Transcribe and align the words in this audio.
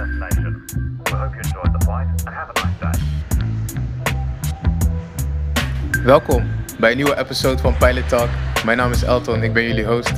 destination. 0.00 0.64
We 1.04 1.16
hope 1.16 1.34
you 1.34 1.40
enjoyed 1.44 1.72
the 1.78 1.84
flight 1.84 2.06
and 2.26 2.34
have 2.34 2.50
a 2.50 2.54
nice 2.64 2.78
day. 2.78 2.92
Welkom 6.04 6.50
bij 6.78 6.90
een 6.90 6.96
nieuwe 6.96 7.18
episode 7.18 7.58
van 7.58 7.76
Pilot 7.76 8.08
Talk. 8.08 8.28
Mijn 8.64 8.76
naam 8.76 8.90
is 8.90 9.02
Elton, 9.02 9.42
ik 9.42 9.52
ben 9.52 9.62
jullie 9.62 9.84
host. 9.84 10.12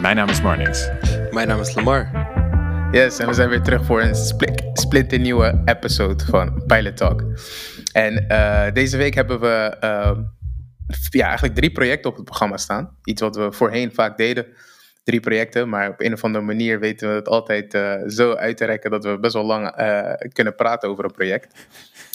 Mijn 0.00 0.16
naam 0.16 0.28
is 0.28 0.42
Marnix. 0.42 0.88
Mijn 1.30 1.48
naam 1.48 1.60
is 1.60 1.74
Lamar. 1.74 2.10
Yes, 2.92 3.18
en 3.18 3.26
we 3.26 3.34
zijn 3.34 3.48
weer 3.48 3.62
terug 3.62 3.84
voor 3.84 4.02
een 4.02 4.14
split, 4.14 4.62
splinternieuwe 4.72 5.62
episode 5.64 6.24
van 6.24 6.62
Pilot 6.66 6.96
Talk. 6.96 7.24
En 7.92 8.28
eh, 8.28 8.72
deze 8.72 8.96
week 8.96 9.14
hebben 9.14 9.40
we 9.40 9.76
ehm, 9.80 10.22
ja, 11.10 11.24
eigenlijk 11.26 11.54
drie 11.54 11.72
projecten 11.72 12.10
op 12.10 12.16
het 12.16 12.24
programma 12.24 12.56
staan. 12.56 12.96
Iets 13.04 13.20
wat 13.20 13.36
we 13.36 13.52
voorheen 13.52 13.92
vaak 13.92 14.16
deden. 14.16 14.46
Drie 15.04 15.20
projecten, 15.20 15.68
maar 15.68 15.88
op 15.88 16.00
een 16.00 16.12
of 16.12 16.24
andere 16.24 16.44
manier 16.44 16.80
weten 16.80 17.08
we 17.08 17.14
het 17.14 17.28
altijd 17.28 17.74
eh, 17.74 17.94
zo 18.06 18.34
uit 18.34 18.56
te 18.56 18.64
rekken 18.64 18.90
dat 18.90 19.04
we 19.04 19.18
best 19.18 19.34
wel 19.34 19.44
lang 19.44 19.68
eh, 19.68 20.12
kunnen 20.32 20.54
praten 20.54 20.88
over 20.88 21.04
een 21.04 21.12
project. 21.12 21.54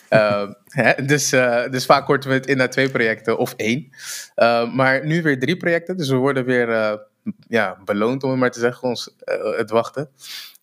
Ehm, 0.09 0.52
hè, 0.66 1.05
dus, 1.05 1.31
eh, 1.31 1.70
dus 1.70 1.86
vaak 1.86 2.05
korten 2.05 2.30
we 2.30 2.36
het 2.36 2.48
in 2.48 2.58
naar 2.58 2.70
twee 2.70 2.90
projecten 2.90 3.38
of 3.38 3.54
één. 3.54 3.90
Ehm, 4.36 4.76
maar 4.76 5.05
nu 5.05 5.22
weer 5.22 5.40
drie 5.40 5.58
projecten, 5.58 5.98
dus 5.98 6.09
we 6.09 6.16
worden 6.16 6.45
weer 6.45 7.00
ja, 7.48 7.78
beloond, 7.86 8.23
om 8.23 8.30
het 8.30 8.40
maar 8.40 8.52
te 8.52 8.59
zeggen, 8.59 8.88
ons, 8.88 9.16
het 9.58 9.70
wachten. 9.70 10.09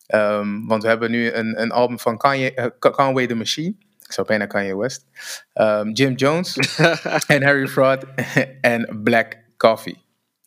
Ehm, 0.07 0.65
want 0.65 0.83
we 0.83 0.89
hebben 0.89 1.11
nu 1.11 1.31
een, 1.31 1.61
een 1.61 1.71
album 1.71 1.99
van 1.99 2.17
Kanye, 2.17 2.73
Ka- 2.79 2.89
Conway 2.89 3.27
the 3.27 3.35
Machine. 3.35 3.75
Ik 4.05 4.11
zou 4.11 4.27
bijna 4.27 4.45
Kanye 4.45 4.77
West. 4.77 5.05
Jim 5.93 6.13
Jones 6.13 6.57
en 7.27 7.43
Harry 7.43 7.67
Fraud 7.67 8.03
en 8.61 8.99
Black 9.03 9.37
Coffee. 9.57 10.04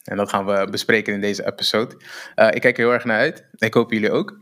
En 0.09 0.17
dat 0.17 0.29
gaan 0.29 0.47
we 0.47 0.67
bespreken 0.71 1.15
in 1.15 1.21
deze 1.21 1.47
episode. 1.47 1.97
Eh, 2.35 2.47
ik 2.51 2.61
kijk 2.61 2.79
er 2.79 2.85
heel 2.85 2.93
erg 2.93 3.05
naar 3.05 3.19
uit. 3.19 3.45
Ik 3.57 3.75
hoop 3.75 3.93
jullie 3.93 4.11
ook. 4.11 4.39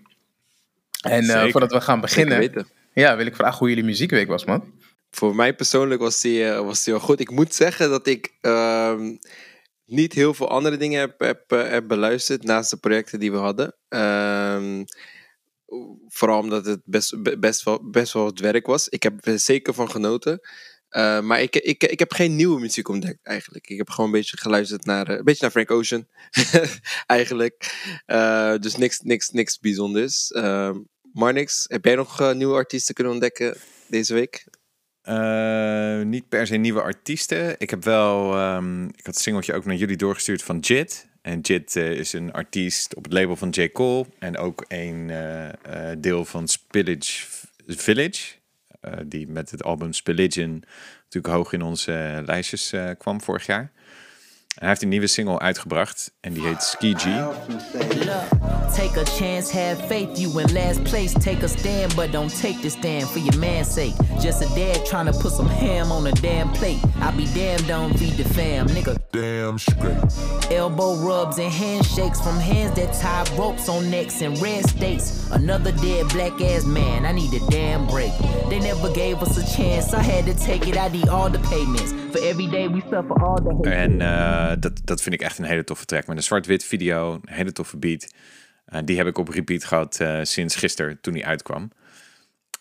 En 1.01 1.25
eh, 1.30 1.50
voordat 1.50 1.73
we 1.73 1.81
gaan 1.81 2.00
beginnen, 2.00 2.67
ja, 2.95 3.17
wil 3.17 3.27
ik 3.27 3.36
vragen 3.36 3.58
hoe 3.58 3.69
jullie 3.69 3.84
muziekweek 3.84 4.28
was, 4.28 4.45
man. 4.45 4.75
Voor 5.11 5.34
mij 5.34 5.55
persoonlijk 5.55 6.00
was 6.00 6.20
die, 6.20 6.48
eh, 6.48 6.61
was 6.61 6.84
die 6.84 6.92
wel 6.92 7.03
goed. 7.03 7.20
Ik 7.20 7.31
moet 7.31 7.55
zeggen 7.55 7.91
dat 7.91 8.06
ik 8.06 8.36
ehm, 8.41 9.17
niet 9.84 10.12
heel 10.12 10.34
veel 10.34 10.48
andere 10.50 10.77
dingen 10.77 11.00
heb, 11.00 11.20
heb, 11.20 11.50
heb 11.50 11.89
beluisterd 11.89 12.42
naast 12.45 12.70
de 12.70 12.77
projecten 12.77 13.20
die 13.20 13.33
we 13.33 13.39
hadden. 13.39 13.75
Ehm, 13.89 14.84
vooral 16.08 16.39
omdat 16.41 16.67
het 16.67 16.80
best, 16.84 17.23
be- 17.23 17.39
best, 17.39 17.62
wel, 17.62 17.91
best 17.91 18.12
wel 18.12 18.23
wat 18.23 18.39
werk 18.39 18.67
was. 18.67 18.89
Ik 18.89 19.03
heb 19.03 19.27
er 19.27 19.39
zeker 19.39 19.75
van 19.75 19.91
genoten. 19.91 20.41
Eh, 20.97 21.20
maar 21.20 21.41
ik, 21.41 21.56
ik, 21.56 21.84
ik 21.84 21.98
heb 21.98 22.12
geen 22.12 22.36
nieuwe 22.36 22.61
muziek 22.61 22.89
ontdekt 22.89 23.27
eigenlijk. 23.27 23.69
Ik 23.69 23.77
heb 23.77 23.91
gewoon 23.91 24.06
een 24.06 24.16
beetje 24.16 24.36
geluisterd 24.36 24.84
naar, 24.84 25.08
eh, 25.08 25.16
een 25.16 25.25
beetje 25.25 25.42
naar 25.42 25.50
Frank 25.50 25.70
Ocean 25.70 26.06
eigenlijk. 27.06 27.75
Eh, 28.06 28.55
dus 28.56 28.77
niks, 28.77 29.00
niks, 29.00 29.30
niks 29.30 29.58
bijzonders. 29.58 30.33
Ehm 30.33 30.78
Marnix, 31.12 31.64
heb 31.69 31.84
jij 31.84 31.94
nog 31.94 32.34
nieuwe 32.34 32.55
artiesten 32.55 32.94
kunnen 32.94 33.12
ontdekken 33.12 33.56
deze 33.86 34.14
week? 34.14 34.44
Niet 36.05 36.28
per 36.28 36.47
se 36.47 36.56
nieuwe 36.56 36.83
artiesten. 36.83 37.55
Ik 37.58 37.70
heb 37.70 37.84
wel, 37.84 38.34
ehm, 38.34 38.84
ik 38.84 38.97
had 38.97 39.14
het 39.14 39.19
singeltje 39.19 39.55
ook 39.55 39.64
naar 39.64 39.77
jullie 39.77 39.97
doorgestuurd 39.97 40.42
van 40.42 40.58
Jit. 40.58 41.08
En 41.22 41.41
Jit 41.41 41.77
is 41.77 42.12
een 42.12 42.33
artiest 42.33 42.94
op 42.94 43.05
het 43.05 43.12
label 43.12 43.36
van 43.36 43.48
J. 43.48 43.69
Cole. 43.69 44.06
En 44.19 44.36
ook 44.36 44.64
een 44.69 45.12
deel 45.98 46.24
van 46.24 46.48
Spillage 46.48 47.27
Village. 47.67 48.36
Eh, 48.87 48.98
die 49.06 49.29
met 49.29 49.51
het 49.51 49.65
album 49.65 49.92
Spilligion 49.92 50.62
natuurlijk 51.05 51.34
hoog 51.34 51.53
in 51.53 51.62
onze 51.62 51.92
eh, 51.92 52.25
lijstjes 52.25 52.73
eh, 52.73 52.91
kwam 52.98 53.20
vorig 53.20 53.47
jaar. 53.47 53.73
Hij 54.56 54.68
heeft 54.68 54.82
een 54.82 54.88
nieuwe 54.88 55.06
single 55.06 55.38
uitgebracht 55.38 56.12
en 56.20 56.32
die 56.32 56.46
heet 56.46 56.62
Ski 56.62 56.94
G. 56.94 57.02
Take 58.74 59.00
a 59.00 59.04
chance, 59.04 59.58
have 59.58 59.86
faith. 59.86 60.18
You 60.18 60.40
in 60.40 60.52
last 60.52 60.82
place. 60.82 61.12
Take 61.12 61.44
a 61.44 61.48
stand, 61.48 61.94
but 61.94 62.12
don't 62.12 62.40
take 62.40 62.60
the 62.60 62.70
stand 62.70 63.10
for 63.10 63.18
your 63.18 63.38
man's 63.38 63.72
sake. 63.72 63.94
Just 64.20 64.42
a 64.42 64.54
dad 64.54 64.84
trying 64.86 65.12
to 65.12 65.18
put 65.18 65.32
some 65.32 65.48
ham 65.48 65.92
on 65.92 66.06
a 66.06 66.12
damn 66.12 66.50
plate. 66.52 66.78
I 67.00 67.11
be 67.11 67.27
damned, 67.34 67.66
don't 67.66 67.98
feed 67.98 68.16
the 68.16 68.24
fam, 68.24 68.66
nigga. 68.66 68.96
damn 69.16 69.58
straight. 69.58 69.96
Elbow 70.50 70.96
rubs 70.96 71.39
and 71.39 71.52
handshakes 71.52 72.20
from 72.20 72.39
hands 72.39 72.74
that 72.77 72.92
tie 72.95 73.24
ropes 73.36 73.68
on 73.68 73.90
necks 73.90 74.20
in 74.20 74.34
red 74.34 74.68
states. 74.68 75.30
Another 75.30 75.72
dead 75.72 76.08
black 76.11 76.40
ass 76.40 76.64
man. 76.64 77.06
I 77.06 77.12
need 77.12 77.33
a 77.33 77.40
damn 77.50 77.86
break. 77.86 78.12
They 78.50 78.61
never 78.61 78.92
gave 78.92 79.22
us 79.22 79.36
a 79.39 79.56
chance. 79.56 79.95
I 79.95 80.02
had 80.02 80.27
to 80.27 80.34
take 80.34 80.68
it. 80.68 80.77
I 80.77 80.89
need 80.89 81.08
all 81.08 81.30
the 81.30 81.39
payments. 81.39 81.92
For 82.12 82.18
every 82.24 82.46
day 82.46 82.68
we 82.68 82.80
suffer 82.83 83.14
all 83.22 83.40
the 83.40 83.55
hate. 83.56 83.74
En 83.74 84.02
eh, 84.51 84.57
dat, 84.58 84.80
dat 84.84 85.02
vind 85.02 85.14
ik 85.14 85.20
echt 85.20 85.39
een 85.39 85.45
hele 85.45 85.64
toffe 85.64 85.84
track. 85.84 86.07
Met 86.07 86.17
een 86.17 86.23
zwart-wit 86.23 86.64
video, 86.64 87.12
een 87.12 87.34
hele 87.34 87.52
toffe 87.52 87.77
beat. 87.77 88.14
Eh, 88.64 88.80
die 88.84 88.96
heb 88.96 89.07
ik 89.07 89.18
op 89.18 89.29
repeat 89.29 89.64
gehad 89.64 90.01
eh, 90.01 90.20
sinds 90.23 90.57
gisteren, 90.57 91.01
toen 91.01 91.12
die 91.12 91.27
uitkwam. 91.27 91.70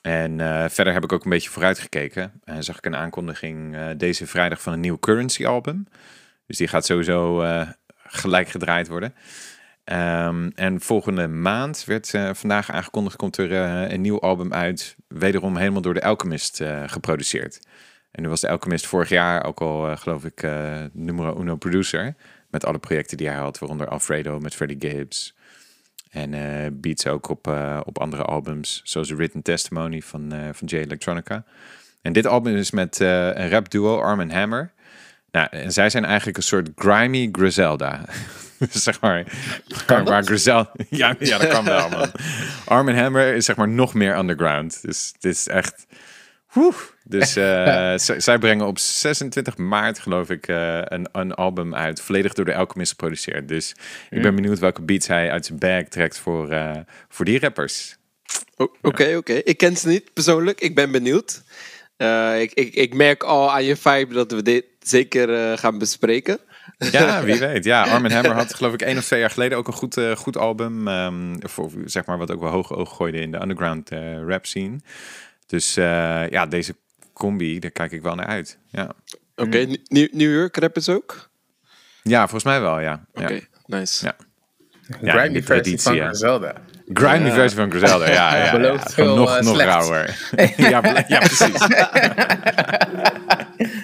En 0.02 0.40
verder 0.72 0.94
heb 0.94 1.04
ik 1.04 1.12
ook 1.12 1.24
een 1.24 1.30
beetje 1.30 1.50
vooruitgekeken. 1.50 2.32
En 2.44 2.64
zag 2.64 2.78
ik 2.78 2.86
een 2.86 2.96
aankondiging 2.96 3.78
deze 3.98 4.28
vrijdag 4.28 4.62
van 4.62 4.74
een 4.74 4.80
nieuw 4.80 5.00
Currency 5.00 5.46
album. 5.46 5.88
Dus 6.48 6.58
die 6.58 6.68
gaat 6.68 6.86
sowieso 6.86 7.44
gelijk 7.98 8.48
gedraaid 8.48 8.88
worden. 8.88 9.14
Ehm, 9.84 10.50
en 10.56 10.82
volgende 10.82 11.28
maand 11.28 11.84
werd 11.86 12.14
vandaag 12.32 12.72
aangekondigd, 12.72 13.16
komt 13.16 13.38
er 13.38 13.52
een 13.92 14.02
nieuw 14.02 14.20
album 14.20 14.54
uit. 14.54 14.96
Wederom 15.08 15.58
helemaal 15.58 15.82
door 15.82 15.94
de 15.94 16.04
Alchemist 16.04 16.64
geproduceerd. 16.86 17.60
En 18.16 18.22
nu 18.22 18.30
was 18.30 18.42
de 18.42 18.50
Alchemist 18.50 18.88
vorig 18.88 19.10
jaar 19.10 19.46
ook 19.46 19.62
al, 19.62 19.90
eh, 19.90 19.98
geloof 19.98 20.26
ik, 20.26 20.44
eh 20.44 20.84
numero 20.92 21.40
uno 21.40 21.56
producer. 21.56 22.16
Met 22.50 22.66
alle 22.66 22.80
projecten 22.80 23.18
die 23.18 23.28
hij 23.28 23.38
had, 23.38 23.60
waaronder 23.60 23.88
Alfredo 23.88 24.40
met 24.40 24.56
Freddie 24.56 24.78
Gibbs. 24.80 25.36
En 26.10 26.34
eh, 26.34 26.72
beats 26.72 27.08
ook 27.08 27.30
op, 27.30 27.48
op 27.84 28.00
andere 28.00 28.24
albums, 28.24 28.82
zoals 28.84 29.08
The 29.08 29.16
Written 29.16 29.42
Testimony 29.42 30.02
van, 30.02 30.32
eh 30.32 30.50
van 30.52 30.68
J 30.68 30.76
Electronica. 30.76 31.46
En 32.02 32.14
dit 32.14 32.26
album 32.26 32.56
is 32.56 32.72
met 32.72 33.00
een 33.00 33.50
rap 33.50 33.70
duo, 33.72 34.00
Arm 34.00 34.30
Hammer. 34.30 34.72
Nou, 35.32 35.48
en 35.52 35.72
zij 35.72 35.90
zijn 35.90 36.06
eigenlijk 36.06 36.38
een 36.38 36.44
soort 36.44 36.70
grimy 36.76 37.30
Griselda. 37.32 38.06
zeg 38.70 39.02
maar, 39.02 39.26
waar 39.88 40.24
Griselda... 40.24 40.72
Ja, 40.90 41.16
ja, 41.20 41.38
dat 41.38 41.48
kan 41.48 41.66
wel, 41.66 41.90
man. 41.90 42.12
Arm 42.66 42.88
Hammer 42.90 43.34
is 43.34 43.46
zeg 43.46 43.56
maar 43.56 43.70
nog 43.70 43.94
meer 43.94 44.18
underground. 44.18 44.82
Dus 44.82 45.12
het 45.14 45.24
is 45.24 45.48
echt... 45.48 45.86
Dus 47.04 47.36
eh, 47.36 47.94
zij 48.18 48.38
brengen 48.38 48.66
op 48.66 48.80
26 48.80 49.58
maart, 49.58 50.00
geloof 50.00 50.30
ik, 50.30 50.48
eh, 50.48 50.82
een, 50.84 51.08
een 51.12 51.34
album 51.34 51.76
uit. 51.76 52.02
Volledig 52.02 52.34
door 52.34 52.46
de 52.46 52.56
Alchemist 52.56 52.90
geproduceerd. 52.90 53.48
Dus 53.48 53.76
ik 54.10 54.22
ben 54.22 54.36
benieuwd 54.36 54.60
welke 54.60 54.82
beats 54.82 55.08
hij 55.08 55.32
uit 55.32 55.46
zijn 55.46 55.60
bag 55.60 55.84
trekt 55.84 56.18
voor, 56.20 56.50
eh, 56.50 56.72
voor 57.10 57.26
die 57.26 57.40
rappers. 57.40 57.98
Oké, 58.82 59.16
oké. 59.18 59.34
Ik 59.34 59.58
ken 59.58 59.78
ze 59.78 59.88
niet 59.88 60.14
persoonlijk. 60.14 60.62
Ik 60.62 60.76
ben 60.76 60.92
benieuwd. 60.92 61.44
Eh, 61.98 62.42
ik, 62.42 62.54
ik, 62.54 62.74
ik 62.74 62.94
merk 62.94 63.24
al 63.24 63.52
aan 63.52 63.64
je 63.64 63.76
vibe 63.76 64.14
dat 64.14 64.32
we 64.32 64.42
dit 64.42 64.66
zeker 64.80 65.34
eh, 65.34 65.58
gaan 65.58 65.78
bespreken. 65.78 66.40
Ja, 66.78 67.24
wie 67.24 67.40
weet. 67.40 67.64
Ja, 67.64 67.84
Arm 67.84 68.06
Hammer 68.06 68.32
had 68.32 68.54
geloof 68.56 68.74
ik 68.74 68.82
één 68.82 68.98
of 68.98 69.06
twee 69.06 69.20
jaar 69.20 69.30
geleden 69.30 69.58
ook 69.58 69.68
een 69.68 69.74
goed, 69.74 70.00
goed 70.16 70.38
album. 70.38 70.88
ehm, 70.88 71.36
voor, 71.40 71.72
zeg 71.86 72.06
maar 72.06 72.18
wat 72.18 72.32
ook 72.32 72.40
wel 72.40 72.52
hoog 72.52 72.74
oog 72.74 72.96
gooide 72.96 73.20
in 73.20 73.32
de 73.32 73.42
underground 73.42 73.90
eh, 73.90 74.22
rap 74.28 74.46
scene. 74.46 74.80
Dus 75.46 75.78
eh, 75.78 76.30
ja, 76.30 76.46
deze 76.46 76.76
combi, 77.14 77.60
daar 77.60 77.72
kijk 77.72 77.92
ik 77.92 78.02
wel 78.02 78.16
naar 78.16 78.26
uit. 78.26 78.58
Ja, 78.70 78.92
Oké, 79.36 79.66
New, 79.88 80.08
New 80.12 80.34
York 80.34 80.70
ook? 80.90 81.30
ja 82.04 82.20
volgens 82.20 82.44
mij 82.44 82.62
wel, 82.62 82.80
ja. 82.80 83.06
Oké, 83.14 83.34
ja. 83.34 83.40
nice. 83.66 84.06
Ja. 84.06 84.16
De 85.02 85.10
versie 85.12 85.44
traditie, 85.44 85.82
van 85.82 85.96
ja. 85.96 86.08
Griselda. 86.08 86.54
Grimy 86.94 87.32
versie 87.32 87.58
van 87.58 87.72
Griselda, 87.72 88.08
ja. 88.08 88.36
ja, 88.36 88.36
ja, 88.46 88.52
Belooft 88.52 88.94
veel, 88.94 89.16
nog, 89.16 89.36
eh, 89.36 89.44
nog 89.44 89.58
rauwer. 89.62 90.30
ja, 90.58 91.06
ja, 91.08 91.20
precies. 91.20 91.68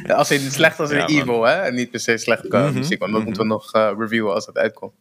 Ja, 0.03 0.13
Als 0.13 0.31
in 0.31 0.51
slecht 0.51 0.79
als 0.79 0.89
in 0.89 0.97
Ja. 0.97 1.03
Mhm. 1.03 1.13
evil, 1.19 1.43
hè? 1.43 1.53
En 1.53 1.75
niet 1.75 1.91
per 1.91 1.99
se 1.99 2.17
slecht 2.17 2.47
qua 2.47 2.71
muziek, 2.71 2.99
want 2.99 3.13
dat 3.13 3.23
moeten 3.23 3.41
we 3.41 3.47
nog 3.47 3.73
eh, 3.73 3.91
reviewen 3.97 4.33
als 4.33 4.45
het 4.45 4.57
uitkomt. 4.57 4.93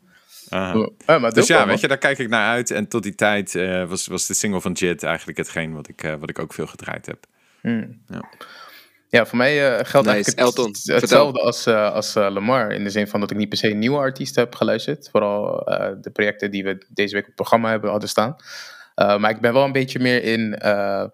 Aha. 0.51 0.89
Ja, 1.07 1.19
maar 1.19 1.33
Dus 1.33 1.47
ja, 1.47 1.67
weet 1.67 1.81
je, 1.81 1.89
daar 1.89 1.99
kijk 1.99 2.19
ik 2.19 2.29
naar 2.29 2.49
uit. 2.49 2.71
En 2.71 2.89
tot 2.89 3.03
die 3.03 3.15
tijd 3.15 3.55
eh, 3.55 3.89
was, 3.89 4.07
was 4.07 4.27
de 4.27 4.35
single 4.35 4.61
van 4.61 4.73
Jit 4.73 5.03
eigenlijk 5.03 5.39
hetgeen 5.39 5.75
wat 5.75 5.89
ik, 5.89 6.03
eh, 6.03 6.15
wat 6.15 6.31
ik 6.31 6.39
ook 6.39 6.53
veel 6.53 6.67
gedraaid 6.67 7.07
heb. 7.07 7.27
Ja, 9.09 9.27
voor 9.27 9.39
mij 9.39 9.59
eh, 9.69 9.85
geldt 9.87 10.07
Nice. 10.07 10.09
eigenlijk 10.11 10.39
Elton, 10.39 10.67
het- 10.67 11.01
hetzelfde 11.01 11.41
als, 11.41 11.67
eh, 11.67 11.93
als 11.93 12.15
eh, 12.17 12.31
Lamar. 12.31 12.73
In 12.73 12.85
de 12.85 12.91
zin 12.91 13.09
van 13.09 13.21
dat 13.21 13.31
ik 13.31 13.37
niet 13.37 13.49
per 13.49 13.59
se 13.59 13.69
nieuwe 13.69 13.99
artiesten 13.99 14.43
heb 14.43 14.55
geluisterd. 14.55 15.09
Vooral 15.11 15.67
eh, 15.67 15.93
de 16.01 16.11
projecten 16.11 16.51
die 16.51 16.65
we 16.65 16.87
deze 16.89 17.13
week 17.13 17.21
op 17.23 17.27
het 17.27 17.37
programma 17.37 17.71
hebben 17.71 17.91
hadden 17.91 18.09
staan. 18.09 18.37
Eh, 18.95 19.19
maar 19.19 19.31
ik 19.31 19.41
ben 19.41 19.53
wel 19.53 19.65
een 19.65 19.73
beetje 19.73 19.99
meer 19.99 20.23
in 20.23 20.55
eh, 20.59 21.05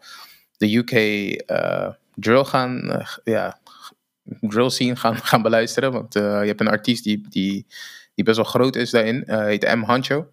de 0.56 0.76
UK 0.76 0.90
eh, 0.90 1.88
drill 2.14 2.44
gaan, 2.44 3.02
ja, 3.24 3.58
drill 4.40 4.70
scene 4.70 4.96
gaan, 4.96 5.16
gaan 5.30 5.42
beluisteren. 5.42 5.92
Want 5.92 6.16
eh, 6.16 6.22
je 6.40 6.46
hebt 6.46 6.60
een 6.60 6.68
artiest 6.68 7.04
die, 7.04 7.26
die, 7.28 7.66
die 8.16 8.24
best 8.24 8.36
wel 8.36 8.46
groot 8.46 8.76
is 8.76 8.90
daarin. 8.90 9.24
eh 9.24 9.44
heet 9.44 9.74
M. 9.74 9.82
Hancho. 9.82 10.28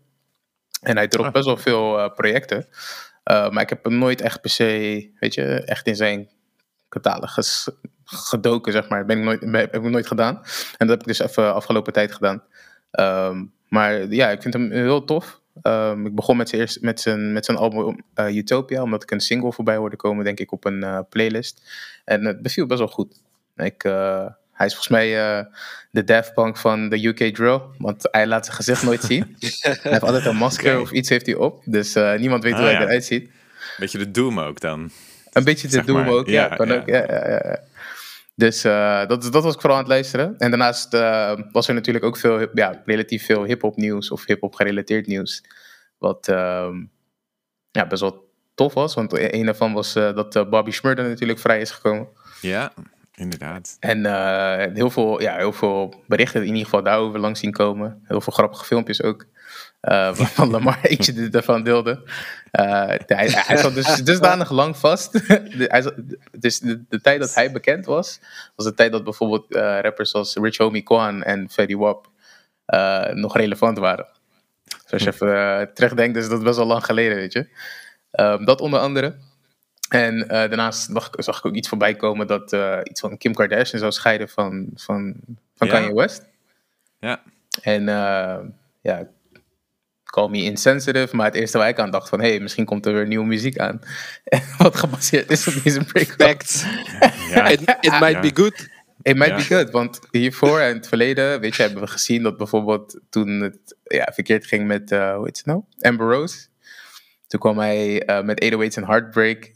En 0.81 0.95
hij 0.95 1.07
dropt 1.07 1.31
best 1.31 1.45
wel 1.45 1.57
veel 1.57 2.00
eh, 2.00 2.13
projecten. 2.13 2.68
Eh, 3.24 3.50
maar 3.50 3.63
ik 3.63 3.69
heb 3.69 3.83
hem 3.83 3.97
nooit 3.97 4.21
echt 4.21 4.41
per 4.41 4.50
se, 4.50 5.12
weet 5.19 5.33
je, 5.33 5.44
echt 5.44 5.88
in 5.88 5.95
zijn 5.95 6.30
catalogus 6.89 7.69
gedoken, 8.03 8.71
zeg 8.71 8.89
maar. 8.89 9.06
Ben 9.06 9.18
ik 9.18 9.24
nooit, 9.24 9.41
heb 9.71 9.75
ik 9.75 9.81
nooit 9.91 10.07
gedaan. 10.07 10.35
En 10.77 10.88
dat 10.88 10.89
heb 10.89 11.00
ik 11.00 11.07
dus 11.07 11.19
even 11.19 11.53
afgelopen 11.53 11.94
tijd 11.94 12.12
gedaan. 12.12 12.44
Ehm, 12.91 13.45
maar 13.69 14.13
ja, 14.13 14.29
ik 14.29 14.41
vind 14.41 14.53
hem 14.53 14.71
heel 14.71 15.06
tof. 15.06 15.41
Ehm, 15.62 16.06
ik 16.06 16.15
begon 16.15 16.38
met 16.38 16.50
zijn, 16.50 16.62
eerst, 16.62 16.81
met 16.81 17.00
zijn, 17.00 17.33
met 17.33 17.45
zijn 17.45 17.57
album 17.57 18.03
Utopia, 18.15 18.81
omdat 18.81 19.03
ik 19.03 19.12
een 19.12 19.19
single 19.19 19.53
voorbij 19.53 19.75
hoorde 19.75 19.95
komen, 19.95 20.24
denk 20.24 20.39
ik, 20.39 20.51
op 20.51 20.65
een 20.65 21.06
playlist. 21.09 21.62
En 22.06 22.25
het 22.25 22.41
beviel 22.41 22.65
best 22.65 22.79
wel 22.79 22.88
goed. 22.88 23.21
Ik, 23.56 23.83
hij 24.63 24.71
is 24.71 24.80
volgens 24.80 24.88
mij 24.88 25.38
eh, 25.38 25.45
de 25.92 26.04
Daft 26.04 26.33
Punk 26.33 26.57
van 26.57 26.89
de 26.89 27.06
UK 27.06 27.36
Drill, 27.36 27.62
want 27.77 28.07
hij 28.12 28.27
laat 28.27 28.45
zijn 28.45 28.57
gezicht 28.57 28.83
nooit 28.83 29.01
zien. 29.04 29.36
hij 29.39 29.77
heeft 29.81 30.04
altijd 30.04 30.25
een 30.25 30.36
masker 30.36 30.80
of 30.80 30.92
iets 30.92 31.10
heeft 31.10 31.25
hij 31.25 31.36
op, 31.36 31.62
dus 31.65 31.95
eh, 31.95 32.13
niemand 32.13 32.44
weet 32.44 32.54
Ah, 32.54 32.60
hoe 32.60 32.68
hij 32.68 32.77
ja. 32.77 32.81
eruit 32.81 33.06
ziet. 33.06 33.30
Beetje 33.77 33.98
de 33.98 34.12
Doom 34.12 34.39
ook 34.39 34.60
dan. 34.60 34.92
Een 35.31 35.44
beetje 35.44 35.69
Zeg 35.69 35.86
doen 35.86 35.95
maar, 35.95 36.07
ook, 36.07 36.27
ja. 36.27 36.48
ja, 36.50 36.56
kan 36.56 36.68
ja. 36.68 36.75
ook 36.75 36.88
ja, 36.88 37.04
ja, 37.07 37.30
ja, 37.30 37.42
ja. 37.44 37.60
Dus 38.36 38.63
eh, 38.63 39.07
dat, 39.07 39.31
dat 39.31 39.44
was 39.44 39.54
ik 39.54 39.62
vooral 39.62 39.77
aan 39.77 39.83
het 39.83 39.94
luisteren. 39.94 40.36
En 40.38 40.50
daarnaast 40.50 40.94
eh, 40.94 41.39
was 41.51 41.68
er 41.68 41.74
natuurlijk 41.74 42.06
ook 42.06 42.18
veel, 42.18 42.48
ja, 42.54 42.81
relatief 42.86 43.25
veel 43.25 43.44
hip-hop 43.44 43.75
nieuws 43.75 44.12
of 44.12 44.25
hip-hop 44.25 44.56
gerelateerd 44.56 45.07
nieuws. 45.07 45.44
Wat 45.98 46.27
ehm, 46.27 46.83
ja, 47.71 47.88
best 47.88 48.01
wel 48.01 48.31
tof 48.56 48.74
was. 48.74 48.94
Want 48.94 49.33
een 49.33 49.45
daarvan 49.45 49.74
was 49.74 49.95
eh, 49.95 50.15
dat 50.15 50.50
Bobby 50.50 50.71
Schmurder 50.71 51.07
natuurlijk 51.07 51.39
vrij 51.39 51.62
is 51.62 51.71
gekomen. 51.71 52.07
Ja, 52.42 52.74
inderdaad. 53.15 53.77
En 53.80 54.06
eh, 54.06 54.74
heel, 54.74 54.89
veel, 54.89 55.21
ja, 55.21 55.36
heel 55.36 55.54
veel 55.54 56.04
berichten 56.07 56.42
in 56.42 56.48
ieder 56.48 56.63
geval 56.63 56.83
daarover 56.83 57.19
langs 57.19 57.39
zien 57.39 57.51
komen. 57.51 58.01
Heel 58.07 58.21
veel 58.21 58.33
grappige 58.33 58.65
filmpjes 58.65 59.01
ook. 59.04 59.25
eh, 59.81 60.15
waarvan 60.18 60.50
Lamar 60.50 60.80
eentje 60.83 61.30
ervan 61.31 61.63
deelde. 61.63 62.01
Eh, 62.51 62.63
hij, 63.06 63.27
hij 63.31 63.57
zat 63.57 63.74
dus 63.74 63.95
dusdanig 64.04 64.51
lang 64.51 64.77
vast. 64.77 65.12
De- 65.12 65.65
hij 65.68 65.81
zat- 65.81 65.95
dus 66.39 66.60
de, 66.60 66.83
de 66.89 67.01
tijd 67.01 67.19
dat 67.19 67.33
hij 67.36 67.51
bekend 67.51 67.86
was, 67.86 68.19
was 68.56 68.65
de 68.65 68.74
tijd 68.74 68.92
dat 68.92 69.04
bijvoorbeeld 69.04 69.45
rappers 69.56 70.13
als 70.13 70.36
Rich 70.36 70.57
Homie 70.57 70.83
Quan 70.83 71.24
en 71.24 71.50
Fetty 71.50 71.75
Wap 71.75 72.10
nog 73.13 73.36
relevant 73.38 73.77
waren. 73.77 74.07
Dus 74.83 74.92
als 74.92 75.04
je 75.04 75.10
even 75.12 75.60
eh, 75.60 75.62
terugdenkt, 75.74 76.18
is 76.18 76.30
dat 76.30 76.44
best 76.44 76.57
wel 76.57 76.65
lang 76.65 76.86
geleden, 76.86 77.15
weet 77.15 77.33
je. 77.33 77.48
Ehm, 78.12 78.45
dat 78.45 78.62
onder 78.62 78.80
andere. 78.80 79.15
En 79.89 80.21
eh, 80.21 80.27
daarnaast 80.30 80.89
zag 80.91 81.07
ik, 81.07 81.24
zag 81.24 81.38
ik 81.38 81.45
ook 81.45 81.56
iets 81.56 81.68
voorbij 81.69 81.95
komen 81.95 82.27
dat 82.27 82.53
eh, 82.53 82.80
iets 82.83 83.00
van 83.00 83.18
Kim 83.18 83.33
Kardashian 83.33 83.80
zou 83.80 83.91
scheiden 83.91 84.30
van, 84.30 84.69
van, 84.75 85.15
van 85.56 85.68
Ja. 85.68 85.74
Kanye 85.74 85.94
West. 85.94 86.25
Ja. 87.00 87.21
En 87.62 87.89
eh, 87.89 88.39
ja, 88.81 89.07
call 90.03 90.30
me 90.30 90.44
insensitive, 90.44 91.15
maar 91.15 91.25
het 91.25 91.35
eerste 91.35 91.57
waar 91.57 91.68
ik 91.68 91.80
aan 91.80 91.91
dacht 91.91 92.09
van, 92.09 92.21
hé, 92.21 92.30
hey, 92.30 92.39
misschien 92.39 92.65
komt 92.65 92.85
er 92.85 92.94
weer 92.94 93.07
nieuwe 93.07 93.25
muziek 93.25 93.57
aan. 93.57 93.80
Wat 94.57 94.75
gebaseerd 94.75 95.31
is 95.31 95.47
op 95.47 95.63
deze 95.63 95.83
break. 95.83 96.07
Facts. 96.18 96.65
Ja. 97.29 97.47
It, 97.53 97.62
it 97.62 98.00
might 98.00 98.12
Ja. 98.12 98.19
be 98.19 98.31
good. 98.33 98.69
It 99.01 99.15
might 99.15 99.29
Ja. 99.29 99.36
be 99.36 99.41
good, 99.44 99.69
want 99.71 100.00
hiervoor 100.12 100.59
en 100.59 100.75
het 100.75 100.88
verleden, 100.88 101.39
weet 101.39 101.56
je, 101.56 101.62
hebben 101.63 101.81
we 101.81 101.88
gezien 101.88 102.24
dat 102.24 102.38
bijvoorbeeld 102.38 103.00
toen 103.09 103.41
het 103.41 103.75
ja, 103.83 104.12
verkeerd 104.13 104.45
ging 104.45 104.68
met, 104.68 104.91
eh 104.91 105.15
hoe 105.15 105.25
heet 105.25 105.38
het 105.38 105.45
nou? 105.45 105.62
Amber 105.79 106.07
Rose. 106.12 106.47
Toen 107.27 107.39
kwam 107.39 107.57
hij 107.57 108.06
eh, 108.06 108.21
met 108.24 108.44
808's 108.44 108.75
en 108.75 108.86
Heartbreak 108.86 109.51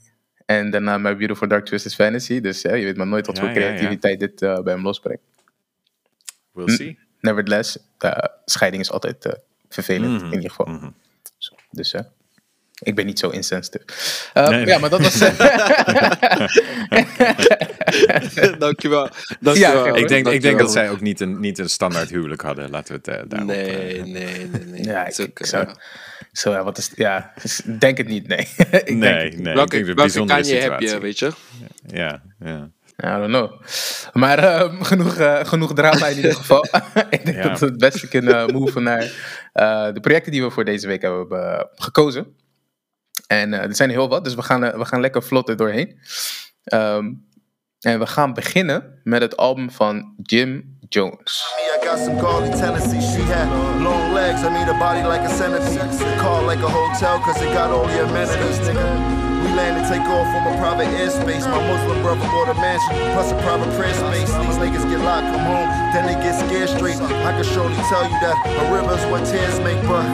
en 0.48 0.70
daarna 0.72 0.98
My 0.98 1.16
Beautiful 1.16 1.48
Dark 1.48 1.66
Twisted 1.66 1.96
Fantasy. 1.96 2.40
Dus 2.42 2.62
ja, 2.62 2.74
je 2.76 2.84
weet 2.86 2.98
maar 2.98 3.08
nooit 3.08 3.26
wat 3.28 3.38
Ja, 3.38 3.42
voor 3.44 3.52
ja, 3.52 3.60
ja. 3.60 3.66
creativiteit 3.66 4.20
dit 4.20 4.42
eh, 4.42 4.60
bij 4.60 4.74
hem 4.74 4.84
losbrengt. 4.84 5.22
We'll 6.52 6.76
see. 6.76 7.00
Nevertheless, 7.20 7.78
eh, 7.98 8.12
scheiding 8.46 8.84
is 8.84 8.92
altijd 8.92 9.26
eh, 9.26 9.34
vervelend 9.70 10.14
Mhm, 10.14 10.26
in 10.26 10.34
ieder 10.34 10.50
geval. 10.50 10.66
mhm. 10.66 10.90
Dus 11.72 11.94
eh, 11.94 12.02
ik 12.80 12.96
ben 12.96 13.06
niet 13.06 13.20
zo. 13.20 13.30
Eh, 13.30 13.40
Nee, 14.34 14.50
nee. 14.50 14.66
Ja, 14.66 14.78
maar 14.78 14.90
dat 14.90 15.02
was... 15.02 15.20
Dankjewel. 18.58 19.10
Dankjewel. 19.40 19.86
Ja, 19.88 19.96
Ik 19.96 20.08
denk, 20.08 20.28
ik 20.28 20.42
denk 20.42 20.60
dat 20.60 20.72
zij 20.72 20.90
ook 20.90 21.02
niet 21.02 21.20
een, 21.20 21.40
niet 21.40 21.58
een 21.60 21.70
standaard 21.70 22.10
huwelijk 22.10 22.42
hadden. 22.42 22.70
Laten 22.70 22.94
we 22.94 23.12
het 23.12 23.20
eh, 23.22 23.30
daarop... 23.30 23.48
Nee, 23.50 24.02
nee, 24.02 24.48
nee, 24.48 24.66
nee. 24.66 24.84
ja, 24.84 25.08
ik, 25.08 25.18
ik 25.18 25.46
zou... 25.46 25.68
eh, 26.38 26.44
Zo, 26.44 26.52
ja, 26.52 26.64
wat 26.64 26.78
is... 26.78 26.92
Ja, 26.96 27.32
dus 27.42 27.62
denk 27.80 27.98
het 27.98 28.08
niet, 28.08 28.28
nee. 28.28 28.38
ik 28.58 28.72
denk 28.72 28.90
nee, 28.90 29.14
het 29.14 29.24
niet. 29.24 29.40
nee. 29.40 29.50
ik 29.50 29.56
welke 29.56 29.78
een 29.88 29.96
bijzondere 29.96 30.42
Kanye 30.42 30.56
heb 30.56 30.80
je, 30.80 30.88
situatie. 30.88 31.00
weet 31.00 31.20
je? 31.20 31.32
Ja, 31.88 32.22
ja. 32.40 32.70
I 33.04 33.08
don't 33.08 33.28
know. 33.28 33.62
Maar 34.14 34.40
ehm, 34.40 34.82
genoeg, 34.82 35.16
eh, 35.16 35.46
genoeg 35.46 35.74
drama 35.74 36.08
in 36.08 36.16
ieder 36.16 36.34
geval. 36.42 36.66
ik 37.10 37.26
denk 37.26 37.38
Ja. 37.38 37.44
dat 37.50 37.60
we 37.60 37.66
het 37.66 37.78
beste 37.78 38.08
kunnen 38.08 38.54
moven 38.54 38.84
naar 38.84 39.04
eh, 39.54 39.94
de 39.94 40.00
projecten 40.00 40.32
die 40.32 40.44
we 40.44 40.50
voor 40.50 40.66
deze 40.66 40.88
week 40.88 41.02
hebben 41.02 41.28
eh, 41.58 41.64
gekozen. 41.76 42.36
En 43.28 43.54
eh, 43.54 43.62
er 43.64 43.76
zijn 43.76 43.90
er 43.90 43.96
heel 43.96 44.10
wat, 44.10 44.24
dus 44.24 44.36
we 44.36 44.42
gaan, 44.42 44.64
eh, 44.64 44.78
we 44.78 44.86
gaan 44.86 45.02
lekker 45.02 45.24
vlot 45.24 45.50
er 45.50 45.58
doorheen. 45.58 46.00
Ehm, 46.64 47.14
en 47.80 48.00
we 48.00 48.08
gaan 48.08 48.34
beginnen 48.34 49.00
met 49.04 49.22
het 49.22 49.38
album 49.38 49.72
van 49.72 50.14
Jim 50.22 50.77
Jones. 50.90 51.44
I 51.74 51.84
got 51.84 52.00
some 52.00 52.18
gaudy 52.18 52.50
tendencies. 52.56 53.04
She 53.14 53.22
had 53.28 53.48
long 53.84 54.14
legs. 54.14 54.44
I 54.44 54.50
mean, 54.50 54.68
a 54.68 54.78
body 54.80 55.04
like 55.04 55.22
a 55.22 55.30
centipede. 55.30 55.84
Call 56.20 56.44
like 56.44 56.60
a 56.60 56.70
hotel, 56.70 57.20
cause 57.20 57.42
it 57.42 57.52
got 57.54 57.72
all 57.72 57.88
the 57.88 58.04
amenities, 58.08 58.60
nigga. 58.64 58.86
We 59.44 59.54
land 59.54 59.78
and 59.78 59.88
take 59.88 60.02
off 60.08 60.28
from 60.32 60.48
a 60.48 60.54
private 60.58 60.88
airspace. 60.96 61.44
My 61.46 61.60
Muslim 61.60 62.02
brother 62.02 62.26
bought 62.32 62.50
a 62.50 62.58
mansion, 62.60 62.96
plus 63.14 63.32
a 63.32 63.38
private 63.44 63.70
prayer 63.76 63.94
space. 63.94 64.32
These 64.48 64.58
niggas 64.58 64.86
get 64.90 65.00
locked, 65.04 65.28
come 65.28 65.46
home, 65.46 65.70
then 65.94 66.08
they 66.08 66.18
get 66.24 66.36
scared 66.40 66.70
straight. 66.70 66.98
I 66.98 67.32
can 67.36 67.44
surely 67.44 67.76
tell 67.92 68.04
you 68.04 68.18
that 68.24 68.36
a 68.48 68.64
river's 68.74 69.04
what 69.12 69.28
tears 69.28 69.60
make, 69.62 69.80
but 69.86 70.08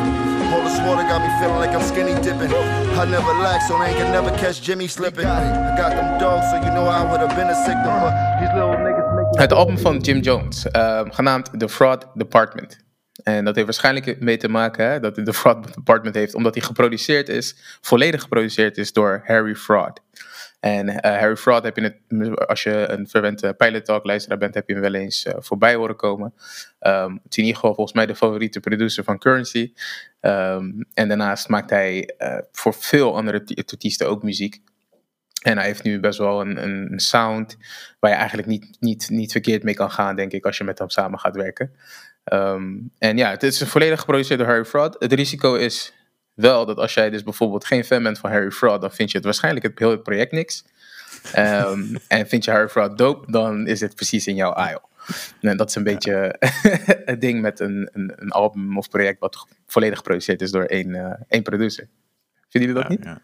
all 0.54 0.62
this 0.62 0.78
water 0.86 1.06
got 1.08 1.22
me 1.24 1.30
feeling 1.42 1.58
like 1.58 1.74
I'm 1.74 1.82
skinny 1.82 2.14
dipping. 2.22 2.52
I 2.98 3.06
never 3.06 3.34
lack, 3.42 3.62
so 3.64 3.78
they 3.80 3.94
can 3.94 4.12
never 4.12 4.30
catch 4.38 4.62
Jimmy 4.62 4.88
slipping. 4.88 5.26
I 5.26 5.78
got 5.78 5.96
them 5.96 6.20
dogs, 6.20 6.50
so 6.52 6.58
you 6.58 6.70
know 6.76 6.86
I 6.86 7.02
would 7.10 7.22
have 7.22 7.36
been 7.36 7.50
a 7.50 7.58
sick 7.66 7.80
one, 7.86 8.14
these 8.42 8.54
little 8.54 8.76
niggas. 8.82 8.93
Het 9.34 9.54
album 9.54 9.78
van 9.78 9.98
Jim 10.00 10.20
Jones, 10.20 10.68
ehm, 10.72 11.10
genaamd 11.10 11.60
The 11.60 11.70
Fraud 11.70 12.08
Department. 12.14 12.78
En 13.24 13.46
dat 13.46 13.56
heeft 13.56 13.68
waarschijnlijk 13.68 14.20
mee 14.20 14.38
te 14.38 14.48
maken 14.48 14.90
hè, 14.90 15.00
dat 15.00 15.16
het 15.16 15.26
The 15.26 15.34
Fraud 15.34 15.74
Department 15.74 16.16
heeft, 16.16 16.36
omdat 16.36 16.54
hij 16.54 16.64
geproduceerd 16.64 17.30
is, 17.30 17.78
volledig 17.82 18.22
geproduceerd 18.22 18.78
is 18.78 18.94
door 18.94 19.22
Harry 19.26 19.56
Fraud. 19.56 20.02
En 20.60 20.90
eh, 20.90 21.20
Harry 21.20 21.36
Fraud 21.36 21.64
heb 21.64 21.78
je 21.78 21.82
het, 21.82 22.48
als 22.48 22.64
je 22.64 22.86
een 22.88 23.08
verwente 23.08 23.54
Pilot 23.54 23.86
Talk 23.86 24.04
luisteraar 24.04 24.38
bent, 24.38 24.54
heb 24.54 24.68
je 24.68 24.74
hem 24.74 24.82
wel 24.82 24.94
eens 24.94 25.26
eh, 25.26 25.34
voorbij 25.40 25.76
horen 25.76 25.96
komen. 25.96 26.34
Ehm, 26.80 27.12
het 27.12 27.32
is 27.32 27.38
in 27.38 27.44
ieder 27.44 27.56
geval 27.56 27.74
volgens 27.74 27.96
mij 27.96 28.06
de 28.06 28.16
favoriete 28.16 28.60
producer 28.60 29.04
van 29.04 29.20
Currency. 29.20 29.74
Ehm, 30.20 30.72
en 30.94 31.08
daarnaast 31.08 31.48
maakt 31.48 31.70
hij 31.70 32.14
eh, 32.18 32.38
voor 32.52 32.74
veel 32.74 33.16
andere 33.16 33.44
artiesten 33.56 34.10
ook 34.10 34.24
muziek. 34.24 34.62
En 35.44 35.58
hij 35.58 35.66
heeft 35.66 35.84
nu 35.84 36.00
best 36.00 36.18
wel 36.18 36.42
een, 36.42 36.64
een 36.64 37.00
sound 37.00 37.58
waar 38.00 38.12
je 38.12 38.18
eigenlijk 38.18 38.48
niet, 38.48 38.78
niet, 38.80 39.10
niet 39.10 39.32
verkeerd 39.32 39.64
mee 39.64 39.74
kan 39.74 39.92
gaan, 39.92 40.16
denk 40.16 40.32
ik, 40.32 40.46
als 40.46 40.58
je 40.58 40.64
met 40.64 40.80
hem 40.80 40.90
samen 40.90 41.20
gaat 41.20 41.36
werken. 41.36 41.72
Ehm, 42.24 42.72
en 42.98 43.18
ja, 43.18 43.30
het 43.30 43.44
is 43.44 43.64
volledig 43.64 44.00
geproduceerd 44.00 44.40
door 44.40 44.48
Harry 44.48 44.66
Fraud. 44.66 44.96
Het 45.00 45.14
risico 45.14 45.56
is 45.56 45.94
wel 46.34 46.66
dat 46.66 46.78
als 46.78 46.94
jij 46.94 47.10
dus 47.10 47.24
bijvoorbeeld 47.24 47.66
geen 47.66 47.84
fan 47.84 48.04
bent 48.04 48.20
van 48.20 48.32
Harry 48.32 48.52
Fraud, 48.52 48.82
dan 48.82 48.92
vind 48.92 49.10
je 49.12 49.16
het 49.16 49.26
waarschijnlijk 49.26 49.66
het 49.66 49.80
hele 49.80 50.00
project 50.00 50.32
niks. 50.32 50.66
Ehm, 51.34 51.96
en 52.08 52.28
vind 52.28 52.46
je 52.46 52.52
Harry 52.52 52.70
Fraud 52.70 52.98
dope, 52.98 53.32
dan 53.32 53.68
is 53.68 53.80
het 53.80 53.96
precies 53.96 54.28
in 54.28 54.36
jouw 54.36 54.54
aisle. 54.54 54.82
En 55.42 55.58
dat 55.58 55.70
is 55.70 55.76
een 55.76 55.84
beetje 55.84 56.36
het 57.06 57.22
ding 57.22 57.42
met 57.42 57.60
een, 57.60 57.90
een, 57.94 58.14
een 58.16 58.32
album 58.32 58.78
of 58.78 58.90
project 58.90 59.20
wat 59.20 59.48
volledig 59.68 59.98
geproduceerd 59.98 60.42
is 60.42 60.52
door 60.52 60.64
één, 60.64 60.96
eh, 60.96 61.14
één 61.28 61.44
producer. 61.44 61.88
Vinden 62.50 62.70
jullie 62.70 62.88
dat 62.88 62.90
niet? 62.90 63.04
Ja. 63.04 63.22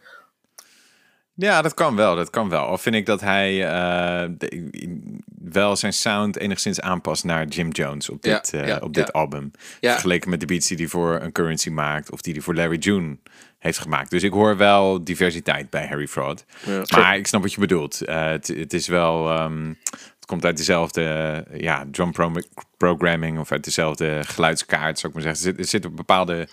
Ja, 1.41 1.61
dat 1.61 1.73
kan 1.73 1.95
wel. 1.95 2.15
Dat 2.15 2.29
kan 2.29 2.49
wel. 2.49 2.65
Al 2.65 2.77
vind 2.77 2.95
ik 2.95 3.05
dat 3.05 3.21
hij 3.21 3.67
eh, 3.67 4.29
de- 4.37 4.97
wel 5.43 5.75
zijn 5.75 5.93
sound 5.93 6.37
enigszins 6.37 6.81
aanpast 6.81 7.23
naar 7.23 7.45
Jim 7.47 7.69
Jones 7.69 8.09
op 8.09 8.25
Ja, 8.25 8.33
dit, 8.35 8.53
eh, 8.53 8.67
ja, 8.67 8.77
op 8.77 8.93
dit 8.93 9.05
ja. 9.07 9.19
album. 9.19 9.51
Ja. 9.79 9.91
Vergeleken 9.91 10.29
met 10.29 10.39
de 10.39 10.45
beats 10.45 10.67
die 10.67 10.77
hij 10.77 10.87
voor 10.87 11.21
een 11.21 11.31
Currency 11.31 11.69
maakt 11.69 12.11
of 12.11 12.21
die 12.21 12.33
hij 12.33 12.41
voor 12.41 12.55
Larry 12.55 12.77
June 12.77 13.17
heeft 13.59 13.77
gemaakt. 13.77 14.09
Dus 14.09 14.23
ik 14.23 14.31
hoor 14.31 14.57
wel 14.57 15.03
diversiteit 15.03 15.69
bij 15.69 15.87
Harry 15.87 16.07
Fraud. 16.07 16.45
Ja. 16.65 16.83
Maar 16.97 17.17
ik 17.17 17.27
snap 17.27 17.41
wat 17.41 17.53
je 17.53 17.59
bedoelt. 17.59 18.01
Eh, 18.01 18.25
het, 18.25 18.47
het 18.47 18.73
is 18.73 18.87
wel... 18.87 19.29
ehm, 19.29 19.67
het 19.91 20.25
komt 20.25 20.45
uit 20.45 20.57
dezelfde 20.57 21.45
ja, 21.53 21.85
drum 21.91 22.11
pro- 22.11 22.31
programming 22.77 23.39
of 23.39 23.51
uit 23.51 23.63
dezelfde 23.63 24.19
geluidskaart, 24.25 24.99
zou 24.99 25.13
ik 25.13 25.23
maar 25.23 25.35
zeggen. 25.35 25.47
Er 25.47 25.51
zit, 25.55 25.59
er 25.65 25.69
zit 25.69 25.85
een 25.85 25.95
bepaalde 25.95 26.47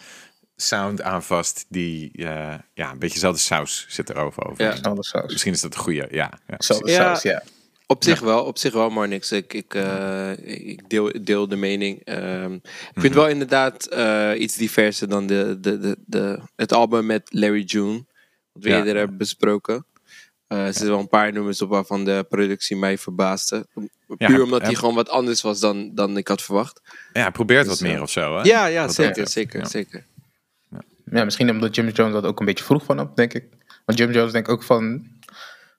sound 0.57 1.03
aan 1.03 1.23
vast 1.23 1.65
die 1.69 2.11
eh, 2.13 2.55
ja, 2.75 2.91
een 2.91 2.99
beetje 2.99 3.15
dezelfde 3.15 3.41
saus 3.41 3.87
zit 3.89 4.09
er 4.09 4.17
over. 4.17 4.55
Ja. 4.57 4.75
Saus. 5.01 5.33
Misschien 5.33 5.53
is 5.53 5.61
dat 5.61 5.75
een 5.75 5.81
goede, 5.81 6.09
ja. 6.11 6.33
ja. 6.47 6.55
Saus, 6.59 7.23
ja. 7.23 7.43
Op 7.89 8.05
zich 8.05 8.21
wel, 8.21 8.45
op 8.45 8.59
zich 8.59 8.73
wel, 8.73 8.91
maar 8.91 9.09
niks. 9.09 9.33
Ik, 9.33 9.53
ik, 9.53 9.75
eh, 9.75 10.31
ik 10.45 10.89
deel, 10.89 11.13
deel 11.23 11.49
de 11.49 11.57
mening. 11.57 12.01
Ehm, 12.05 12.53
ik 12.55 12.71
vind 12.93 13.05
het 13.05 13.15
wel 13.15 13.29
inderdaad 13.29 13.87
eh, 13.87 14.31
iets 14.37 14.57
diverser 14.57 15.09
dan 15.09 15.27
de, 15.27 15.59
de, 15.61 15.79
de, 15.79 15.97
de, 16.07 16.41
het 16.57 16.73
album 16.73 17.07
met 17.07 17.29
Larry 17.31 17.63
June. 17.63 18.05
Wat 18.53 18.63
we 18.63 18.69
Ja. 18.69 18.77
eerder 18.79 18.97
hebben 18.97 19.17
besproken. 19.17 19.87
Eh, 20.47 20.59
er 20.59 20.73
zitten 20.73 20.91
wel 20.91 20.99
een 20.99 21.09
paar 21.09 21.33
nummers 21.33 21.63
op 21.63 21.69
waarvan 21.69 22.05
de 22.05 22.27
productie 22.29 22.77
mij 22.77 22.99
verbaasde. 22.99 23.67
Ja, 24.19 24.27
Puur 24.27 24.43
omdat 24.43 24.61
ja. 24.61 24.67
hij 24.67 24.75
gewoon 24.75 24.95
wat 24.95 25.09
anders 25.09 25.43
was 25.43 25.61
dan, 25.61 25.95
dan 25.95 26.17
ik 26.17 26.29
had 26.29 26.43
verwacht. 26.43 26.81
Ja, 27.13 27.31
probeert 27.31 27.65
Dus, 27.65 27.73
wat 27.73 27.89
meer 27.89 27.97
eh, 27.97 28.03
of 28.03 28.11
zo. 28.11 28.37
Hè? 28.37 28.43
Ja, 28.43 28.67
ja 28.67 28.89
zeker, 28.89 29.29
zeker, 29.29 29.61
ja. 29.61 29.67
zeker. 29.67 30.05
Ja, 31.11 31.25
misschien 31.25 31.51
omdat 31.51 31.75
Jim 31.75 31.89
Jones 31.89 32.13
dat 32.13 32.25
ook 32.25 32.41
een 32.41 32.47
beetje 32.47 32.65
vroeg 32.65 32.85
van 32.85 32.99
had, 32.99 33.17
denk 33.17 33.35
ik. 33.35 33.49
Want 33.85 33.99
Jim 33.99 34.11
Jones 34.11 34.33
denkt 34.33 34.49
ook 34.49 34.63
van... 34.63 35.15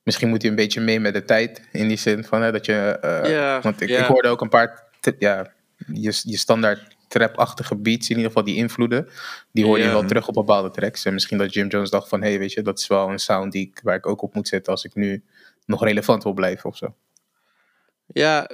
Misschien 0.03 0.29
moet 0.29 0.41
hij 0.41 0.49
een 0.49 0.57
beetje 0.57 0.81
mee 0.81 0.99
met 0.99 1.13
de 1.13 1.23
tijd. 1.23 1.67
In 1.71 1.87
die 1.87 1.97
zin 1.97 2.23
van 2.23 2.41
hè, 2.41 2.51
dat 2.51 2.65
je... 2.65 2.97
Ja, 3.23 3.61
want 3.61 3.81
ik, 3.81 3.89
ik 3.89 4.05
hoorde 4.05 4.27
ook 4.27 4.41
een 4.41 4.49
paar... 4.49 4.83
Ja, 5.19 5.53
je, 5.87 6.21
je 6.23 6.37
standaard 6.37 6.95
trap-achtige 7.07 7.75
beats, 7.75 8.09
in 8.09 8.15
ieder 8.15 8.31
geval 8.31 8.43
die 8.43 8.55
invloeden, 8.55 9.09
die 9.51 9.65
hoor 9.65 9.79
je 9.79 9.87
wel 9.87 10.05
terug 10.05 10.27
op 10.27 10.33
bepaalde 10.33 10.69
tracks. 10.69 11.05
En 11.05 11.13
misschien 11.13 11.37
dat 11.37 11.53
Jim 11.53 11.67
Jones 11.67 11.89
dacht 11.89 12.09
van, 12.09 12.21
hé, 12.21 12.29
hey, 12.29 12.39
weet 12.39 12.53
je, 12.53 12.61
dat 12.61 12.79
is 12.79 12.87
wel 12.87 13.09
een 13.09 13.19
sound 13.19 13.51
die 13.51 13.67
ik, 13.67 13.79
waar 13.83 13.95
ik 13.95 14.07
ook 14.07 14.21
op 14.21 14.33
moet 14.33 14.47
zetten 14.47 14.71
als 14.71 14.83
ik 14.83 14.95
nu 14.95 15.23
nog 15.65 15.83
relevant 15.83 16.23
wil 16.23 16.33
blijven 16.33 16.69
of 16.69 16.77
zo. 16.77 16.95
Ja, 18.13 18.49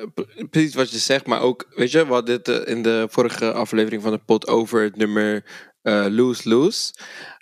precies 0.50 0.76
wat 0.76 0.92
je 0.92 0.98
zegt, 0.98 1.26
maar 1.26 1.42
ook, 1.42 1.68
weet 1.76 1.92
je, 1.92 2.06
we 2.06 2.14
hadden 2.14 2.44
dit 2.44 2.48
eh, 2.48 2.74
in 2.74 2.82
de 2.82 3.08
vorige 3.10 3.52
aflevering 3.52 4.02
van 4.02 4.12
de 4.12 4.18
pot 4.18 4.48
over 4.48 4.82
het 4.82 4.96
nummer 4.96 5.44
eh 5.84 6.06
Loose 6.10 6.50
Loose. 6.50 6.94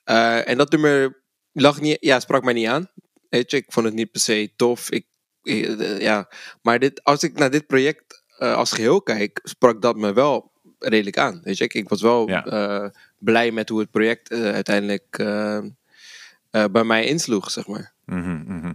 Eh, 0.04 0.50
en 0.50 0.58
dat 0.58 0.72
nummer 0.72 1.24
lag 1.52 1.82
niet, 1.82 1.98
ja, 2.00 2.20
sprak 2.20 2.44
mij 2.44 2.54
niet 2.54 2.68
aan. 2.68 2.90
Weet 3.30 3.52
je, 3.52 3.58
ik 3.58 3.66
vond 3.68 3.86
het 3.86 3.96
niet 3.96 4.12
per 4.12 4.22
se 4.22 4.52
tof. 4.56 4.92
Ik, 4.92 5.06
eh, 5.44 6.00
ja, 6.00 6.30
maar 6.62 6.80
dit, 6.80 7.04
als 7.04 7.24
ik 7.24 7.38
naar 7.40 7.52
dit 7.52 7.68
project 7.68 8.24
eh, 8.38 8.56
als 8.56 8.72
geheel 8.72 9.02
kijk, 9.02 9.40
sprak 9.44 9.82
dat 9.82 9.96
me 9.96 10.14
wel 10.14 10.52
redelijk 10.80 11.18
aan. 11.18 11.42
Weet 11.44 11.58
je, 11.58 11.64
ik, 11.64 11.74
ik 11.74 11.90
was 11.90 12.02
wel 12.02 12.30
Ja. 12.30 12.46
eh, 12.46 12.90
blij 13.18 13.52
met 13.52 13.70
hoe 13.70 13.80
het 13.80 13.92
project 13.92 14.30
eh, 14.32 14.52
uiteindelijk 14.52 15.06
eh, 15.18 15.58
eh, 15.58 16.66
bij 16.72 16.84
mij 16.84 17.06
insloeg, 17.06 17.52
zeg 17.52 17.68
maar. 17.68 17.94
Mhm, 18.06 18.44
mhm. 18.58 18.74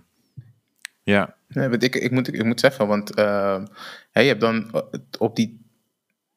Ja, 1.02 1.34
Nee, 1.48 1.68
want 1.68 1.82
ik, 1.82 1.94
ik, 1.94 2.10
moet, 2.10 2.28
ik 2.34 2.44
moet 2.44 2.60
zeggen, 2.60 2.86
want 2.86 3.16
hè, 3.16 4.20
je 4.20 4.28
hebt 4.28 4.40
dan 4.40 4.70
eh, 4.72 4.80
op 5.18 5.36
die. 5.36 5.64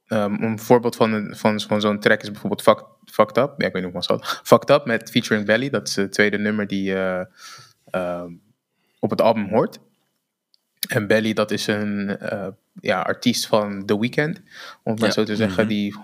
Ehm, 0.09 0.33
een 0.43 0.59
voorbeeld 0.59 0.95
van, 0.95 1.13
een, 1.13 1.35
van, 1.35 1.59
van 1.59 1.81
zo'n 1.81 1.99
track 1.99 2.21
is 2.21 2.31
bijvoorbeeld 2.31 2.61
Fuck, 2.61 2.83
Fucked 3.05 3.37
Up. 3.37 3.53
Ja, 3.57 3.67
ik 3.67 3.73
weet 3.73 3.83
niet 3.83 3.93
hoe 3.93 4.01
ik 4.01 4.07
het 4.07 4.21
zal. 4.25 4.39
Fucked 4.43 4.69
Up 4.69 4.85
met 4.85 5.09
featuring 5.09 5.45
Belly. 5.45 5.69
Dat 5.69 5.87
is 5.87 5.95
het 5.95 6.11
tweede 6.13 6.37
nummer 6.37 6.67
die 6.67 6.95
ehm, 7.91 8.31
op 8.99 9.09
het 9.09 9.21
album 9.21 9.47
hoort. 9.49 9.79
En 10.87 11.07
Belly, 11.07 11.33
dat 11.33 11.51
is 11.51 11.67
een 11.67 12.17
eh, 12.17 12.47
ja, 12.81 13.01
artiest 13.01 13.47
van 13.47 13.85
The 13.85 13.99
Weeknd. 13.99 14.37
Om 14.83 14.91
het 14.91 14.99
maar 14.99 15.07
Ja. 15.09 15.13
zo 15.15 15.23
te 15.23 15.35
zeggen. 15.35 15.67
Die 15.67 15.95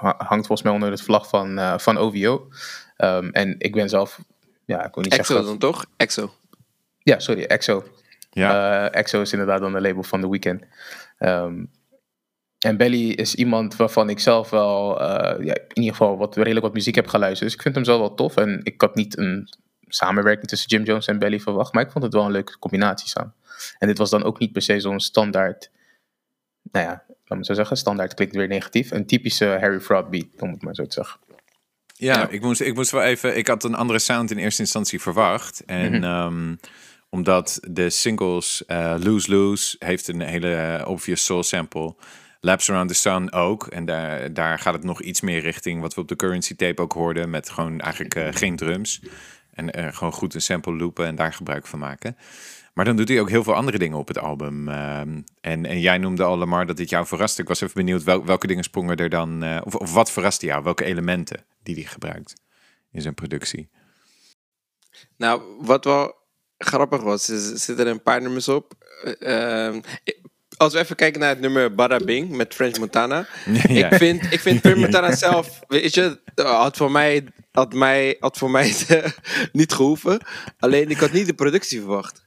hangt 0.00 0.46
volgens 0.46 0.62
mij 0.62 0.72
onder 0.72 0.90
het 0.90 1.02
vlag 1.02 1.28
van, 1.28 1.58
eh, 1.58 1.78
van 1.78 1.96
OVO. 1.98 2.48
Ehm, 2.96 3.28
en 3.28 3.54
ik 3.58 3.72
ben 3.72 3.88
zelf. 3.88 4.18
Ja, 4.64 4.84
ik 4.86 4.94
wil 4.94 5.02
niet 5.04 5.12
Exo 5.12 5.24
zeggen. 5.34 5.46
dan 5.46 5.58
toch? 5.58 5.86
Exo. 5.96 6.34
Ja, 6.98 7.18
sorry, 7.18 7.42
EXO. 7.42 7.84
ja. 8.30 8.90
EXO 8.90 9.20
is 9.20 9.32
inderdaad 9.32 9.60
dan 9.60 9.72
de 9.72 9.80
label 9.80 10.02
van 10.02 10.20
The 10.20 10.28
Weeknd. 10.30 10.62
En 12.58 12.76
Belly 12.76 13.10
is 13.10 13.34
iemand 13.34 13.76
waarvan 13.76 14.08
ik 14.08 14.18
zelf 14.18 14.50
wel, 14.50 15.00
eh, 15.00 15.44
ja, 15.44 15.54
in 15.54 15.82
ieder 15.82 15.90
geval 15.90 16.16
wat, 16.16 16.36
redelijk 16.36 16.64
wat 16.64 16.74
muziek 16.74 16.94
heb 16.94 17.06
geluisterd. 17.06 17.44
Dus 17.44 17.54
ik 17.54 17.62
vind 17.62 17.74
hem 17.74 17.84
zelf 17.84 17.98
wel 17.98 18.14
tof. 18.14 18.36
En 18.36 18.60
ik 18.62 18.80
had 18.80 18.94
niet 18.94 19.18
een 19.18 19.48
samenwerking 19.88 20.48
tussen 20.48 20.68
Jim 20.68 20.82
Jones 20.82 21.06
en 21.06 21.18
Belly 21.18 21.40
verwacht. 21.40 21.72
Maar 21.72 21.82
ik 21.82 21.90
vond 21.90 22.04
het 22.04 22.12
wel 22.12 22.24
een 22.24 22.30
leuke 22.30 22.58
combinatie 22.58 23.08
samen. 23.08 23.34
En 23.78 23.88
dit 23.88 23.98
was 23.98 24.10
dan 24.10 24.24
ook 24.24 24.38
niet 24.38 24.52
per 24.52 24.62
se 24.62 24.80
zo'n 24.80 25.00
standaard, 25.00 25.70
nou 26.62 26.86
ja, 26.86 27.04
laat 27.24 27.38
me 27.38 27.44
zo 27.44 27.54
zeggen, 27.54 27.76
standaard 27.76 28.14
klinkt 28.14 28.34
weer 28.34 28.48
negatief. 28.48 28.90
Een 28.90 29.06
typische 29.06 29.46
Harry 29.46 29.80
Fraud 29.80 30.10
beat, 30.10 30.26
om 30.38 30.50
het 30.50 30.62
maar 30.62 30.74
zo 30.74 30.84
te 30.86 30.92
zeggen. 30.92 31.20
Ja, 31.94 32.28
Ik, 32.28 32.40
moest, 32.40 32.60
ik 32.60 32.74
moest 32.74 32.90
wel 32.90 33.02
even. 33.02 33.36
Ik 33.36 33.46
had 33.46 33.64
een 33.64 33.74
andere 33.74 33.98
sound 33.98 34.30
in 34.30 34.38
eerste 34.38 34.60
instantie 34.60 35.00
verwacht. 35.00 35.64
En 35.64 36.04
ehm, 36.04 36.54
omdat 37.10 37.60
de 37.70 37.90
singles 37.90 38.64
eh, 38.66 38.94
Lose 38.98 39.30
Lose 39.30 39.76
heeft 39.78 40.08
een 40.08 40.20
hele 40.20 40.54
eh, 40.54 40.88
obvious 40.88 41.24
soul 41.24 41.42
sample. 41.42 41.94
Laps 42.46 42.70
Around 42.70 42.88
the 42.88 42.94
Sun 42.94 43.32
ook. 43.32 43.66
En 43.66 43.84
daar, 43.84 44.32
daar 44.32 44.58
gaat 44.58 44.74
het 44.74 44.84
nog 44.84 45.02
iets 45.02 45.20
meer 45.20 45.40
richting 45.40 45.80
wat 45.80 45.94
we 45.94 46.00
op 46.00 46.08
de 46.08 46.16
currency 46.16 46.56
tape 46.56 46.82
ook 46.82 46.92
hoorden. 46.92 47.30
Met 47.30 47.50
gewoon 47.50 47.80
eigenlijk 47.80 48.14
eh, 48.14 48.28
geen 48.30 48.56
drums. 48.56 49.02
En 49.50 49.70
eh, 49.70 49.94
gewoon 49.94 50.12
goed 50.12 50.34
een 50.34 50.40
sample 50.40 50.76
loopen 50.76 51.06
en 51.06 51.14
daar 51.14 51.32
gebruik 51.32 51.66
van 51.66 51.78
maken. 51.78 52.16
Maar 52.74 52.84
dan 52.84 52.96
doet 52.96 53.08
hij 53.08 53.20
ook 53.20 53.28
heel 53.28 53.42
veel 53.42 53.54
andere 53.54 53.78
dingen 53.78 53.98
op 53.98 54.08
het 54.08 54.18
album. 54.18 54.68
ehm, 54.68 55.20
en, 55.40 55.66
en 55.66 55.80
jij 55.80 55.98
noemde 55.98 56.22
al, 56.22 56.36
Lamar, 56.36 56.66
dat 56.66 56.76
dit 56.76 56.90
jou 56.90 57.06
verraste. 57.06 57.42
Ik 57.42 57.48
was 57.48 57.60
even 57.60 57.74
benieuwd 57.74 58.02
wel, 58.02 58.24
welke 58.24 58.46
dingen 58.46 58.64
sprongen 58.64 58.96
er 58.96 59.08
dan... 59.08 59.42
eh, 59.42 59.60
of, 59.64 59.74
of 59.74 59.92
wat 59.92 60.10
verraste 60.10 60.46
jou? 60.46 60.62
Welke 60.62 60.84
elementen 60.84 61.44
die 61.62 61.74
hij 61.74 61.84
gebruikt 61.84 62.34
in 62.92 63.02
zijn 63.02 63.14
productie? 63.14 63.68
Nou, 65.16 65.42
wat 65.60 65.84
wel 65.84 66.14
grappig 66.58 67.02
was, 67.02 67.28
is, 67.28 67.52
zitten 67.52 67.86
er 67.86 67.92
een 67.92 68.02
paar 68.02 68.22
nummers 68.22 68.48
op. 68.48 68.72
Eh, 69.02 69.66
ehm, 69.66 69.80
als 70.56 70.72
we 70.72 70.78
even 70.78 70.96
kijken 70.96 71.20
naar 71.20 71.28
het 71.28 71.40
nummer 71.40 71.74
Bada 71.74 71.96
Bing 71.96 72.30
met 72.30 72.54
French 72.54 72.78
Montana. 72.78 73.26
Ja. 73.68 73.90
Ik 73.90 73.94
vind, 73.94 74.32
ik 74.32 74.40
vind 74.40 74.60
French 74.60 74.78
Montana 74.84 75.16
zelf, 75.16 75.60
weet 75.68 75.94
je, 75.94 76.18
had 76.34 76.76
voor 76.76 76.90
mij, 76.90 77.24
had 77.52 77.72
mij, 77.72 78.16
had 78.20 78.38
voor 78.38 78.50
mij 78.50 78.74
niet 79.52 79.72
gehoeven. 79.72 80.20
Alleen 80.58 80.90
ik 80.90 80.98
had 80.98 81.12
niet 81.12 81.26
de 81.26 81.34
productie 81.34 81.80
verwacht. 81.80 82.25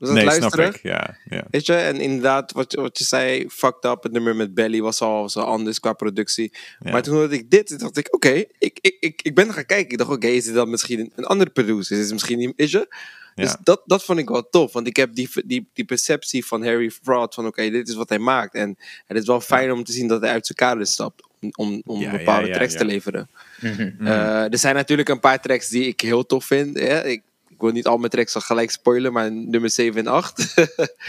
Ik 0.00 0.06
was 0.06 0.08
aan 0.08 0.16
het 0.16 0.40
nee, 0.40 0.50
snap 0.50 0.74
ik. 0.74 0.82
Ja, 0.82 1.16
ja. 1.30 1.44
Weet 1.50 1.66
je, 1.66 1.74
en 1.74 1.96
inderdaad, 2.00 2.52
wat, 2.52 2.72
je- 2.72 2.80
wat 2.80 2.98
je 2.98 3.04
zei, 3.04 3.46
fucked 3.50 3.84
up, 3.84 4.02
het 4.02 4.12
nummer 4.12 4.36
met 4.36 4.54
Belly 4.54 4.80
was 4.80 5.00
al 5.00 5.28
zo 5.28 5.40
anders 5.40 5.80
qua 5.80 5.92
productie. 5.92 6.52
Ja. 6.80 6.90
Maar 6.90 7.02
toen 7.02 7.14
hoorde 7.14 7.34
ik 7.34 7.50
dit, 7.50 7.78
dacht 7.80 7.96
ik, 7.96 8.14
oké, 8.14 8.44
ik, 8.58 8.78
ik, 8.80 8.96
ik, 9.00 9.22
ik 9.22 9.34
ben 9.34 9.52
gaan 9.52 9.66
kijken. 9.66 9.90
Ik 9.92 9.98
dacht, 9.98 10.10
oké, 10.10 10.26
is 10.26 10.44
dit 10.44 10.54
dan 10.54 10.70
misschien 10.70 11.12
een, 11.16 11.24
andere 11.24 11.50
producer? 11.50 11.96
Is 11.96 12.02
het 12.04 12.12
misschien 12.12 12.38
niet, 12.38 12.52
weet 12.56 12.70
je? 12.70 12.94
Dus 13.34 13.50
Ja. 13.50 13.56
dat, 13.62 13.82
dat 13.86 14.04
vond 14.04 14.18
ik 14.18 14.28
wel 14.28 14.48
tof, 14.50 14.72
want 14.72 14.86
ik 14.86 14.96
heb 14.96 15.14
die, 15.14 15.28
die, 15.44 15.68
die 15.72 15.84
perceptie 15.84 16.46
van 16.46 16.64
Harry 16.64 16.90
Fraud 16.90 17.34
van, 17.34 17.46
oké, 17.46 17.70
dit 17.70 17.88
is 17.88 17.94
wat 17.94 18.08
hij 18.08 18.18
maakt. 18.18 18.54
En 18.54 18.78
het 19.06 19.16
is 19.16 19.26
wel 19.26 19.40
fijn 19.40 19.72
om 19.72 19.84
te 19.84 19.92
zien 19.92 20.08
dat 20.08 20.20
hij 20.20 20.30
uit 20.30 20.46
zijn 20.46 20.58
kader 20.58 20.86
stapt 20.86 21.22
om, 21.56 21.82
om, 21.86 22.00
Ja, 22.00 22.10
bepaalde 22.10 22.42
ja, 22.46 22.48
ja, 22.52 22.54
tracks 22.54 22.72
ja. 22.72 22.78
te 22.78 22.84
leveren. 22.84 23.28
Mm. 23.60 24.06
Eh, 24.06 24.52
er 24.52 24.58
zijn 24.58 24.74
natuurlijk 24.74 25.08
een 25.08 25.20
paar 25.20 25.40
tracks 25.40 25.68
die 25.68 25.84
ik 25.86 26.00
heel 26.00 26.26
tof 26.26 26.44
vind. 26.44 26.78
Hè? 26.78 27.04
Ik 27.06 27.22
wil 27.60 27.70
niet 27.70 27.86
al 27.86 27.98
mijn 27.98 28.10
tracks 28.10 28.34
al 28.34 28.40
gelijk 28.40 28.70
spoilen, 28.70 29.12
maar 29.12 29.32
nummer 29.32 29.70
7 29.70 30.00
en 30.00 30.06
8. 30.06 30.54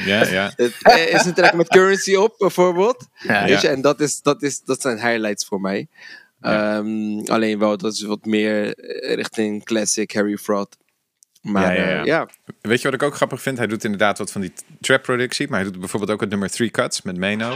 ja, 0.05 0.25
ja. 0.27 0.53
Het 0.55 0.73
eh, 0.81 1.13
is 1.13 1.25
een 1.25 1.33
track 1.33 1.53
met 1.53 1.67
currency 1.67 2.15
op, 2.15 2.35
bijvoorbeeld. 2.37 3.07
Ja, 3.13 3.45
Weet 3.45 3.61
je, 3.61 3.67
ja. 3.67 3.73
en 3.73 3.81
dat, 3.81 3.99
is, 3.99 4.21
dat, 4.21 4.43
is, 4.43 4.61
dat 4.63 4.81
zijn 4.81 4.99
highlights 4.99 5.45
voor 5.45 5.61
mij. 5.61 5.87
Ehm, 6.41 7.19
alleen 7.25 7.59
wel, 7.59 7.77
dat 7.77 7.93
is 7.93 8.01
wat 8.01 8.25
meer 8.25 8.75
eh, 8.75 9.15
richting 9.15 9.63
classic 9.63 10.11
Harry 10.11 10.37
Fraud. 10.37 10.77
Maar 11.41 11.63
Ja, 11.63 11.71
ja, 11.71 11.89
ja, 11.89 11.95
ja. 11.95 12.03
ja. 12.03 12.27
Weet 12.61 12.81
je 12.81 12.91
wat 12.91 13.01
ik 13.01 13.07
ook 13.07 13.15
grappig 13.15 13.41
vind? 13.41 13.57
Hij 13.57 13.67
doet 13.67 13.83
inderdaad 13.83 14.17
wat 14.17 14.31
van 14.31 14.41
die 14.41 14.53
trap-productie. 14.81 15.49
Maar 15.49 15.59
hij 15.59 15.71
doet 15.71 15.79
bijvoorbeeld 15.79 16.11
ook 16.11 16.21
het 16.21 16.29
nummer 16.29 16.49
Three 16.49 16.69
Cuts 16.69 17.01
met 17.01 17.17
Mano. 17.17 17.55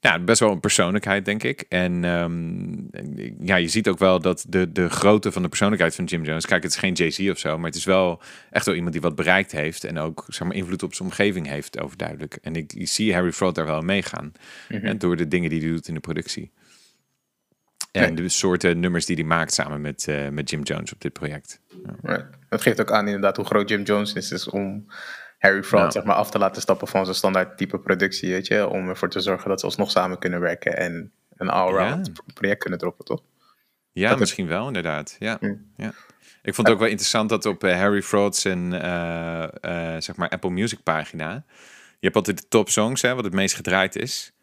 Ja, 0.02 0.20
best 0.20 0.40
wel 0.40 0.52
een 0.52 0.60
persoonlijkheid, 0.60 1.26
denk 1.26 1.44
ik. 1.44 1.66
En 1.70 2.04
ehm, 2.04 3.46
ja, 3.46 3.56
je 3.56 3.68
ziet 3.68 3.88
ook 3.88 4.00
wel 4.00 4.20
dat 4.20 4.46
de, 4.48 4.72
de 4.72 4.90
grootte 4.90 5.32
van 5.32 5.42
de 5.42 5.48
persoonlijkheid 5.48 5.96
van 5.96 6.06
Jim 6.06 6.24
Jones... 6.24 6.46
Kijk, 6.46 6.64
het 6.64 6.72
is 6.72 6.78
geen 6.78 6.94
Jay-Z 6.94 7.30
of 7.30 7.38
zo, 7.38 7.58
maar 7.58 7.66
het 7.66 7.76
is 7.76 7.84
wel 7.84 8.22
echt 8.50 8.66
wel 8.66 8.76
iemand 8.76 8.94
die 8.94 9.02
wat 9.02 9.16
bereikt 9.16 9.52
heeft... 9.52 9.84
en 9.84 9.98
ook 9.98 10.26
zeg 10.28 10.48
maar, 10.48 10.56
invloed 10.56 10.84
op 10.84 10.94
zijn 10.94 11.10
omgeving 11.10 11.48
heeft, 11.48 11.80
overduidelijk. 11.80 12.38
En 12.42 12.56
ik, 12.56 12.74
ik 12.74 12.88
zie 12.88 13.14
Harry 13.14 13.32
Fraud 13.32 13.56
daar 13.56 13.66
wel 13.66 13.76
aan 13.76 13.86
meegaan. 13.86 14.32
hè, 14.68 14.98
door 14.98 15.16
de 15.16 15.28
dingen 15.28 15.50
die 15.50 15.60
hij 15.60 15.70
doet 15.70 15.88
in 15.88 15.94
de 15.94 16.00
productie. 16.00 16.52
En 17.92 18.16
de 18.16 18.30
soorten 18.30 18.80
nummers 18.80 19.06
die 19.06 19.16
hij 19.16 19.26
maakt 19.26 19.54
samen 19.54 19.82
met, 19.82 20.08
eh, 20.08 20.30
met 20.30 20.50
Jim 20.50 20.62
Jones 20.62 20.94
op 20.94 21.02
dit 21.02 21.14
project. 21.14 21.60
Right. 22.02 22.26
Dat 22.50 22.62
geeft 22.62 22.82
ook 22.82 22.92
aan 22.92 23.06
inderdaad 23.06 23.36
hoe 23.36 23.46
groot 23.46 23.70
Jim 23.70 23.84
Jones 23.84 24.14
is. 24.14 24.28
Dus 24.28 24.50
om 24.50 24.86
Harry 25.40 25.64
Fraud 25.64 25.94
zeg 25.94 26.04
maar, 26.04 26.16
af 26.16 26.32
te 26.32 26.38
laten 26.38 26.62
stappen 26.62 26.88
van 26.88 27.04
zijn 27.06 27.16
standaard 27.18 27.58
type 27.58 27.80
productie, 27.80 28.32
weet 28.32 28.48
je, 28.48 28.68
om 28.68 28.90
ervoor 28.90 29.10
te 29.10 29.20
zorgen 29.20 29.50
dat 29.50 29.60
ze 29.60 29.66
alsnog 29.66 29.92
samen 29.92 30.20
kunnen 30.20 30.40
werken 30.40 30.78
en 30.78 31.12
een 31.38 31.50
all-round 31.50 32.08
Ja. 32.08 32.34
project 32.34 32.60
kunnen 32.62 32.80
droppen, 32.80 33.06
toch? 33.06 33.22
Ja, 33.92 34.10
Dat- 34.10 34.20
misschien 34.20 34.48
wel, 34.48 34.68
inderdaad. 34.68 35.16
Ja. 35.20 35.38
Hmm. 35.40 35.72
ja. 35.78 35.92
Ik 36.42 36.56
vond 36.56 36.68
het 36.68 36.76
ook 36.76 36.82
wel 36.82 36.90
interessant 36.92 37.30
dat 37.30 37.46
op 37.46 37.64
eh, 37.64 37.76
Harry 37.80 38.02
Fraud's 38.02 38.46
en 38.46 38.82
eh, 38.82 39.44
eh, 39.96 40.02
zeg 40.02 40.16
maar 40.16 40.30
Apple 40.30 40.50
Music 40.50 40.84
pagina, 40.84 41.44
je 41.90 42.06
hebt 42.06 42.16
altijd 42.16 42.38
de 42.38 42.48
top 42.48 42.70
songs, 42.70 43.02
hè, 43.02 43.16
wat 43.16 43.24
het 43.24 43.34
meest 43.34 43.56
gedraaid 43.56 43.96
is. 43.96 44.34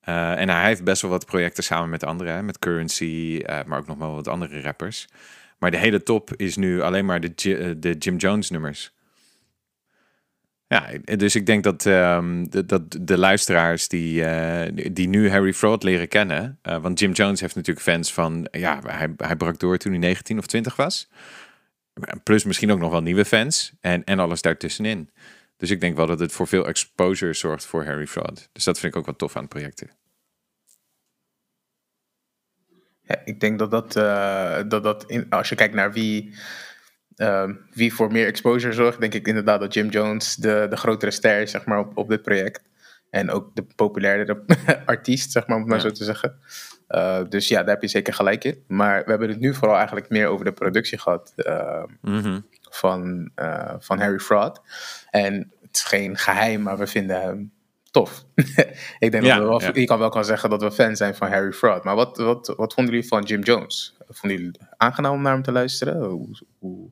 En 0.00 0.48
hij 0.48 0.64
heeft 0.66 0.84
best 0.84 1.02
wel 1.02 1.10
wat 1.10 1.26
projecten 1.26 1.64
samen 1.64 1.88
met 1.90 2.04
anderen, 2.04 2.34
hè, 2.34 2.42
met 2.42 2.58
Currency, 2.58 3.42
maar 3.66 3.78
ook 3.78 3.86
nog 3.86 3.98
wel 3.98 4.14
wat 4.14 4.28
andere 4.28 4.60
rappers. 4.60 5.08
Maar 5.58 5.70
de 5.70 5.76
hele 5.76 6.02
top 6.02 6.30
is 6.36 6.56
nu 6.56 6.80
alleen 6.82 7.04
maar 7.04 7.20
de, 7.20 7.32
de 7.78 7.92
Jim 7.98 8.16
Jones 8.16 8.50
nummers. 8.50 8.92
Ja, 10.70 10.90
dus 11.16 11.34
ik 11.34 11.46
denk 11.46 11.64
dat, 11.64 11.86
ehm, 11.86 12.44
de, 12.48 12.66
dat 12.66 12.96
de 13.00 13.18
luisteraars 13.18 13.88
die, 13.88 14.24
eh, 14.24 14.92
die 14.92 15.08
nu 15.08 15.30
Harry 15.30 15.52
Fraud 15.52 15.82
leren 15.82 16.08
kennen. 16.08 16.58
eh, 16.62 16.82
want 16.82 16.98
Jim 16.98 17.12
Jones 17.12 17.40
heeft 17.40 17.54
natuurlijk 17.54 17.86
fans 17.86 18.12
van. 18.12 18.48
Ja, 18.50 18.80
hij, 18.86 19.14
hij 19.16 19.36
brak 19.36 19.58
door 19.58 19.76
toen 19.78 19.92
hij 19.92 20.00
19 20.00 20.38
of 20.38 20.46
20 20.46 20.76
was. 20.76 21.08
Plus 22.22 22.44
misschien 22.44 22.70
ook 22.72 22.78
nog 22.78 22.90
wel 22.90 23.02
nieuwe 23.02 23.24
fans. 23.24 23.72
En, 23.80 24.04
en 24.04 24.18
alles 24.18 24.42
daartussenin. 24.42 25.10
Dus 25.56 25.70
ik 25.70 25.80
denk 25.80 25.96
wel 25.96 26.06
dat 26.06 26.20
het 26.20 26.32
voor 26.32 26.46
veel 26.46 26.66
exposure 26.66 27.32
zorgt 27.34 27.64
voor 27.64 27.84
Harry 27.84 28.06
Fraud. 28.06 28.48
Dus 28.52 28.64
dat 28.64 28.78
vind 28.78 28.92
ik 28.92 28.98
ook 28.98 29.06
wel 29.06 29.16
tof 29.16 29.36
aan 29.36 29.42
het 29.42 29.50
project. 29.50 29.84
Ja, 33.02 33.20
ik 33.24 33.40
denk 33.40 33.58
dat 33.58 33.70
dat, 33.70 33.96
eh, 33.96 34.58
dat, 34.68 34.82
dat 34.82 35.04
in, 35.06 35.26
als 35.30 35.48
je 35.48 35.54
kijkt 35.54 35.74
naar 35.74 35.92
wie, 35.92 36.34
ehm, 37.20 37.54
wie 37.72 37.94
voor 37.94 38.12
meer 38.12 38.26
exposure 38.26 38.72
zorgt, 38.72 39.00
denk 39.00 39.14
ik 39.14 39.26
inderdaad 39.26 39.60
dat 39.60 39.74
Jim 39.74 39.88
Jones 39.88 40.34
de, 40.34 40.66
de 40.70 40.76
grotere 40.76 41.10
ster 41.10 41.40
is 41.40 41.50
zeg 41.50 41.64
maar, 41.66 41.78
op, 41.78 41.96
op 41.96 42.08
dit 42.08 42.22
project. 42.22 42.62
En 43.10 43.30
ook 43.30 43.54
de 43.54 43.66
populairdere 43.76 44.42
artiest, 44.86 45.32
zeg 45.32 45.46
maar, 45.46 45.56
om 45.56 45.62
het 45.62 45.70
maar 45.70 45.80
Ja. 45.82 45.88
zo 45.88 45.94
te 45.94 46.04
zeggen. 46.04 46.38
Eh, 46.86 47.20
dus 47.28 47.48
ja, 47.48 47.58
daar 47.62 47.74
heb 47.74 47.82
je 47.82 47.88
zeker 47.88 48.14
gelijk 48.14 48.44
in. 48.44 48.64
Maar 48.68 49.04
we 49.04 49.10
hebben 49.10 49.28
het 49.28 49.40
nu 49.40 49.54
vooral 49.54 49.76
eigenlijk 49.76 50.08
meer 50.08 50.26
over 50.26 50.44
de 50.44 50.52
productie 50.52 50.98
gehad 50.98 51.32
eh, 51.36 51.82
Mhm. 52.00 52.40
van, 52.70 53.30
eh, 53.34 53.74
van 53.78 53.98
Harry 54.00 54.18
Fraud. 54.18 54.60
En 55.10 55.52
het 55.62 55.76
is 55.76 55.82
geen 55.82 56.16
geheim, 56.16 56.62
maar 56.62 56.78
we 56.78 56.86
vinden 56.86 57.20
hem 57.20 57.52
tof. 57.90 58.24
ik 58.98 59.10
denk 59.10 59.24
Ja, 59.24 59.34
dat 59.34 59.42
we 59.42 59.48
wel, 59.48 59.60
ja. 59.60 59.70
je 59.74 59.84
kan 59.84 59.98
wel 59.98 60.08
kan 60.08 60.24
zeggen 60.24 60.50
dat 60.50 60.62
we 60.62 60.72
fan 60.72 60.96
zijn 60.96 61.14
van 61.14 61.28
Harry 61.28 61.52
Fraud. 61.52 61.84
Maar 61.84 61.94
wat, 61.94 62.16
wat, 62.18 62.52
wat 62.56 62.74
vonden 62.74 62.94
jullie 62.94 63.08
van 63.08 63.22
Jim 63.22 63.40
Jones? 63.42 63.96
Vonden 64.08 64.38
jullie 64.38 64.52
het 64.58 64.68
aangenaam 64.76 65.12
om 65.12 65.22
naar 65.22 65.32
hem 65.32 65.42
te 65.42 65.52
luisteren? 65.52 66.02
Hoe, 66.04 66.28
hoe 66.58 66.90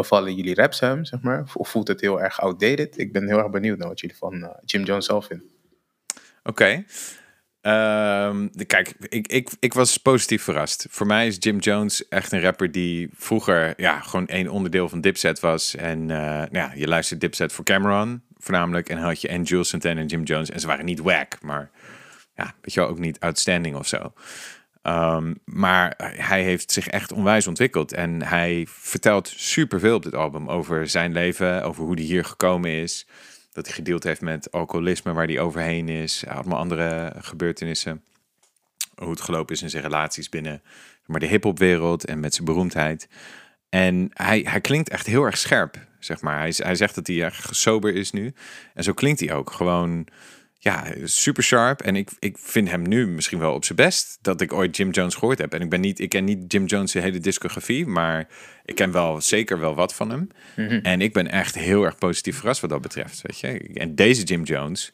bevallen 0.00 0.34
jullie 0.34 0.54
raps 0.54 0.80
hem, 0.80 1.04
zeg 1.04 1.20
maar? 1.20 1.44
Of 1.54 1.68
voelt 1.68 1.88
het 1.88 2.00
heel 2.00 2.20
erg 2.20 2.40
outdated? 2.40 2.98
Ik 2.98 3.12
ben 3.12 3.26
heel 3.26 3.38
erg 3.38 3.50
benieuwd 3.50 3.78
naar 3.78 3.88
wat 3.88 4.00
jullie 4.00 4.16
van 4.16 4.42
eh, 4.42 4.50
Jim 4.64 4.82
Jones 4.82 5.06
zelf 5.06 5.26
vinden. 5.26 5.46
Oké. 6.42 6.84
Ehm, 7.60 8.48
de- 8.52 8.64
kijk, 8.64 8.94
ik, 9.08 9.26
ik, 9.26 9.50
ik 9.60 9.74
was 9.74 9.96
positief 9.96 10.42
verrast. 10.42 10.86
Voor 10.90 11.06
mij 11.06 11.26
is 11.26 11.36
Jim 11.38 11.58
Jones 11.58 12.08
echt 12.08 12.32
een 12.32 12.40
rapper 12.40 12.72
die 12.72 13.08
vroeger 13.12 13.74
ja, 13.76 14.00
gewoon 14.00 14.26
één 14.26 14.48
onderdeel 14.48 14.88
van 14.88 15.00
Dipset 15.00 15.40
was. 15.40 15.74
En 15.76 16.06
nou 16.06 16.48
ja, 16.52 16.72
je 16.74 16.88
luistert 16.88 17.20
Dipset 17.20 17.52
voor 17.52 17.64
Cameron 17.64 18.22
voornamelijk. 18.36 18.88
En 18.88 18.98
had 18.98 19.20
je 19.20 19.28
en 19.28 19.42
Jules 19.42 19.68
Santana 19.68 20.00
en 20.00 20.06
Jim 20.06 20.22
Jones. 20.22 20.50
En 20.50 20.60
ze 20.60 20.66
waren 20.66 20.84
niet 20.84 21.00
whack, 21.00 21.42
maar 21.42 21.70
ja, 22.34 22.54
weet 22.60 22.74
je 22.74 22.80
wel, 22.80 22.88
ook 22.88 22.98
niet 22.98 23.20
outstanding 23.20 23.76
of 23.76 23.86
zo. 23.86 24.12
Ehm, 24.82 25.34
maar 25.44 25.94
hij 26.16 26.42
heeft 26.42 26.72
zich 26.72 26.88
echt 26.88 27.12
onwijs 27.12 27.46
ontwikkeld. 27.46 27.92
En 27.92 28.22
hij 28.22 28.66
vertelt 28.68 29.28
superveel 29.36 29.94
op 29.94 30.02
dit 30.02 30.14
album 30.14 30.48
over 30.48 30.88
zijn 30.88 31.12
leven, 31.12 31.62
over 31.64 31.84
hoe 31.84 31.94
hij 31.94 32.04
hier 32.04 32.24
gekomen 32.24 32.70
is. 32.70 33.06
Dat 33.52 33.66
hij 33.66 33.74
gedeeld 33.74 34.04
heeft 34.04 34.20
met 34.20 34.52
alcoholisme, 34.52 35.12
waar 35.12 35.26
hij 35.26 35.40
overheen 35.40 35.88
is. 35.88 36.24
Allemaal 36.26 36.58
andere 36.58 37.12
gebeurtenissen. 37.18 38.04
Hoe 38.94 39.10
het 39.10 39.20
gelopen 39.20 39.54
is 39.54 39.62
in 39.62 39.70
zijn 39.70 39.82
relaties 39.82 40.28
binnen 40.28 40.62
maar 41.10 41.20
de 41.20 41.26
hip-hopwereld 41.26 42.04
en 42.04 42.20
met 42.20 42.34
zijn 42.34 42.46
beroemdheid. 42.46 43.08
En 43.68 44.10
hij, 44.12 44.40
hij 44.48 44.60
klinkt 44.60 44.88
echt 44.88 45.06
heel 45.06 45.24
erg 45.24 45.38
scherp, 45.38 45.76
zeg 45.98 46.20
maar. 46.20 46.38
Hij, 46.38 46.54
hij 46.56 46.74
zegt 46.74 46.94
dat 46.94 47.06
hij 47.06 47.22
erg 47.22 47.48
sober 47.50 47.94
is 47.94 48.10
nu. 48.10 48.32
En 48.74 48.84
zo 48.84 48.92
klinkt 48.92 49.20
hij 49.20 49.32
ook. 49.32 49.52
Gewoon, 49.52 50.06
ja, 50.62 50.84
super 51.04 51.42
sharp. 51.42 51.80
En 51.80 51.96
ik, 51.96 52.10
ik 52.18 52.38
vind 52.38 52.70
hem 52.70 52.88
nu 52.88 53.06
misschien 53.06 53.38
wel 53.38 53.54
op 53.54 53.64
zijn 53.64 53.78
best 53.78 54.18
dat 54.22 54.40
ik 54.40 54.52
ooit 54.52 54.76
Jim 54.76 54.90
Jones 54.90 55.14
gehoord 55.14 55.38
heb. 55.38 55.54
En 55.54 55.60
ik, 55.60 55.70
ben 55.70 55.80
niet, 55.80 56.00
ik 56.00 56.08
ken 56.08 56.24
niet 56.24 56.52
Jim 56.52 56.64
Jones' 56.64 56.92
hele 56.92 57.18
discografie, 57.18 57.86
maar 57.86 58.28
ik 58.64 58.74
ken 58.74 58.92
wel 58.92 59.20
zeker 59.20 59.60
wel 59.60 59.74
wat 59.74 59.94
van 59.94 60.10
hem. 60.10 60.28
En 60.82 61.00
ik 61.00 61.12
ben 61.12 61.30
echt 61.30 61.54
heel 61.54 61.84
erg 61.84 61.98
positief 61.98 62.36
verrast 62.36 62.60
wat 62.60 62.70
dat 62.70 62.80
betreft. 62.80 63.22
Weet 63.22 63.40
je? 63.40 63.70
En 63.74 63.94
deze 63.94 64.22
Jim 64.22 64.42
Jones 64.42 64.92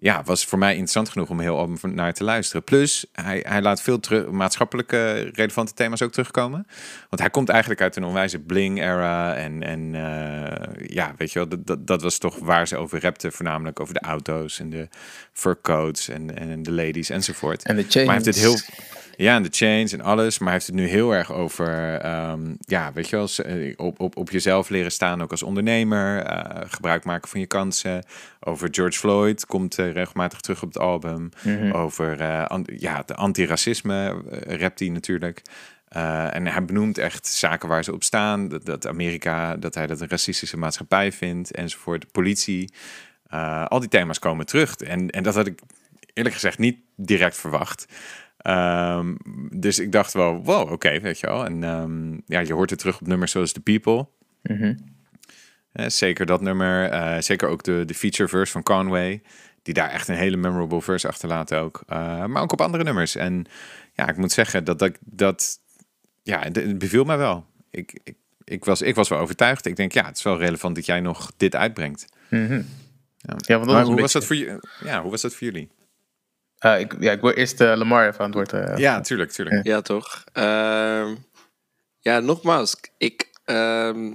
ja, 0.00 0.22
was 0.24 0.44
voor 0.44 0.58
mij 0.58 0.70
interessant 0.70 1.08
genoeg 1.08 1.28
om 1.28 1.40
heel 1.40 1.78
naar 1.82 2.12
te 2.12 2.24
luisteren. 2.24 2.64
Plus, 2.64 3.06
hij, 3.12 3.44
hij 3.48 3.62
laat 3.62 3.82
veel 3.82 4.00
terug, 4.00 4.30
maatschappelijke 4.30 5.30
relevante 5.32 5.72
thema's 5.74 6.02
ook 6.02 6.12
terugkomen. 6.12 6.66
Want 7.08 7.20
hij 7.20 7.30
komt 7.30 7.48
eigenlijk 7.48 7.80
uit 7.80 7.96
een 7.96 8.04
onwijze 8.04 8.38
bling-era. 8.38 9.34
En, 9.34 9.62
en 9.62 9.94
eh, 9.94 10.88
ja, 10.88 11.14
weet 11.16 11.32
je 11.32 11.38
wel, 11.38 11.48
dat, 11.48 11.66
dat, 11.66 11.86
dat 11.86 12.02
was 12.02 12.18
toch 12.18 12.38
waar 12.38 12.68
ze 12.68 12.76
over 12.76 13.00
rapten. 13.00 13.32
Voornamelijk 13.32 13.80
over 13.80 13.94
de 13.94 14.00
auto's 14.00 14.60
en 14.60 14.70
de 14.70 14.88
fur 15.32 15.60
coats 15.60 16.08
en, 16.08 16.38
en 16.38 16.62
de 16.62 16.72
ladies 16.72 17.10
enzovoort. 17.10 17.64
En 17.64 17.76
de 17.76 17.82
Maar 17.82 18.04
hij 18.04 18.14
heeft 18.14 18.24
het 18.24 18.36
chains. 18.36 18.66
heel. 18.66 18.98
Ja, 19.20 19.34
en 19.34 19.42
de 19.42 19.48
chains 19.52 19.92
en 19.92 20.00
alles. 20.00 20.38
Maar 20.38 20.48
hij 20.48 20.56
heeft 20.56 20.66
het 20.66 20.76
nu 20.76 20.86
heel 20.86 21.14
erg 21.14 21.32
over. 21.32 21.94
ehm, 22.00 22.54
ja, 22.58 22.92
weet 22.92 23.08
je 23.08 23.16
wel. 23.16 23.28
eh, 23.44 23.72
Op, 23.76 24.00
op, 24.00 24.16
op 24.16 24.30
jezelf 24.30 24.68
leren 24.68 24.92
staan 24.92 25.22
ook 25.22 25.30
als 25.30 25.42
ondernemer. 25.42 26.22
eh, 26.22 26.60
gebruik 26.70 27.04
maken 27.04 27.28
van 27.28 27.40
je 27.40 27.46
kansen. 27.46 28.04
Over 28.40 28.68
George 28.70 28.98
Floyd 28.98 29.46
komt 29.46 29.78
eh, 29.78 29.92
regelmatig 29.92 30.40
terug 30.40 30.62
op 30.62 30.68
het 30.68 30.78
album. 30.82 31.28
Over 31.72 32.20
eh, 32.20 32.44
an- 32.44 32.66
ja, 32.76 33.02
de 33.06 33.14
anti-racisme 33.14 34.22
rapt 34.46 34.78
hij 34.78 34.88
natuurlijk. 34.88 35.42
En 35.88 36.46
hij 36.46 36.64
benoemt 36.64 36.98
echt 36.98 37.26
zaken 37.26 37.68
waar 37.68 37.84
ze 37.84 37.92
op 37.92 38.02
staan. 38.04 38.48
Dat, 38.48 38.64
dat 38.66 38.86
Amerika, 38.86 39.56
dat 39.56 39.74
hij 39.74 39.86
dat 39.86 40.00
een 40.00 40.08
racistische 40.08 40.56
maatschappij 40.56 41.12
vindt. 41.12 41.50
Enzovoort. 41.54 42.00
De 42.00 42.06
politie. 42.12 42.72
Al 43.68 43.80
die 43.80 43.88
thema's 43.88 44.18
komen 44.18 44.46
terug. 44.46 44.76
En, 44.76 45.10
en 45.10 45.22
dat 45.22 45.34
had 45.34 45.46
ik 45.46 45.58
eerlijk 46.12 46.34
gezegd 46.34 46.58
niet 46.58 46.78
direct 46.96 47.36
verwacht. 47.36 47.86
Ehm, 48.42 49.14
dus 49.52 49.78
ik 49.78 49.92
dacht 49.92 50.12
wel, 50.12 50.42
wow, 50.44 50.72
oké, 50.72 51.00
weet 51.00 51.20
je 51.20 51.26
wel. 51.26 51.44
En 51.44 51.64
ehm, 51.64 52.12
ja, 52.26 52.40
je 52.40 52.52
hoort 52.52 52.70
het 52.70 52.78
terug 52.78 53.00
op 53.00 53.06
nummers 53.06 53.32
zoals 53.32 53.52
The 53.52 53.60
People. 53.60 54.06
Eh, 55.72 55.86
zeker 55.88 56.26
dat 56.26 56.40
nummer. 56.40 56.88
eh, 56.90 57.20
zeker 57.20 57.48
ook 57.48 57.62
de, 57.62 57.82
de 57.86 57.94
feature 57.94 58.28
verse 58.28 58.52
van 58.52 58.62
Conway. 58.62 59.22
Die 59.62 59.74
daar 59.74 59.90
echt 59.90 60.08
een 60.08 60.14
hele 60.14 60.36
memorable 60.36 60.80
verse 60.82 61.08
achterlaat 61.08 61.54
ook. 61.54 61.82
Eh, 61.86 62.24
maar 62.24 62.42
ook 62.42 62.52
op 62.52 62.60
andere 62.60 62.84
nummers. 62.84 63.16
En 63.16 63.44
ja, 63.92 64.08
ik 64.08 64.16
moet 64.16 64.32
zeggen 64.32 64.64
dat 64.64 64.78
dat... 64.78 64.98
dat 65.00 65.58
ja, 66.22 66.40
het- 66.40 66.78
beviel 66.78 67.04
mij 67.04 67.16
wel. 67.18 67.46
Ik, 67.70 68.00
ik, 68.04 68.14
ik, 68.44 68.64
was, 68.64 68.82
ik 68.82 68.94
was 68.94 69.08
wel 69.08 69.18
overtuigd. 69.18 69.66
Ik 69.66 69.76
denk, 69.76 69.92
ja, 69.92 70.04
het 70.06 70.16
is 70.16 70.22
wel 70.22 70.38
relevant 70.38 70.74
dat 70.74 70.86
jij 70.86 71.00
nog 71.00 71.32
dit 71.36 71.56
uitbrengt. 71.56 72.06
Mhm. 72.30 72.52
Ja. 72.52 72.62
Ja, 73.36 73.36
want 73.36 73.46
dat 73.46 73.66
Maar 73.66 73.66
was 73.66 73.82
hoe 73.84 73.94
een 73.96 74.00
was, 74.02 74.12
beetje- 74.12 74.46
dat 74.46 74.60
voor 74.80 74.86
ja, 74.88 75.02
hoe 75.02 75.10
was 75.10 75.20
dat 75.20 75.34
voor 75.34 75.46
jullie? 75.46 75.70
Eh, 76.60 76.80
ik, 76.80 76.94
ja, 77.00 77.12
ik 77.12 77.20
wil 77.20 77.30
eerst 77.30 77.60
eh, 77.60 77.76
Lamar 77.76 78.08
even 78.08 78.20
aan 78.20 78.26
het 78.26 78.34
woord. 78.34 78.52
eh, 78.52 78.76
Ja, 78.76 79.00
tuurlijk, 79.00 79.30
tuurlijk. 79.30 79.66
Ja, 79.66 79.80
toch? 79.80 80.24
Ehm, 80.32 81.14
ja, 82.00 82.20
nogmaals. 82.20 82.76
Ik, 82.98 83.30
ehm, 83.44 84.12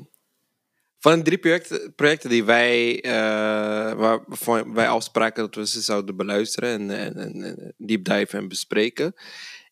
van 0.99 1.17
de 1.17 1.23
drie 1.23 1.37
projecten, 1.37 1.93
projecten 1.95 2.29
die 2.29 2.43
wij, 2.43 3.01
eh, 3.03 3.93
waarvan 3.93 4.73
wij 4.73 4.87
afspraken 4.87 5.43
dat 5.43 5.55
we 5.55 5.67
ze 5.67 5.81
zouden 5.81 6.15
beluisteren 6.15 6.69
en, 6.69 6.89
en, 6.99 7.17
en, 7.17 7.43
en 7.43 7.73
deep 7.77 8.03
dive 8.05 8.37
en 8.37 8.47
bespreken, 8.47 9.13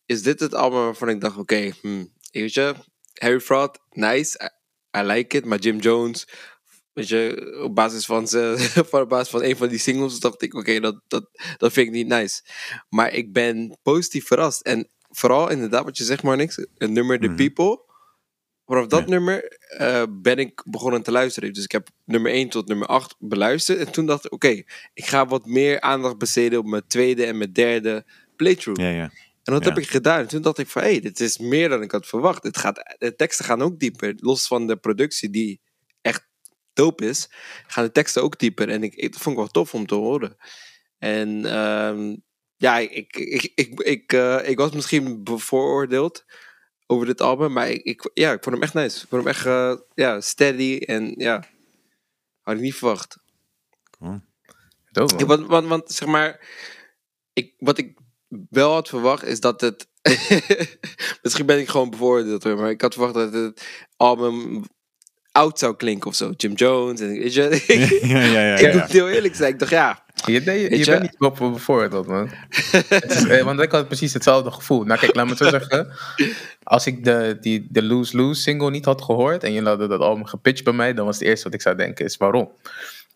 is 0.06 0.22
dit 0.22 0.40
het 0.40 0.54
album 0.54 0.78
waarvan 0.84 1.08
ik 1.08 1.20
dacht, 1.20 1.36
oké, 1.36 1.70
hmm, 1.80 2.12
weet 2.30 2.54
je, 2.54 2.74
Harry 3.14 3.40
Fraud, 3.40 3.78
nice, 3.90 4.50
I, 4.96 4.98
I 4.98 5.02
like 5.02 5.36
it, 5.36 5.44
maar 5.44 5.58
Jim 5.58 5.78
Jones, 5.78 6.28
weet 6.94 7.08
je, 7.08 7.58
op 7.62 7.74
basis 7.74 8.04
van, 8.06 8.28
ze, 8.28 8.54
van, 8.88 9.00
op 9.04 9.08
basis 9.08 9.28
van 9.28 9.42
een 9.42 9.56
van 9.56 9.68
die 9.68 9.78
singles 9.78 10.20
dacht 10.20 10.42
ik, 10.42 10.54
oké, 10.54 10.80
dat, 10.80 11.00
dat, 11.08 11.28
dat 11.56 11.72
vind 11.72 11.86
ik 11.86 11.92
niet 11.92 12.06
nice. 12.06 12.42
Maar 12.88 13.12
ik 13.12 13.32
ben 13.32 13.78
positief 13.82 14.26
verrast. 14.26 14.60
En 14.60 14.88
vooral 15.10 15.50
inderdaad 15.50 15.84
wat 15.84 15.96
je 15.98 16.04
zegt, 16.04 16.22
maar 16.22 16.36
niks. 16.36 16.56
Het 16.56 16.90
nummer 16.90 17.20
The 17.20 17.26
Mhm. 17.26 17.36
People. 17.36 17.82
Vanaf 18.66 18.86
dat 18.86 19.00
Ja. 19.00 19.08
nummer 19.08 19.44
eh, 19.78 20.02
ben 20.10 20.38
ik 20.38 20.62
begonnen 20.66 21.02
te 21.02 21.10
luisteren. 21.10 21.52
Dus 21.52 21.64
ik 21.64 21.72
heb 21.72 21.88
nummer 22.04 22.32
1 22.32 22.48
tot 22.48 22.68
nummer 22.68 22.86
8 22.86 23.14
beluisterd. 23.18 23.78
En 23.78 23.92
toen 23.92 24.06
dacht 24.06 24.24
ik, 24.24 24.32
oké, 24.32 24.48
ik 24.94 25.04
ga 25.06 25.26
wat 25.26 25.46
meer 25.46 25.80
aandacht 25.80 26.18
besteden 26.18 26.58
op 26.58 26.66
mijn 26.66 26.86
tweede 26.86 27.24
en 27.26 27.38
mijn 27.38 27.52
derde 27.52 28.04
playthrough. 28.36 28.80
Ja, 28.82 28.88
ja. 28.88 29.10
En 29.42 29.52
dat 29.52 29.64
heb 29.64 29.78
ik 29.78 29.88
gedaan. 29.88 30.20
En 30.20 30.28
toen 30.28 30.42
dacht 30.42 30.58
ik 30.58 30.68
van, 30.68 30.82
hé, 30.82 30.88
hey, 30.90 31.00
dit 31.00 31.20
is 31.20 31.38
meer 31.38 31.68
dan 31.68 31.82
ik 31.82 31.90
had 31.90 32.06
verwacht. 32.06 32.42
Het 32.42 32.56
gaat, 32.56 32.96
de 32.98 33.14
teksten 33.16 33.44
gaan 33.44 33.62
ook 33.62 33.78
dieper. 33.78 34.14
Los 34.16 34.46
van 34.46 34.66
de 34.66 34.76
productie 34.76 35.30
die 35.30 35.60
echt 36.00 36.26
dope 36.74 37.04
is, 37.04 37.30
gaan 37.66 37.84
de 37.84 37.92
teksten 37.92 38.22
ook 38.22 38.38
dieper. 38.38 38.68
En 38.68 38.82
ik, 38.82 38.94
ik 38.94 39.12
dat 39.12 39.22
vond 39.22 39.36
ik 39.36 39.42
wel 39.42 39.50
tof 39.50 39.74
om 39.74 39.86
te 39.86 39.94
horen. 39.94 40.36
En 40.98 41.44
ehm, 41.44 42.16
ja, 42.56 42.78
ik, 42.78 43.16
ik, 43.16 43.52
ik, 43.54 43.80
ik, 43.80 44.12
eh, 44.12 44.48
ik 44.48 44.58
was 44.58 44.70
misschien 44.70 45.24
bevooroordeeld 45.24 46.24
over 46.86 47.06
dit 47.06 47.20
album. 47.20 47.52
Maar 47.52 47.70
ik, 47.70 47.82
ik, 47.82 48.10
ja, 48.14 48.32
ik 48.32 48.42
vond 48.42 48.54
hem 48.54 48.64
echt 48.64 48.74
nice. 48.74 49.02
Ik 49.02 49.08
vond 49.08 49.22
hem 49.22 49.32
echt 49.32 49.46
eh, 49.46 49.76
ja, 49.94 50.20
steady. 50.20 50.78
En 50.78 51.14
ja, 51.16 51.44
had 52.40 52.54
ik 52.54 52.60
niet 52.60 52.74
verwacht. 52.74 53.16
Dope. 54.90 55.18
Ja, 55.18 55.26
want, 55.26 55.46
want, 55.46 55.68
want 55.68 55.92
zeg 55.92 56.08
maar, 56.08 56.48
ik, 57.32 57.54
wat 57.58 57.78
ik 57.78 57.98
wel 58.50 58.72
had 58.72 58.88
verwacht 58.88 59.24
is 59.24 59.40
dat 59.40 59.60
het. 59.60 59.88
Misschien 61.22 61.46
ben 61.46 61.58
ik 61.58 61.68
gewoon 61.68 61.90
bevoordeeld 61.90 62.44
maar 62.44 62.70
ik 62.70 62.80
had 62.80 62.92
verwacht 62.92 63.14
dat 63.14 63.32
het 63.32 63.66
album 63.96 64.64
oud 65.34 65.58
zou 65.58 65.76
klinken 65.76 66.08
of 66.10 66.14
zo. 66.16 66.32
Jim 66.36 66.52
Jones. 66.52 67.00
En, 67.00 67.08
weet 67.08 67.34
je, 67.34 67.42
ja, 68.02 68.20
ja, 68.20 68.40
ja. 68.40 68.54
ik 68.56 68.72
ja. 68.72 68.78
moet 68.80 68.92
heel 68.92 69.08
eerlijk 69.08 69.34
zijn. 69.34 69.52
Ik 69.52 69.58
dacht, 69.58 69.70
ja, 69.70 70.02
Je, 70.26 70.40
nee, 70.40 70.60
je, 70.62 70.68
Weet 70.68 70.78
je 70.78 70.84
je? 70.84 70.90
bent 70.90 71.02
niet 71.02 71.20
op 71.20 71.36
bijvoorbeeld, 71.38 72.06
man. 72.06 72.30
Het 72.88 73.14
is, 73.14 73.24
eh, 73.26 73.44
want 73.44 73.60
ik 73.60 73.70
had 73.72 73.86
precies 73.86 74.12
hetzelfde 74.12 74.50
gevoel. 74.50 74.84
Nou, 74.84 75.00
kijk, 75.00 75.14
laat 75.14 75.24
me 75.24 75.30
het 75.30 75.40
zo 75.40 75.48
zeggen. 75.48 75.92
Als 76.62 76.86
ik 76.86 77.04
de, 77.04 77.36
die, 77.40 77.66
de 77.70 77.82
Lose 77.82 78.16
Lose 78.16 78.40
single 78.40 78.70
niet 78.70 78.84
had 78.84 79.02
gehoord 79.02 79.44
en 79.44 79.52
je 79.52 79.62
had 79.62 79.78
dat 79.78 80.00
album 80.00 80.24
gepitcht 80.26 80.64
bij 80.64 80.72
mij, 80.72 80.94
dan 80.94 81.04
was 81.06 81.18
het 81.18 81.28
eerste 81.28 81.44
wat 81.44 81.54
ik 81.54 81.62
zou 81.62 81.76
denken 81.76 82.04
is 82.04 82.16
waarom. 82.16 82.50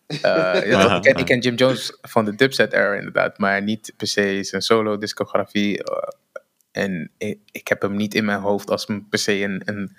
Eh, 0.07 0.17
ja, 0.21 0.87
dat- 0.87 0.91
ik, 1.05 1.11
ken, 1.11 1.19
ik 1.21 1.25
ken 1.25 1.39
Jim 1.39 1.55
Jones 1.55 1.97
van 2.01 2.25
de 2.25 2.35
Dipset 2.35 2.73
era 2.73 2.93
inderdaad, 2.93 3.37
maar 3.37 3.61
niet 3.63 3.93
per 3.97 4.07
se 4.07 4.39
zijn 4.43 4.61
solo 4.61 4.97
discografie. 4.97 5.83
eh, 5.83 5.93
en 6.71 7.11
ik, 7.17 7.39
ik 7.51 7.67
heb 7.67 7.81
hem 7.81 7.95
niet 7.95 8.13
in 8.15 8.25
mijn 8.25 8.39
hoofd 8.39 8.69
als 8.69 8.89
een- 8.89 9.07
per 9.09 9.19
se 9.19 9.41
een, 9.43 9.61
een, 9.65 9.95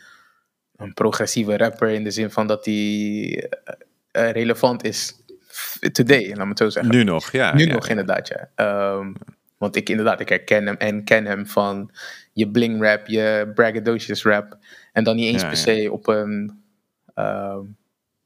een 0.81 0.95
progressieve 0.95 1.57
rapper 1.57 1.88
in 1.88 2.05
de 2.05 2.11
zin 2.11 2.31
van 2.31 2.47
dat 2.47 2.64
hij 2.64 2.75
eh, 2.75 3.75
eh, 4.11 4.33
relevant 4.33 4.85
is 4.85 5.14
today, 5.93 6.29
laat 6.29 6.45
me 6.45 6.49
het 6.49 6.59
zo 6.59 6.69
zeggen. 6.69 6.93
Nu 6.93 7.05
nog, 7.05 7.33
ja. 7.33 7.55
Nu 7.55 7.66
ja. 7.66 7.73
nog 7.73 7.88
inderdaad, 7.88 8.29
ja. 8.29 8.51
Ehm, 8.55 9.12
want 9.59 9.77
ik 9.77 9.88
inderdaad, 9.88 10.21
ik 10.21 10.29
herken 10.29 10.66
hem 10.66 10.77
en 10.77 11.05
ken 11.05 11.25
hem 11.25 11.47
van 11.47 11.90
je 12.33 12.51
bling 12.51 12.83
rap, 12.83 13.07
je 13.07 13.51
braggadocious 13.55 14.23
rap. 14.23 14.59
En 14.93 15.05
dan 15.05 15.16
niet 15.16 15.33
eens 15.33 15.43
Ja, 15.43 15.49
per 15.49 15.57
se 15.57 15.88
op 15.93 16.09
een 16.09 16.62
ehm, 17.14 17.61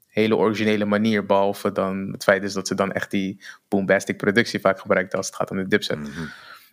hele 0.07 0.37
originele 0.37 0.85
manier. 0.85 1.27
Behalve 1.27 1.73
dan 1.73 2.09
het 2.13 2.23
feit 2.23 2.43
is 2.43 2.53
dat 2.53 2.69
ze 2.69 2.75
dan 2.75 2.93
echt 2.93 3.11
die 3.11 3.45
bombastic 3.69 4.17
productie 4.17 4.61
vaak 4.61 4.81
gebruikt 4.81 5.15
als 5.15 5.27
het 5.27 5.37
gaat 5.37 5.51
om 5.51 5.57
de 5.57 5.69
dipset. 5.69 5.99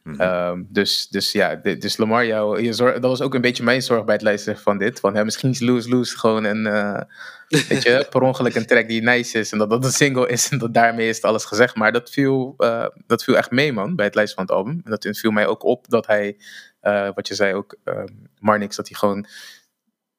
Mhm. 0.04 0.22
Ehm, 0.22 0.64
dus, 0.68 1.08
dus 1.08 1.32
ja, 1.32 1.56
dus 1.56 1.98
Lamar, 1.98 2.26
jou, 2.26 2.62
je 2.62 2.74
zorg, 2.74 2.94
dat 2.94 3.10
was 3.10 3.22
ook 3.22 3.34
een 3.34 3.42
beetje 3.42 3.64
mijn 3.64 3.82
zorg 3.82 4.06
bij 4.06 4.14
het 4.14 4.24
luisteren 4.24 4.60
van 4.60 4.78
dit. 4.78 5.00
Want 5.00 5.16
hè, 5.16 5.24
misschien 5.26 5.50
is 5.50 5.60
Loose 5.60 5.90
Loose 5.90 6.18
gewoon 6.18 6.44
een, 6.44 6.68
eh, 6.68 7.02
weet 7.68 7.84
je, 7.84 8.06
per 8.10 8.22
ongeluk 8.22 8.56
een 8.56 8.66
track 8.66 8.88
die 8.88 9.02
nice 9.02 9.40
is. 9.40 9.52
En 9.52 9.58
dat 9.58 9.70
dat 9.70 9.84
een 9.84 9.92
single 9.92 10.28
is 10.28 10.50
en 10.50 10.58
dat 10.58 10.74
daarmee 10.74 11.10
is 11.10 11.16
het 11.16 11.26
alles 11.26 11.46
gezegd. 11.46 11.76
Maar 11.76 11.92
dat 11.92 12.10
viel, 12.10 12.54
eh, 12.58 12.88
dat 13.06 13.24
viel 13.24 13.38
echt 13.38 13.52
mee, 13.52 13.74
man, 13.74 13.96
bij 13.96 14.06
het 14.06 14.16
luisteren 14.16 14.48
van 14.48 14.56
het 14.56 14.66
album. 14.66 14.82
En 14.84 14.92
dat 14.92 15.18
viel 15.18 15.32
mij 15.32 15.48
ook 15.48 15.64
op 15.64 15.90
dat 15.90 16.08
hij, 16.08 16.38
eh, 16.80 17.10
wat 17.16 17.28
je 17.28 17.36
zei 17.36 17.54
ook, 17.54 17.78
eh, 17.84 18.04
Marnix, 18.40 18.76
dat 18.76 18.88
hij 18.88 18.98
gewoon 18.98 19.26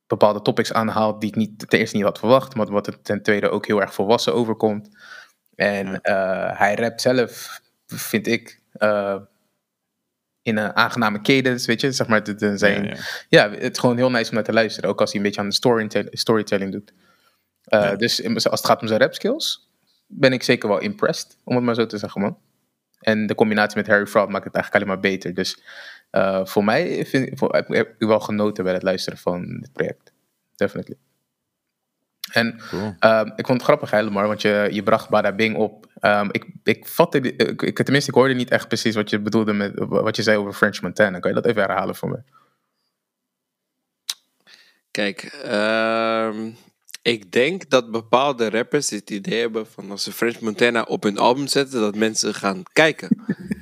bepaalde 0.07 0.43
topics 0.43 0.73
aanhaalt 0.73 1.21
die 1.21 1.31
ik 1.31 1.37
niet, 1.37 1.69
ten 1.69 1.79
eerste 1.79 1.97
niet 1.97 2.05
had 2.05 2.19
verwacht. 2.19 2.55
Maar 2.55 2.71
wat 2.71 2.87
het 2.87 3.05
ten 3.05 3.23
tweede 3.23 3.49
ook 3.49 3.67
heel 3.67 3.81
erg 3.81 3.95
volwassen 3.95 4.35
overkomt. 4.35 4.89
En 5.55 5.99
hij 6.57 6.75
rapt 6.75 7.01
zelf, 7.01 7.61
vind 7.87 8.27
ik, 8.27 8.61
in 10.43 10.57
een 10.57 10.77
aangename 10.77 11.21
cadence, 11.21 11.67
weet 11.67 11.81
je. 11.81 11.93
Zeg 11.93 12.07
maar, 12.07 12.23
het, 12.25 12.41
het 12.41 12.59
zijn, 12.59 12.85
Ja, 12.85 12.97
ja, 13.29 13.45
ja. 13.45 13.51
het 13.51 13.73
is 13.73 13.79
gewoon 13.79 13.97
heel 13.97 14.11
nice 14.11 14.29
om 14.29 14.35
naar 14.35 14.45
te 14.45 14.53
luisteren. 14.53 14.91
Ook 14.91 15.01
als 15.01 15.11
hij 15.11 15.21
een 15.21 15.27
beetje 15.27 15.41
aan 15.41 15.49
de 15.49 15.55
storytell- 15.55 16.09
storytelling 16.11 16.73
doet. 16.73 16.93
Uh, 17.69 17.81
Ja. 17.81 17.97
Dus 17.97 18.23
als 18.25 18.45
het 18.45 18.65
gaat 18.65 18.81
om 18.81 18.87
zijn 18.89 19.01
rap 19.01 19.15
skills, 19.15 19.71
ben 20.07 20.33
ik 20.33 20.43
zeker 20.43 20.69
wel 20.69 20.79
impressed, 20.81 21.37
om 21.45 21.55
het 21.55 21.65
maar 21.65 21.75
zo 21.75 21.87
te 21.87 21.99
zeggen, 21.99 22.21
man. 22.21 22.39
En 23.01 23.27
de 23.27 23.35
combinatie 23.35 23.77
met 23.77 23.87
Harry 23.87 24.07
Fraud 24.07 24.29
maakt 24.29 24.45
het 24.45 24.55
eigenlijk 24.55 24.85
alleen 24.85 25.01
maar 25.01 25.11
beter. 25.11 25.35
Dus 25.35 25.63
uh, 26.13 26.45
voor 26.45 26.65
mij 26.65 27.07
vind, 27.07 27.39
voor, 27.39 27.55
heb 27.55 27.71
ik 27.99 28.09
wel 28.09 28.21
genoten 28.21 28.65
bij 28.65 28.73
het 28.73 28.83
luisteren 28.83 29.19
van 29.19 29.59
dit 29.61 29.73
project. 29.73 30.13
Definitely. 30.57 30.97
En 32.33 32.61
Cool. 32.69 32.95
um, 33.01 33.33
ik 33.37 33.47
vond 33.47 33.49
het 33.59 33.63
grappig, 33.63 33.91
hè, 33.91 34.03
Lamar, 34.03 34.27
want 34.27 34.43
je, 34.43 34.69
je 34.71 34.83
bracht 34.83 35.09
Bada 35.09 35.33
Bing 35.33 35.57
op. 35.57 35.87
Um, 36.01 36.29
ik, 36.33 36.47
ik 36.63 36.87
vatte, 36.87 37.19
ik, 37.21 37.63
ik- 37.63 37.77
tenminste, 37.83 38.11
ik 38.11 38.17
hoorde 38.17 38.35
niet 38.35 38.51
echt 38.51 38.69
precies 38.69 38.95
wat 38.95 39.11
je 39.11 39.21
bedoelde 39.21 39.53
met 39.53 39.73
wat 39.77 40.17
je 40.17 40.23
zei 40.23 40.37
over 40.39 40.53
French 40.53 40.81
Montana. 40.81 41.19
Kan 41.19 41.31
je 41.31 41.37
dat 41.41 41.47
even 41.47 41.63
herhalen 41.63 41.95
voor 41.95 42.09
me? 42.09 42.19
Kijk, 44.91 45.23
ehm, 45.45 46.51
ik 47.03 47.33
denk 47.33 47.71
dat 47.71 47.91
bepaalde 47.91 48.51
rappers 48.51 48.91
het 48.91 49.11
idee 49.11 49.41
hebben 49.41 49.67
van 49.67 49.91
als 49.91 50.03
ze 50.03 50.13
French 50.13 50.41
Montana 50.41 50.83
op 50.83 51.03
hun 51.03 51.19
album 51.19 51.47
zetten, 51.47 51.81
dat 51.81 51.95
mensen 51.97 52.35
gaan 52.35 52.63
kijken. 52.73 53.09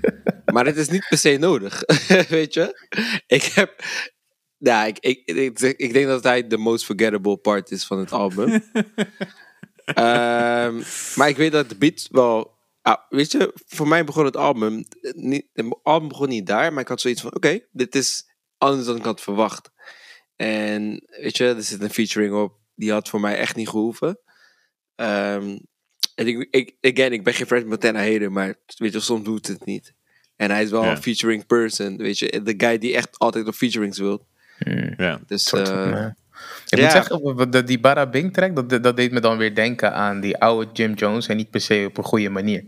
maar 0.52 0.66
het 0.66 0.76
is 0.76 0.88
niet 0.88 1.06
per 1.08 1.18
se 1.18 1.36
nodig, 1.36 1.82
weet 2.28 2.54
je? 2.54 2.88
Ik 3.26 3.42
heb, 3.42 3.82
nou, 4.60 4.88
ik, 4.88 4.98
ik, 4.98 5.22
ik, 5.24 5.58
ik 5.60 5.92
denk 5.92 6.06
dat 6.06 6.22
hij 6.22 6.46
de 6.46 6.56
most 6.56 6.84
forgettable 6.84 7.36
part 7.36 7.70
is 7.70 7.84
van 7.86 7.98
het 7.98 8.12
album. 8.12 8.62
Ehm, 9.84 10.82
maar 11.16 11.28
ik 11.28 11.36
weet 11.36 11.52
dat 11.52 11.68
de 11.68 11.76
beat 11.76 12.08
wel, 12.10 12.58
ah, 12.82 12.96
weet 13.08 13.32
je, 13.32 13.52
voor 13.66 13.88
mij 13.88 14.04
begon 14.04 14.24
het 14.24 14.36
album, 14.36 14.84
niet, 15.14 15.46
het 15.52 15.66
album 15.82 16.08
begon 16.08 16.28
niet 16.28 16.46
daar, 16.46 16.72
maar 16.72 16.82
ik 16.82 16.88
had 16.88 17.00
zoiets 17.00 17.20
van, 17.20 17.34
oké, 17.34 17.60
dit 17.72 17.94
is 17.94 18.28
anders 18.58 18.86
dan 18.86 18.96
ik 18.96 19.04
had 19.04 19.20
verwacht. 19.20 19.70
En 20.36 21.02
weet 21.06 21.36
je, 21.36 21.44
er 21.46 21.62
zit 21.62 21.80
een 21.82 21.90
featuring 21.90 22.34
op. 22.34 22.58
Die 22.74 22.92
had 22.92 23.08
voor 23.08 23.20
mij 23.20 23.36
echt 23.36 23.56
niet 23.56 23.68
gehoeven. 23.68 24.18
Ehm, 24.94 25.58
en 26.14 26.26
ik, 26.26 26.48
ik, 26.50 26.76
again, 26.80 27.12
ik 27.12 27.24
ben 27.24 27.34
geen 27.34 27.46
French 27.46 27.64
Montana 27.66 27.98
hater, 28.10 28.32
maar 28.32 28.54
weet 28.76 28.92
je, 28.92 29.00
soms 29.00 29.24
doet 29.24 29.46
het 29.46 29.64
niet. 29.64 29.94
En 30.36 30.50
hij 30.50 30.62
is 30.62 30.70
wel 30.70 30.82
Ja. 30.84 30.90
een 30.90 31.02
featuring 31.02 31.46
person, 31.46 31.96
weet 31.96 32.18
je. 32.18 32.42
De 32.42 32.54
guy 32.56 32.78
die 32.78 32.94
echt 32.94 33.18
altijd 33.18 33.46
op 33.46 33.54
featurings 33.54 33.98
wil. 33.98 34.26
Ja. 34.96 35.20
Dus, 35.26 35.44
soort 35.44 35.68
van, 35.68 35.76
eh, 35.78 36.04
eh, 36.04 36.10
Ik 36.70 36.78
ja. 36.78 36.82
moet 36.82 36.92
zeggen, 36.92 37.50
dat- 37.50 37.66
die 37.66 37.80
Bada 37.80 38.06
Bing 38.06 38.32
track, 38.32 38.56
dat, 38.68 38.82
dat 38.82 38.96
deed 38.96 39.12
me 39.12 39.20
dan 39.20 39.36
weer 39.36 39.54
denken 39.54 39.94
aan 39.94 40.20
die 40.20 40.36
oude 40.38 40.70
Jim 40.72 40.92
Jones 40.94 41.26
en 41.26 41.36
niet 41.36 41.50
per 41.50 41.60
se 41.60 41.84
op 41.88 41.96
een 41.98 42.04
goede 42.04 42.28
manier. 42.30 42.64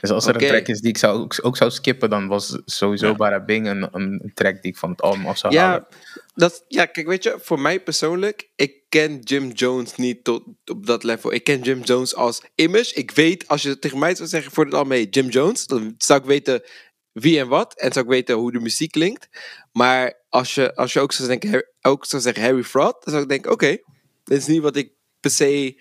Dus 0.00 0.10
als 0.10 0.26
er 0.26 0.34
een 0.42 0.48
track 0.48 0.66
is 0.66 0.80
die 0.80 0.88
ik 0.90 0.98
zou, 0.98 1.18
ook, 1.20 1.38
ook 1.42 1.56
zou 1.56 1.70
skippen, 1.70 2.10
dan 2.10 2.26
was 2.26 2.58
sowieso 2.64 3.06
Ja. 3.06 3.14
Bada 3.14 3.40
Bing 3.44 3.66
een, 3.66 3.88
een 3.92 4.30
track 4.34 4.62
die 4.62 4.70
ik 4.72 4.76
van 4.78 4.90
het 4.90 5.02
album 5.02 5.26
af 5.26 5.38
zou 5.38 5.52
ja, 5.52 5.66
halen. 5.66 5.86
dat, 6.34 6.64
ja, 6.68 6.84
kijk, 6.84 7.06
weet 7.06 7.22
je, 7.22 7.38
voor 7.42 7.60
mij 7.60 7.80
persoonlijk, 7.80 8.48
ik 8.56 8.72
ken 8.88 9.18
Jim 9.20 9.50
Jones 9.50 9.96
niet 9.96 10.24
tot 10.24 10.42
op 10.64 10.86
dat 10.86 11.02
level. 11.02 11.32
Ik 11.32 11.44
ken 11.44 11.60
Jim 11.60 11.80
Jones 11.82 12.14
als 12.14 12.42
image. 12.54 12.94
Ik 12.94 13.10
weet, 13.10 13.48
als 13.48 13.62
je 13.62 13.78
tegen 13.78 13.98
mij 13.98 14.14
zou 14.14 14.28
zeggen 14.28 14.52
voor 14.52 14.64
het 14.64 14.74
al 14.74 14.84
mee 14.84 15.08
Jim 15.08 15.28
Jones, 15.28 15.66
dan 15.66 15.94
zou 15.98 16.20
ik 16.20 16.26
weten 16.26 16.62
wie 17.20 17.38
en 17.40 17.48
wat. 17.48 17.74
En 17.80 17.92
zou 17.92 18.04
ik 18.04 18.10
weten 18.10 18.34
hoe 18.36 18.52
de 18.52 18.60
muziek 18.60 18.90
klinkt. 18.90 19.28
Maar 19.72 20.14
als 20.28 20.54
je, 20.54 20.74
als 20.74 20.92
je 20.92 21.00
ook, 21.00 21.12
zou 21.12 21.28
denken, 21.28 21.66
ook 21.80 22.04
zou 22.04 22.22
zeggen 22.22 22.42
Harry 22.42 22.64
Fraud, 22.64 22.96
dan 23.04 23.12
zou 23.12 23.22
ik 23.22 23.28
denken, 23.28 23.50
oké, 23.52 23.76
dit 24.24 24.38
is 24.38 24.46
niet 24.46 24.62
wat 24.62 24.76
ik 24.76 24.92
per 25.20 25.30
se... 25.30 25.80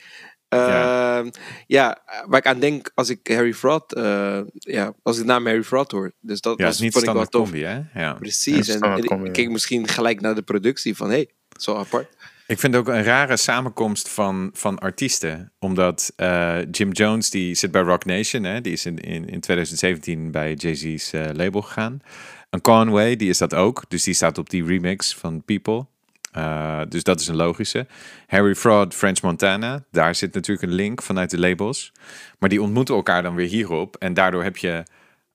Ja. 0.50 1.18
ehm, 1.20 1.30
ja, 1.68 2.02
waar 2.28 2.40
ik 2.40 2.46
aan 2.46 2.60
denk 2.60 2.92
als 2.94 3.10
ik 3.10 3.28
Harry 3.28 3.54
Fraud, 3.54 3.94
eh, 3.94 4.42
ja, 4.50 4.94
als 5.04 5.16
ik 5.16 5.22
de 5.22 5.28
naam 5.28 5.46
Harry 5.46 5.64
Fraud 5.64 5.92
hoor. 5.92 6.12
Dus 6.20 6.42
dat 6.42 6.58
Ja, 6.58 6.66
het 6.66 6.68
was, 6.68 6.76
is 6.76 6.82
niet 6.82 6.94
vond 6.94 7.06
ik 7.08 7.14
wel 7.14 7.26
tof. 7.26 7.42
combi, 7.50 7.64
hè? 7.64 7.82
Ja. 7.94 8.14
Precies. 8.14 8.68
Ja, 8.68 8.96
En, 8.98 9.26
ik 9.26 9.34
keek 9.34 9.50
misschien 9.50 9.88
gelijk 9.88 10.22
naar 10.22 10.36
de 10.36 10.42
productie 10.42 10.96
van, 10.96 11.08
hé, 11.10 11.14
hey, 11.16 11.30
zo 11.60 11.76
apart. 11.76 12.15
Ik 12.48 12.60
vind 12.60 12.74
het 12.74 12.88
ook 12.88 12.94
een 12.94 13.04
rare 13.04 13.38
samenkomst 13.38 14.10
van, 14.10 14.50
van 14.54 14.80
artiesten. 14.80 15.52
Omdat 15.60 16.14
eh, 16.16 16.58
Jim 16.72 16.92
Jones, 16.92 17.30
die 17.30 17.56
zit 17.56 17.72
bij 17.72 17.82
Rock 17.82 18.06
Nation. 18.06 18.44
Hè? 18.44 18.62
Die 18.62 18.74
is 18.74 18.86
in, 18.86 18.98
in, 18.98 19.30
in 19.30 19.40
2017 19.40 20.32
bij 20.32 20.54
Jay-Z's 20.54 21.14
eh, 21.14 21.26
label 21.34 21.62
gegaan. 21.62 22.02
En 22.50 22.62
Conway, 22.62 23.16
die 23.16 23.30
is 23.30 23.38
dat 23.38 23.54
ook. 23.54 23.84
Dus 23.88 24.04
die 24.04 24.14
staat 24.14 24.38
op 24.38 24.50
die 24.50 24.66
remix 24.66 25.16
van 25.16 25.44
People. 25.44 25.86
Eh, 26.32 26.82
dus 26.90 27.04
dat 27.04 27.20
is 27.20 27.28
een 27.28 27.36
logische. 27.36 27.88
Harry 28.28 28.56
Fraud, 28.56 28.94
French 28.94 29.22
Montana. 29.22 29.84
Daar 29.92 30.16
zit 30.16 30.34
natuurlijk 30.34 30.68
een 30.68 30.76
link 30.76 31.02
vanuit 31.02 31.30
de 31.30 31.40
labels. 31.40 31.92
Maar 32.40 32.50
die 32.50 32.62
ontmoeten 32.62 32.96
elkaar 32.96 33.24
dan 33.24 33.36
weer 33.36 33.48
hierop. 33.48 33.96
En 33.96 34.14
daardoor 34.14 34.44
heb 34.44 34.58
je 34.58 34.84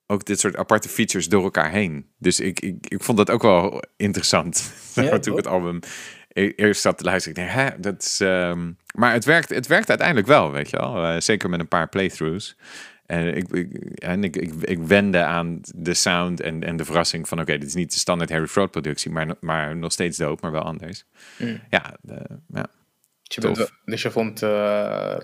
ook 0.07 0.25
dit 0.25 0.39
soort 0.39 0.57
aparte 0.57 0.89
features 0.89 1.29
door 1.29 1.43
elkaar 1.43 1.71
heen. 1.71 2.05
Dus 2.17 2.39
ik, 2.39 2.59
ik, 2.59 2.75
ik 2.87 3.03
vond 3.03 3.17
dat 3.17 3.29
ook 3.29 3.41
wel 3.41 3.83
interessant. 3.97 4.59
Ja, 4.93 5.19
toen 5.19 5.31
ik 5.31 5.37
het 5.37 5.47
album 5.47 5.79
eerst 6.33 6.81
zat 6.81 6.97
te 6.97 7.03
luisteren. 7.03 7.37
Ik 7.37 7.47
denk, 7.47 7.59
hè, 7.59 7.79
dat 7.79 8.01
is... 8.01 8.19
ehm, 8.19 8.71
Maar 8.95 9.13
het 9.13 9.25
werkt, 9.25 9.49
het 9.49 9.67
werkt 9.67 9.89
uiteindelijk 9.89 10.27
wel, 10.27 10.51
weet 10.51 10.69
je 10.69 10.77
wel. 10.77 11.03
Eh, 11.05 11.19
zeker 11.19 11.49
met 11.49 11.59
een 11.59 11.67
paar 11.67 11.89
playthroughs. 11.89 12.57
En 13.05 13.35
ik, 13.35 13.49
ik, 13.51 13.73
en 13.95 14.23
ik, 14.23 14.35
ik, 14.35 14.53
ik 14.61 14.79
wende 14.79 15.23
aan 15.23 15.59
de 15.75 15.93
sound 15.93 16.41
en, 16.41 16.63
en 16.63 16.77
de 16.77 16.85
verrassing 16.85 17.27
van... 17.27 17.39
oké, 17.39 17.57
dit 17.57 17.67
is 17.67 17.73
niet 17.73 17.93
de 17.93 17.99
standaard 17.99 18.29
Harry 18.31 18.47
Fraud 18.47 18.71
productie... 18.71 19.11
maar, 19.11 19.27
maar 19.39 19.75
nog 19.75 19.91
steeds 19.91 20.17
dope, 20.17 20.39
maar 20.41 20.51
wel 20.51 20.61
anders. 20.61 21.05
Ja, 21.69 21.95
de, 22.01 22.21
ja. 22.47 22.65
Dus 23.23 23.35
je 23.35 23.41
bent 23.41 23.71
dus 23.85 24.01
je 24.01 24.11
vond 24.11 24.41
eh, 24.41 25.17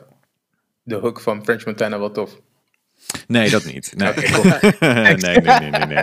de 0.84 0.96
hook 0.96 1.20
van 1.20 1.44
French 1.44 1.66
Montana 1.66 2.00
wel 2.00 2.12
tof. 2.12 2.40
Nee, 3.28 3.50
dat 3.50 3.66
niet. 3.66 3.94
Nee. 3.98 4.14
Nee, 4.80 5.16
nee, 5.16 5.40
nee, 5.40 5.70
nee, 5.86 5.98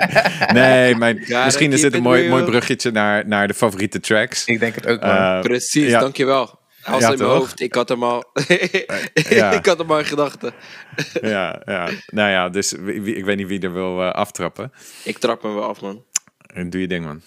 nee. 0.53 0.95
Maar 0.97 1.15
misschien 1.45 1.73
is 1.73 1.81
dit 1.81 1.95
een 1.95 2.03
mooi, 2.03 2.29
mooi 2.29 2.45
bruggetje 2.45 2.91
naar, 2.91 3.27
naar 3.29 3.47
de 3.49 3.55
favoriete 3.55 4.01
tracks. 4.01 4.45
Ik 4.45 4.61
denk 4.61 4.75
het 4.75 4.87
ook, 4.87 5.01
man. 5.01 5.11
Eh, 5.17 5.41
Precies, 5.41 5.91
dankjewel. 5.93 6.63
Hij 6.83 6.93
was 6.93 7.03
Ja, 7.03 7.11
in 7.13 7.19
mijn 7.19 7.31
toch? 7.31 7.39
hoofd. 7.39 7.61
Ik 7.61 7.75
had 7.75 7.89
hem 7.89 8.03
al. 8.03 8.25
ja. 9.31 9.51
ik 9.53 9.67
had 9.67 9.79
hem 9.79 9.91
al 9.91 9.99
in 9.99 10.05
gedachten. 10.05 10.53
ja, 11.23 11.63
ja, 11.65 11.91
nou 12.07 12.31
ja, 12.31 12.49
dus 12.49 12.73
wie- 12.81 13.15
ik 13.17 13.25
weet 13.25 13.37
niet 13.37 13.47
wie 13.47 13.61
er 13.61 13.73
wil 13.73 14.01
eh, 14.03 14.11
aftrappen. 14.11 14.73
Ik 15.05 15.19
trap 15.19 15.43
hem 15.43 15.55
wel 15.55 15.65
af, 15.65 15.81
man. 15.81 16.05
En 16.55 16.71
doe 16.71 16.81
je 16.81 16.87
ding, 16.89 17.05
man. 17.05 17.23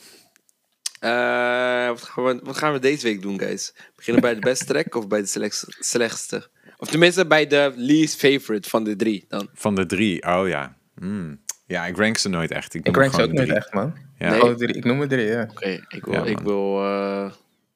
Eh, 0.99 1.87
wat, 1.87 2.01
gaan 2.03 2.23
we, 2.23 2.39
wat 2.43 2.57
gaan 2.57 2.73
we 2.73 2.79
deze 2.79 3.03
week 3.03 3.21
doen, 3.21 3.39
guys? 3.39 3.73
Beginnen 3.95 4.21
bij 4.21 4.33
de 4.33 4.39
beste 4.39 4.65
track 4.65 4.95
of 4.95 5.07
bij 5.07 5.21
de 5.21 5.51
slechtste? 5.79 6.49
Of 6.77 6.89
tenminste 6.89 7.27
bij 7.27 7.47
de 7.47 7.73
least 7.75 8.19
favorite 8.19 8.69
van 8.69 8.83
de 8.83 8.95
drie 8.95 9.25
dan. 9.27 9.49
Van 9.53 9.75
de 9.75 9.85
drie, 9.85 10.23
oh 10.23 10.47
ja. 10.47 10.77
Hmm. 10.99 11.39
Ja, 11.65 11.85
ik 11.85 11.97
rank 11.97 12.17
ze 12.17 12.29
nooit 12.29 12.51
echt. 12.51 12.73
Ik, 12.73 12.87
Ik 12.87 12.95
rank 12.95 13.13
ze 13.13 13.21
ook 13.21 13.31
nooit 13.31 13.49
echt, 13.49 13.73
man. 13.73 13.93
Ja. 14.17 14.29
Nee. 14.29 14.43
Oh, 14.43 14.55
drie, 14.55 14.75
ik 14.75 14.83
noem 14.83 15.01
er 15.01 15.07
drie, 15.07 15.25
ja. 15.25 15.47
Oké, 15.51 15.85
ik 15.87 16.05
wil... 16.05 16.13
Ja, 16.13 16.23
ik 16.25 16.39
wil 16.39 16.83
eh, 16.83 16.85
Nou, 16.85 17.31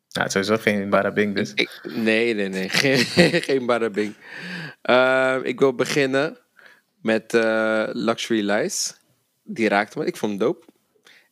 het 0.10 0.26
is 0.26 0.32
sowieso 0.32 0.58
geen 0.58 0.90
Barabing, 0.90 1.36
dus. 1.36 1.52
ik, 1.54 1.82
nee, 1.84 2.34
nee, 2.34 2.48
nee. 2.50 2.70
Geen, 2.80 2.98
geen 3.42 3.66
barabing. 3.66 4.14
Eh, 4.82 5.38
ik 5.44 5.60
wil 5.60 5.76
beginnen 5.76 6.38
met 7.02 7.34
eh, 7.34 7.84
Luxury 7.92 8.50
Lies. 8.52 8.96
Die 9.44 9.68
raakte 9.68 10.00
me. 10.00 10.06
Ik 10.06 10.18
vond 10.18 10.32
hem 10.32 10.42
dope. 10.42 10.66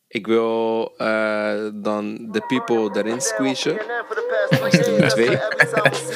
Ik 0.08 0.26
wil 0.26 0.94
eh, 0.96 1.68
dan 1.74 2.28
The 2.32 2.40
People 2.46 2.90
daarin 2.92 3.20
squeezen. 3.20 3.80
Dat 4.50 4.74
is 5.18 6.10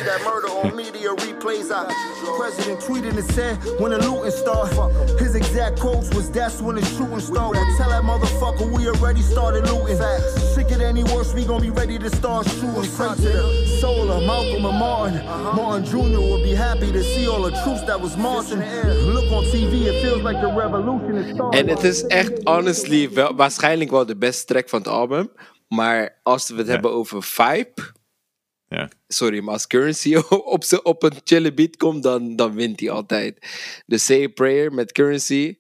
nummer 1.44 1.87
twee. 1.87 2.37
President 2.37 2.80
tweeted 2.80 3.16
and 3.16 3.30
said 3.33 3.57
when 3.78 3.90
the 3.90 3.98
looting 3.98 4.30
start. 4.30 4.70
His 5.18 5.35
exact 5.35 5.78
quotes 5.78 6.14
was 6.14 6.30
that's 6.30 6.61
when 6.61 6.76
the 6.76 6.85
shooting 6.85 7.20
start. 7.20 7.57
Well, 7.57 7.76
tell 7.76 7.90
that 7.90 8.02
motherfucker 8.02 8.70
we 8.70 8.88
already 8.88 9.22
started 9.22 9.64
looting. 9.66 9.98
Shit 10.54 10.68
get 10.68 10.80
any 10.80 11.04
worse, 11.04 11.35
we 11.35 11.44
gon' 11.44 11.61
be 11.61 11.70
ready 11.70 11.98
to 11.98 12.11
start 12.11 12.46
shooting. 12.48 12.85
Straight 12.85 13.16
to 13.16 13.22
the 13.22 13.78
soul 13.80 14.11
of 14.11 14.24
Malcolm 14.24 14.64
and 14.64 14.78
Martin. 14.78 15.24
Martin 15.54 15.85
Jr. 15.85 16.18
will 16.18 16.42
be 16.42 16.54
happy 16.54 16.90
to 16.92 17.02
see 17.02 17.26
all 17.28 17.42
the 17.42 17.52
troops 17.62 17.85
that 17.85 18.00
was 18.00 18.16
marching. 18.16 18.61
Look 19.12 19.30
on 19.33 19.44
TV, 19.44 19.87
it 19.87 20.02
feels 20.02 20.22
like 20.22 20.40
the 20.40 20.52
revolution 20.52 21.16
is 21.16 21.35
starting. 21.35 21.61
En 21.61 21.68
het 21.68 21.85
is 21.85 22.07
echt, 22.07 22.33
honestly, 22.44 23.11
wel, 23.11 23.35
waarschijnlijk 23.37 23.90
wel 23.90 24.07
de 24.07 24.16
beste 24.16 24.44
track 24.44 24.68
van 24.68 24.78
het 24.78 24.88
album. 24.88 25.30
Maar 25.68 26.20
als 26.22 26.48
we 26.48 26.57
het 26.57 26.66
hebben 26.66 26.92
over 26.92 27.22
vibe... 27.22 27.93
Ja. 28.68 28.88
Sorry, 29.07 29.40
maar 29.40 29.53
als 29.53 29.66
Currency 29.66 30.16
op, 30.57 30.64
z'n- 30.64 30.81
op 30.83 31.03
een 31.03 31.20
chille 31.24 31.55
beat 31.55 31.77
komt, 31.77 32.03
dan, 32.03 32.37
dan 32.37 32.55
wint 32.55 32.81
hij 32.81 32.90
altijd. 32.90 33.38
De 33.87 33.98
Say 33.98 34.24
a 34.24 34.29
Prayer 34.29 34.72
met 34.72 34.92
Currency. 34.92 35.59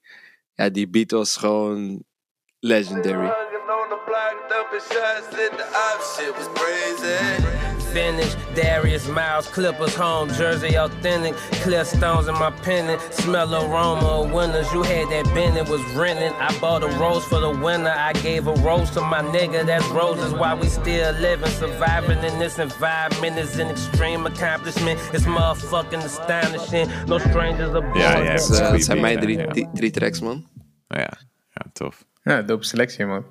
Ja, 0.54 0.68
die 0.68 0.88
beat 0.88 1.10
was 1.10 1.36
gewoon 1.36 2.04
legendary. 2.58 3.26
Finish, 7.94 8.34
Darius 8.56 9.06
Miles, 9.08 9.46
Clippers 9.46 9.94
home, 9.94 10.28
Jersey 10.30 10.76
authentic, 10.76 11.34
clear 11.62 11.84
stones 11.84 12.26
in 12.26 12.34
my 12.34 12.50
pendant, 12.50 13.00
smell 13.14 13.54
aroma 13.54 14.04
of 14.22 14.32
winners. 14.32 14.66
You 14.72 14.82
had 14.82 15.08
that 15.10 15.32
bin, 15.32 15.56
it 15.56 15.68
was 15.68 15.80
renting. 15.94 16.32
I 16.40 16.50
bought 16.58 16.82
a 16.82 16.88
rose 16.98 17.24
for 17.24 17.38
the 17.38 17.50
winter, 17.50 17.94
I 17.96 18.12
gave 18.14 18.48
a 18.48 18.54
rose 18.68 18.90
to 18.90 19.00
my 19.00 19.22
nigga. 19.22 19.64
That's 19.64 19.86
roses 19.90 20.32
while 20.32 20.58
we 20.58 20.66
still 20.66 21.12
living, 21.20 21.50
surviving 21.50 22.18
in 22.24 22.38
this 22.40 22.58
environment 22.58 23.38
is 23.38 23.58
an 23.60 23.68
extreme 23.68 24.26
accomplishment. 24.26 24.98
It's 25.12 25.24
motherfucking 25.24 26.02
astonishing. 26.04 26.88
No 27.06 27.18
strangers 27.18 27.72
aboard. 27.74 27.96
Ja, 27.96 28.18
ja, 28.18 28.32
Dus, 28.32 28.48
dat 28.48 28.56
is 28.56 28.58
een 28.58 28.72
het 28.72 28.84
zijn 28.84 28.98
goede 28.98 29.00
mijn 29.00 29.14
beat, 29.14 29.22
drie, 29.22 29.38
ja. 29.38 29.52
drie, 29.52 29.68
drie 29.74 29.90
tracks, 29.90 30.20
man. 30.20 30.46
Oh 30.88 30.98
ja, 30.98 31.12
ja, 31.52 31.62
tof. 31.72 32.04
Ja, 32.22 32.42
dope 32.42 32.64
selectie, 32.64 33.06
man. 33.06 33.24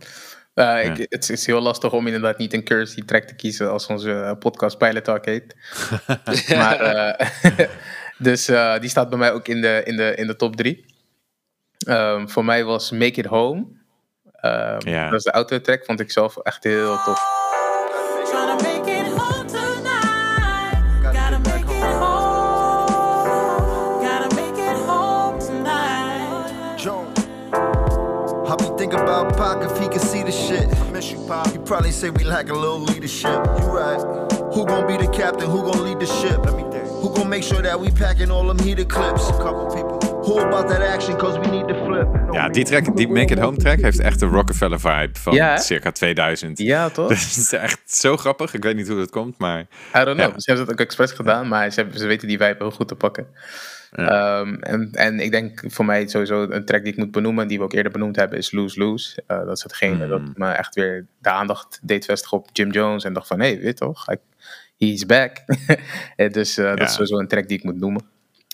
Eh, 0.53 0.85
ik, 0.85 1.05
het 1.09 1.29
is 1.29 1.45
heel 1.45 1.61
lastig 1.61 1.91
om 1.91 2.05
inderdaad 2.05 2.37
niet 2.37 2.53
een 2.53 2.63
currency 2.63 3.05
track 3.05 3.23
te 3.23 3.35
kiezen 3.35 3.71
als 3.71 3.87
onze 3.87 4.35
podcast 4.39 4.77
Pilot 4.77 5.03
Talk 5.03 5.25
heet. 5.25 5.55
maar, 6.57 6.79
eh, 6.79 7.27
dus 8.17 8.47
eh, 8.47 8.79
die 8.79 8.89
staat 8.89 9.09
bij 9.09 9.17
mij 9.17 9.31
ook 9.33 9.47
in 9.47 9.61
de, 9.61 9.81
in 9.85 9.97
de, 9.97 10.15
in 10.15 10.27
de 10.27 10.35
top 10.35 10.55
drie. 10.55 10.85
Ehm, 11.87 12.27
voor 12.27 12.45
mij 12.45 12.63
was 12.63 12.91
Make 12.91 13.19
It 13.19 13.25
Home. 13.25 13.65
Ehm, 14.31 14.89
Ja. 14.89 15.09
Dat 15.09 15.19
is 15.19 15.23
de 15.23 15.31
auto 15.31 15.61
track, 15.61 15.85
vond 15.85 15.99
ik 15.99 16.11
zelf 16.11 16.37
echt 16.37 16.63
heel 16.63 16.97
tof. 17.03 17.21
Tryna 26.77 27.12
make 28.59 28.69
it 28.69 28.69
home 28.69 28.77
tonight. 28.77 28.77
Gotta 28.77 28.77
make 28.77 28.77
it 28.77 28.77
home. 28.77 28.77
Gotta 28.77 28.77
make 28.77 28.77
it 28.77 28.77
home 28.77 28.77
tonight. 28.77 28.77
Joan. 28.77 28.77
I 28.77 28.77
be 28.77 28.77
thinking 28.77 28.99
about 28.99 29.37
Pac 29.37 29.63
if 29.63 29.77
he 29.79 29.87
could 29.87 30.01
see 30.01 30.23
the 30.23 30.31
shit. 30.31 30.91
Miss 30.91 31.11
you, 31.11 31.25
Pac. 31.27 31.53
You 31.53 31.59
probably 31.59 31.91
say 31.91 32.09
we 32.09 32.23
lack 32.23 32.49
a 32.49 32.53
little 32.53 32.79
leadership. 32.79 33.45
You 33.45 33.67
right. 33.71 33.99
Who 34.53 34.65
gon' 34.65 34.87
be 34.87 34.97
the 34.97 35.11
captain? 35.11 35.49
Who 35.49 35.63
gon' 35.63 35.83
lead 35.83 35.99
the 35.99 36.05
ship? 36.05 36.45
Let 36.45 36.55
me 36.55 36.63
think. 36.71 36.87
Who 37.01 37.13
gon' 37.13 37.29
make 37.29 37.43
sure 37.43 37.61
that 37.61 37.79
we 37.79 37.89
packing 37.91 38.31
all 38.31 38.47
them 38.47 38.59
heated 38.59 38.89
clips? 38.89 39.29
A 39.29 39.33
couple 39.33 39.65
people. 39.73 39.99
Who 40.25 40.39
about 40.39 40.67
that 40.69 40.81
action? 40.81 41.17
Cause 41.17 41.39
we 41.39 41.51
need 41.51 41.67
to 41.67 41.85
flip. 41.85 42.07
Ja, 42.31 42.49
die 42.49 42.65
track, 42.65 42.95
die 42.95 43.07
Make 43.07 43.33
It 43.33 43.39
Home 43.39 43.57
track 43.57 43.81
heeft 43.81 43.99
echt 43.99 44.21
een 44.21 44.29
Rockefeller 44.29 44.79
vibe 44.79 45.19
van 45.19 45.33
Ja, 45.33 45.57
circa 45.57 45.91
2000. 45.91 46.57
Ja, 46.57 46.89
toch? 46.89 47.09
Dat 47.13 47.17
is 47.17 47.53
echt 47.53 47.81
zo 47.85 48.17
grappig. 48.17 48.53
Ik 48.53 48.63
weet 48.63 48.75
niet 48.75 48.87
hoe 48.87 48.97
dat 48.97 49.09
komt, 49.09 49.37
maar 49.37 49.59
I 49.59 49.65
don't 49.91 50.17
know. 50.17 50.31
Ja. 50.31 50.39
Ze 50.39 50.51
hebben 50.51 50.65
het 50.65 50.71
ook 50.71 50.85
expres 50.85 51.11
gedaan, 51.11 51.47
maar 51.47 51.71
ze, 51.71 51.81
hebben, 51.81 51.99
ze 51.99 52.07
weten 52.07 52.27
die 52.27 52.37
vibe 52.37 52.55
heel 52.57 52.71
goed 52.71 52.87
te 52.87 52.95
pakken. 52.95 53.27
Ehm, 53.95 54.53
en, 54.53 54.89
en 54.91 55.19
ik 55.19 55.31
denk 55.31 55.63
voor 55.67 55.85
mij 55.85 56.07
sowieso 56.07 56.41
een 56.49 56.65
track 56.65 56.83
die 56.83 56.91
ik 56.91 56.97
moet 56.97 57.11
benoemen, 57.11 57.47
die 57.47 57.57
we 57.57 57.63
ook 57.63 57.73
eerder 57.73 57.91
benoemd 57.91 58.15
hebben, 58.15 58.37
is 58.37 58.51
Lose 58.51 58.79
Lose. 58.79 59.23
Eh, 59.27 59.37
dat 59.45 59.57
is 59.57 59.63
hetgene 59.63 60.07
dat 60.07 60.21
me 60.37 60.47
echt 60.49 60.75
weer 60.75 61.07
de 61.21 61.29
aandacht 61.29 61.79
deed 61.83 62.05
vestigen 62.05 62.37
op 62.37 62.49
Jim 62.53 62.71
Jones. 62.71 63.03
En 63.03 63.13
dacht 63.13 63.27
van, 63.27 63.39
hé, 63.39 63.47
hey, 63.53 63.59
weet 63.61 63.77
toch, 63.77 64.05
he's 64.77 65.05
back. 65.05 65.37
Eh, 66.15 66.31
dus 66.31 66.57
eh, 66.57 66.65
dat 66.75 66.81
is 66.87 66.91
sowieso 66.93 67.17
een 67.19 67.27
track 67.27 67.47
die 67.47 67.57
ik 67.57 67.63
moet 67.63 67.79
noemen. 67.79 68.05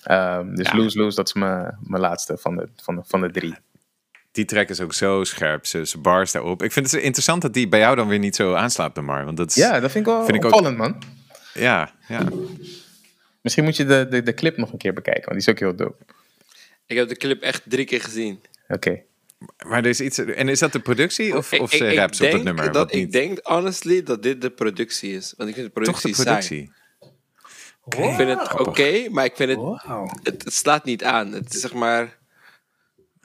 Ehm, 0.04 0.54
dus 0.54 0.68
Ja. 0.70 0.76
Lose 0.76 0.98
Lose, 0.98 1.16
dat 1.16 1.26
is 1.26 1.34
mijn 1.34 1.78
mijn 1.82 2.02
laatste 2.02 2.36
van 2.38 2.56
de, 2.56 2.68
van, 2.76 2.94
de, 2.94 3.02
van 3.06 3.20
de 3.20 3.30
drie. 3.30 3.54
die 4.32 4.44
track 4.44 4.68
is 4.68 4.80
ook 4.80 4.92
zo 4.92 5.24
scherp. 5.24 5.66
Ze, 5.66 5.86
ze 5.86 5.98
bars 5.98 6.32
daarop. 6.32 6.62
Ik 6.62 6.72
vind 6.72 6.90
het 6.90 7.02
interessant 7.02 7.42
dat 7.42 7.54
die 7.54 7.68
bij 7.68 7.78
jou 7.80 7.96
dan 7.96 8.08
weer 8.08 8.18
niet 8.18 8.36
zo 8.36 8.54
aanslaat, 8.54 9.00
Mar. 9.00 9.24
Want 9.24 9.36
dat 9.36 9.48
is, 9.48 9.54
Ja, 9.54 9.80
dat 9.80 9.90
vind 9.90 10.06
ik 10.06 10.12
wel 10.12 10.24
Vind 10.24 10.36
ik 10.36 10.44
ook- 10.44 10.52
opvallend, 10.52 10.76
man. 10.78 11.02
ja, 11.54 11.90
ja. 12.08 12.20
Misschien 13.42 13.64
moet 13.64 13.76
je 13.76 13.84
de, 13.84 14.06
de, 14.10 14.22
de 14.22 14.34
clip 14.34 14.56
nog 14.56 14.72
een 14.72 14.78
keer 14.78 14.92
bekijken, 14.92 15.24
want 15.24 15.32
die 15.32 15.46
is 15.46 15.48
ook 15.48 15.58
heel 15.58 15.76
dope. 15.76 16.04
Ik 16.86 16.96
heb 16.96 17.08
de 17.08 17.16
clip 17.16 17.42
echt 17.42 17.62
drie 17.66 17.84
keer 17.84 18.00
gezien. 18.00 18.40
Oké. 18.68 19.02
Maar 19.66 19.78
er 19.78 19.86
is 19.86 20.00
iets. 20.00 20.18
En 20.18 20.48
is 20.48 20.58
dat 20.58 20.72
de 20.72 20.80
productie 20.80 21.36
of, 21.36 21.52
Ik- 21.52 21.60
of 21.60 21.72
ik- 21.72 21.78
ze 21.78 21.86
ik 21.86 21.98
raps 21.98 22.16
op 22.16 22.22
denk 22.22 22.32
het 22.34 22.44
nummer? 22.44 22.72
Dat, 22.72 22.92
ik 22.92 22.98
niet? 23.00 23.12
denk 23.12 23.38
honestly 23.42 24.02
dat 24.02 24.22
dit 24.22 24.40
de 24.40 24.50
productie 24.50 25.12
is. 25.12 25.34
Want 25.36 25.48
ik 25.48 25.54
vind 25.54 25.66
de 25.74 25.82
Toch 25.82 25.82
productie, 26.00 26.14
de 26.16 26.22
productie. 26.22 26.72
Ik 27.86 28.14
vind 28.14 28.40
het 28.40 28.58
oké, 28.60 29.08
maar 29.10 29.24
ik 29.24 29.36
vind 29.36 29.48
het, 29.48 29.58
Wow. 29.58 30.10
het... 30.22 30.44
Het 30.44 30.54
slaat 30.54 30.84
niet 30.84 31.04
aan. 31.04 31.32
Het 31.32 31.54
is 31.54 31.60
zeg 31.60 31.72
maar... 31.72 32.18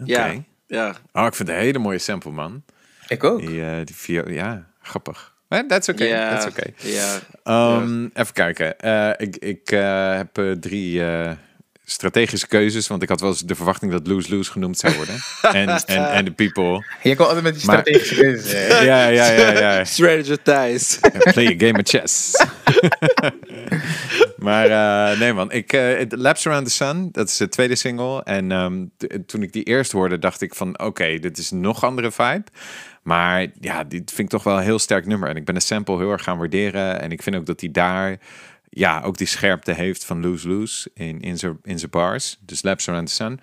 Ja, 0.04 0.28
Oké. 0.30 0.44
ja. 0.68 0.96
Oh, 1.12 1.26
ik 1.26 1.34
vind 1.36 1.48
het 1.50 1.58
een 1.58 1.64
hele 1.64 1.80
mooie 1.80 1.98
sample, 1.98 2.32
man. 2.32 2.64
Ik 3.08 3.24
ook. 3.24 3.40
Die, 3.40 3.62
eh 3.66 3.86
die 3.86 4.34
ja, 4.34 4.72
grappig. 4.82 5.35
Maar 5.50 5.68
that's 5.68 5.90
oké, 5.90 6.04
ja, 6.04 6.38
that's. 6.40 6.56
Ja. 6.78 7.20
Ehm, 7.44 8.04
Even 8.14 8.34
kijken. 8.34 8.80
Eh, 8.80 9.10
ik 9.18 9.36
ik 9.38 9.72
eh, 9.72 10.16
heb 10.16 10.38
eh, 10.38 10.52
drie 10.52 11.06
eh, 11.06 11.32
strategische 11.88 12.48
keuzes, 12.48 12.88
want 12.88 13.04
ik 13.04 13.10
had 13.10 13.20
wel 13.22 13.30
eens 13.30 13.40
de 13.42 13.56
verwachting 13.56 13.92
dat 13.92 14.08
Lose 14.08 14.36
Lose 14.36 14.52
genoemd 14.52 14.78
zou 14.78 14.96
worden. 14.96 15.16
en, 15.62 15.68
en, 15.86 16.12
en 16.12 16.26
de 16.26 16.32
people. 16.32 16.86
Je 17.04 17.16
komt 17.16 17.20
altijd 17.28 17.44
met 17.44 17.56
die 17.56 17.66
Maar- 17.66 17.80
strategische 17.80 18.16
keuzes. 18.16 18.52
hè? 18.52 18.68
Ja, 18.86 19.08
ja, 19.08 19.30
ja, 19.32 19.52
ja. 19.52 19.84
Strategize. 19.96 21.00
Play 21.34 21.46
a 21.48 21.56
game 21.58 21.80
of 21.80 21.90
chess. 21.90 22.46
maar 24.38 24.70
eh, 25.12 25.20
nee 25.20 25.34
man, 25.34 25.52
ik, 25.52 25.74
eh, 25.74 26.06
Laps 26.10 26.48
Around 26.48 26.66
the 26.66 26.72
Sun, 26.74 27.10
dat 27.12 27.28
is 27.30 27.38
de 27.38 27.50
tweede 27.50 27.76
single. 27.76 28.24
En 28.24 28.52
ehm, 28.52 28.86
toen 29.26 29.44
ik 29.44 29.54
die 29.54 29.64
eerst 29.64 29.92
hoorde, 29.92 30.20
dacht 30.20 30.42
ik 30.42 30.56
van 30.56 30.80
oké, 30.80 31.20
dit 31.20 31.38
is 31.38 31.52
een 31.52 31.62
nog 31.62 31.84
andere 31.84 32.12
vibe. 32.12 32.44
Maar 33.06 33.48
ja, 33.60 33.84
dit 33.84 34.12
vind 34.12 34.20
ik 34.20 34.30
toch 34.30 34.44
wel 34.44 34.58
een 34.58 34.64
heel 34.64 34.80
sterk 34.80 35.06
nummer. 35.06 35.30
En 35.30 35.36
ik 35.36 35.46
ben 35.46 35.56
de 35.56 35.62
sample 35.62 35.98
heel 35.98 36.12
erg 36.12 36.24
gaan 36.24 36.38
waarderen. 36.38 37.02
En 37.02 37.12
ik 37.12 37.22
vind 37.22 37.36
ook 37.36 37.46
dat 37.46 37.62
hij 37.62 37.72
daar 37.72 38.20
ja, 38.70 39.02
ook 39.02 39.18
die 39.18 39.28
scherpte 39.28 39.74
heeft 39.74 40.06
van 40.06 40.22
Lose 40.22 40.48
Lose 40.48 40.90
in, 40.94 41.22
in 41.22 41.38
zijn 41.38 41.60
in 41.64 41.80
bars. 41.90 42.38
Dus 42.42 42.64
Laps 42.64 42.90
Around 42.90 43.08
the 43.08 43.14
Sun. 43.14 43.40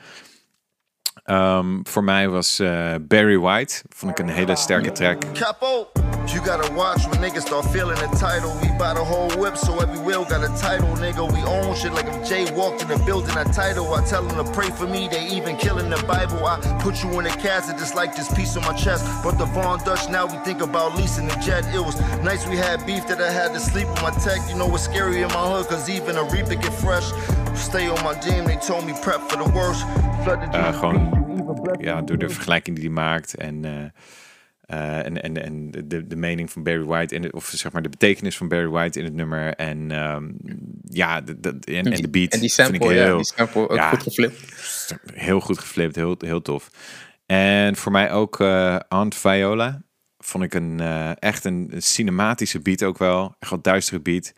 Ehm, 1.22 1.80
voor 1.82 2.04
mij 2.04 2.28
was 2.28 2.58
eh, 2.58 2.94
Barry 3.00 3.38
White, 3.38 3.82
vond 3.88 4.18
ik 4.18 4.18
een 4.18 4.32
hele 4.32 4.56
sterke 4.56 4.92
track. 4.92 5.22
Capo, 5.32 5.88
you 6.26 6.44
gotta 6.44 6.74
watch 6.74 7.06
when 7.08 7.20
niggas 7.20 7.46
start 7.46 7.66
feeling 7.66 7.98
entitled. 7.98 8.60
We 8.60 8.68
buy 8.78 8.94
the 8.94 9.04
whole 9.04 9.28
whip, 9.38 9.56
so 9.56 9.78
every 9.78 9.98
wheel 9.98 10.24
got 10.24 10.42
a 10.42 10.52
title, 10.68 10.88
nigga. 10.96 11.22
We 11.32 11.42
own 11.44 11.76
shit 11.76 11.92
like 11.92 12.08
if 12.08 12.28
Jay 12.28 12.50
walked 12.56 12.82
in 12.82 12.88
the 12.88 12.98
building, 13.06 13.36
a 13.36 13.44
title. 13.44 13.94
I 13.94 14.04
tell 14.04 14.22
them 14.22 14.44
to 14.44 14.52
pray 14.52 14.70
for 14.70 14.88
me, 14.88 15.08
they 15.08 15.24
even 15.36 15.56
killing 15.56 15.90
the 15.90 16.02
Bible. 16.06 16.44
I 16.44 16.58
put 16.82 17.04
you 17.04 17.20
in 17.20 17.26
a 17.26 17.36
casket 17.36 17.78
just 17.78 17.94
like 17.94 18.16
this 18.16 18.28
piece 18.34 18.56
on 18.56 18.64
my 18.64 18.74
chest. 18.74 19.04
But 19.22 19.38
the 19.38 19.46
Von 19.46 19.78
Dutch, 19.84 20.08
now 20.08 20.26
we 20.26 20.38
think 20.44 20.60
about 20.60 20.96
leasing 20.96 21.28
the 21.28 21.36
jet. 21.36 21.64
It 21.72 21.80
was 21.80 22.00
nice 22.24 22.48
we 22.48 22.56
had 22.56 22.84
beef 22.84 23.06
that 23.06 23.20
I 23.20 23.30
had 23.30 23.52
to 23.54 23.60
sleep 23.60 23.86
with 23.88 24.02
my 24.02 24.10
tech. 24.10 24.40
You 24.48 24.56
know 24.56 24.66
what's 24.66 24.84
scary 24.84 25.22
in 25.22 25.28
my 25.28 25.46
hood, 25.52 25.68
cause 25.68 25.88
even 25.88 26.16
a 26.16 26.24
Reaper 26.24 26.56
get 26.56 26.74
fresh. 26.74 27.06
Stay 27.54 27.88
on 27.88 28.02
my 28.02 28.14
team, 28.14 28.44
they 28.44 28.56
told 28.56 28.86
me 28.86 28.92
prep 29.02 29.20
for 29.30 29.36
the 29.36 29.48
worst. 29.54 29.82
Flood 30.24 30.40
the 30.40 30.46
dreams, 30.46 30.76
gewoon 30.76 31.02
you 31.02 31.02
even 31.02 31.12
bless 31.12 31.21
ja, 31.78 32.02
door 32.02 32.18
de 32.18 32.28
vergelijking 32.28 32.76
die 32.76 32.84
hij 32.84 32.94
maakt 32.94 33.34
en, 33.34 33.64
eh, 33.64 33.84
eh, 34.60 35.06
en, 35.06 35.22
en, 35.22 35.42
en 35.42 35.70
de, 35.70 36.06
de 36.06 36.16
mening 36.16 36.50
van 36.50 36.62
Barry 36.62 36.84
White, 36.84 37.14
in 37.14 37.22
het, 37.22 37.32
of 37.32 37.46
zeg 37.46 37.72
maar 37.72 37.82
de 37.82 37.88
betekenis 37.88 38.36
van 38.36 38.48
Barry 38.48 38.68
White 38.68 38.98
in 38.98 39.04
het 39.04 39.14
nummer. 39.14 39.54
En 39.54 39.90
ehm, 39.90 40.30
ja, 40.82 41.20
de, 41.20 41.40
de, 41.40 41.58
en, 41.64 41.92
en 41.92 42.02
de 42.02 42.10
beat. 42.10 42.32
En 42.32 42.40
die 42.40 42.52
vind 42.52 42.68
sample, 42.68 42.88
ik 42.90 42.96
ja, 42.96 43.04
heel, 43.04 43.16
die 43.16 43.32
sample 43.36 43.68
ook 43.68 43.76
ja, 43.76 43.88
goed 43.88 44.02
geflipt. 44.02 44.40
heel 45.14 45.40
goed 45.40 45.58
geflipt, 45.58 45.96
heel, 45.96 46.14
heel 46.18 46.42
tof. 46.42 46.70
En 47.26 47.76
voor 47.76 47.92
mij 47.92 48.12
ook 48.12 48.40
eh 48.40 48.76
Aunt 48.88 49.14
Viola. 49.14 49.82
Vond 50.18 50.44
ik 50.44 50.54
een, 50.54 50.80
eh, 50.80 51.10
echt 51.18 51.44
een 51.44 51.72
cinematische 51.76 52.60
beat 52.60 52.82
ook 52.82 52.98
wel. 52.98 53.34
Echt 53.38 53.50
wat 53.50 53.64
duistere 53.64 54.00
beat. 54.00 54.32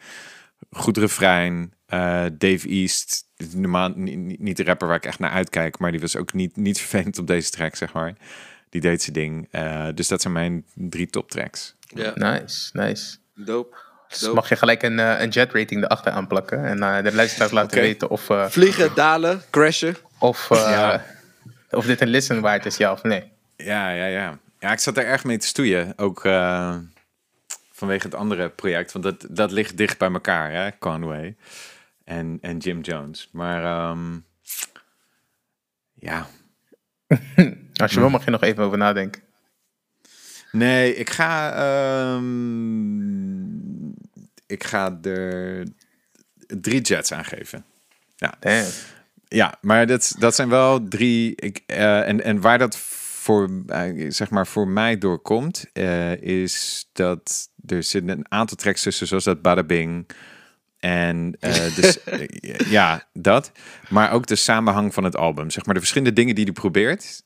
Goed 0.71 0.97
refrein. 0.97 1.73
Eh, 1.87 2.25
Dave 2.39 2.69
East, 2.69 3.25
normaal 3.55 3.93
ni- 3.95 4.17
ni- 4.17 4.37
niet 4.39 4.57
de 4.57 4.65
rapper 4.65 4.87
waar 4.89 4.97
ik 4.97 5.07
echt 5.07 5.19
naar 5.19 5.31
uitkijk, 5.31 5.79
maar 5.79 5.91
die 5.91 6.01
was 6.01 6.17
ook 6.17 6.33
niet, 6.33 6.57
niet 6.57 6.79
vervelend 6.85 7.19
op 7.19 7.27
deze 7.27 7.51
track, 7.51 7.75
zeg 7.77 7.93
maar. 7.93 8.15
Die 8.69 8.81
deed 8.81 9.03
zijn 9.03 9.15
ding. 9.15 9.49
Eh, 9.51 9.89
dus 9.95 10.09
dat 10.09 10.21
zijn 10.21 10.33
mijn 10.33 10.65
drie 10.75 11.07
top 11.07 11.31
tracks. 11.31 11.75
Ja, 11.81 12.13
Nice, 12.15 12.71
nice. 12.73 13.17
dope. 13.35 13.77
Dus 14.09 14.19
dope. 14.19 14.35
mag 14.35 14.49
je 14.49 14.57
gelijk 14.57 14.83
een, 14.83 14.99
eh, 14.99 15.21
een 15.21 15.29
jet 15.29 15.53
rating 15.53 15.85
erachter 15.85 16.13
aanplakken. 16.13 16.65
En 16.65 16.83
eh, 16.83 17.03
de 17.03 17.15
luisteraars 17.15 17.51
laten 17.53 17.81
weten 17.81 18.11
of, 18.11 18.31
eh, 18.31 18.47
Vliegen, 18.47 18.95
dalen, 18.95 19.43
crashen. 19.51 19.97
of, 20.19 20.51
eh, 20.51 20.59
Ja. 20.59 21.05
of 21.71 21.87
dit 21.87 22.01
een 22.01 22.09
listen 22.09 22.41
waard 22.41 22.67
is, 22.67 22.77
ja 22.77 22.93
of 22.93 23.03
nee. 23.03 23.33
Ja, 23.57 23.91
ja, 23.91 24.07
ja. 24.07 24.39
Ja, 24.59 24.73
ik 24.73 24.79
zat 24.79 24.97
er 24.97 25.05
erg 25.07 25.25
mee 25.25 25.39
te 25.39 25.47
stoeien. 25.47 25.93
Ook 25.97 26.25
eh, 26.25 26.77
vanwege 27.73 28.07
het 28.07 28.15
andere 28.15 28.49
project. 28.49 28.93
Want 28.93 29.05
dat, 29.05 29.27
dat 29.31 29.51
ligt 29.51 29.77
dicht 29.77 29.99
bij 29.99 30.13
elkaar, 30.13 30.51
hè? 30.53 30.71
Conway 30.79 31.37
en, 32.05 32.39
en 32.41 32.59
Jim 32.59 32.81
Jones. 32.81 33.29
Maar 33.33 33.65
ehm, 33.65 34.19
ja, 35.95 36.27
Als 37.83 37.93
je 37.93 38.01
wil 38.01 38.11
mag 38.11 38.25
je 38.25 38.31
nog 38.31 38.43
even 38.43 38.65
over 38.65 38.79
nadenken. 38.79 39.23
Nee, 40.53 40.95
ik 40.95 41.11
ga. 41.11 41.53
ehm, 42.15 43.45
ik 44.47 44.65
ga 44.65 44.99
er 45.03 45.67
drie 46.47 46.81
jets 46.81 47.13
aangeven. 47.13 47.65
Damn. 48.41 48.67
Ja, 49.29 49.55
maar 49.61 49.87
dat, 49.87 50.15
dat 50.19 50.35
zijn 50.35 50.49
wel 50.49 50.89
drie. 50.89 51.33
Ik, 51.37 51.63
eh, 51.67 52.09
en, 52.09 52.25
en 52.25 52.41
waar 52.41 52.59
dat 52.59 52.77
voor, 52.77 53.63
eh, 53.67 54.11
zeg 54.11 54.31
maar 54.31 54.47
voor 54.47 54.69
mij 54.69 54.99
doorkomt, 54.99 55.67
eh, 55.73 56.23
is 56.23 56.89
dat 56.93 57.49
er 57.67 57.83
zitten 57.83 58.19
een 58.19 58.31
aantal 58.31 58.57
tracks 58.57 58.83
tussen, 58.83 59.07
zoals 59.07 59.25
dat 59.25 59.43
Bada 59.43 59.63
Bing. 59.63 60.07
En 60.85 61.37
eh, 61.41 61.75
dus, 61.77 62.05
eh, 62.05 62.29
ja, 62.71 63.07
dat. 63.13 63.53
Maar 63.89 64.13
ook 64.13 64.27
de 64.27 64.37
samenhang 64.37 64.95
van 64.95 65.05
het 65.05 65.17
album. 65.17 65.51
Zeg 65.51 65.65
maar 65.65 65.75
de 65.75 65.81
verschillende 65.81 66.15
dingen 66.15 66.35
die 66.35 66.45
hij 66.45 66.53
probeert, 66.53 67.23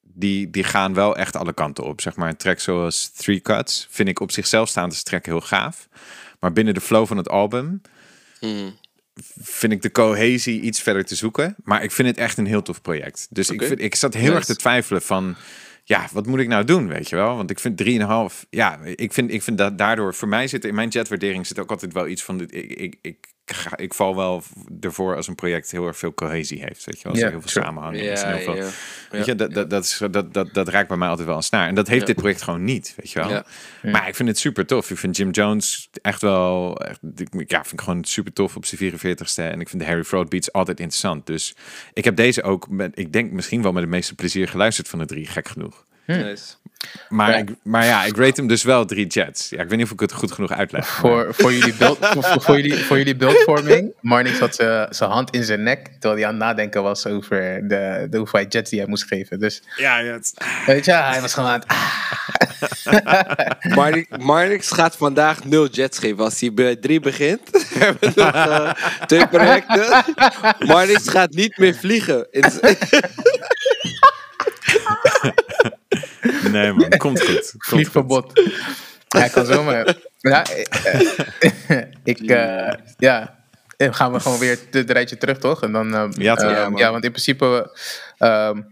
die, 0.00 0.50
die 0.50 0.64
gaan 0.64 0.94
wel 0.94 1.16
echt 1.16 1.36
alle 1.36 1.52
kanten 1.52 1.84
op. 1.84 2.00
Zeg 2.00 2.16
maar 2.16 2.28
een 2.28 2.36
track 2.36 2.60
zoals 2.60 3.10
Three 3.10 3.40
Cuts 3.40 3.86
vind 3.90 4.08
ik 4.08 4.20
op 4.20 4.30
zichzelf 4.30 4.68
staande 4.68 5.02
track 5.02 5.26
heel 5.26 5.40
gaaf. 5.40 5.88
Maar 6.40 6.52
binnen 6.52 6.74
de 6.74 6.80
flow 6.80 7.06
van 7.06 7.16
het 7.16 7.28
album 7.28 7.80
Hmm. 8.38 8.76
vind 9.40 9.72
ik 9.72 9.82
de 9.82 9.90
cohesie 9.90 10.60
iets 10.60 10.80
verder 10.80 11.04
te 11.04 11.14
zoeken. 11.14 11.56
Maar 11.64 11.82
ik 11.82 11.90
vind 11.90 12.08
het 12.08 12.16
echt 12.16 12.38
een 12.38 12.46
heel 12.46 12.62
tof 12.62 12.82
project. 12.82 13.26
Dus 13.30 13.50
ik, 13.50 13.62
vind, 13.62 13.80
ik 13.80 13.94
zat 13.94 14.14
heel 14.14 14.22
Nice. 14.22 14.34
erg 14.34 14.44
te 14.44 14.56
twijfelen 14.56 15.02
van... 15.02 15.36
Ja, 15.84 16.08
wat 16.12 16.26
moet 16.26 16.38
ik 16.38 16.48
nou 16.48 16.64
doen, 16.64 16.88
weet 16.88 17.08
je 17.08 17.16
wel? 17.16 17.36
Want 17.36 17.50
ik 17.50 17.58
vind 17.60 17.82
3,5... 17.82 18.48
Ja, 18.50 18.78
ik 18.84 19.12
vind, 19.12 19.32
ik 19.32 19.42
vind 19.42 19.58
dat 19.58 19.78
daardoor... 19.78 20.14
Voor 20.14 20.28
mij 20.28 20.46
zit 20.48 20.64
in 20.64 20.74
mijn 20.74 20.88
jetwaardering 20.88 21.46
zit 21.46 21.58
ook 21.58 21.70
altijd 21.70 21.92
wel 21.92 22.08
iets 22.08 22.22
van... 22.22 22.38
dit- 22.38 22.54
Ik, 22.54 22.70
ik, 22.70 22.96
ik, 23.02 23.32
ga, 23.54 23.76
ik 23.76 23.94
val 23.94 24.16
wel 24.16 24.42
ervoor 24.80 25.16
als 25.16 25.28
een 25.28 25.34
project 25.34 25.70
heel 25.70 25.86
erg 25.86 25.96
veel 25.98 26.14
cohesie 26.14 26.60
heeft. 26.64 26.84
Weet 26.84 26.96
je 26.96 27.02
wel? 27.02 27.12
Als 27.12 27.20
er 27.26 27.30
heel 27.30 27.40
veel 27.40 27.62
samenhang 27.62 27.96
is. 27.96 28.20
Ja, 28.20 28.26
en 28.26 28.34
heel 28.36 28.44
veel, 28.44 28.54
ja. 28.64 28.70
Weet 29.10 29.24
je, 29.24 29.34
dat, 29.34 29.54
dat, 29.54 29.70
dat, 29.70 29.84
is, 29.84 30.00
dat, 30.10 30.34
dat, 30.34 30.54
dat 30.54 30.68
raakt 30.68 30.88
bij 30.88 30.96
mij 30.96 31.08
altijd 31.08 31.26
wel 31.26 31.36
een 31.36 31.42
snaar. 31.42 31.68
En 31.68 31.74
dat 31.74 31.88
heeft 31.88 32.06
dit 32.06 32.16
project 32.16 32.42
gewoon 32.42 32.64
niet, 32.64 32.94
weet 32.96 33.10
je 33.10 33.18
wel. 33.18 33.28
Ja. 33.30 33.44
Maar 33.82 34.08
ik 34.08 34.14
vind 34.14 34.28
het 34.28 34.38
super 34.38 34.66
tof. 34.66 34.90
Ik 34.90 34.98
vind 34.98 35.16
Jim 35.16 35.30
Jones 35.30 35.88
echt 36.02 36.20
wel... 36.22 36.76
Echt, 36.80 36.98
ik- 37.16 37.50
ja, 37.50 37.60
vind 37.60 37.72
ik 37.72 37.80
gewoon 37.80 38.04
super 38.04 38.32
tof 38.32 38.56
op 38.56 38.64
zijn 38.64 38.92
44ste. 38.92 39.34
En 39.34 39.60
ik 39.60 39.68
vind 39.68 39.82
de 39.82 39.88
Harry 39.88 40.04
Fraud 40.04 40.28
beats 40.28 40.52
altijd 40.52 40.80
interessant. 40.80 41.26
Dus 41.26 41.54
ik 41.92 42.04
heb 42.04 42.16
deze 42.16 42.42
ook, 42.42 42.68
met, 42.68 42.98
ik 42.98 43.12
denk 43.12 43.32
misschien 43.32 43.62
wel 43.62 43.72
met 43.72 43.82
het 43.82 43.90
meeste 43.90 44.14
plezier 44.14 44.48
geluisterd 44.48 44.88
van 44.88 44.98
de 44.98 45.06
drie, 45.06 45.26
gek 45.26 45.48
genoeg. 45.48 45.84
Nice. 46.06 46.54
Maar, 47.08 47.30
Ja. 47.30 47.36
ik, 47.36 47.48
maar 47.62 47.84
ja, 47.84 48.04
ik 48.04 48.16
rate 48.16 48.32
hem 48.40 48.46
dus 48.46 48.62
wel 48.62 48.84
drie 48.84 49.06
jets. 49.06 49.48
Ja, 49.48 49.62
ik 49.62 49.68
weet 49.68 49.76
niet 49.78 49.86
of 49.86 49.92
ik 49.92 50.00
het 50.00 50.12
goed 50.12 50.32
genoeg 50.32 50.52
uitleg. 50.52 50.80
maar- 51.02 51.10
Voor, 51.10 51.34
voor, 51.34 51.52
jullie 51.52 51.74
beeld, 51.74 51.98
voor, 52.12 52.42
voor 52.42 52.56
jullie, 52.60 52.84
voor 52.84 52.96
jullie 52.98 53.16
beeldvorming. 53.16 53.92
Marnix 54.00 54.38
had 54.38 54.54
zijn 54.54 54.86
zijn 54.94 55.10
hand 55.10 55.30
in 55.34 55.44
zijn 55.44 55.62
nek. 55.62 55.86
Terwijl 55.98 56.14
hij 56.14 56.24
aan 56.24 56.34
het 56.34 56.42
nadenken 56.42 56.82
was 56.82 57.06
over 57.06 57.68
de, 57.68 58.06
de 58.10 58.16
hoeveelheid 58.18 58.52
jets 58.52 58.70
die 58.70 58.78
hij 58.80 58.88
moest 58.88 59.04
geven. 59.04 59.38
Dus 59.40 59.62
Ja, 59.76 59.98
ja, 59.98 60.12
het- 60.12 60.34
weet 60.66 60.84
je, 60.84 60.92
hij 60.92 61.20
was 61.20 61.34
gewoon 61.34 61.48
aan 61.50 61.62
het. 61.66 61.70
Marnix, 63.74 64.08
Marnix 64.18 64.70
gaat 64.70 64.96
vandaag 64.96 65.44
nul 65.44 65.68
jets 65.68 65.98
geven. 65.98 66.24
Als 66.24 66.40
hij 66.40 66.52
bij 66.52 66.76
drie 66.76 67.00
begint, 67.00 67.40
hebben 67.78 68.14
we 68.14 68.22
nog 68.22 68.34
eh, 68.34 68.72
twee 69.06 69.28
projecten. 69.28 70.04
Marnix 70.58 71.08
gaat 71.08 71.30
niet 71.30 71.56
meer 71.58 71.74
vliegen. 71.74 72.26
Nee 76.50 76.72
man, 76.72 76.88
komt 76.96 77.20
goed. 77.24 77.28
Komt 77.34 77.50
goed. 77.50 77.64
Vliegverbod. 77.66 78.32
Hij 79.08 79.28
kan 79.28 79.46
zomaar. 79.46 79.96
Ja, 80.18 80.44
eh, 80.46 81.80
ik, 82.04 82.20
eh, 82.20 82.72
ja. 82.96 83.40
Dan 83.76 83.94
gaan 83.94 84.12
we 84.12 84.20
gewoon 84.20 84.38
weer 84.38 84.58
het 84.70 84.90
rijtje 84.90 85.16
terug, 85.18 85.38
toch? 85.38 85.62
En 85.62 85.72
dan, 85.72 85.94
eh, 85.94 86.08
Ja, 86.10 86.34
toch? 86.34 86.44
eh, 86.50 86.52
Ja, 86.52 86.70
ja, 86.74 86.90
want 86.90 87.04
in 87.04 87.10
principe 87.10 87.76
ehm, 88.18 88.62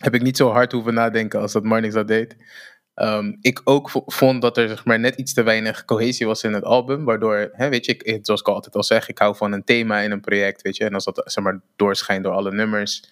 heb 0.00 0.14
ik 0.14 0.22
niet 0.22 0.36
zo 0.36 0.50
hard 0.50 0.72
hoeven 0.72 0.94
nadenken 0.94 1.40
als 1.40 1.52
dat 1.52 1.64
Marnix 1.64 1.94
dat 1.94 2.08
deed. 2.08 2.36
Ehm, 2.94 3.32
ik 3.40 3.60
ook 3.64 3.90
vo- 3.90 4.02
vond 4.06 4.42
dat 4.42 4.56
er 4.56 4.68
zeg 4.68 4.84
maar, 4.84 4.98
net 5.00 5.14
iets 5.14 5.34
te 5.34 5.42
weinig 5.42 5.84
cohesie 5.84 6.26
was 6.26 6.42
in 6.42 6.52
het 6.52 6.64
album. 6.64 7.04
Waardoor, 7.04 7.48
hè, 7.52 7.68
weet 7.68 7.86
je, 7.86 7.96
ik, 7.96 8.18
zoals 8.22 8.40
ik 8.40 8.48
altijd 8.48 8.74
al 8.74 8.82
zeg, 8.84 9.08
ik 9.08 9.18
hou 9.18 9.36
van 9.36 9.52
een 9.52 9.64
thema 9.64 9.98
in 10.00 10.10
een 10.10 10.20
project. 10.20 10.62
Weet 10.62 10.76
je, 10.76 10.84
en 10.84 10.94
als 10.94 11.04
dat 11.04 11.22
zeg 11.24 11.44
maar, 11.44 11.60
doorschijnt 11.76 12.24
door 12.24 12.32
alle 12.32 12.52
nummers, 12.52 13.04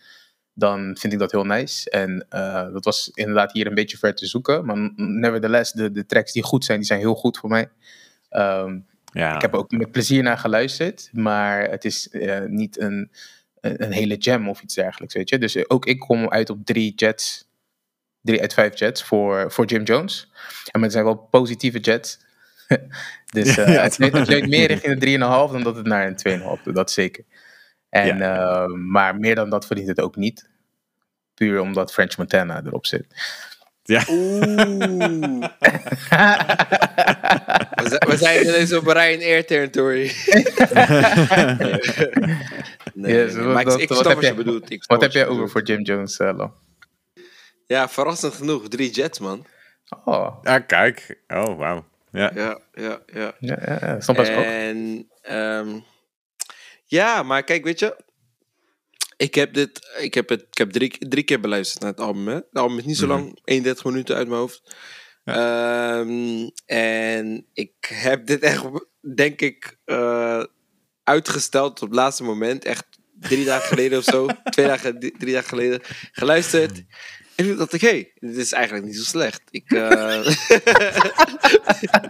dan 0.59 0.97
vind 0.99 1.13
ik 1.13 1.19
dat 1.19 1.33
heel 1.33 1.45
nice. 1.45 1.91
En 1.91 2.27
eh, 2.29 2.73
dat 2.73 2.85
was 2.85 3.11
inderdaad 3.15 3.53
hier 3.53 3.67
een 3.67 3.75
beetje 3.75 3.99
ver 3.99 4.15
te 4.15 4.27
zoeken. 4.27 4.65
Maar 4.65 4.93
nevertheless, 4.97 5.73
de, 5.73 5.91
de 5.91 6.07
tracks 6.07 6.33
die 6.33 6.43
goed 6.43 6.65
zijn, 6.65 6.79
die 6.79 6.87
zijn 6.87 7.01
heel 7.01 7.15
goed 7.15 7.39
voor 7.39 7.49
mij. 7.49 7.69
Ehm, 8.29 8.79
Ja. 9.13 9.35
ik 9.35 9.41
heb 9.41 9.53
er 9.53 9.59
ook 9.59 9.71
met 9.71 9.91
plezier 9.93 10.23
naar 10.23 10.39
geluisterd, 10.39 11.09
maar 11.13 11.71
het 11.71 11.85
is 11.85 12.09
eh, 12.09 12.41
niet 12.47 12.81
een, 12.81 13.11
een, 13.61 13.83
een 13.83 13.93
hele 13.93 14.17
jam 14.17 14.49
of 14.49 14.61
iets 14.63 14.75
dergelijks, 14.75 15.15
weet 15.15 15.29
je. 15.29 15.39
Dus 15.39 15.71
ook 15.71 15.87
ik 15.87 15.99
kom 15.99 16.29
uit 16.29 16.51
op 16.51 16.65
drie 16.65 16.93
jets, 16.95 17.49
drie 18.21 18.41
uit 18.41 18.55
vijf 18.55 18.79
jets 18.79 19.03
voor, 19.03 19.53
voor 19.53 19.65
Jim 19.67 19.83
Jones. 19.83 20.31
En 20.71 20.83
het 20.83 20.93
zijn 20.93 21.05
wel 21.05 21.17
positieve 21.17 21.79
jets. 21.79 22.19
dus 23.37 23.57
eh, 23.59 23.73
ja, 23.73 23.83
het, 23.83 23.99
leunt, 23.99 24.13
het 24.13 24.29
leunt 24.29 24.49
meer 24.49 24.67
richting 24.67 25.01
de 25.01 25.07
3,5 25.07 25.19
dan 25.53 25.63
dat 25.63 25.77
het 25.77 25.87
naar 25.87 26.07
een 26.07 26.41
2,5 26.59 26.63
doet, 26.65 26.75
dat 26.75 26.91
zeker. 26.91 27.25
En, 27.91 28.19
Ja. 28.19 28.63
eh, 28.65 28.73
maar 28.75 29.17
meer 29.17 29.35
dan 29.35 29.51
dat 29.51 29.67
verdient 29.67 29.89
het 29.89 30.01
ook 30.01 30.17
niet. 30.17 30.49
Puur 31.35 31.61
omdat 31.61 31.93
French 31.93 32.17
Montana 32.17 32.63
erop 32.65 32.87
zit. 32.87 33.07
ja. 33.83 34.03
Oeh. 34.11 35.45
We 38.09 38.17
zijn- 38.17 38.47
ineens 38.47 38.73
op 38.73 38.87
Ryanair 38.87 39.47
territory. 39.47 40.07
nee, 42.95 43.15
Yes, 43.15 43.35
nee, 43.35 43.45
wat- 43.45 43.55
maar 43.55 43.67
ik, 43.81 43.87
snap 43.87 43.89
heb 43.89 44.05
wat 44.05 44.15
je 44.15 44.21
jij- 44.21 44.35
bedoelt. 44.35 44.71
Ik 44.71 44.85
Wat 44.87 45.01
heb 45.01 45.13
je 45.13 45.19
jij 45.19 45.27
over 45.27 45.49
voor 45.51 45.63
Jim 45.63 45.83
Jones, 45.83 46.17
eh, 46.19 46.37
Lo? 46.37 46.53
Ja, 47.67 47.89
verrassend 47.89 48.35
genoeg. 48.35 48.69
Drie 48.69 48.91
jets, 48.91 49.19
man. 49.19 49.47
Oh, 50.05 50.45
Ah, 50.45 50.67
kijk. 50.67 51.21
Oh, 51.29 51.59
wauw. 51.59 51.85
Ja. 52.13 52.31
Ja, 52.35 52.59
ja, 52.73 52.99
ja. 53.07 53.33
ja, 53.39 53.59
ja, 53.67 53.99
ja. 54.17 54.43
En 54.43 55.09
ehm, 55.23 55.69
ja, 56.89 57.23
maar 57.23 57.45
kijk, 57.45 57.65
weet 57.65 57.79
je, 57.79 57.97
ik 59.17 59.35
heb 59.35 59.55
dit, 59.55 59.97
ik 59.99 60.15
heb 60.15 60.29
het, 60.29 60.41
ik 60.51 60.59
heb 60.59 60.71
drie, 60.71 61.09
drie 61.09 61.23
keer 61.25 61.41
beluisterd 61.41 61.81
naar 61.83 61.91
het 61.91 62.01
album. 62.01 62.29
Hè? 62.29 62.35
Het 62.35 62.47
album 62.53 62.79
is 62.79 62.85
niet 62.85 62.97
zo 62.97 63.07
Mhm. 63.07 63.15
lang, 63.15 63.39
31 63.45 63.85
minuten 63.85 64.17
uit 64.17 64.29
mijn 64.29 64.41
hoofd. 64.41 64.63
Ehm, 65.25 66.49
en 66.67 67.47
ik 67.53 67.73
heb 67.95 68.27
dit 68.27 68.43
echt, 68.43 68.65
denk 69.15 69.41
ik, 69.41 69.77
eh, 69.85 70.45
uitgesteld 71.05 71.83
op 71.83 71.89
het 71.89 71.97
laatste 71.97 72.23
moment. 72.23 72.65
Echt 72.65 72.85
drie 73.21 73.45
dagen 73.45 73.69
geleden 73.69 73.99
of 73.99 74.05
zo, 74.05 74.27
twee 74.55 74.67
dagen, 74.67 74.99
drie 74.99 75.33
dagen 75.33 75.49
geleden, 75.49 75.81
geluisterd. 76.13 76.83
En 77.39 77.47
toen 77.47 77.57
dacht 77.57 77.73
ik, 77.73 77.81
hé, 77.81 77.89
hey, 77.89 78.13
dit 78.15 78.37
is 78.37 78.53
eigenlijk 78.53 78.87
niet 78.87 78.97
zo 78.97 79.03
slecht. 79.03 79.43
Ik, 79.51 79.71
eh, 79.71 79.81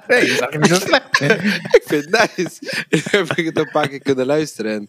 Nee, 0.08 0.20
is 0.30 0.38
eigenlijk 0.38 0.60
niet 0.60 0.68
zo 0.68 0.86
slecht. 0.86 1.20
ik 1.78 1.82
vind 1.86 2.04
het 2.04 2.36
nice. 2.36 2.84
En 2.88 3.02
toen 3.02 3.26
heb 3.26 3.32
ik 3.32 3.44
het 3.44 3.58
een 3.58 3.70
paar 3.70 3.88
keer 3.88 4.02
kunnen 4.02 4.26
luisteren. 4.26 4.72
En 4.72 4.86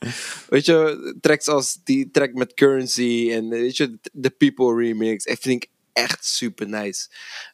weet 0.49 0.66
je, 0.66 1.16
tracks 1.22 1.47
als 1.47 1.80
die 1.84 2.11
track 2.11 2.34
met 2.34 2.53
Currency 2.53 3.30
en 3.32 3.49
weet 3.49 3.78
je, 3.78 3.99
de 4.11 4.30
People 4.30 4.76
remix. 4.76 5.26
Ik 5.26 5.41
vind 5.41 5.64
ik 5.64 5.70
echt 5.93 6.26
super 6.26 6.68
nice. 6.68 7.07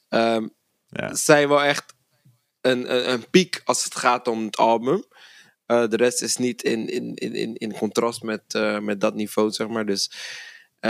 Ehm 0.09 0.47
Ja. 0.89 1.15
Zijn 1.15 1.47
wel 1.47 1.63
echt 1.63 1.93
een, 2.61 2.95
een, 2.95 3.11
een 3.11 3.29
piek 3.29 3.61
als 3.63 3.83
het 3.83 3.95
gaat 3.95 4.27
om 4.27 4.45
het 4.45 4.57
album. 4.57 5.05
Eh, 5.65 5.87
de 5.87 5.97
rest 5.97 6.21
is 6.21 6.35
niet 6.37 6.63
in, 6.63 6.89
in, 6.89 7.15
in, 7.15 7.33
in, 7.33 7.55
in 7.55 7.73
contrast 7.73 8.21
met, 8.21 8.43
eh, 8.47 8.79
met 8.79 9.01
dat 9.01 9.15
niveau, 9.15 9.51
zeg 9.51 9.67
maar. 9.67 9.85
Dus 9.85 10.11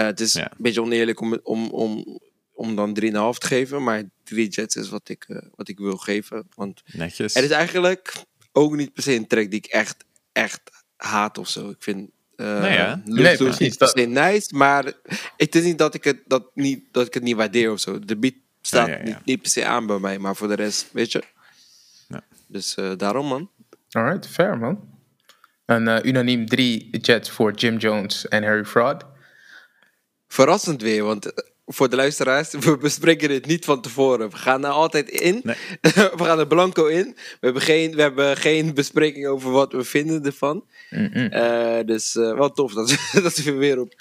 het 0.04 0.20
is 0.20 0.34
Ja. 0.34 0.44
een 0.52 0.58
beetje 0.58 0.82
oneerlijk 0.82 1.22
om, 1.22 1.40
om, 1.44 1.70
om, 1.70 2.20
om 2.54 2.76
dan 2.76 2.98
3,5 3.02 3.06
te 3.12 3.48
geven. 3.48 3.84
Maar 3.84 4.04
3 4.24 4.48
jets 4.48 4.76
is 4.76 4.90
wat 4.90 5.10
ik, 5.10 5.26
eh, 5.28 5.38
wat 5.56 5.68
ik 5.68 5.78
wil 5.80 5.98
geven. 5.98 6.48
Want 6.56 6.82
Netjes. 6.94 7.34
het 7.34 7.44
is 7.44 7.50
eigenlijk 7.50 8.14
ook 8.52 8.76
niet 8.76 8.94
per 8.94 9.04
se 9.04 9.14
een 9.16 9.28
track 9.28 9.50
die 9.50 9.60
ik 9.60 9.66
echt, 9.66 10.06
echt 10.32 10.62
haat 10.96 11.38
of 11.38 11.50
zo. 11.50 11.70
Ik 11.70 11.76
vind. 11.84 12.10
eh 12.36 12.60
Nee, 12.62 12.78
hè? 12.78 12.90
Loose 13.06 13.22
Nee, 13.22 13.38
precies, 13.38 13.60
niet 13.60 13.78
per 13.78 13.88
dat- 13.88 13.98
se 13.98 14.06
nice, 14.06 14.56
maar 14.56 14.94
het 15.38 15.56
is 15.56 15.64
niet 15.64 15.78
dat 15.78 15.94
ik 15.94 16.04
het, 16.04 16.22
dat 16.28 16.52
niet, 16.54 16.84
dat 16.92 17.08
ik 17.08 17.14
het 17.14 17.24
niet 17.24 17.36
waardeer 17.36 17.72
of 17.72 17.80
zo. 17.80 18.00
De 18.00 18.18
beat 18.18 18.34
staat 18.62 18.88
Ja, 18.88 18.94
ja, 18.94 19.00
ja. 19.00 19.04
Niet, 19.06 19.26
niet 19.26 19.42
per 19.42 19.52
se 19.52 19.66
aan 19.66 19.86
bij 19.88 20.00
mij, 20.00 20.20
maar 20.20 20.36
voor 20.36 20.48
de 20.48 20.54
rest, 20.54 20.88
weet 20.92 21.12
je. 21.12 21.24
Ja. 22.08 22.22
Dus 22.48 22.76
eh, 22.76 22.92
daarom, 22.98 23.28
man. 23.28 23.50
Alright, 23.90 24.28
fair 24.28 24.58
man. 24.58 24.94
Een 25.66 25.88
eh, 25.88 26.04
unaniem 26.06 26.46
drie 26.48 26.98
jets 27.00 27.30
voor 27.30 27.54
Jim 27.54 27.78
Jones 27.78 28.28
en 28.28 28.44
Harry 28.44 28.66
Fraud. 28.66 29.04
Verrassend 30.28 30.82
weer, 30.82 31.04
want 31.04 31.26
eh, 31.34 31.44
voor 31.66 31.90
de 31.90 31.96
luisteraars, 31.96 32.52
we 32.60 32.78
bespreken 32.78 33.30
dit 33.30 33.46
niet 33.46 33.66
van 33.66 33.82
tevoren. 33.82 34.30
We 34.30 34.36
gaan 34.38 34.66
er 34.66 34.72
altijd 34.72 35.10
in. 35.10 35.40
Nee. 35.44 35.56
we 36.18 36.24
gaan 36.24 36.40
er 36.40 36.48
blanco 36.48 36.86
in. 36.86 37.06
We 37.16 37.38
hebben 37.40 37.62
geen, 37.62 37.96
we 37.96 38.02
hebben 38.02 38.38
geen 38.38 38.74
bespreking 38.74 39.28
over 39.28 39.52
wat 39.52 39.72
we 39.72 39.84
vinden 39.84 40.26
ervan. 40.26 40.66
Eh, 40.90 41.80
dus 41.86 42.16
eh, 42.16 42.34
wel 42.38 42.52
tof 42.52 42.74
dat, 42.74 42.90
we- 42.92 43.22
dat 43.22 43.36
we 43.38 43.52
weer 43.52 43.80
op... 43.80 43.94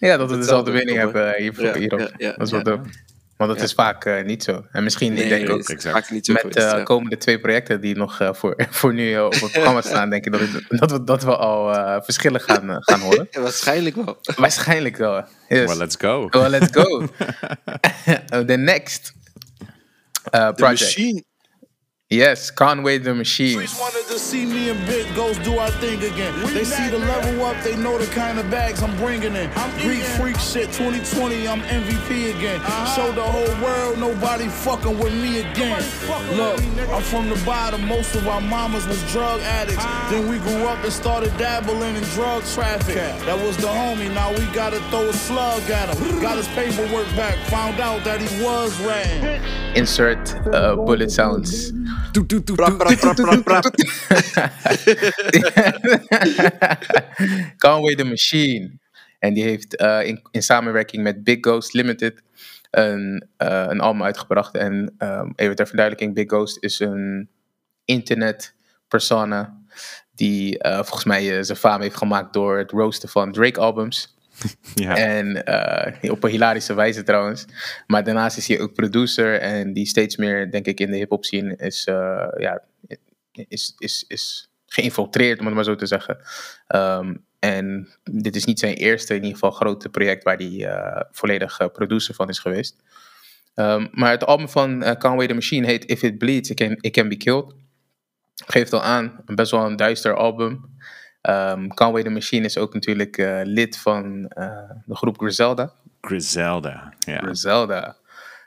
Ja, 0.00 0.16
dat 0.16 0.30
we 0.30 0.36
dezelfde 0.36 0.70
winning 0.70 0.98
komen. 1.02 1.22
hebben 1.24 1.42
hierop. 1.80 1.98
ja, 2.00 2.10
ja, 2.16 2.32
dat 2.32 2.46
is 2.46 2.52
wel 2.52 2.62
dope. 2.62 2.88
Want 3.36 3.50
dat 3.50 3.58
Ja. 3.58 3.64
is 3.66 3.72
vaak 3.72 4.04
eh, 4.04 4.24
niet 4.24 4.42
zo. 4.42 4.64
En 4.72 4.84
misschien, 4.84 5.12
ik 5.12 5.18
nee, 5.18 5.28
denk 5.28 5.50
ook, 5.50 5.58
is 5.58 5.66
exact. 5.68 5.94
vaak 5.98 6.10
niet 6.10 6.26
zo 6.26 6.32
met 6.32 6.52
de 6.52 6.60
ja. 6.60 6.82
komende 6.82 7.16
twee 7.16 7.40
projecten 7.40 7.80
die 7.80 7.96
nog 7.96 8.20
eh, 8.20 8.32
voor, 8.34 8.54
voor 8.70 8.94
nu 8.94 9.14
eh, 9.14 9.24
op 9.24 9.32
het 9.32 9.50
programma 9.52 9.80
staan, 9.90 10.10
denk 10.10 10.24
ik 10.26 10.32
dat, 10.32 10.40
ik- 10.40 10.64
dat, 10.68 10.90
we, 10.90 11.04
dat 11.04 11.22
we 11.22 11.36
al 11.36 11.72
eh, 11.74 12.02
verschillen 12.02 12.40
gaan, 12.40 12.70
eh, 12.70 12.76
gaan 12.80 13.00
horen. 13.00 13.28
Waarschijnlijk 13.40 13.96
wel. 13.96 14.18
Waarschijnlijk 14.36 14.96
wel. 14.96 15.24
Yes. 15.48 15.66
Well, 15.66 15.76
let's 15.76 15.96
go. 15.98 16.28
Well, 16.30 16.48
let's 16.48 16.68
go. 16.76 17.06
the 18.46 18.56
next 18.56 19.12
uh, 20.34 20.50
project. 20.52 20.80
machine. 20.80 21.24
Yes, 22.08 22.52
Conway 22.52 22.98
the 22.98 23.12
Machine. 23.12 23.54
Streets 23.66 23.80
wanted 23.80 24.06
to 24.06 24.16
see 24.20 24.46
me 24.46 24.70
and 24.70 24.78
Big 24.86 25.12
Ghost 25.16 25.42
do 25.42 25.58
our 25.58 25.72
thing 25.72 25.98
again. 26.04 26.40
they 26.54 26.62
see 26.62 26.88
the 26.88 26.98
level 26.98 27.44
up, 27.44 27.60
they 27.64 27.74
know 27.74 27.98
the 27.98 28.06
kind 28.06 28.38
of 28.38 28.48
bags 28.48 28.80
I'm 28.80 28.96
bringing 28.96 29.34
in. 29.34 29.50
Greek 29.80 30.04
freak 30.14 30.38
shit, 30.38 30.66
2020, 30.66 31.48
I'm 31.48 31.62
MVP 31.62 32.36
again. 32.38 32.60
Show 32.94 33.10
the 33.10 33.24
whole 33.24 33.60
world 33.60 33.98
nobody 33.98 34.46
fucking 34.46 34.96
with 34.96 35.14
me 35.14 35.40
again. 35.40 35.82
Look, 36.36 36.60
I'm 36.90 37.02
from 37.02 37.28
the 37.28 37.42
bottom, 37.44 37.84
most 37.88 38.14
of 38.14 38.28
our 38.28 38.40
mamas 38.40 38.86
was 38.86 39.02
drug 39.10 39.40
addicts. 39.40 39.84
Then 40.08 40.28
we 40.28 40.38
grew 40.38 40.62
up 40.62 40.84
and 40.84 40.92
started 40.92 41.36
dabbling 41.38 41.96
in 41.96 42.04
drug 42.14 42.44
traffic. 42.44 42.94
That 42.94 43.44
was 43.44 43.56
the 43.56 43.66
homie, 43.66 44.14
now 44.14 44.30
we 44.30 44.46
gotta 44.54 44.78
throw 44.90 45.08
a 45.08 45.12
slug 45.12 45.68
at 45.70 45.96
him. 45.96 46.20
Got 46.20 46.36
his 46.36 46.46
paperwork 46.48 47.08
back, 47.16 47.36
found 47.48 47.80
out 47.80 48.04
that 48.04 48.20
he 48.20 48.44
was 48.44 48.80
ratting. 48.82 49.42
Insert 49.74 50.24
uh, 50.46 50.84
bullet 50.84 51.12
sounds. 51.12 51.72
Conway 57.58 57.94
the 57.94 58.04
Machine. 58.04 58.78
En 59.18 59.34
die 59.34 59.42
heeft 59.42 59.76
eh, 59.76 60.06
in, 60.06 60.22
in 60.30 60.42
samenwerking 60.42 61.02
met 61.02 61.24
Big 61.24 61.38
Ghost 61.40 61.72
Limited 61.72 62.22
een, 62.70 63.28
eh, 63.36 63.64
een 63.68 63.80
album 63.80 64.02
uitgebracht. 64.02 64.54
En 64.54 64.94
ehm, 64.98 65.30
even 65.36 65.56
ter 65.56 65.66
verduidelijking, 65.66 66.14
Big 66.14 66.26
Ghost 66.26 66.56
is 66.60 66.80
een 66.80 67.28
internet 67.84 68.54
persona 68.88 69.58
die 70.14 70.58
eh, 70.58 70.74
volgens 70.74 71.04
mij 71.04 71.42
zijn 71.42 71.58
faam 71.58 71.80
heeft 71.80 71.96
gemaakt 71.96 72.32
door 72.32 72.58
het 72.58 72.70
roosten 72.70 73.08
van 73.08 73.32
Drake 73.32 73.60
albums. 73.60 74.15
Ja. 74.74 74.96
En 74.96 75.44
eh, 75.44 76.10
op 76.10 76.24
een 76.24 76.30
hilarische 76.30 76.74
wijze 76.74 77.02
trouwens. 77.02 77.44
Maar 77.86 78.04
daarnaast 78.04 78.36
is 78.36 78.48
hij 78.48 78.60
ook 78.60 78.74
producer 78.74 79.40
en 79.40 79.72
die 79.72 79.86
steeds 79.86 80.16
meer, 80.16 80.50
denk 80.50 80.66
ik, 80.66 80.80
in 80.80 80.90
de 80.90 80.96
hip-hop 80.96 81.24
scene 81.24 81.56
is, 81.56 81.86
eh, 81.86 82.28
ja, 82.38 82.62
is, 83.48 83.74
is, 83.78 84.04
is 84.08 84.50
geïnfiltreerd, 84.66 85.40
om 85.40 85.46
het 85.46 85.54
maar 85.54 85.64
zo 85.64 85.74
te 85.74 85.86
zeggen. 85.86 86.18
Ehm, 86.66 87.14
en 87.38 87.88
dit 88.02 88.36
is 88.36 88.44
niet 88.44 88.58
zijn 88.58 88.74
eerste, 88.74 89.14
in 89.14 89.22
ieder 89.22 89.38
geval, 89.38 89.50
grote 89.50 89.88
project 89.88 90.24
waar 90.24 90.36
hij 90.36 90.66
eh, 90.66 91.02
volledig 91.10 91.72
producer 91.72 92.14
van 92.14 92.28
is 92.28 92.38
geweest. 92.38 92.76
Ehm, 93.54 93.86
maar 93.92 94.10
het 94.10 94.24
album 94.24 94.48
van 94.48 94.96
Conway 94.98 95.26
the 95.26 95.34
Machine 95.34 95.66
heet 95.66 95.84
If 95.84 96.02
It 96.02 96.18
Bleeds, 96.18 96.50
It 96.50 96.56
Can, 96.56 96.90
Can 96.90 97.08
Be 97.08 97.16
Killed. 97.16 97.54
Geeft 98.46 98.72
al 98.72 98.82
aan, 98.82 99.20
best 99.24 99.50
wel 99.50 99.66
een 99.66 99.76
duister 99.76 100.16
album. 100.16 100.75
Ehm 101.26 101.68
Conway 101.68 102.02
the 102.02 102.10
Machine 102.10 102.44
is 102.44 102.58
ook 102.58 102.74
natuurlijk 102.74 103.18
eh, 103.18 103.40
lid 103.44 103.78
van 103.78 104.26
eh, 104.28 104.70
de 104.84 104.96
groep 104.96 105.18
Griselda. 105.18 105.72
Griselda. 106.00 106.92
Ja. 106.98 107.18
Griselda. 107.18 107.96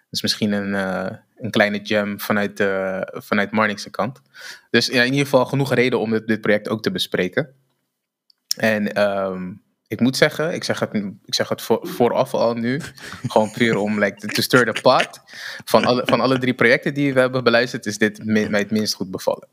Dus 0.10 0.22
misschien 0.22 0.52
een, 0.52 0.76
eh, 0.76 1.18
een 1.38 1.52
kleine 1.52 1.82
jam 1.82 2.20
vanuit, 2.20 2.58
de 2.58 3.02
vanuit 3.26 3.52
Marnix's 3.52 3.90
kant. 3.92 4.22
Dus 4.70 4.88
ja, 4.88 5.02
in 5.02 5.12
ieder 5.12 5.26
geval 5.26 5.46
genoeg 5.46 5.74
reden 5.74 6.00
om 6.00 6.12
dit, 6.12 6.28
dit 6.28 6.42
project 6.42 6.70
ook 6.70 6.82
te 6.82 6.92
bespreken. 6.92 7.54
En 8.58 8.94
ehm, 8.94 9.52
ik 9.88 10.00
moet 10.00 10.18
zeggen, 10.18 10.54
ik 10.54 10.64
zeg 10.64 10.80
het, 10.80 10.94
ik 11.26 11.34
zeg 11.36 11.50
het 11.50 11.62
voor, 11.62 11.88
vooraf 11.88 12.34
al 12.34 12.54
nu. 12.54 12.82
gewoon 13.32 13.52
puur 13.52 13.78
om 13.78 14.00
like, 14.00 14.28
to 14.28 14.42
stir 14.42 14.74
the 14.74 14.82
pot. 14.82 15.20
Van 15.66 15.86
alle, 15.86 16.02
van 16.06 16.20
alle 16.22 16.38
drie 16.38 16.54
projecten 16.54 16.94
die 16.94 17.14
we 17.14 17.20
hebben 17.20 17.44
beluisterd, 17.44 17.86
is 17.86 17.98
dit 17.98 18.26
mi- 18.26 18.50
mij 18.50 18.60
het 18.60 18.72
minst 18.72 18.94
goed 18.94 19.12
bevallen. 19.12 19.48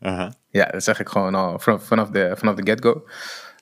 Aha. 0.00 0.34
Ja, 0.50 0.64
dat 0.64 0.82
zeg 0.84 1.00
ik 1.00 1.08
gewoon 1.08 1.34
al 1.34 1.58
vanaf, 1.58 2.08
de, 2.10 2.32
vanaf 2.36 2.54
de 2.54 2.70
get-go. 2.70 3.08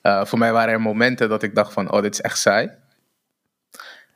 Eh, 0.01 0.25
voor 0.25 0.39
mij 0.39 0.51
waren 0.53 0.73
er 0.73 0.81
momenten 0.81 1.29
dat 1.29 1.43
ik 1.43 1.55
dacht 1.55 1.73
van, 1.73 1.91
oh, 1.91 2.01
dit 2.01 2.13
is 2.13 2.21
echt 2.21 2.37
saai. 2.37 2.69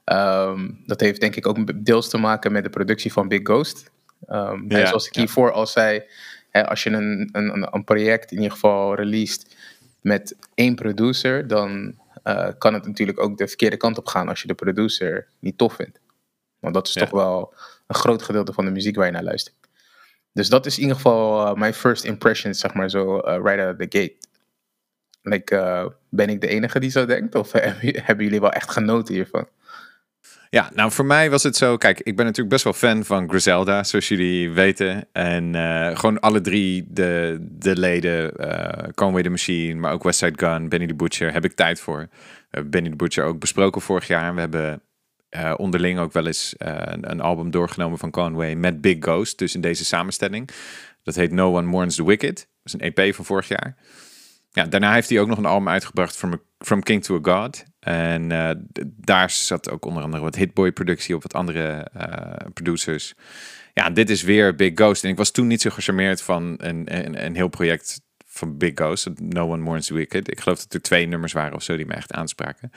Ehm, 0.04 0.70
dat 0.86 1.00
heeft 1.00 1.20
denk 1.20 1.36
ik 1.36 1.48
ook 1.48 1.86
deels 1.86 2.10
te 2.10 2.18
maken 2.18 2.52
met 2.52 2.64
de 2.64 2.70
productie 2.70 3.14
van 3.14 3.28
Big 3.28 3.40
Ghost. 3.44 3.92
En 4.28 4.66
Ja, 4.68 4.86
zoals 4.86 5.08
ik 5.08 5.14
ja. 5.16 5.20
hiervoor 5.22 5.52
al 5.52 5.68
zei, 5.68 6.04
hè, 6.50 6.68
als 6.68 6.84
je 6.84 6.90
een, 6.90 7.30
een, 7.32 7.68
een- 7.74 7.84
project 7.84 8.32
in 8.32 8.38
ieder 8.38 8.52
geval 8.52 8.96
released 8.96 9.56
met 10.02 10.36
één 10.54 10.76
producer, 10.76 11.48
dan 11.48 12.00
eh, 12.24 12.48
kan 12.58 12.74
het 12.74 12.86
natuurlijk 12.86 13.20
ook 13.20 13.38
de 13.38 13.48
verkeerde 13.48 13.78
kant 13.78 13.98
op 13.98 14.08
gaan 14.08 14.30
als 14.30 14.42
je 14.42 14.48
de 14.48 14.54
producer 14.54 15.28
niet 15.40 15.58
tof 15.58 15.74
vindt. 15.74 16.00
Want 16.60 16.74
dat 16.74 16.88
is 16.88 16.94
Ja. 16.94 17.02
toch 17.02 17.12
wel 17.12 17.54
een 17.88 17.96
groot 17.96 18.22
gedeelte 18.24 18.54
van 18.54 18.66
de 18.66 18.72
muziek 18.72 18.96
waar 18.96 19.06
je 19.06 19.12
naar 19.12 19.24
luistert. 19.24 19.56
Dus 20.36 20.50
dat 20.50 20.66
is 20.66 20.76
in 20.76 20.82
ieder 20.82 20.96
geval 20.96 21.48
eh, 21.48 21.54
mijn 21.54 21.74
first 21.74 22.04
impressions, 22.04 22.60
zeg 22.60 22.74
maar 22.74 22.90
zo, 22.90 23.20
eh, 23.20 23.40
right 23.44 23.60
out 23.60 23.72
of 23.72 23.88
the 23.88 24.00
gate. 24.00 24.16
Like, 25.22 25.58
eh, 25.58 25.86
ben 26.10 26.30
ik 26.30 26.42
de 26.42 26.48
enige 26.48 26.80
die 26.80 26.90
zo 26.90 27.06
denkt? 27.06 27.36
Of 27.36 27.52
hebben 28.08 28.26
jullie 28.26 28.42
wel 28.42 28.52
echt 28.52 28.72
genoten 28.72 29.14
hiervan? 29.14 29.48
Ja, 30.50 30.70
nou 30.74 30.92
voor 30.92 31.06
mij 31.06 31.30
was 31.30 31.44
het 31.44 31.56
zo. 31.56 31.78
Kijk, 31.78 32.00
ik 32.00 32.16
ben 32.16 32.26
natuurlijk 32.26 32.50
best 32.50 32.64
wel 32.64 32.74
fan 32.74 33.06
van 33.06 33.30
Griselda, 33.30 33.84
zoals 33.84 34.08
jullie 34.08 34.52
weten. 34.52 35.08
En 35.12 35.54
gewoon 35.98 36.20
alle 36.20 36.42
drie 36.42 36.88
de, 36.90 37.38
de 37.42 37.78
leden, 37.78 38.36
eh 38.36 38.90
Conway 38.94 39.24
the 39.24 39.30
Machine, 39.30 39.80
maar 39.80 39.94
ook 39.94 40.04
Westside 40.04 40.46
Gun, 40.46 40.70
Benny 40.70 40.88
the 40.88 40.96
Butcher, 40.96 41.34
heb 41.34 41.46
ik 41.46 41.54
tijd 41.54 41.80
voor. 41.80 42.08
Benny 42.66 42.90
the 42.90 42.96
Butcher 42.96 43.24
ook 43.24 43.40
besproken 43.40 43.82
vorig 43.82 44.08
jaar. 44.08 44.34
We 44.34 44.40
hebben 44.40 44.82
eh, 45.36 45.54
onderling 45.58 46.00
ook 46.00 46.14
wel 46.14 46.28
eens 46.28 46.58
eh, 46.58 46.82
een, 47.02 47.22
album 47.22 47.52
doorgenomen 47.52 47.98
van 47.98 48.12
Conway 48.12 48.56
met 48.56 48.82
Big 48.82 48.98
Ghost, 49.00 49.38
dus 49.38 49.56
in 49.56 49.62
deze 49.62 49.86
samenstelling. 49.86 50.50
Dat 51.04 51.16
heet 51.16 51.32
No 51.32 51.56
One 51.56 51.68
Mourns 51.68 51.96
the 51.96 52.06
Wicked. 52.06 52.36
Dat 52.36 52.46
is 52.64 52.74
een 52.74 52.94
EP 52.94 53.16
van 53.16 53.26
vorig 53.26 53.48
jaar. 53.48 53.76
Ja, 54.52 54.66
daarna 54.66 54.94
heeft 54.94 55.10
hij 55.10 55.20
ook 55.20 55.28
nog 55.28 55.38
een 55.38 55.46
album 55.46 55.70
uitgebracht, 55.70 56.18
From, 56.18 56.42
From 56.60 56.84
King 56.84 57.04
to 57.04 57.16
a 57.16 57.20
God. 57.22 57.64
En 57.80 58.32
eh, 58.32 58.50
daar 58.96 59.30
zat 59.30 59.70
ook 59.70 59.86
onder 59.86 60.04
andere 60.04 60.24
wat 60.24 60.36
Hitboy-productie 60.36 61.16
op, 61.16 61.22
wat 61.22 61.34
andere 61.34 61.88
producers. 62.54 63.14
Ja, 63.74 63.90
dit 63.90 64.10
is 64.10 64.22
weer 64.22 64.56
Big 64.56 64.72
Ghost. 64.76 65.04
En 65.04 65.10
ik 65.10 65.18
was 65.18 65.32
toen 65.32 65.48
niet 65.48 65.62
zo 65.62 65.70
gecharmeerd 65.70 66.22
van 66.22 66.56
een, 66.58 66.96
een, 66.96 67.26
een 67.26 67.36
heel 67.36 67.48
project 67.48 68.02
van 68.36 68.58
Big 68.58 68.72
Ghost, 68.76 69.10
No 69.20 69.52
One 69.52 69.64
Mourns 69.64 69.88
the 69.88 69.94
Wicked. 69.94 70.32
Ik 70.32 70.40
geloof 70.40 70.60
dat 70.60 70.74
er 70.74 70.82
twee 70.82 71.08
nummers 71.08 71.34
waren 71.34 71.56
of 71.56 71.64
zo 71.64 71.76
die 71.76 71.86
me 71.86 71.94
echt 71.94 72.12
aanspraken. 72.12 72.72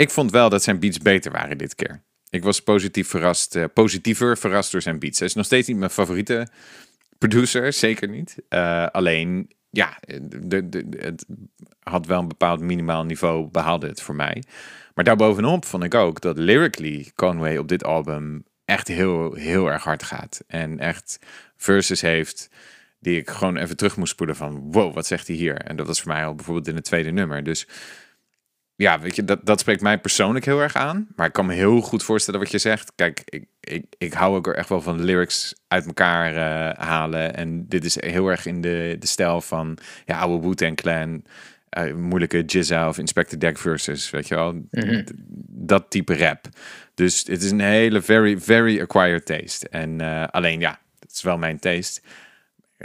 Ik 0.00 0.10
vond 0.10 0.30
wel 0.30 0.48
dat 0.48 0.62
zijn 0.62 0.78
beats 0.78 0.98
beter 0.98 1.32
waren 1.32 1.58
dit 1.58 1.74
keer. 1.74 2.02
Ik 2.30 2.42
was 2.42 2.62
positief 2.62 3.08
verrast, 3.08 3.56
eh, 3.56 3.64
positiever 3.74 4.38
verrast 4.38 4.72
door 4.72 4.82
zijn 4.82 4.98
beats. 4.98 5.18
Hij 5.18 5.28
is 5.28 5.34
nog 5.34 5.44
steeds 5.44 5.68
niet 5.68 5.76
mijn 5.76 5.90
favoriete 5.90 6.48
producer, 7.18 7.72
zeker 7.86 8.08
niet. 8.08 8.36
Eh, 8.48 8.86
alleen, 8.86 9.50
ja, 9.70 9.98
de, 10.22 10.86
het 10.96 11.26
had 11.82 12.06
wel 12.06 12.20
een 12.20 12.28
bepaald 12.28 12.60
minimaal 12.60 13.04
niveau, 13.04 13.48
behaalde 13.50 13.86
het 13.86 14.02
voor 14.02 14.14
mij. 14.14 14.42
Maar 14.94 15.04
daarbovenop 15.04 15.64
vond 15.64 15.84
ik 15.84 15.94
ook 15.94 16.20
dat 16.20 16.38
lyrically 16.38 17.10
Conway 17.14 17.56
op 17.56 17.68
dit 17.68 17.84
album 17.84 18.44
echt 18.64 18.88
heel, 18.88 19.34
heel 19.34 19.70
erg 19.70 19.84
hard 19.84 20.02
gaat. 20.02 20.44
En 20.46 20.78
echt 20.78 21.18
verses 21.56 22.00
heeft 22.00 22.48
die 22.98 23.18
ik 23.18 23.30
gewoon 23.30 23.56
even 23.56 23.76
terug 23.76 23.96
moest 23.96 24.12
spoelen 24.12 24.36
van... 24.36 24.72
wow, 24.72 24.94
wat 24.94 25.06
zegt 25.06 25.26
hij 25.26 25.36
hier? 25.36 25.56
En 25.56 25.76
dat 25.76 25.86
was 25.86 26.00
voor 26.00 26.12
mij 26.12 26.26
al 26.26 26.34
bijvoorbeeld 26.34 26.68
in 26.68 26.74
het 26.74 26.84
tweede 26.84 27.10
nummer. 27.10 27.42
Dus 27.42 27.66
ja, 28.80 29.00
weet 29.00 29.16
je, 29.16 29.24
dat, 29.24 29.46
dat 29.46 29.60
spreekt 29.60 29.80
mij 29.82 29.98
persoonlijk 29.98 30.44
heel 30.44 30.60
erg 30.60 30.74
aan. 30.76 31.06
Maar 31.16 31.26
ik 31.26 31.32
kan 31.32 31.46
me 31.46 31.54
heel 31.54 31.80
goed 31.80 32.02
voorstellen 32.02 32.40
wat 32.40 32.50
je 32.50 32.58
zegt. 32.58 32.92
Kijk, 32.94 33.22
ik, 33.24 33.44
ik, 33.60 33.84
ik 33.98 34.12
hou 34.12 34.36
ook 34.36 34.46
er 34.46 34.54
echt 34.54 34.68
wel 34.68 34.80
van 34.80 34.96
de 34.96 35.02
lyrics 35.02 35.54
uit 35.68 35.86
elkaar 35.86 36.34
eh, 36.34 36.84
halen. 36.86 37.34
En 37.36 37.68
dit 37.68 37.84
is 37.84 38.00
heel 38.02 38.28
erg 38.28 38.46
in 38.46 38.60
de, 38.60 38.96
de 38.98 39.06
stijl 39.06 39.40
van 39.40 39.78
ja, 40.06 40.18
oude 40.18 40.46
Wu-Tang 40.46 40.76
Clan. 40.76 41.24
eh, 41.68 41.94
moeilijke 41.94 42.44
Jizza 42.44 42.88
of 42.88 42.98
Inspector 42.98 43.38
Deck 43.38 43.58
versus, 43.58 44.10
weet 44.10 44.28
je 44.28 44.34
wel. 44.34 44.52
D- 45.04 45.12
Dat 45.48 45.90
type 45.90 46.16
rap. 46.16 46.46
Dus 46.94 47.24
het 47.26 47.42
is 47.42 47.50
een 47.50 47.60
hele 47.60 48.02
very, 48.02 48.38
very 48.38 48.80
acquired 48.80 49.26
taste. 49.26 49.68
En 49.68 50.00
eh, 50.00 50.24
alleen 50.30 50.60
ja, 50.60 50.78
het 50.98 51.10
is 51.12 51.22
wel 51.22 51.38
mijn 51.38 51.58
taste. 51.58 52.00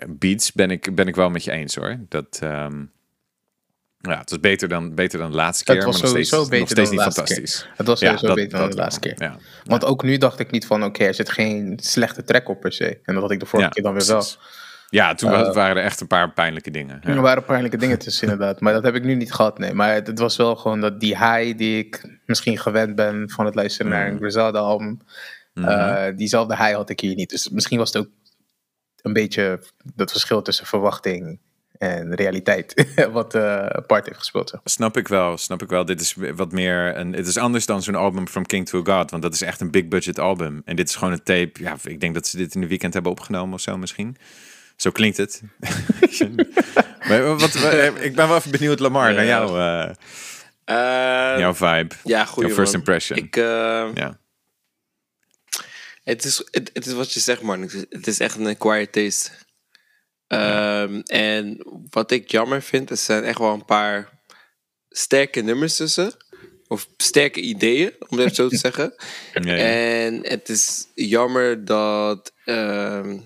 Beats 0.07 0.51
ben 0.51 0.71
ik, 0.71 0.95
ben 0.95 1.07
ik 1.07 1.15
wel 1.15 1.29
met 1.29 1.43
je 1.43 1.51
eens 1.51 1.75
hoor. 1.75 1.97
Dat... 2.09 2.39
ehm, 2.43 2.83
ja, 4.11 4.19
het 4.19 4.29
was 4.29 4.39
beter 4.39 4.67
dan, 4.67 4.95
beter 4.95 5.19
dan 5.19 5.29
de 5.31 5.35
laatste 5.35 5.63
keer. 5.63 5.75
Het 5.75 5.83
was 5.85 5.93
maar 5.93 6.01
nog 6.03 6.11
steeds, 6.11 6.29
sowieso 6.29 6.57
nog 6.59 6.67
steeds 6.69 6.89
dan 6.89 6.97
niet 6.97 7.05
de 7.05 7.11
fantastisch. 7.21 7.61
keer. 7.61 7.73
Het 7.75 7.87
was 7.87 7.99
Ja, 7.99 8.05
sowieso 8.05 8.27
dat- 8.27 8.35
beter 8.35 8.59
dan 8.59 8.69
de 8.69 8.75
laatste 8.75 8.99
keer. 8.99 9.15
Ja. 9.17 9.37
Want 9.63 9.85
ook 9.85 10.03
nu 10.03 10.17
dacht 10.17 10.39
ik 10.39 10.51
niet 10.51 10.65
van, 10.65 10.83
oké, 10.83 11.03
er 11.03 11.13
zit 11.13 11.29
geen 11.29 11.79
slechte 11.81 12.23
track 12.23 12.49
op 12.49 12.59
per 12.61 12.73
se. 12.73 12.99
En 13.03 13.13
dat 13.13 13.23
had 13.23 13.31
ik 13.31 13.39
de 13.39 13.45
vorige 13.45 13.69
keer 13.69 13.83
dan 13.83 13.93
weer 13.93 14.05
precies. 14.05 14.35
wel. 14.35 14.43
Ja, 14.89 15.13
toen 15.15 15.31
Eh, 15.33 15.53
waren 15.53 15.77
er 15.77 15.83
echt 15.83 16.01
een 16.01 16.07
paar 16.07 16.31
pijnlijke 16.33 16.71
dingen. 16.71 17.01
Er 17.03 17.21
waren 17.21 17.43
pijnlijke 17.45 17.77
dingen 17.77 17.99
tussen 17.99 18.23
inderdaad. 18.29 18.59
Maar 18.59 18.73
dat 18.73 18.83
heb 18.83 18.95
ik 18.95 19.03
nu 19.03 19.15
niet 19.15 19.33
gehad, 19.33 19.59
nee. 19.59 19.73
Maar 19.73 19.93
het, 19.93 20.07
het 20.07 20.19
was 20.19 20.35
wel 20.35 20.55
gewoon 20.55 20.81
dat 20.81 20.99
die 20.99 21.17
high 21.17 21.57
die 21.57 21.77
ik 21.77 22.17
misschien 22.25 22.57
gewend 22.57 22.95
ben 22.95 23.29
van 23.29 23.45
het 23.45 23.55
luisteren 23.55 23.91
naar 23.91 24.07
een 24.07 24.17
Griselda 24.17 24.59
album. 24.59 24.99
Mhm. 25.53 25.67
eh, 25.67 26.15
diezelfde 26.17 26.55
high 26.55 26.73
had 26.75 26.89
ik 26.89 26.99
hier 26.99 27.15
niet. 27.15 27.29
Dus 27.29 27.49
misschien 27.49 27.77
was 27.77 27.93
het 27.93 28.01
ook 28.05 28.09
een 29.01 29.13
beetje 29.13 29.59
dat 29.95 30.11
verschil 30.11 30.41
tussen 30.41 30.65
verwachting 30.65 31.39
en 31.77 32.15
realiteit. 32.15 32.85
wat 33.11 33.35
eh 33.35 33.67
part 33.87 34.05
heeft 34.05 34.17
gespeeld. 34.17 34.49
Zeg. 34.49 34.59
Snap 34.63 34.97
ik 34.97 35.07
wel, 35.07 35.37
snap 35.37 35.61
ik 35.61 35.69
wel. 35.69 35.85
Dit 35.85 36.01
is 36.01 36.15
wat 36.35 36.51
meer 36.51 36.97
een. 36.97 37.13
Het 37.13 37.27
is 37.27 37.37
anders 37.37 37.65
dan 37.65 37.83
zo'n 37.83 37.95
album 37.95 38.27
From 38.27 38.45
King 38.45 38.67
to 38.69 38.83
a 38.87 38.97
God, 38.97 39.11
want 39.11 39.23
dat 39.23 39.33
is 39.33 39.41
echt 39.41 39.61
een 39.61 39.71
big 39.71 39.87
budget 39.87 40.19
album. 40.19 40.61
En 40.65 40.75
dit 40.75 40.89
is 40.89 40.95
gewoon 40.95 41.13
een 41.13 41.23
tape. 41.23 41.51
Ja, 41.53 41.77
ik 41.83 41.99
denk 41.99 42.13
dat 42.13 42.27
ze 42.27 42.37
dit 42.37 42.55
in 42.55 42.61
de 42.61 42.67
weekend 42.67 42.93
hebben 42.93 43.11
opgenomen 43.11 43.53
of 43.53 43.61
zo 43.61 43.77
misschien. 43.77 44.17
Zo 44.75 44.91
klinkt 44.91 45.17
het. 45.17 45.41
maar 47.07 47.23
wat, 47.37 47.53
wat- 47.53 47.73
ik 48.01 48.15
ben 48.15 48.27
wel 48.27 48.35
even 48.37 48.51
benieuwd, 48.51 48.79
Lamar, 48.79 49.13
naar 49.13 49.25
jou, 49.25 49.59
eh, 49.59 49.89
Eh, 50.65 51.39
jouw 51.39 51.53
vibe. 51.53 51.95
ja, 52.03 52.25
goeie 52.25 52.47
Jouw 52.47 52.57
first 52.57 52.71
man. 52.71 52.81
impression. 52.81 53.17
Ik, 53.17 53.35
eh, 53.35 53.43
Ja. 53.93 54.17
het, 56.03 56.23
is, 56.25 56.37
het, 56.51 56.69
het 56.73 56.85
is 56.85 56.93
wat 56.93 57.13
je 57.13 57.19
zegt, 57.19 57.41
man. 57.41 57.61
Het 57.61 57.73
is, 57.73 57.85
het 57.89 58.07
is 58.07 58.19
echt 58.19 58.35
een 58.37 58.47
acquired 58.47 58.91
taste. 58.91 59.29
Ehm, 60.27 60.99
en 61.05 61.65
wat 61.89 62.11
ik 62.11 62.31
jammer 62.31 62.61
vind, 62.61 62.89
er 62.89 62.97
zijn 62.97 63.23
echt 63.23 63.37
wel 63.39 63.53
een 63.53 63.65
paar 63.65 64.19
sterke 64.89 65.41
nummers 65.41 65.75
tussen. 65.75 66.11
Of 66.67 66.87
sterke 66.97 67.41
ideeën, 67.41 67.93
om 67.99 68.17
het 68.17 68.19
even 68.19 68.35
zo 68.35 68.47
te 68.47 68.57
zeggen. 68.67 68.95
En 69.57 70.27
het 70.27 70.49
is 70.49 70.87
jammer 70.95 71.65
dat. 71.65 72.33
ehm, 72.45 73.19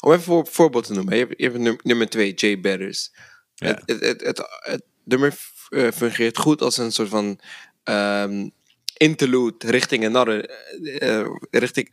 om 0.00 0.10
even 0.12 0.22
voor, 0.24 0.46
voorbeeld 0.46 0.84
te 0.86 0.92
noemen. 0.92 1.14
Je 1.16 1.20
hebt, 1.24 1.34
je 1.38 1.44
hebt 1.44 1.58
num- 1.58 1.78
nummer 1.82 2.08
2, 2.08 2.34
Jay 2.34 2.60
Betters. 2.60 3.10
Ja. 3.54 3.66
Het, 3.66 3.82
het, 3.86 4.00
het, 4.00 4.20
het, 4.20 4.42
het 4.60 4.82
nummer 5.04 5.34
eh, 5.68 5.90
fungeert 5.90 6.38
goed 6.38 6.62
als 6.62 6.76
een 6.76 6.92
soort 6.92 7.08
van 7.08 7.40
ehm, 7.84 8.48
interlude 8.96 9.70
richting 9.70 10.04
een 10.04 10.16
andere. 10.16 10.46
eh, 10.48 11.20
eh, 11.20 11.26
richting, 11.50 11.90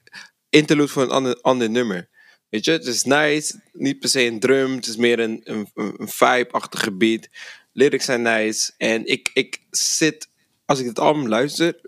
interlude 0.49 0.88
voor 0.91 1.03
een 1.03 1.09
ander, 1.09 1.39
ander 1.41 1.69
nummer. 1.69 2.09
Weet 2.54 2.66
je, 2.66 2.72
het 2.72 2.86
is 2.86 3.04
nice. 3.04 3.60
Niet 3.72 3.99
per 3.99 4.10
se 4.10 4.26
een 4.26 4.39
drum. 4.39 4.76
Het 4.76 4.88
is 4.88 4.95
meer 4.95 5.20
een, 5.20 5.41
een, 5.43 5.68
een 5.74 6.08
vibe-achtige 6.08 6.91
beat. 6.91 7.28
Lyrics 7.72 8.06
zijn 8.06 8.22
nice. 8.22 8.72
En 8.78 9.06
ik, 9.06 9.30
ik 9.34 9.62
zit, 9.72 10.28
als 10.66 10.80
ik 10.80 10.86
het 10.86 10.99
album 10.99 11.28
luister, 11.28 11.80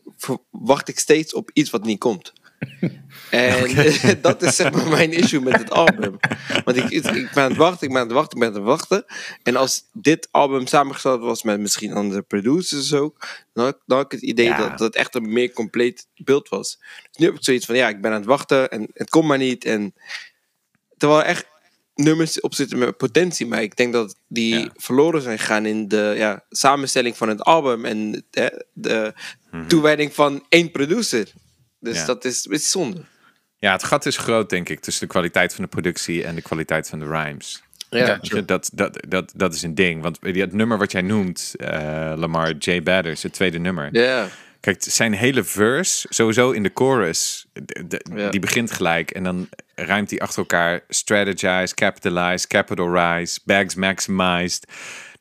wacht 0.49 0.88
ik 0.88 0.99
steeds 0.99 1.34
op 1.34 1.49
iets 1.53 1.70
wat 1.70 1.84
niet 1.84 1.99
komt. 1.99 2.34
En 3.30 3.76
dat 4.22 4.41
is 4.41 4.55
zeg 4.55 4.72
maar 4.72 4.88
mijn 4.88 5.11
issue 5.11 5.39
met 5.39 5.57
het 5.57 5.72
album. 5.72 6.18
Want 6.63 6.78
ik, 6.78 6.89
ik 6.89 7.03
ben 7.34 7.43
aan 7.43 7.49
het 7.49 7.57
wachten, 7.57 7.88
ik 7.88 7.93
ben 7.93 8.01
aan 8.01 8.07
het 8.07 8.16
wachten, 8.16 8.38
ik 8.38 8.43
ben 8.43 8.49
aan 8.49 8.55
het 8.55 8.63
wachten. 8.63 9.05
En 9.43 9.55
als 9.55 9.84
dit 9.93 10.28
album 10.32 10.68
samengesteld 10.68 11.22
was 11.22 11.43
met 11.43 11.59
misschien 11.59 11.93
andere 11.93 12.22
producers 12.22 12.93
ook, 12.93 13.28
dan 13.53 13.66
had, 13.66 13.78
dan 13.86 13.97
had 13.97 14.05
ik 14.05 14.11
het 14.20 14.30
idee 14.30 14.45
Ja. 14.45 14.57
dat, 14.57 14.70
dat 14.70 14.80
het 14.80 14.95
echt 14.95 15.16
een 15.16 15.34
meer 15.34 15.51
compleet 15.51 16.07
beeld 16.16 16.49
was. 16.49 16.78
Dus 16.80 17.18
nu 17.18 17.26
heb 17.26 17.36
ik 17.36 17.43
zoiets 17.43 17.66
van, 17.66 17.76
ja, 17.76 17.89
ik 17.89 18.01
ben 18.01 18.11
aan 18.11 18.18
het 18.18 18.26
wachten 18.26 18.70
en 18.70 18.88
het 18.93 19.09
komt 19.09 19.28
maar 19.28 19.38
niet. 19.38 19.66
En 19.66 19.93
terwijl 20.97 21.19
er 21.21 21.25
echt 21.27 21.45
nummers 21.95 22.39
op 22.39 22.53
zitten 22.53 22.77
met 22.77 22.97
potentie, 22.97 23.45
maar 23.47 23.61
ik 23.61 23.75
denk 23.75 23.93
dat 23.93 24.15
die 24.27 24.59
Ja. 24.59 24.69
verloren 24.75 25.21
zijn 25.21 25.39
gegaan 25.39 25.65
in 25.65 25.87
de 25.87 26.13
ja, 26.17 26.43
samenstelling 26.49 27.17
van 27.17 27.29
het 27.29 27.41
album 27.41 27.85
en 27.85 28.25
de, 28.29 28.65
de 28.73 29.13
toewijding 29.67 30.13
van 30.13 30.45
één 30.49 30.71
producer. 30.71 31.23
Dus 31.79 31.93
Mhm. 31.93 31.99
Ja. 32.01 32.05
dat 32.05 32.25
is, 32.25 32.45
is 32.45 32.71
zonde. 32.71 33.01
ja, 33.57 33.71
het 33.71 33.83
gat 33.83 34.05
is 34.05 34.17
groot, 34.17 34.49
denk 34.49 34.69
ik, 34.69 34.79
tussen 34.79 35.03
de 35.07 35.11
kwaliteit 35.13 35.53
van 35.53 35.63
de 35.63 35.69
productie 35.69 36.23
en 36.23 36.35
de 36.35 36.41
kwaliteit 36.41 36.89
van 36.89 36.99
de 36.99 37.05
rhymes. 37.05 37.63
Ja, 37.89 38.19
dat, 38.45 38.69
dat, 38.73 39.03
dat, 39.07 39.31
dat 39.35 39.53
is 39.53 39.61
een 39.61 39.75
ding. 39.75 40.01
Want 40.01 40.17
die- 40.21 40.41
het 40.41 40.53
nummer 40.53 40.77
wat 40.77 40.91
jij 40.91 41.01
noemt, 41.01 41.53
eh, 41.57 42.13
Lamar 42.15 42.51
J. 42.59 42.81
Badders, 42.83 43.23
het 43.23 43.33
tweede 43.33 43.57
nummer. 43.59 43.89
ja. 43.91 44.27
Kijk, 44.66 44.84
zijn 44.84 45.13
hele 45.13 45.43
verse, 45.43 46.07
sowieso 46.09 46.51
in 46.51 46.63
de 46.63 46.72
chorus, 46.74 47.45
de- 47.53 47.84
de- 47.88 48.05
Ja. 48.16 48.30
die 48.30 48.39
begint 48.39 48.72
gelijk. 48.72 49.11
En 49.11 49.24
dan 49.24 49.49
ruimt 49.76 50.09
hij 50.09 50.20
achter 50.20 50.39
elkaar 50.39 50.82
strategize, 50.89 51.74
capitalize, 51.76 52.47
capitalize, 52.47 53.39
bags 53.43 53.76
maximized, 53.76 54.68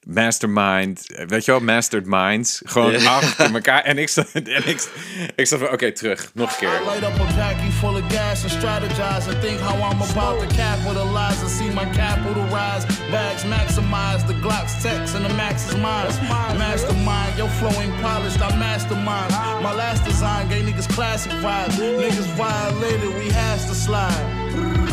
mastermind. 0.07 1.03
Weet 1.27 1.45
je 1.45 1.51
wel, 1.51 1.61
mastered 1.61 2.07
minds. 2.07 2.63
Gewoon 2.65 2.93
Ja. 3.01 3.17
achter 3.17 3.55
elkaar. 3.55 3.83
En 3.83 3.99
ik 3.99 4.09
sta, 4.09 4.25
en 4.33 4.69
ik, 4.69 4.89
ik 5.37 5.47
sta 5.47 5.59
van, 5.59 5.71
oké, 5.71 5.93
terug, 5.93 6.31
nog 6.35 6.51
een 6.51 6.57
keer. 6.59 6.81
Light 6.85 7.03
up 7.03 7.21
a 7.21 7.33
packy 7.37 7.71
full 7.71 7.95
of 8.03 8.13
gas 8.13 8.43
and 8.43 8.51
strategize 8.53 9.29
and 9.31 9.41
think 9.41 9.61
how 9.61 9.93
I'm 9.93 10.03
about 10.03 10.41
to 10.41 10.47
capitalize 10.57 11.41
and 11.43 11.51
see 11.51 11.69
my 11.71 11.87
capital 11.97 12.43
rise. 12.45 12.87
Bags 13.11 13.45
maximize, 13.45 14.27
the 14.27 14.39
Glock's 14.41 14.83
text 14.83 15.15
and 15.15 15.27
the 15.27 15.35
max 15.35 15.67
is 15.67 15.77
mine. 15.77 16.59
Mastermind, 16.59 17.37
yo 17.39 17.47
flowing 17.47 17.93
polished, 18.03 18.41
I 18.41 18.57
mastermind. 18.57 19.31
My 19.63 19.75
last 19.75 20.05
design 20.05 20.49
gave 20.49 20.65
niggas 20.65 20.89
classic 20.95 21.33
vibes. 21.33 21.77
Niggas 21.79 22.29
violated, 22.37 23.15
we 23.19 23.31
has 23.33 23.67
to 23.67 23.75
slide. 23.75 24.84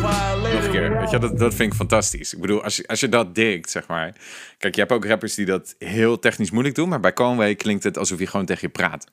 Nog 0.00 0.64
een 0.64 0.70
keer. 0.70 0.98
Weet 0.98 1.10
je, 1.10 1.18
dat, 1.18 1.38
dat 1.38 1.54
vind 1.54 1.72
ik 1.72 1.78
fantastisch. 1.78 2.34
Ik 2.34 2.40
bedoel, 2.40 2.62
als 2.62 2.76
je, 2.76 2.86
als 2.86 3.00
je 3.00 3.08
dat 3.08 3.34
dikt, 3.34 3.70
zeg 3.70 3.86
maar. 3.86 4.12
Kijk, 4.58 4.74
je 4.74 4.80
hebt 4.80 4.92
ook 4.92 5.04
rappers 5.04 5.34
die 5.34 5.46
dat 5.46 5.74
heel 5.78 6.18
technisch 6.18 6.50
moeilijk 6.50 6.74
doen. 6.74 6.88
Maar 6.88 7.00
bij 7.00 7.12
Conway 7.12 7.54
klinkt 7.54 7.84
het 7.84 7.98
alsof 7.98 8.18
hij 8.18 8.26
gewoon 8.26 8.46
tegen 8.46 8.62
je 8.62 8.68
praat. 8.68 9.06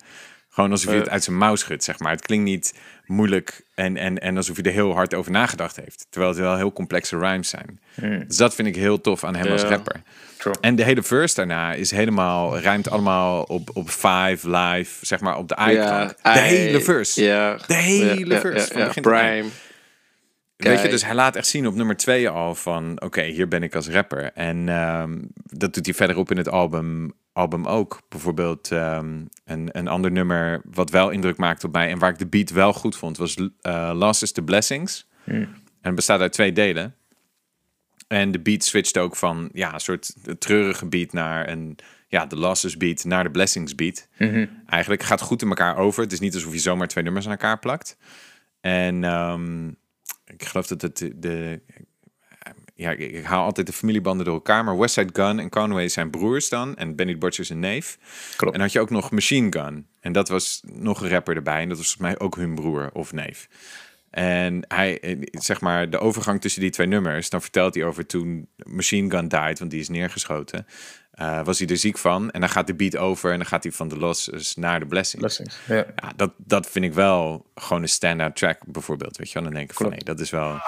Gewoon 0.49 0.71
alsof 0.71 0.89
hij 0.89 0.99
het 0.99 1.09
uit 1.09 1.23
zijn 1.23 1.37
mouw 1.37 1.55
schudt, 1.55 1.83
zeg 1.83 1.99
maar. 1.99 2.11
Het 2.11 2.25
klinkt 2.25 2.45
niet 2.45 2.73
moeilijk 3.05 3.61
en, 3.73 3.97
en, 3.97 4.19
en 4.19 4.37
alsof 4.37 4.55
hij 4.55 4.65
er 4.65 4.71
heel 4.71 4.93
hard 4.93 5.13
over 5.13 5.31
nagedacht 5.31 5.75
heeft. 5.75 6.07
Terwijl 6.09 6.31
het 6.31 6.41
wel 6.41 6.57
heel 6.57 6.73
complexe 6.73 7.17
rhymes 7.17 7.49
zijn. 7.49 7.79
Dus 8.27 8.37
dat 8.37 8.55
vind 8.55 8.67
ik 8.67 8.75
heel 8.75 9.01
tof 9.01 9.23
aan 9.23 9.35
hem 9.35 9.51
als 9.51 9.63
rapper. 9.63 10.01
True. 10.37 10.53
En 10.61 10.75
de 10.75 10.83
hele 10.83 11.03
verse 11.03 11.35
daarna 11.35 11.73
is 11.73 11.91
helemaal, 11.91 12.57
rijmt 12.59 12.89
allemaal 12.89 13.43
op, 13.43 13.69
op 13.73 13.89
Five 13.89 14.49
Live, 14.49 15.05
zeg 15.05 15.19
maar 15.19 15.37
op 15.37 15.47
de 15.47 15.55
i-klank. 15.69 16.15
de 16.23 16.39
hele 16.39 16.81
verse. 16.81 17.21
De 17.67 17.73
hele 17.73 18.39
verse. 18.39 18.73
van 18.73 18.83
begin 18.83 19.03
tot 19.03 19.51
Weet 20.55 20.81
je, 20.81 20.89
dus 20.89 21.05
hij 21.05 21.15
laat 21.15 21.35
echt 21.35 21.47
zien 21.47 21.67
op 21.67 21.75
nummer 21.75 21.95
twee 21.95 22.29
al 22.29 22.55
van... 22.55 23.01
oké, 23.01 23.23
hier 23.23 23.47
ben 23.47 23.63
ik 23.63 23.75
als 23.75 23.89
rapper. 23.89 24.31
En 24.33 24.69
ehm, 24.69 25.19
dat 25.35 25.73
doet 25.73 25.85
hij 25.85 25.95
verderop 25.95 26.31
in 26.31 26.37
het 26.37 26.49
album, 26.49 27.13
album 27.33 27.65
ook. 27.65 28.01
Bijvoorbeeld 28.09 28.71
ehm, 28.71 29.21
een, 29.45 29.69
een 29.71 29.87
ander 29.87 30.11
nummer 30.11 30.61
wat 30.71 30.89
wel 30.89 31.09
indruk 31.09 31.37
maakte 31.37 31.65
op 31.65 31.73
mij... 31.73 31.89
en 31.89 31.99
waar 31.99 32.09
ik 32.09 32.17
de 32.17 32.27
beat 32.27 32.49
wel 32.49 32.73
goed 32.73 32.95
vond, 32.95 33.17
was 33.17 33.35
eh 33.61 33.91
Lost 33.93 34.21
is 34.21 34.31
the 34.31 34.43
Blessings. 34.43 35.07
En 35.25 35.57
het 35.81 35.95
bestaat 35.95 36.19
uit 36.19 36.33
twee 36.33 36.51
delen. 36.51 36.95
En 38.07 38.31
de 38.31 38.39
beat 38.39 38.63
switcht 38.63 38.97
ook 38.97 39.15
van 39.15 39.49
ja, 39.53 39.73
een 39.73 39.79
soort 39.79 40.13
treurige 40.39 40.85
beat 40.85 41.13
naar 41.13 41.49
een... 41.49 41.77
ja, 42.07 42.25
de 42.25 42.35
Losses 42.35 42.77
beat 42.77 43.03
naar 43.03 43.23
de 43.23 43.31
Blessings 43.31 43.75
beat. 43.75 44.07
Eigenlijk 44.65 45.03
gaat 45.03 45.21
goed 45.21 45.41
in 45.41 45.47
elkaar 45.47 45.77
over. 45.77 46.03
Het 46.03 46.11
is 46.11 46.19
niet 46.19 46.33
alsof 46.33 46.53
je 46.53 46.59
zomaar 46.59 46.87
twee 46.87 47.03
nummers 47.03 47.25
aan 47.25 47.31
elkaar 47.31 47.59
plakt. 47.59 47.97
En 48.61 49.03
ehm, 49.03 49.69
ik 50.25 50.45
geloof 50.45 50.67
dat 50.67 50.81
het 50.81 50.97
de, 50.97 51.19
de 51.19 51.61
ja, 52.75 52.91
ik, 52.91 52.99
ik 52.99 53.23
haal 53.23 53.43
altijd 53.43 53.67
de 53.67 53.73
familiebanden 53.73 54.25
door 54.25 54.33
elkaar, 54.33 54.63
maar 54.63 54.77
Westside 54.77 55.21
Gun 55.21 55.39
en 55.39 55.49
Conway 55.49 55.87
zijn 55.87 56.09
broers 56.09 56.49
dan 56.49 56.75
en 56.75 56.95
Benny 56.95 57.17
Butcher 57.17 57.43
is 57.43 57.49
een 57.49 57.59
neef. 57.59 57.97
Klopt. 58.35 58.55
En 58.55 58.61
had 58.61 58.71
je 58.71 58.79
ook 58.79 58.89
nog 58.89 59.11
Machine 59.11 59.51
Gun 59.51 59.87
en 59.99 60.11
dat 60.11 60.29
was 60.29 60.61
nog 60.65 61.01
een 61.01 61.09
rapper 61.09 61.35
erbij 61.35 61.61
en 61.61 61.69
dat 61.69 61.77
was 61.77 61.95
volgens 61.95 62.17
mij 62.17 62.27
ook 62.27 62.35
hun 62.35 62.55
broer 62.55 62.89
of 62.93 63.11
neef. 63.11 63.47
En 64.09 64.65
hij, 64.67 65.19
zeg 65.31 65.61
maar, 65.61 65.89
de 65.89 65.99
overgang 65.99 66.41
tussen 66.41 66.61
die 66.61 66.69
twee 66.69 66.87
nummers, 66.87 67.29
dan 67.29 67.41
vertelt 67.41 67.75
hij 67.75 67.83
over 67.83 68.05
toen 68.05 68.47
Machine 68.55 69.09
Gun 69.09 69.27
died, 69.27 69.59
want 69.59 69.71
die 69.71 69.79
is 69.79 69.89
neergeschoten. 69.89 70.65
Eh, 71.13 71.43
was 71.43 71.59
hij 71.59 71.67
er 71.67 71.77
ziek 71.77 71.97
van 71.97 72.31
en 72.31 72.39
dan 72.39 72.49
gaat 72.49 72.67
de 72.67 72.75
beat 72.75 72.97
over 72.97 73.31
en 73.31 73.37
dan 73.37 73.47
gaat 73.47 73.63
hij 73.63 73.71
van 73.71 73.87
de 73.87 73.97
losses 73.97 74.55
naar 74.55 74.79
de 74.79 74.85
blessing. 74.85 75.21
Blessings. 75.21 75.57
Ja. 75.67 75.75
Ja, 75.75 76.11
dat, 76.15 76.31
dat 76.37 76.69
vind 76.69 76.85
ik 76.85 76.93
wel 76.93 77.45
gewoon 77.55 77.81
een 77.81 77.89
stand-out 77.89 78.35
track 78.35 78.59
bijvoorbeeld. 78.65 79.17
Weet 79.17 79.27
je 79.27 79.33
wel, 79.33 79.43
dan 79.43 79.53
denk 79.53 79.69
ik 79.71 79.77
van 79.77 79.89
nee, 79.89 80.03
dat 80.03 80.19
is 80.19 80.29
wel... 80.29 80.61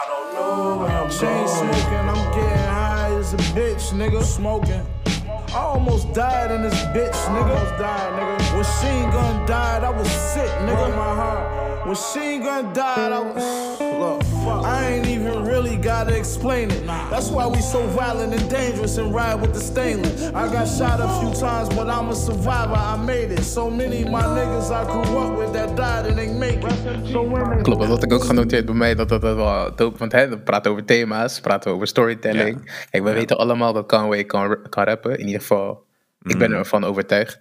Almost 5.56 6.14
died 6.14 6.52
in 6.52 6.70
this 6.70 6.92
bitch, 6.92 7.32
nigga. 7.32 7.56
Almost 7.56 7.78
died, 7.78 8.12
nigga. 8.16 8.54
When 8.54 8.66
Sheen 8.66 9.12
Gun 9.12 9.46
died, 9.46 9.84
I 9.84 9.90
was 9.90 10.34
sick, 10.34 10.52
nigga. 10.68 10.88
My 10.90 11.16
heart. 11.16 11.86
When 11.86 11.96
Sheen 11.96 12.44
Gun 12.44 12.74
died, 12.74 13.12
I 13.12 13.20
was. 13.20 13.80
Look, 13.80 14.25
I 14.48 14.88
ain't 14.94 15.08
even 15.08 15.46
really 15.46 15.78
gotta 15.78 16.16
explain 16.16 16.72
it. 16.72 16.86
That's 17.10 17.30
why 17.30 17.48
we 17.48 17.62
so 17.62 17.86
violent 17.88 18.34
and 18.34 18.50
dangerous 18.50 18.98
and 18.98 19.14
ride 19.14 19.42
with 19.42 19.54
the 19.54 19.60
stainless. 19.60 20.32
I 20.34 20.52
got 20.52 20.68
shot 20.68 21.00
a 21.00 21.08
few 21.20 21.32
times, 21.40 21.70
but 21.70 21.88
I'm 21.90 22.10
a 22.10 22.16
survivor. 22.16 22.76
I 22.76 22.98
made 23.06 23.32
it. 23.32 23.44
So 23.44 23.70
many 23.70 24.04
of 24.04 24.12
my 24.12 24.24
niggas 24.24 24.72
I 24.72 24.84
grew 24.92 25.18
up 25.18 25.38
with 25.38 25.54
that 25.54 25.76
died 25.76 26.06
and 26.06 26.20
ain't 26.20 26.40
make 26.40 26.64
it. 26.64 27.08
So 27.12 27.24
women. 27.24 27.64
Klopt, 27.64 27.80
dat 27.82 27.90
had 27.90 28.04
ik 28.04 28.14
ook 28.14 28.24
genoteerd 28.24 28.66
bij 28.66 28.76
mij. 28.76 28.96
Dat 28.96 29.10
dat, 29.10 29.22
dat 29.22 29.36
wel 29.36 29.76
dope. 29.76 29.98
Want 29.98 30.12
hè, 30.12 30.30
we 30.30 30.38
praten 30.40 30.72
over 30.72 30.86
thema's, 30.86 31.36
we 31.36 31.42
praten 31.42 31.72
over 31.72 31.88
storytelling. 31.88 32.72
Kijk, 32.90 33.04
we 33.04 33.14
weten 33.14 33.38
allemaal 33.38 33.74
dat 33.74 33.88
Conway 33.88 34.24
kan, 34.24 34.58
kan 34.70 34.84
rappen. 34.84 35.20
In 35.20 35.26
ieder 35.26 35.42
geval, 35.42 35.84
ik 36.22 36.38
ben 36.38 36.52
ervan 36.52 36.84
overtuigd. 36.84 37.40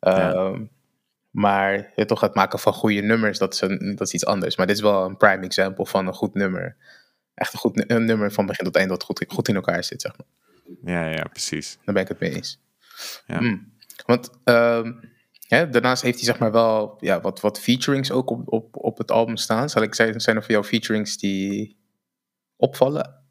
Ehm, 0.00 0.62
Maar 1.30 1.92
je 1.94 2.04
toch 2.04 2.20
het 2.20 2.34
maken 2.34 2.58
van 2.58 2.72
goede 2.72 3.00
nummers, 3.00 3.38
dat 3.38 3.54
is, 3.54 3.60
een, 3.60 3.94
dat 3.96 4.06
is 4.06 4.14
iets 4.14 4.26
anders. 4.26 4.56
Maar 4.56 4.66
dit 4.66 4.76
is 4.76 4.82
wel 4.82 5.04
een 5.04 5.16
prime 5.16 5.44
example 5.44 5.86
van 5.86 6.06
een 6.06 6.14
goed 6.14 6.34
nummer. 6.34 6.76
Echt 7.34 7.52
een 7.52 7.58
goed 7.58 7.90
een 7.90 8.04
nummer 8.04 8.32
van 8.32 8.46
begin 8.46 8.64
tot 8.64 8.76
eind 8.76 8.88
dat 8.88 9.02
goed, 9.02 9.24
goed 9.28 9.48
in 9.48 9.54
elkaar 9.54 9.84
zit, 9.84 10.00
zeg 10.00 10.12
maar. 10.16 10.26
Ja, 10.94 11.10
ja, 11.10 11.24
precies. 11.24 11.78
Daar 11.84 11.94
ben 11.94 12.02
ik 12.02 12.08
het 12.08 12.20
mee 12.20 12.34
eens. 12.34 12.60
Ja. 13.26 13.40
Mm. 13.40 13.72
Want 14.06 14.30
ehm, 14.44 14.92
hè, 15.48 15.68
daarnaast 15.68 16.02
heeft 16.02 16.16
hij 16.16 16.24
zeg 16.24 16.38
maar 16.38 16.52
wel 16.52 16.96
ja, 17.00 17.20
wat, 17.20 17.40
wat 17.40 17.60
featurings 17.60 18.10
ook 18.10 18.30
op, 18.30 18.52
op, 18.52 18.76
op 18.76 18.98
het 18.98 19.10
album 19.10 19.36
staan. 19.36 19.68
Zal 19.68 19.82
ik 19.82 19.94
zeggen, 19.94 20.20
zijn 20.20 20.36
er 20.36 20.42
voor 20.42 20.52
jou 20.52 20.64
featurings 20.64 21.18
die 21.18 21.78
opvallen? 22.56 23.24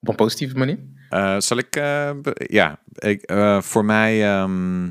Op 0.00 0.08
een 0.08 0.14
positieve 0.14 0.58
manier? 0.58 0.78
Eh, 1.08 1.40
zal 1.40 1.56
ik... 1.56 1.76
eh, 1.76 2.10
ja, 2.36 2.82
ik, 2.92 3.22
eh, 3.22 3.60
voor 3.60 3.84
mij... 3.84 4.24
ehm, 4.24 4.90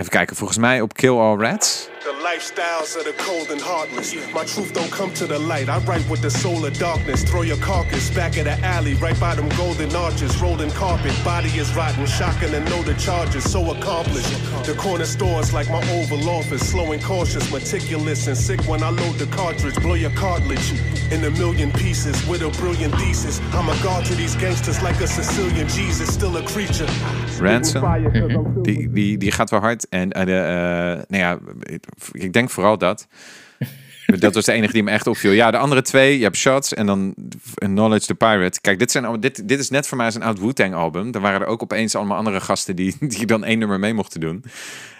even 0.00 0.12
kijken, 0.12 0.36
volgens 0.36 0.58
mij 0.58 0.80
op 0.80 0.94
Kill 0.94 1.18
All 1.18 1.38
Rats. 1.38 1.88
The 2.00 2.16
lifestyles 2.22 2.96
of 2.96 3.04
the 3.04 3.14
cold 3.26 3.50
and 3.50 3.60
heartless. 3.60 4.14
My 4.14 4.44
truth 4.44 4.72
don't 4.72 4.90
come 4.90 5.12
to 5.12 5.26
the 5.26 5.38
light. 5.38 5.68
I 5.68 5.78
write 5.84 6.08
with 6.08 6.20
the 6.20 6.30
soul 6.30 6.64
of 6.64 6.78
darkness. 6.78 7.22
Throw 7.22 7.42
your 7.42 7.58
carcass 7.58 8.10
back 8.10 8.38
at 8.38 8.44
the 8.44 8.56
alley, 8.66 8.94
right 8.94 9.18
by 9.20 9.34
them 9.34 9.48
golden 9.56 9.94
arches. 9.94 10.40
Rolling 10.40 10.70
carpet, 10.70 11.12
body 11.22 11.50
is 11.58 11.74
rotten. 11.76 12.06
Shocking 12.06 12.52
to 12.52 12.60
know 12.60 12.82
the 12.82 12.94
charges, 12.94 13.44
so 13.52 13.60
accomplished. 13.70 14.32
The 14.64 14.74
corner 14.74 15.04
stores 15.04 15.52
like 15.52 15.68
my 15.68 15.82
oval 15.92 16.28
office. 16.28 16.70
Slow 16.70 16.92
and 16.92 17.02
cautious, 17.02 17.52
meticulous 17.52 18.26
and 18.26 18.36
sick 18.36 18.60
when 18.66 18.82
I 18.82 18.90
load 18.90 19.18
the 19.18 19.26
cartridge. 19.26 19.76
Blow 19.82 19.96
your 19.96 20.14
cartilage 20.14 20.72
in 21.10 21.24
a 21.24 21.30
million 21.30 21.70
pieces 21.72 22.16
with 22.26 22.42
a 22.42 22.48
brilliant 22.60 22.94
thesis. 22.94 23.40
I'm 23.52 23.68
a 23.68 23.76
god 23.82 24.06
to 24.06 24.14
these 24.14 24.34
gangsters 24.36 24.80
like 24.82 24.98
a 25.02 25.06
Sicilian 25.06 25.68
Jesus, 25.68 26.08
still 26.14 26.36
a 26.36 26.42
creature. 26.42 26.88
Ransom. 27.38 27.82
Die, 28.62 28.88
die, 28.92 29.16
die 29.16 29.32
gaat 29.32 29.50
wel 29.50 29.60
hard. 29.60 29.86
En 29.90 30.12
eh, 30.12 30.92
eh, 30.92 31.02
nou 31.08 31.22
ja, 31.22 31.38
ik 32.12 32.32
denk 32.32 32.50
vooral 32.50 32.78
dat. 32.78 33.06
Dat 34.18 34.34
was 34.34 34.44
de 34.44 34.52
enige 34.52 34.72
die 34.72 34.82
me 34.82 34.90
echt 34.90 35.06
opviel. 35.06 35.32
Ja, 35.32 35.50
de 35.50 35.56
andere 35.58 35.82
twee, 35.82 36.16
je 36.18 36.22
hebt 36.24 36.36
Shots 36.36 36.74
en 36.74 36.86
dan 36.86 37.14
Knowledge 37.54 38.06
the 38.06 38.14
Pirate. 38.14 38.60
Kijk, 38.60 38.78
dit, 38.78 38.90
zijn, 38.90 39.20
dit, 39.20 39.48
dit 39.48 39.58
is 39.58 39.70
net 39.70 39.86
voor 39.86 39.96
mij 39.96 40.10
een 40.14 40.22
oud 40.22 40.38
Wu-Tang 40.38 40.74
album. 40.74 41.08
Er 41.14 41.20
waren 41.20 41.40
er 41.40 41.46
ook 41.46 41.62
opeens 41.62 41.94
allemaal 41.94 42.16
andere 42.16 42.40
gasten 42.40 42.76
die, 42.76 42.96
die 43.16 43.26
dan 43.26 43.44
één 43.44 43.58
nummer 43.58 43.78
mee 43.78 43.94
mochten 43.94 44.20
doen. 44.20 44.44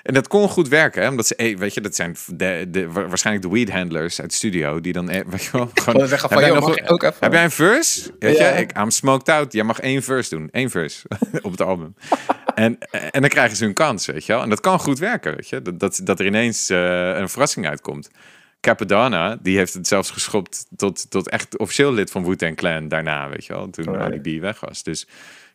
En 0.02 0.14
dat 0.14 0.28
kon 0.28 0.48
goed 0.48 0.68
werken, 0.68 1.02
hè? 1.02 1.08
omdat 1.08 1.26
ze, 1.26 1.34
eh, 1.36 1.56
weet 1.56 1.74
je, 1.74 1.80
dat 1.80 1.94
zijn 1.94 2.16
de, 2.26 2.66
de, 2.68 2.88
wa- 2.92 3.06
waarschijnlijk 3.06 3.46
de 3.46 3.52
weed 3.52 3.70
handlers 3.70 4.20
uit 4.20 4.30
de 4.30 4.36
studio 4.36 4.80
die 4.80 4.92
dan, 4.92 5.10
eh, 5.10 5.20
weet 5.30 5.42
je 5.44 5.50
wel, 5.52 5.70
gewoon. 5.74 6.08
Van, 6.08 6.18
heb 6.30 6.38
jij 6.40 6.50
nog- 6.50 6.88
ook 6.88 7.02
even? 7.02 7.16
Heb 7.20 7.32
jij 7.32 7.44
een 7.44 7.50
verse? 7.50 8.10
Weet 8.18 8.38
Ja. 8.38 8.48
je, 8.48 8.60
ik, 8.60 8.76
I'm 8.78 8.90
smoked 8.90 9.28
out. 9.28 9.52
Jij 9.52 9.64
mag 9.64 9.80
één 9.80 10.02
verse 10.02 10.30
doen, 10.36 10.48
één 10.50 10.70
verse 10.70 11.06
op 11.42 11.50
het 11.50 11.60
album. 11.62 11.94
En, 12.54 12.78
en 13.10 13.20
dan 13.20 13.30
krijgen 13.30 13.56
ze 13.56 13.64
hun 13.64 13.74
kans, 13.74 14.06
weet 14.06 14.26
je 14.26 14.32
wel. 14.32 14.42
En 14.42 14.48
dat 14.48 14.60
kan 14.60 14.78
goed 14.78 14.98
werken, 14.98 15.34
weet 15.34 15.48
je. 15.48 15.62
Dat, 15.62 15.80
dat, 15.80 16.00
dat 16.04 16.20
er 16.20 16.26
ineens 16.26 16.70
eh, 16.70 17.08
een 17.16 17.28
verrassing 17.28 17.66
uitkomt. 17.68 18.10
Capadonna, 18.60 19.38
die 19.42 19.56
heeft 19.56 19.74
het 19.74 19.86
zelfs 19.86 20.10
geschopt 20.10 20.66
tot, 20.76 21.10
tot 21.10 21.28
echt 21.28 21.58
officieel 21.58 21.92
lid 21.92 22.10
van 22.10 22.24
Wu-Tang 22.24 22.56
Clan 22.56 22.88
daarna, 22.88 23.28
weet 23.28 23.44
je 23.44 23.52
wel. 23.52 23.70
Toen 23.70 23.86
Alright. 23.86 24.26
Ali 24.26 24.38
B 24.38 24.40
weg 24.40 24.60
was. 24.60 24.82
Dus, 24.82 25.06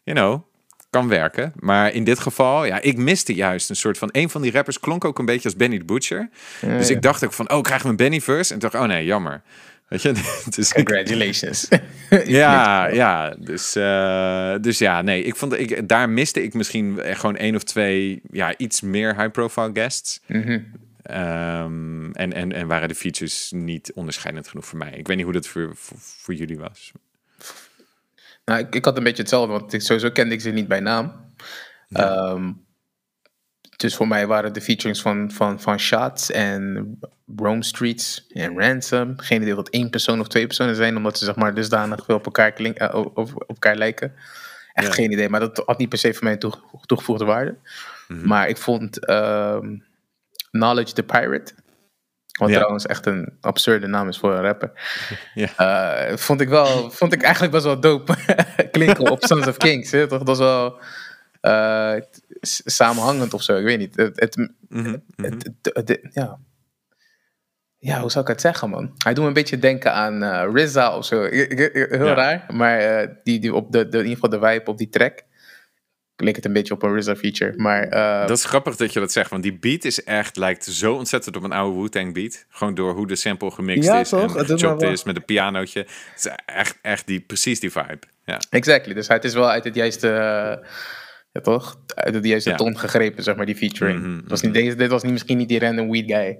you 0.04 0.18
know, 0.18 0.42
kan 0.90 1.08
werken. 1.08 1.54
Maar 1.60 1.94
in 1.94 2.04
dit 2.04 2.20
geval, 2.20 2.66
ja, 2.66 2.82
ik 2.82 2.98
miste 2.98 3.34
juist 3.34 3.70
een 3.70 3.76
soort 3.76 3.98
van... 3.98 4.10
Een 4.12 4.30
van 4.30 4.42
die 4.42 4.52
rappers 4.52 4.80
klonk 4.80 5.06
ook 5.06 5.20
een 5.20 5.26
beetje 5.26 5.44
als 5.44 5.56
Benny 5.56 5.78
the 5.78 5.86
Butcher. 5.86 6.30
dus 6.62 6.90
ik 6.90 7.02
dacht 7.02 7.26
ook 7.26 7.34
van, 7.34 7.52
oh, 7.52 7.62
krijgen 7.62 7.86
we 7.86 7.92
een 7.92 7.98
Benny 7.98 8.22
verse? 8.22 8.54
En 8.54 8.60
dacht, 8.60 8.76
oh 8.76 8.84
nee, 8.84 9.06
jammer. 9.06 9.42
Weet 9.88 10.02
je, 10.02 10.14
dus 10.56 10.74
Congratulations. 10.74 11.68
ja, 12.26 12.88
ja. 12.88 13.36
Dus, 13.40 13.76
eh, 13.76 14.56
dus 14.62 14.78
ja, 14.78 15.02
nee. 15.02 15.24
Ik 15.24 15.36
vond, 15.36 15.60
ik, 15.60 15.88
daar 15.88 16.10
miste 16.10 16.44
ik 16.44 16.54
misschien 16.54 17.00
gewoon 17.04 17.36
één 17.36 17.56
of 17.56 17.64
twee 17.64 18.22
ja, 18.32 18.58
iets 18.58 18.82
meer 18.82 19.16
high-profile 19.16 19.70
guests. 19.74 20.22
Mhm. 20.28 20.60
Ehm, 21.06 22.12
en, 22.12 22.34
en, 22.34 22.52
en 22.52 22.68
waren 22.68 22.88
de 22.88 22.96
features 22.96 23.52
niet 23.52 23.94
onderscheidend 23.94 24.48
genoeg 24.48 24.66
voor 24.66 24.78
mij. 24.78 24.92
Ik 24.92 25.08
weet 25.08 25.16
niet 25.16 25.26
hoe 25.26 25.34
dat 25.34 25.48
voor, 25.48 25.76
voor, 25.76 25.98
voor 26.00 26.34
jullie 26.34 26.58
was. 26.58 26.92
Nou, 28.46 28.60
ik, 28.60 28.76
ik 28.76 28.86
had 28.86 28.98
een 28.98 29.04
beetje 29.04 29.22
hetzelfde, 29.22 29.52
want 29.52 29.74
ik, 29.74 29.82
sowieso 29.82 30.10
kende 30.12 30.34
ik 30.34 30.42
ze 30.42 30.50
niet 30.50 30.68
bij 30.68 30.80
naam. 30.80 31.34
Ehm, 31.90 32.52
dus 33.78 33.96
voor 33.96 34.08
mij 34.08 34.28
waren 34.28 34.54
de 34.54 34.62
featurings 34.62 35.02
van, 35.02 35.32
van, 35.32 35.62
van 35.62 35.80
Shots 35.80 36.32
en 36.32 36.98
Rome 37.36 37.64
Streets 37.64 38.28
en 38.30 38.60
Ransom. 38.60 39.14
Geen 39.20 39.42
idee 39.42 39.56
dat 39.56 39.70
één 39.70 39.90
persoon 39.90 40.20
of 40.20 40.28
twee 40.28 40.46
personen 40.48 40.76
zijn, 40.76 40.98
omdat 40.98 41.18
ze 41.18 41.26
zeg 41.26 41.36
maar 41.36 41.54
dusdanig 41.54 42.06
veel 42.06 42.16
op 42.16 42.26
elkaar, 42.26 42.52
klink, 42.52 42.78
eh, 42.78 42.96
op, 42.96 43.18
op 43.18 43.44
elkaar 43.48 43.76
lijken. 43.76 44.14
Echt 44.74 44.88
Ja. 44.88 44.94
geen 44.94 45.12
idee, 45.12 45.30
maar 45.30 45.40
dat 45.40 45.64
had 45.66 45.78
niet 45.78 45.90
per 45.90 45.98
se 45.98 46.14
voor 46.14 46.24
mij 46.24 46.38
toegevoegde 46.86 47.26
waarde. 47.26 47.56
Mhm. 48.08 48.28
Maar 48.28 48.50
ik 48.50 48.58
vond 48.58 49.06
ehm, 49.06 49.78
Knowledge 50.60 50.94
the 50.94 51.04
Pirate, 51.04 51.54
wat 52.40 52.50
Ja. 52.50 52.56
trouwens 52.56 52.86
echt 52.86 53.06
een 53.06 53.38
absurde 53.42 53.88
naam 53.88 54.08
is 54.08 54.18
voor 54.18 54.34
een 54.34 54.42
rapper. 54.42 54.72
Ja. 55.34 55.50
Eh, 56.08 56.18
vond 56.18 56.42
ik 56.42 56.50
wel, 56.50 56.92
vond 56.92 57.14
ik 57.14 57.22
eigenlijk 57.22 57.54
best 57.54 57.66
wel 57.66 57.80
dope 57.80 58.16
klinken 58.72 59.12
op 59.12 59.24
Sons 59.24 59.48
of 59.48 59.58
Kings. 59.58 59.92
Hè? 59.92 60.08
Toch, 60.08 60.18
dat 60.24 60.28
was 60.28 60.38
wel 60.40 60.80
eh, 61.42 61.96
samenhangend 62.66 63.34
of 63.34 63.44
zo, 63.44 63.56
ik 63.58 63.64
weet 63.64 63.78
niet. 63.80 63.96
Het, 63.96 64.20
het, 64.20 64.36
Mhm, 64.70 64.82
mhm. 65.16 65.24
het- 65.24 65.50
het- 65.62 65.88
het- 65.88 66.00
ja. 66.12 66.38
ja, 67.78 68.00
hoe 68.00 68.12
zou 68.12 68.24
ik 68.24 68.30
het 68.32 68.42
zeggen, 68.42 68.70
man? 68.70 68.94
Hij 68.98 69.14
doet 69.14 69.22
me 69.24 69.28
een 69.30 69.34
beetje 69.36 69.60
denken 69.60 69.94
aan 69.94 70.24
eh 70.24 70.50
RZA 70.54 70.98
of 70.98 71.06
zo. 71.06 71.22
Heel 71.24 72.06
Ja. 72.06 72.14
raar, 72.14 72.46
maar 72.54 73.08
die, 73.24 73.40
die 73.40 73.54
op 73.54 73.72
de, 73.72 73.88
de, 73.90 73.98
in 73.98 74.04
ieder 74.08 74.20
geval 74.24 74.40
de 74.40 74.48
vibe 74.48 74.72
op 74.72 74.78
die 74.78 74.90
track 74.90 75.22
leek 76.18 76.36
het 76.36 76.46
een 76.46 76.54
beetje 76.54 76.74
op 76.74 76.84
een 76.84 76.98
RZA 76.98 77.16
feature. 77.16 77.54
Maar 77.58 77.84
eh, 77.84 78.28
Dat 78.28 78.38
is 78.38 78.46
grappig 78.46 78.76
dat 78.76 78.94
je 78.94 79.00
dat 79.00 79.12
zegt, 79.12 79.30
want 79.30 79.44
die 79.44 79.58
beat 79.60 79.84
is 79.86 80.04
echt, 80.04 80.38
lijkt 80.38 80.64
zo 80.66 80.94
ontzettend 80.94 81.36
op 81.36 81.44
een 81.44 81.52
oude 81.52 81.80
Wu-Tang 81.80 82.14
beat. 82.14 82.46
Gewoon 82.50 82.74
door 82.76 82.94
hoe 82.94 83.08
de 83.08 83.16
sample 83.16 83.52
gemixt 83.52 83.84
Ja, 83.90 84.00
is 84.00 84.10
toch? 84.10 84.38
en 84.38 84.46
gechopt 84.46 84.82
is 84.82 85.04
met 85.04 85.16
een 85.16 85.26
pianootje. 85.26 85.80
Het 85.80 86.26
is 86.26 86.32
echt, 86.46 86.78
echt 86.82 87.08
die, 87.08 87.20
precies 87.20 87.60
die 87.60 87.72
vibe. 87.72 88.00
Ja, 88.26 88.40
Exactly. 88.50 88.94
Dus 88.94 89.08
het 89.08 89.24
is 89.24 89.34
wel 89.34 89.50
uit 89.50 89.64
het 89.64 89.76
juiste, 89.76 90.08
ja, 91.32 91.42
toch? 91.42 91.80
Uit 91.96 92.14
het 92.14 92.26
juiste 92.26 92.50
Ja. 92.50 92.56
ton 92.56 92.78
gegrepen, 92.80 93.24
zeg 93.24 93.36
maar, 93.36 93.46
die 93.46 93.56
featuring. 93.56 94.00
Mhm, 94.00 94.22
was 94.28 94.42
niet, 94.42 94.54
deze, 94.54 94.76
dit 94.76 94.90
was 94.90 95.04
niet, 95.04 95.12
misschien 95.12 95.38
niet 95.38 95.50
die 95.50 95.60
random 95.60 95.92
weed 95.92 96.12
guy. 96.12 96.40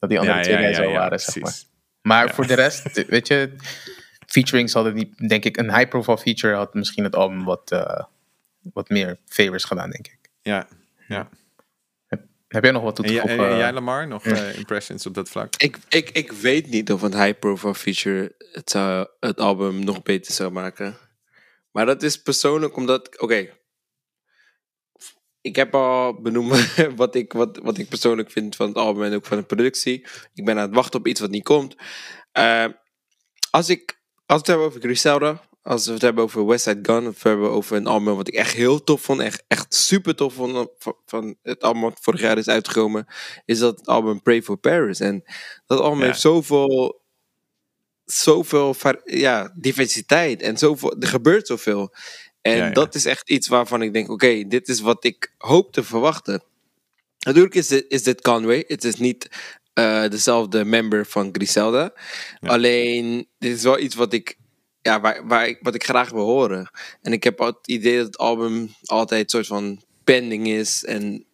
Dat 0.00 0.10
die 0.10 0.18
andere 0.18 0.40
twee 0.40 0.56
guys 0.56 0.76
ja, 0.76 0.90
waren, 0.90 1.20
zeg 1.20 1.42
maar. 1.42 1.52
Maar 2.02 2.34
voor 2.34 2.46
de 2.46 2.54
rest, 2.54 3.04
weet 3.06 3.28
je, 3.28 3.50
featurings 4.26 4.72
hadden 4.72 4.94
niet, 4.94 5.28
denk 5.28 5.44
ik, 5.44 5.56
een 5.56 5.74
high 5.74 5.88
profile 5.88 6.18
feature 6.18 6.54
had 6.54 6.74
misschien 6.74 7.04
het 7.04 7.16
album 7.16 7.44
wat, 7.44 7.70
eh, 7.70 8.02
wat 8.72 8.88
meer 8.88 9.20
favors 9.26 9.64
gedaan, 9.64 9.90
denk 9.90 10.06
ik. 10.06 10.18
Ja, 10.40 10.68
ja. 11.08 11.28
Heb 12.48 12.62
jij 12.62 12.72
nog 12.72 12.82
wat 12.82 12.96
toe 12.96 13.04
te 13.04 13.12
jij- 13.12 13.20
voegen? 13.20 13.48
en 13.50 13.56
jij, 13.56 13.72
Lamar, 13.72 14.08
nog 14.08 14.24
eh, 14.24 14.56
impressions 14.58 15.06
op 15.06 15.14
dat 15.14 15.28
vlak? 15.28 15.54
Ik, 15.56 15.78
ik, 15.88 16.10
ik 16.10 16.32
weet 16.32 16.66
niet 16.66 16.92
of 16.92 17.02
een 17.02 17.22
high 17.22 17.38
profile 17.38 17.74
feature 17.74 18.34
het, 18.52 18.70
zou, 18.70 19.08
het 19.20 19.38
album 19.40 19.84
nog 19.84 20.02
beter 20.02 20.32
zou 20.32 20.50
maken. 20.52 20.96
Maar 21.70 21.86
dat 21.86 22.02
is 22.02 22.22
persoonlijk 22.22 22.76
omdat, 22.76 23.20
oké. 23.20 23.48
ik 25.40 25.56
heb 25.56 25.74
al 25.74 26.20
benoemd 26.20 26.74
wat 26.96 27.14
ik, 27.14 27.32
wat, 27.32 27.58
wat 27.62 27.78
ik 27.78 27.88
persoonlijk 27.88 28.30
vind 28.30 28.56
van 28.56 28.68
het 28.68 28.76
album 28.76 29.02
en 29.02 29.14
ook 29.14 29.26
van 29.26 29.36
de 29.38 29.44
productie. 29.44 30.06
Ik 30.34 30.44
ben 30.44 30.56
aan 30.56 30.66
het 30.66 30.74
wachten 30.74 30.98
op 31.00 31.06
iets 31.06 31.20
wat 31.20 31.30
niet 31.30 31.44
komt. 31.44 31.76
Eh, 32.32 32.66
als, 33.50 33.68
ik, 33.68 34.00
als 34.14 34.24
we 34.26 34.34
het 34.36 34.46
hebben 34.46 34.66
over 34.66 34.80
Griselda, 34.80 35.42
als 35.64 35.86
we 35.86 35.92
het 35.92 36.02
hebben 36.02 36.24
over 36.24 36.46
West 36.46 36.64
Side 36.64 36.78
Gun, 36.82 37.06
of 37.06 37.22
we 37.22 37.28
hebben 37.28 37.50
over 37.50 37.76
een 37.76 37.86
album 37.86 38.14
wat 38.16 38.28
ik 38.28 38.34
echt 38.34 38.52
heel 38.54 38.84
tof 38.84 39.02
vond, 39.02 39.20
echt, 39.20 39.44
echt 39.48 39.74
super 39.74 40.14
tof 40.14 40.34
vond 40.34 40.54
eh, 40.56 40.62
van, 40.78 40.96
van 41.06 41.36
het 41.42 41.62
album 41.62 41.82
wat 41.82 41.98
vorig 42.00 42.20
jaar 42.20 42.38
is 42.38 42.48
uitgekomen, 42.48 43.06
is 43.44 43.58
dat 43.58 43.78
het 43.78 43.86
album 43.86 44.22
Pray 44.22 44.42
for 44.42 44.56
Paris. 44.56 45.00
En 45.00 45.22
dat 45.66 45.80
album 45.80 45.98
Ja. 46.00 46.04
heeft 46.04 46.20
zoveel, 46.20 47.02
zoveel 48.04 48.74
ja, 49.04 49.54
diversiteit 49.56 50.42
en 50.42 50.58
zoveel, 50.58 50.96
er 51.00 51.08
gebeurt 51.08 51.46
zoveel. 51.46 51.94
En 52.40 52.56
Ja, 52.56 52.66
ja. 52.66 52.72
dat 52.72 52.94
is 52.94 53.04
echt 53.04 53.30
iets 53.30 53.48
waarvan 53.48 53.82
ik 53.82 53.92
denk, 53.92 54.10
oké, 54.10 54.44
dit 54.48 54.68
is 54.68 54.80
wat 54.80 55.04
ik 55.04 55.34
hoop 55.38 55.72
te 55.72 55.82
verwachten. 55.82 56.42
Natuurlijk 57.18 57.54
is 57.54 57.66
dit, 57.68 57.84
is 57.88 58.02
dit 58.02 58.20
Conway. 58.20 58.64
Het 58.66 58.84
is 58.84 58.94
niet 58.96 59.28
eh, 59.72 60.08
dezelfde 60.08 60.64
member 60.64 61.06
van 61.06 61.28
Griselda. 61.32 61.92
Alleen, 62.40 63.28
dit 63.38 63.56
is 63.56 63.62
wel 63.62 63.78
iets 63.78 63.94
wat 63.94 64.12
ik, 64.12 64.36
ja, 64.84 65.00
waar, 65.00 65.26
waar 65.26 65.48
ik, 65.48 65.58
wat 65.60 65.74
ik 65.74 65.84
graag 65.84 66.10
wil 66.10 66.24
horen. 66.24 66.70
En 67.02 67.12
ik 67.12 67.24
heb 67.24 67.38
het 67.38 67.56
idee 67.64 67.96
dat 67.96 68.06
het 68.06 68.18
album 68.18 68.74
altijd 68.84 69.22
een 69.22 69.28
soort 69.28 69.46
van 69.46 69.82
pending 70.04 70.48
is. 70.48 70.84
En 70.84 71.26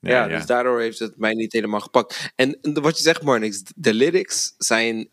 ja, 0.00 0.26
ja. 0.26 0.36
dus 0.36 0.46
daardoor 0.46 0.80
heeft 0.80 0.98
het 0.98 1.16
mij 1.18 1.34
niet 1.34 1.52
helemaal 1.52 1.80
gepakt. 1.80 2.32
En, 2.36 2.58
wat 2.62 2.96
je 2.96 3.02
zegt, 3.02 3.22
Marnix, 3.22 3.62
de 3.76 3.94
lyrics 3.94 4.54
zijn 4.58 5.08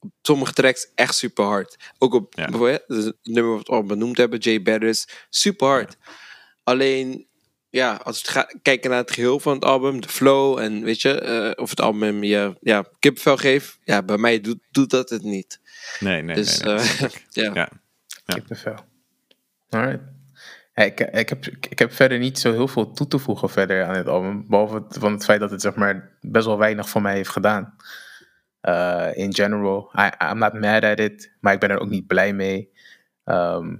op 0.00 0.10
sommige 0.22 0.52
tracks 0.52 0.88
echt 0.94 1.14
super 1.14 1.44
hard. 1.44 1.76
Ook 1.98 2.14
op 2.14 2.34
Ja. 2.34 2.44
bijvoorbeeld, 2.44 2.84
het 2.86 3.16
nummer 3.22 3.54
wat 3.56 3.66
we 3.66 3.72
al 3.72 3.84
benoemd 3.84 4.16
hebben, 4.16 4.38
Jay 4.38 4.62
Bettis, 4.62 5.08
super 5.30 5.66
hard. 5.66 5.96
Alleen, 6.62 7.26
ja, 7.70 7.94
als 7.94 8.22
we 8.22 8.30
gaan 8.30 8.46
kijken 8.62 8.90
naar 8.90 8.98
het 8.98 9.10
geheel 9.10 9.40
van 9.40 9.54
het 9.54 9.64
album, 9.64 10.00
de 10.00 10.08
flow 10.08 10.58
en 10.58 10.82
weet 10.84 11.00
je, 11.00 11.20
eh, 11.20 11.62
of 11.62 11.70
het 11.70 11.80
album 11.80 12.22
je 12.24 12.56
ja, 12.60 12.84
kippenvel 12.98 13.36
geeft, 13.36 13.78
ja, 13.84 14.02
bij 14.02 14.18
mij 14.18 14.40
doet, 14.40 14.58
doet 14.70 14.90
dat 14.90 15.10
het 15.10 15.22
niet. 15.22 15.60
Nee, 16.00 16.22
nee, 16.22 16.34
dus 16.36 16.60
nee. 16.60 16.74
nee. 16.74 16.82
eh, 16.84 17.10
ja. 17.44 17.50
ja. 17.54 17.68
Kippenvel. 18.26 18.76
Alright. 19.68 20.02
Ja, 20.74 20.82
ik, 20.84 21.00
ik, 21.00 21.28
heb, 21.28 21.46
ik 21.46 21.78
heb 21.78 21.92
verder 21.92 22.18
niet 22.18 22.38
zo 22.38 22.52
heel 22.52 22.68
veel 22.68 22.92
toe 22.92 23.08
te 23.08 23.18
voegen 23.18 23.50
verder 23.50 23.84
aan 23.84 23.96
het 23.96 24.08
album. 24.08 24.44
Behalve 24.48 24.74
het, 24.74 24.96
van 24.98 25.12
het 25.12 25.24
feit 25.24 25.40
dat 25.40 25.50
het 25.50 25.60
zeg 25.60 25.74
maar, 25.74 26.10
best 26.20 26.46
wel 26.46 26.58
weinig 26.58 26.88
voor 26.88 27.02
mij 27.02 27.14
heeft 27.14 27.28
gedaan. 27.30 27.74
Uh, 28.68 29.08
in 29.12 29.34
general. 29.34 29.90
I, 29.98 30.10
I'm 30.30 30.38
not 30.38 30.52
mad 30.52 30.84
at 30.84 30.98
it. 30.98 31.32
Maar 31.40 31.52
ik 31.52 31.60
ben 31.60 31.70
er 31.70 31.78
ook 31.80 31.88
niet 31.88 32.06
blij 32.06 32.32
mee. 32.32 32.72
Ehm, 33.24 33.76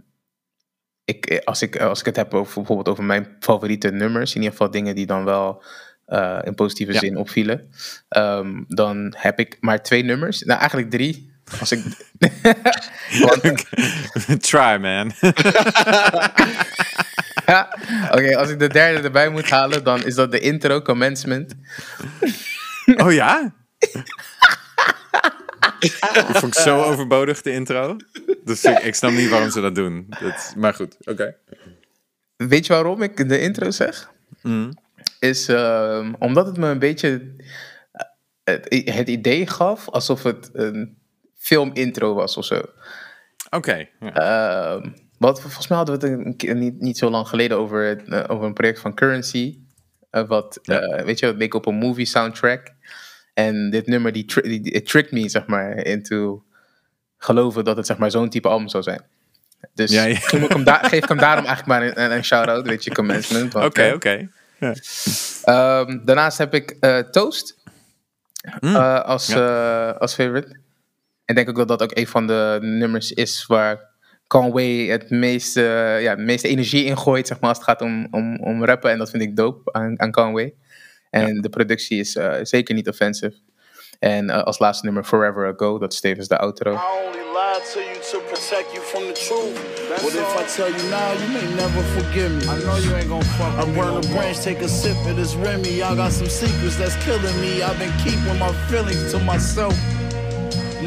ik, 1.05 1.41
als, 1.45 1.63
ik, 1.63 1.81
als 1.81 2.01
ik 2.01 2.07
het 2.07 2.17
heb 2.17 2.35
over, 2.35 2.55
bijvoorbeeld 2.55 2.89
over 2.89 3.05
mijn 3.05 3.37
favoriete 3.41 3.91
nummers. 3.91 4.31
In 4.35 4.41
ieder 4.41 4.57
geval 4.57 4.71
dingen 4.71 4.95
die 4.95 5.07
dan 5.07 5.25
wel 5.25 5.63
uh, 6.09 6.39
in 6.43 6.55
positieve 6.55 6.93
Ja. 6.93 6.99
zin 6.99 7.17
opvielen. 7.17 7.71
ehm, 8.09 8.63
dan 8.69 9.15
heb 9.17 9.39
ik 9.39 9.57
maar 9.61 9.83
twee 9.83 10.03
nummers. 10.05 10.43
Nou, 10.43 10.59
eigenlijk 10.59 10.91
drie. 10.91 11.33
Als 11.61 11.73
ik... 11.73 11.85
Want- 13.25 14.43
Try, 14.43 14.77
man. 14.81 15.13
Ja, 17.47 17.79
oké, 18.11 18.37
als 18.37 18.49
ik 18.51 18.59
de 18.59 18.69
derde 18.69 19.01
erbij 19.03 19.29
moet 19.29 19.51
halen, 19.51 19.85
dan 19.85 20.05
is 20.05 20.15
dat 20.15 20.31
de 20.31 20.41
intro, 20.41 20.83
commencement. 20.83 21.55
oh 22.97 23.13
ja? 23.13 23.55
Die 25.81 25.93
vond 26.13 26.57
ik 26.57 26.63
zo 26.63 26.83
overbodig, 26.83 27.43
de 27.43 27.51
intro. 27.51 27.97
Dus 28.45 28.65
ik, 28.65 28.79
ik 28.79 28.95
snap 28.95 29.11
niet 29.13 29.29
waarom 29.31 29.51
ze 29.51 29.61
dat 29.61 29.75
doen. 29.75 30.07
Dat, 30.21 30.55
maar 30.57 30.75
goed, 30.75 30.97
oké. 31.01 31.35
Weet 32.37 32.67
je 32.67 32.73
waarom 32.73 33.03
ik 33.03 33.29
de 33.29 33.41
intro 33.41 33.71
zeg? 33.71 34.11
Mm. 34.43 34.73
Is 35.19 35.49
ehm, 35.49 36.13
omdat 36.19 36.47
het 36.47 36.57
me 36.57 36.69
een 36.69 36.79
beetje 36.79 37.35
eh, 37.93 38.05
het, 38.45 38.83
het 38.95 39.09
idee 39.09 39.47
gaf 39.47 39.89
alsof 39.89 40.23
het 40.23 40.51
een 40.53 40.97
filmintro 41.45 42.15
was 42.15 42.37
of 42.37 42.45
zo. 42.45 42.63
Oké. 43.51 43.89
ja. 44.01 44.13
Ehm, 44.13 44.89
wat, 45.19 45.41
volgens 45.41 45.69
mij 45.69 45.77
hadden 45.79 46.01
we 46.01 46.07
het 46.07 46.45
een 46.49 46.59
niet, 46.59 46.81
niet 46.81 46.99
zo 46.99 47.11
lang 47.11 47.29
geleden 47.29 47.59
over, 47.59 48.05
eh, 48.09 48.25
over 48.29 48.47
een 48.47 48.53
project 48.53 48.81
van 48.81 48.95
Currency. 48.95 49.59
eh, 50.11 50.27
wat, 50.27 50.59
eh, 50.63 51.03
weet 51.05 51.19
je, 51.19 51.27
het 51.27 51.37
leek 51.37 51.55
op 51.55 51.67
een 51.67 51.75
movie 51.75 52.07
soundtrack. 52.07 52.67
En 53.35 53.71
dit 53.71 53.87
nummer, 53.87 54.13
die, 54.13 54.25
tri- 54.25 54.61
die, 54.61 54.73
it 54.73 54.87
tricked 54.89 55.13
me, 55.13 55.29
zeg 55.29 55.47
maar, 55.47 55.77
into 55.77 56.45
geloven 57.19 57.65
dat 57.65 57.77
het, 57.77 57.87
zeg 57.87 57.99
maar, 57.99 58.11
zo'n 58.11 58.29
type 58.29 58.49
album 58.49 58.69
zou 58.69 58.83
zijn. 58.83 59.03
Dus 59.75 59.91
Ja, 59.91 60.05
ja. 60.05 60.17
ik 60.17 60.25
hem 60.49 60.65
geef 60.67 61.03
ik 61.03 61.09
hem 61.09 61.19
daarom 61.19 61.45
eigenlijk 61.47 61.67
maar 61.67 62.05
een, 62.05 62.13
een, 62.17 62.25
shout-out, 62.25 62.67
weet 62.67 62.85
je, 62.85 62.93
commencement. 62.95 63.55
Oké, 63.55 63.93
oké. 63.95 64.29
Ehm, 65.43 66.05
daarnaast 66.05 66.39
heb 66.39 66.55
ik 66.55 66.77
Toast 67.11 67.57
Mm. 68.61 68.77
eh, 68.77 69.01
als, 69.05 69.35
als 69.99 70.15
favorite. 70.15 70.57
Ik 71.27 71.35
denk 71.35 71.49
ook 71.49 71.57
dat 71.57 71.68
dat 71.68 71.83
ook 71.83 71.97
een 71.97 72.07
van 72.07 72.27
de 72.27 72.59
nummers 72.61 73.12
is 73.12 73.47
waar 73.47 73.93
Conway 74.27 74.87
het 74.87 75.11
meeste, 75.11 75.61
ja, 76.01 76.11
het 76.11 76.18
meeste 76.18 76.49
energie 76.49 76.85
in 76.85 76.99
gooit, 76.99 77.27
zeg 77.27 77.41
maar, 77.41 77.49
als 77.49 77.59
het 77.59 77.66
gaat 77.66 77.81
om, 77.81 78.07
om, 78.11 78.41
om 78.41 78.64
rappen. 78.64 78.91
En 78.91 78.99
dat 78.99 79.11
vind 79.11 79.22
ik 79.22 79.37
dope 79.37 79.72
aan, 79.72 80.01
aan 80.01 80.11
Conway. 80.11 80.55
En 81.11 81.41
de 81.41 81.49
productie 81.49 81.99
is 81.99 82.16
eh, 82.16 82.35
zeker 82.43 82.75
niet 82.75 82.89
offensive. 82.89 83.35
En 83.99 84.31
eh, 84.31 84.43
als 84.43 84.59
laatste 84.59 84.85
nummer 84.85 85.05
Forever 85.05 85.53
Ago, 85.53 85.79
dat 85.79 85.93
is 85.93 86.01
tevens 86.01 86.29
de 86.29 86.39
outro. 86.39 86.72
I 86.72 86.77
only 87.07 87.18
lied 87.18 87.72
to 87.72 87.81
you 87.81 88.01
to 88.11 88.18
protect 88.18 88.72
you 88.72 88.83
from 88.83 89.03
the 89.03 89.12
truth. 89.12 89.57
What 90.03 90.14
if 90.14 90.41
I 90.41 90.45
tell 90.57 90.70
you 90.70 90.91
now, 90.91 91.12
you 91.20 91.29
may 91.33 91.55
never 91.55 91.83
forgive 91.97 92.31
me? 92.31 92.45
I 92.45 92.59
know 92.64 92.77
you 92.77 92.95
ain't 92.97 93.09
gonna 93.09 93.25
fuck 93.25 93.55
I 93.62 93.72
burn 93.72 93.97
a 93.97 94.14
branch, 94.14 94.41
take 94.41 94.64
a 94.64 94.68
sip 94.68 94.97
of 95.07 95.16
this 95.16 95.35
Remy. 95.37 95.83
I 95.83 95.95
got 95.95 96.12
some 96.12 96.29
secrets 96.29 96.77
that's 96.77 96.97
killing 97.05 97.41
me. 97.41 97.62
I've 97.62 97.79
been 97.79 97.95
keeping 98.05 98.39
my 98.39 98.53
feelings 98.68 99.12
to 99.12 99.18
myself. 99.18 99.75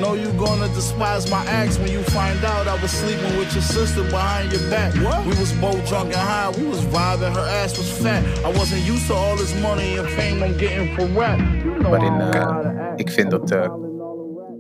Know 0.01 0.13
you 0.13 0.31
gonna 0.33 0.67
despise 0.75 1.29
my 1.31 1.43
acts 1.45 1.77
when 1.79 1.91
you 1.91 2.03
find 2.03 2.43
out 2.45 2.67
I 2.67 2.79
was 2.81 2.91
sleeping 2.91 3.35
with 3.37 3.51
your 3.53 3.63
sister 3.63 4.03
behind 4.03 4.51
your 4.51 4.61
back. 4.69 4.93
We 5.25 5.33
was 5.39 5.51
both 5.53 5.87
drunk 5.89 6.13
and 6.13 6.27
high, 6.31 6.51
we 6.51 6.67
was 6.67 6.81
vibing, 6.85 7.33
her 7.33 7.47
ass 7.63 7.77
was 7.77 7.89
fat. 8.01 8.23
I 8.45 8.49
wasn't 8.59 8.85
used 8.85 9.07
to 9.07 9.13
all 9.15 9.35
this 9.35 9.53
money 9.61 9.97
and 9.97 10.07
fame 10.09 10.43
I'm 10.43 10.55
getting 10.57 10.95
for 10.95 11.05
rap. 11.19 11.39
You 11.39 11.79
know 11.79 11.89
Waarin 11.89 12.13
I 12.13 12.19
don't 12.19 12.31
know 12.31 12.39
how 12.45 12.61
to 12.61 12.69
act. 12.79 12.99
ik 12.99 13.11
vind 13.11 13.31
dat, 13.31 13.51
eh, 13.51 13.69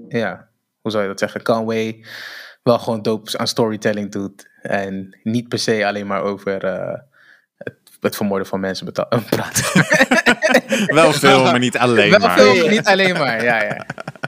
ja, 0.07 0.49
hoe 0.81 0.91
zou 0.91 1.03
je 1.03 1.09
dat 1.09 1.19
zeggen? 1.19 1.43
Conway 1.43 2.05
wel 2.63 2.79
gewoon 2.79 3.01
dope 3.01 3.37
aan 3.37 3.47
storytelling 3.47 4.11
doet. 4.11 4.49
En 4.61 5.19
niet 5.23 5.47
per 5.47 5.59
se 5.59 5.85
alleen 5.85 6.07
maar 6.07 6.21
over 6.21 6.63
eh, 6.63 6.99
het, 8.01 8.15
vermoorden 8.15 8.47
van 8.47 8.59
mensen 8.59 8.91
praten. 9.29 9.85
Wel 10.95 11.13
veel, 11.13 11.43
maar 11.43 11.59
niet 11.59 11.77
alleen 11.77 12.09
Wel 12.09 12.19
maar. 12.19 12.37
veel, 12.39 12.55
maar 12.55 12.69
niet 12.69 12.85
alleen 12.87 13.13
maar. 13.17 13.43
Ja, 13.43 13.63
ja. 13.63 13.85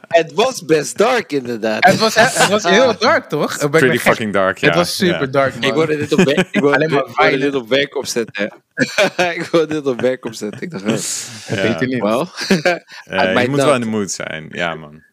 Het 0.07 0.33
was 0.33 0.65
best 0.65 0.97
dark 0.97 1.31
inderdaad. 1.31 1.83
Het, 1.85 1.99
was, 1.99 2.15
het 2.15 2.47
was 2.47 2.63
heel 2.63 2.97
dark, 2.97 3.25
toch? 3.29 3.57
Pretty 3.57 3.87
ben 3.87 3.99
fucking 3.99 4.33
dark, 4.33 4.57
ja. 4.57 4.67
Het 4.67 4.75
was 4.75 4.95
super 4.95 5.19
ja. 5.21 5.25
dark, 5.25 5.53
man. 5.53 5.63
Ik 5.63 5.73
wilde 5.73 5.97
dit 5.97 6.13
op, 6.13 6.19
werk- 6.25 6.47
ik 6.51 6.59
wilde, 6.61 6.75
Alleen 6.75 6.91
maar 6.91 6.99
ik 6.99 7.15
wilde 7.15 7.37
dit 7.37 7.55
op 7.55 7.69
werk 7.69 7.95
opzetten. 7.95 8.51
ik 9.35 9.47
wilde 9.51 9.67
dit 9.73 9.85
op 9.85 10.01
werk 10.01 10.25
opzetten. 10.25 10.61
Ik 10.61 10.71
dacht, 10.71 10.83
oh, 10.83 10.89
Dat 10.89 11.61
weet 11.67 11.79
je 11.79 11.85
niet. 11.87 12.01
wel. 12.01 12.27
Je 12.47 13.31
might 13.33 13.47
moet 13.47 13.63
wel 13.63 13.73
in 13.73 13.81
de 13.81 13.87
mood 13.87 14.11
zijn. 14.11 14.47
Ja, 14.51 14.75
man. 14.75 15.03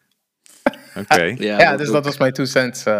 Oké. 0.95 1.23
Ja, 1.23 1.35
Ja, 1.37 1.69
dat 1.69 1.77
dus 1.79 1.89
dat 1.89 2.05
was 2.05 2.17
mijn 2.17 2.33
two 2.33 2.45
cents. 2.45 2.83
eh, 2.83 2.93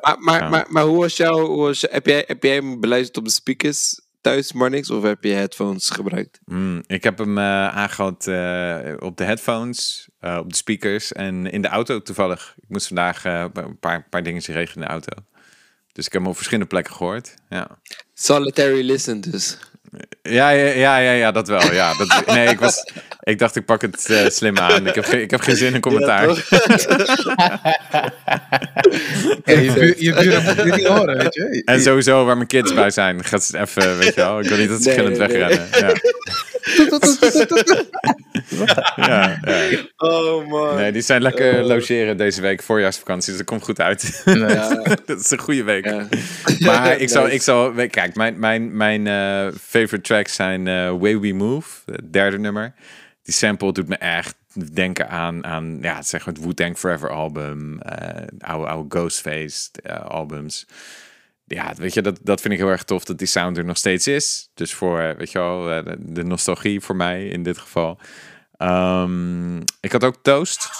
Maar, 0.00 0.16
maar, 0.18 0.40
Ja. 0.40 0.48
maar, 0.48 0.64
maar 0.68 0.82
hoe 0.82 1.00
was 1.00 1.16
jouw... 1.16 1.46
Hoe 1.46 1.62
was, 1.66 1.86
heb, 1.90 2.06
jij, 2.06 2.24
heb 2.26 2.42
jij 2.42 2.54
hem 2.54 2.80
beluisterd 2.80 3.16
op 3.16 3.24
de 3.24 3.30
speakers 3.30 4.00
thuis, 4.24 4.52
Marnix? 4.52 4.90
Of 4.90 5.02
heb 5.02 5.24
je 5.24 5.32
headphones 5.32 5.90
gebruikt? 5.90 6.40
Mm, 6.44 6.82
ik 6.86 7.04
heb 7.04 7.18
hem 7.18 7.38
eh 7.38 7.68
aangehad 7.68 8.26
eh, 8.26 8.94
op 8.98 9.16
de 9.16 9.24
headphones, 9.24 10.08
eh, 10.18 10.36
op 10.36 10.50
de 10.50 10.56
speakers 10.56 11.12
en 11.12 11.50
in 11.50 11.62
de 11.62 11.68
auto 11.68 12.02
toevallig. 12.02 12.54
Ik 12.56 12.68
moest 12.68 12.86
vandaag 12.86 13.24
een 13.24 13.78
paar, 13.80 14.08
paar 14.08 14.22
dingen 14.22 14.42
regelen 14.42 14.74
in 14.74 14.80
de 14.80 14.86
auto. 14.86 15.12
Dus 15.92 16.06
ik 16.06 16.12
heb 16.12 16.20
hem 16.20 16.30
op 16.30 16.36
verschillende 16.36 16.68
plekken 16.68 16.94
gehoord. 16.94 17.34
Ja, 17.48 17.78
Solitary 18.14 18.82
listen 18.84 19.20
dus. 19.20 19.58
Ja, 20.22 20.50
ja, 20.50 20.66
ja, 20.66 20.98
ja, 20.98 21.12
ja 21.12 21.32
dat 21.32 21.48
wel. 21.48 21.72
Ja, 21.72 21.94
dat, 21.94 22.26
nee, 22.26 22.48
ik, 22.48 22.58
was, 22.58 22.86
ik 23.20 23.38
dacht 23.38 23.56
ik 23.56 23.64
pak 23.64 23.82
het 23.82 24.06
eh, 24.10 24.28
slim 24.28 24.58
aan. 24.58 24.86
Ik 24.86 24.94
heb, 24.94 25.06
ik 25.06 25.30
heb 25.30 25.40
geen 25.40 25.56
zin 25.56 25.74
in 25.74 25.80
commentaar. 25.80 26.26
ja, 29.44 29.58
je, 29.60 29.72
buur, 29.74 30.02
je 30.02 30.14
buren 30.14 30.42
moeten 30.44 30.64
dit 30.64 30.76
niet 30.76 30.86
horen, 30.86 31.16
weet 31.16 31.34
je. 31.34 31.62
en 31.64 31.82
sowieso 31.82 32.24
waar 32.24 32.36
mijn 32.36 32.48
kids 32.48 32.74
bij 32.74 32.90
zijn, 32.90 33.24
gaat 33.24 33.44
ze 33.44 33.58
even, 33.58 33.98
weet 33.98 34.14
je 34.14 34.20
wel. 34.20 34.40
Ik 34.40 34.48
wil 34.48 34.58
niet 34.58 34.68
dat 34.68 34.82
ze 34.82 34.88
Nee, 34.88 34.96
gillend 34.98 35.18
nee, 35.18 35.28
nee. 35.28 35.38
wegrennen. 35.38 35.68
Ja. 35.80 35.92
ja, 38.96 39.38
ja. 39.42 39.78
Oh 39.96 40.48
man. 40.48 40.76
Nee, 40.76 40.92
die 40.92 41.02
zijn 41.02 41.22
lekker 41.22 41.60
Oh. 41.60 41.66
logeren 41.66 42.16
deze 42.16 42.40
week, 42.40 42.62
voorjaarsvakantie, 42.62 43.28
dus 43.28 43.36
dat 43.36 43.46
komt 43.46 43.62
goed 43.62 43.80
uit. 43.80 44.22
Ja, 44.24 44.68
dat 45.06 45.20
is 45.20 45.30
een 45.30 45.38
goede 45.38 45.62
week. 45.64 45.84
ja. 45.84 46.06
Maar 46.58 46.96
ik 46.96 47.08
zal, 47.08 47.28
ik 47.28 47.42
zal, 47.42 47.72
kijk, 47.90 48.14
mijn, 48.14 48.38
mijn, 48.38 48.76
mijn 48.76 49.06
eh, 49.06 49.58
favorite 49.60 50.00
tracks 50.00 50.34
zijn 50.34 50.68
eh, 50.68 50.90
Way 50.98 51.18
We 51.18 51.32
Move, 51.32 51.68
het 51.86 52.12
derde 52.12 52.38
nummer. 52.38 52.74
Die 53.22 53.34
sample 53.34 53.72
doet 53.72 53.88
me 53.88 53.96
echt 53.96 54.34
denken 54.72 55.08
aan, 55.08 55.44
aan 55.44 55.78
ja, 55.80 56.02
zeg 56.02 56.26
maar 56.26 56.34
het 56.34 56.44
Wu-Tang 56.44 56.78
Forever 56.78 57.10
album, 57.10 57.80
eh 57.80 58.26
oude, 58.38 58.66
oude 58.68 58.98
Ghostface 58.98 59.68
eh, 59.82 60.00
albums. 60.04 60.66
Ja, 61.46 61.72
weet 61.76 61.94
je, 61.94 62.02
dat, 62.02 62.18
dat 62.22 62.40
vind 62.40 62.54
ik 62.54 62.60
heel 62.60 62.68
erg 62.70 62.82
tof 62.84 63.04
dat 63.04 63.18
die 63.18 63.26
sound 63.26 63.56
er 63.56 63.64
nog 63.64 63.76
steeds 63.76 64.06
is. 64.06 64.50
Dus 64.54 64.74
voor, 64.74 65.00
eh, 65.00 65.16
weet 65.16 65.32
je 65.32 65.38
wel, 65.38 65.70
eh, 65.70 65.92
de 65.98 66.24
nostalgie 66.24 66.80
voor 66.80 66.96
mij 66.96 67.26
in 67.26 67.42
dit 67.42 67.58
geval. 67.58 67.98
Ehm, 68.56 69.56
ik 69.80 69.92
had 69.92 70.04
ook 70.04 70.16
Toast. 70.22 70.70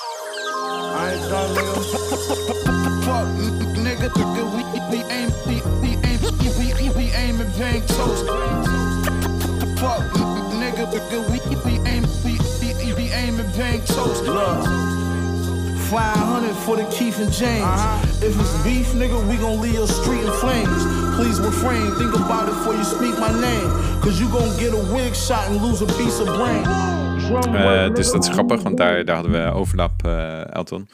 500 15.95 16.57
for 16.67 16.77
the 16.77 16.85
Keith 16.91 17.19
and 17.21 17.33
James. 17.33 17.81
If 18.21 18.35
it's 18.41 18.55
beef, 18.65 18.89
nigga, 18.99 19.19
we 19.31 19.37
gon' 19.37 19.61
leave 19.61 19.75
your 19.75 19.87
street 19.87 20.25
in 20.25 20.33
flames. 20.33 20.83
Please 21.15 21.39
refrain, 21.41 21.93
think 22.01 22.15
about 22.17 22.49
it 22.49 22.55
before 22.55 22.75
you 22.75 22.85
speak 22.85 23.15
my 23.21 23.33
name. 23.41 23.71
Cause 24.03 24.19
you 24.21 24.29
gon' 24.29 24.51
get 24.59 24.73
a 24.73 24.83
wig 24.95 25.15
shot 25.15 25.47
and 25.49 25.63
lose 25.63 25.83
a 25.83 25.87
piece 25.87 26.19
of 26.21 26.27
brain. 26.27 26.65
Eh, 26.65 27.65
work, 27.65 27.97
dus 27.97 28.11
dat 28.11 28.25
is 28.25 28.31
grappig, 28.31 28.63
want 28.63 28.77
daar, 28.77 29.05
daar 29.05 29.15
hadden 29.15 29.33
we 29.33 29.53
overlap, 29.53 30.05
eh, 30.05 30.55
Elton. 30.55 30.89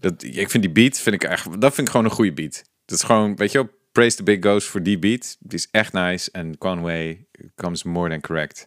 Dat, 0.00 0.22
ik 0.22 0.50
vind 0.50 0.62
die 0.62 0.72
beat, 0.72 0.98
vind 0.98 1.14
ik 1.14 1.24
echt, 1.24 1.60
dat 1.60 1.74
vind 1.74 1.86
ik 1.86 1.90
gewoon 1.90 2.06
een 2.06 2.16
goede 2.16 2.32
beat. 2.32 2.64
Dat 2.84 2.98
is 2.98 3.04
gewoon, 3.04 3.36
weet 3.36 3.52
je 3.52 3.58
wel, 3.58 3.68
praise 3.92 4.16
the 4.16 4.22
big 4.22 4.40
ghost 4.40 4.66
voor 4.68 4.82
die 4.82 4.98
beat. 4.98 5.36
Die 5.40 5.58
is 5.58 5.68
echt 5.70 5.92
nice 5.92 6.30
en 6.32 6.58
Conway 6.58 7.26
comes 7.54 7.82
more 7.82 8.08
than 8.08 8.20
correct. 8.20 8.66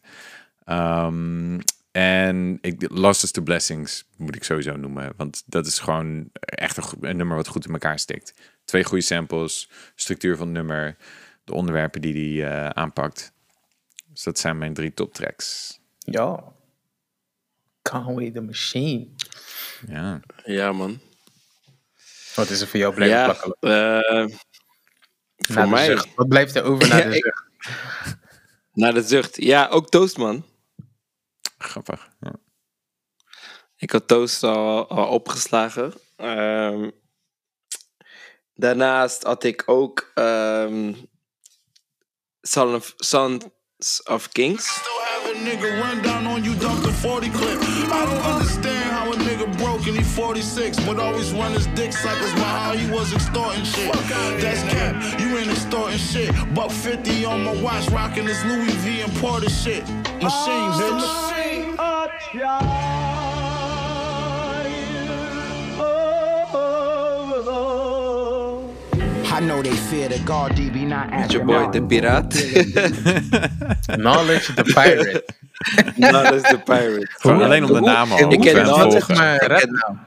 Ehm, 0.65 1.57
en 1.91 2.57
ik, 2.61 2.89
Lost 2.91 3.23
is 3.23 3.31
to 3.31 3.41
Blessings 3.41 4.05
moet 4.17 4.35
ik 4.35 4.43
sowieso 4.43 4.75
noemen, 4.77 5.13
want 5.17 5.43
dat 5.45 5.65
is 5.65 5.79
gewoon 5.79 6.29
echt 6.39 6.77
een, 7.01 7.17
nummer 7.17 7.35
wat 7.35 7.47
goed 7.47 7.65
in 7.65 7.71
elkaar 7.73 7.99
stikt. 7.99 8.33
Twee 8.65 8.83
goede 8.83 9.03
samples, 9.03 9.69
structuur 9.95 10.37
van 10.37 10.45
het 10.47 10.55
nummer, 10.55 10.97
de 11.43 11.53
onderwerpen 11.53 12.01
die 12.01 12.41
hij 12.41 12.51
eh, 12.51 12.69
aanpakt. 12.69 13.31
Dus 14.13 14.23
dat 14.23 14.39
zijn 14.39 14.57
mijn 14.57 14.73
drie 14.73 14.93
top 14.93 15.13
tracks. 15.13 15.79
Ja. 15.99 16.43
Conway 17.81 18.31
the 18.31 18.41
Machine. 18.41 19.07
Ja. 19.87 20.19
Ja, 20.45 20.71
man. 20.71 20.99
Wat 22.35 22.49
is 22.49 22.61
er 22.61 22.67
voor 22.67 22.79
jou 22.79 22.93
blijven 22.93 23.17
Ja, 23.17 23.23
plakken? 23.25 23.55
eh, 23.59 24.25
Na 25.47 25.61
voor 25.61 25.69
mij. 25.69 25.85
zucht. 25.85 26.07
Wat 26.15 26.27
blijft 26.27 26.55
er 26.55 26.63
over 26.63 26.87
na 26.89 26.97
Ja, 26.97 27.03
de 27.09 27.13
zucht? 27.13 27.43
Naar 28.73 28.93
de 28.93 29.01
zucht. 29.01 29.35
Ja, 29.43 29.67
ook 29.67 29.89
Toast, 29.89 30.17
man. 30.17 30.45
Grappig. 31.59 32.09
Ja. 32.19 32.33
Ik 33.77 33.91
had 33.91 34.07
Toast 34.07 34.43
al, 34.43 34.87
al 34.87 35.07
opgeslagen. 35.07 35.93
Ehm, 36.15 36.89
daarnaast 38.53 39.23
had 39.23 39.43
ik 39.43 39.63
ook 39.65 40.11
ehm 40.13 40.93
Son 42.41 42.75
of, 42.75 42.93
Sons 42.97 43.45
of 44.05 44.29
Kings. 44.31 44.65
Have 44.67 45.35
a 45.35 45.39
nigga 45.39 45.79
run 45.81 46.01
down 46.01 46.27
on 46.27 46.43
you, 46.43 46.55
dump 46.55 46.83
the 46.83 46.91
40 46.91 47.29
clip. 47.29 47.61
I 47.91 48.05
don't 48.05 48.25
understand 48.25 48.91
how 48.91 49.11
a 49.11 49.15
nigga 49.15 49.57
broke 49.57 49.85
and 49.87 49.97
he 49.97 50.03
46, 50.03 50.79
but 50.85 50.99
always 50.99 51.31
run 51.33 51.53
his 51.53 51.67
dick 51.67 51.93
suckers 51.93 52.33
by 52.33 52.39
how 52.39 52.73
he 52.73 52.89
was 52.89 53.13
extorting 53.13 53.65
shit. 53.65 53.93
That's 54.39 54.63
cap, 54.63 55.19
you 55.19 55.37
ain't 55.37 55.51
extorting 55.51 55.97
shit. 55.97 56.31
Buck 56.53 56.71
50 56.71 57.25
on 57.25 57.43
my 57.43 57.61
watch, 57.61 57.89
rocking 57.89 58.25
this 58.25 58.43
Louis 58.45 58.71
V 58.83 59.01
imported 59.01 59.51
shit. 59.51 59.87
Machine, 60.21 60.71
bitch. 60.79 61.48
I 69.31 69.39
know 69.41 69.61
they 69.61 69.71
fear 69.89 70.09
the 70.09 70.19
God 70.25 70.51
DB 70.55 70.75
not 70.87 71.09
Met 71.09 71.31
je 71.31 71.39
boy, 71.43 71.69
de 71.71 71.83
piraat. 71.83 72.33
Knowledge 74.03 74.53
the 74.53 74.63
Pirate. 74.63 75.23
Is 76.35 76.41
de 76.41 76.59
pirate. 76.65 77.07
Gewoon 77.19 77.41
alleen 77.41 77.63
om 77.63 77.73
de 77.73 77.79
naam 77.79 78.11
al. 78.11 78.31
Ik 78.31 78.39
ken 78.39 78.63
Knowledge, 78.63 79.13
maar 79.13 79.33
Ik 79.33 79.39
ken- 79.39 79.47
rapnaam. 79.49 79.99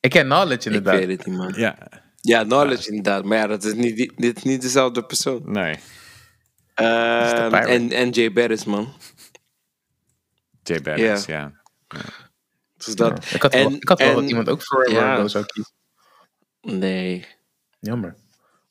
Ik 0.00 0.10
ken 0.10 0.24
Knowledge 0.24 0.68
Ik 0.68 0.74
inderdaad. 0.74 0.94
weet 0.94 1.08
het 1.18 1.26
niet, 1.26 1.36
man. 1.36 1.52
Ja, 1.56 1.76
Ja, 2.20 2.42
knowledge 2.44 2.88
inderdaad. 2.88 3.24
Maar 3.24 3.38
ja, 3.38 3.46
dat 3.46 3.64
is 3.64 3.72
niet, 3.74 3.96
die- 3.96 4.12
dit 4.16 4.36
is 4.36 4.42
niet 4.42 4.62
dezelfde 4.62 5.02
persoon. 5.04 5.42
nee. 5.44 5.74
Pirate. 6.74 7.56
en, 7.56 7.92
en 7.92 8.10
Jay 8.10 8.32
Barris, 8.32 8.64
man. 8.64 8.92
J 10.74 10.80
Barris, 10.82 11.24
ja. 11.24 11.52
Dus 12.76 12.94
dat. 12.94 13.30
Ik 13.34 13.42
had 13.42 13.52
wel, 13.54 13.66
En- 13.66 13.74
ik 13.76 13.88
had 13.88 13.98
wel 13.98 14.08
en- 14.08 14.14
dat 14.14 14.28
iemand 14.28 14.48
ook 14.48 14.62
voor 14.62 14.90
ja. 14.90 15.16
ja. 15.16 15.28
zou 15.28 15.44
kiezen. 15.46 15.72
Nee. 16.60 17.26
Jammer. 17.80 18.16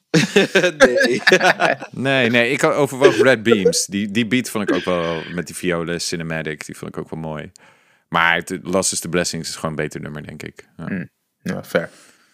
nee. 0.78 1.22
Nee, 1.92 2.30
nee, 2.30 2.52
ik 2.52 2.62
had 2.62 2.74
overwoog 2.74 3.16
Red 3.22 3.44
Beams. 3.44 3.86
Die, 3.86 4.12
die 4.12 4.28
beat 4.28 4.50
vond 4.50 4.70
ik 4.70 4.76
ook 4.76 4.84
wel, 4.84 5.22
met 5.34 5.46
die 5.48 5.56
violen, 5.56 6.02
cinematic, 6.02 6.66
die 6.66 6.78
vond 6.78 6.96
ik 6.96 7.02
ook 7.02 7.10
wel 7.10 7.20
mooi. 7.20 7.52
Maar 8.10 8.36
het 8.36 8.60
Lost 8.64 8.92
is 8.92 9.00
the 9.00 9.10
Blessings 9.10 9.50
is 9.50 9.56
gewoon 9.56 9.70
een 9.70 9.76
beter 9.76 10.02
nummer, 10.02 10.24
denk 10.28 10.44
ik. 10.44 10.68
Ja. 10.78 11.08
Ja, 11.42 11.64
fair. 11.64 11.90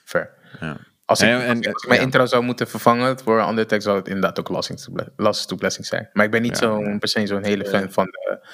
Fair. 0.06 0.30
Ja. 0.60 0.78
Als 1.06 1.22
ik, 1.22 1.28
En- 1.28 1.36
als 1.36 1.44
en- 1.44 1.58
ik- 1.58 1.68
als 1.74 1.82
ik 1.84 1.88
mijn 1.88 2.00
ja. 2.00 2.06
intro 2.06 2.26
zou 2.26 2.44
moeten 2.44 2.68
vervangen 2.68 3.20
voor 3.20 3.38
een 3.40 3.46
andere 3.46 3.68
tekst, 3.68 3.86
zou 3.86 3.98
het 3.98 4.08
inderdaad 4.08 4.40
ook 4.40 4.48
Ble- 4.92 5.12
Lost 5.16 5.48
to 5.48 5.56
Blessing 5.56 5.86
zijn. 5.86 6.10
Maar 6.14 6.26
ik 6.26 6.32
ben 6.32 6.42
niet 6.42 6.60
Ja. 6.60 6.66
zo'n 6.68 7.00
per 7.00 7.08
se 7.08 7.28
zo'n 7.28 7.44
hele 7.44 7.66
fan 7.66 7.92
van 7.92 8.06
de 8.06 8.48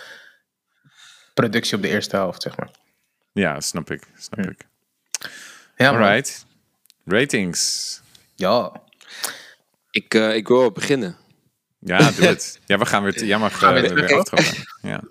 productie 1.33 1.75
op 1.75 1.81
de 1.81 1.89
eerste 1.89 2.15
helft, 2.15 2.41
zeg 2.41 2.57
maar. 2.57 2.71
Ja, 3.31 3.59
snap 3.59 3.91
ik. 3.91 4.03
Snap 4.17 4.39
ik. 4.39 4.67
Ja. 5.75 5.89
Alright. 5.89 6.45
Ratings. 7.05 8.01
Ja. 8.35 8.81
ik, 9.91 10.13
eh, 10.13 10.35
ik 10.35 10.47
wil 10.47 10.57
wel 10.57 10.71
beginnen. 10.71 11.17
Ja, 11.79 12.11
doe 12.11 12.25
het. 12.25 12.59
Ja, 12.65 12.77
we 12.77 12.85
gaan 12.85 13.03
weer... 13.03 13.39
Mag 13.39 13.57
Gaan 13.57 13.73
we 13.73 13.79
eh, 13.79 13.93
weer 13.93 14.17
aftrappen. 14.17 14.63
Ja. 14.81 15.03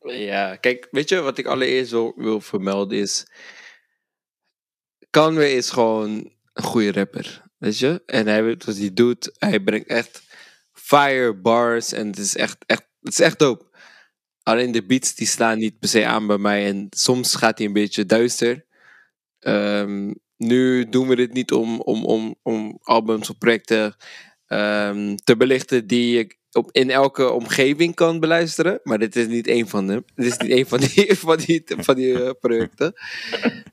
Ja, 0.00 0.56
kijk, 0.56 0.88
weet 0.90 1.08
je 1.08 1.20
wat 1.20 1.38
ik 1.38 1.46
allereerst 1.46 1.90
wil, 1.90 2.12
wil 2.16 2.40
vermelden 2.40 2.98
is. 2.98 3.26
Conway 5.10 5.50
is 5.50 5.70
gewoon 5.70 6.30
een 6.52 6.62
goede 6.62 6.92
rapper. 6.92 7.42
Weet 7.58 7.78
je? 7.78 8.02
En 8.06 8.26
hij 8.26 8.44
weet 8.44 8.64
wat 8.64 8.76
hij 8.76 8.92
doet. 8.92 9.32
Hij 9.38 9.60
brengt 9.60 9.88
echt 9.88 10.22
fire 10.72 11.34
bars. 11.34 11.92
En 11.92 12.06
het 12.06 12.18
is 12.18 12.36
echt, 12.36 12.56
echt, 12.66 12.84
het 13.00 13.12
is 13.12 13.20
echt 13.20 13.38
dope. 13.38 13.65
Alleen 14.46 14.72
de 14.72 14.86
beats 14.86 15.14
die 15.14 15.26
slaan 15.26 15.58
niet 15.58 15.78
per 15.78 15.88
se 15.88 16.06
aan 16.06 16.26
bij 16.26 16.38
mij. 16.38 16.66
En 16.66 16.86
soms 16.90 17.34
gaat 17.34 17.58
hij 17.58 17.66
een 17.66 17.72
beetje 17.72 18.06
duister. 18.06 18.64
Ehm, 19.38 20.12
nu 20.36 20.88
doen 20.88 21.08
we 21.08 21.16
dit 21.16 21.32
niet 21.32 21.52
om, 21.52 21.80
om, 21.80 22.04
om, 22.04 22.34
om 22.42 22.78
albums 22.82 23.30
of 23.30 23.38
projecten 23.38 23.96
ehm, 24.46 25.16
te 25.24 25.36
belichten 25.36 25.86
die 25.86 26.16
je 26.16 26.36
op, 26.52 26.68
in 26.72 26.90
elke 26.90 27.30
omgeving 27.30 27.94
kan 27.94 28.20
beluisteren. 28.20 28.80
Maar 28.82 28.98
dit 28.98 29.16
is 29.16 29.26
niet 29.26 29.46
één 29.46 29.68
van 29.68 29.88
hem. 29.88 30.04
Dit 30.14 30.26
is 30.26 30.36
niet 30.36 30.50
één 30.50 30.66
van 30.66 30.80
die, 30.80 31.14
van 31.26 31.36
die, 31.36 31.62
van 31.66 31.94
die 31.94 32.24
eh, 32.24 32.30
projecten. 32.40 32.92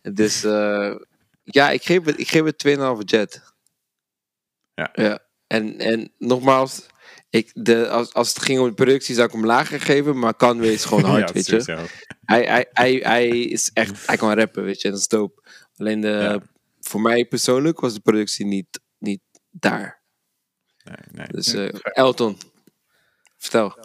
Dus 0.01 0.43
eh, 0.43 0.95
ja, 1.43 1.69
ik 1.69 1.83
geef 1.83 2.05
het, 2.05 2.19
ik 2.19 2.27
geef 2.27 2.43
het 2.43 2.67
2,5 2.67 3.03
jet. 3.05 3.41
Ja. 4.75 4.89
ja. 4.93 5.19
En, 5.47 5.79
en 5.79 6.11
nogmaals, 6.17 6.85
ik, 7.33 7.51
de, 7.53 7.89
als, 7.89 8.13
als 8.13 8.29
het 8.33 8.43
ging 8.43 8.59
om 8.59 8.67
de 8.67 8.73
productie 8.73 9.15
zou 9.15 9.27
ik 9.27 9.33
hem 9.33 9.45
lager 9.45 9.81
geven. 9.81 10.19
Maar 10.19 10.35
Conway 10.35 10.69
is 10.69 10.85
gewoon 10.85 11.03
hard, 11.11 11.27
Ja, 11.27 11.33
weet 11.33 11.45
je. 11.45 11.85
Hij, 12.25 12.45
hij, 12.45 12.67
hij, 12.71 12.93
hij 12.93 13.27
is 13.29 13.69
echt, 13.73 14.07
hij 14.07 14.17
kan 14.17 14.33
rappen, 14.33 14.63
weet 14.63 14.81
je, 14.81 14.87
en 14.87 14.91
dat 14.93 14.99
is 15.01 15.07
dope. 15.07 15.41
Alleen 15.77 16.01
de, 16.01 16.07
Ja. 16.07 16.41
voor 16.79 17.01
mij 17.01 17.25
persoonlijk 17.25 17.79
was 17.79 17.93
de 17.93 17.99
productie 17.99 18.45
niet, 18.45 18.79
niet 18.97 19.21
daar. 19.51 20.01
Nee, 20.83 20.95
nee. 21.11 21.27
Dus 21.27 21.53
eh, 21.53 21.69
Elton, 21.83 22.37
vertel. 23.37 23.77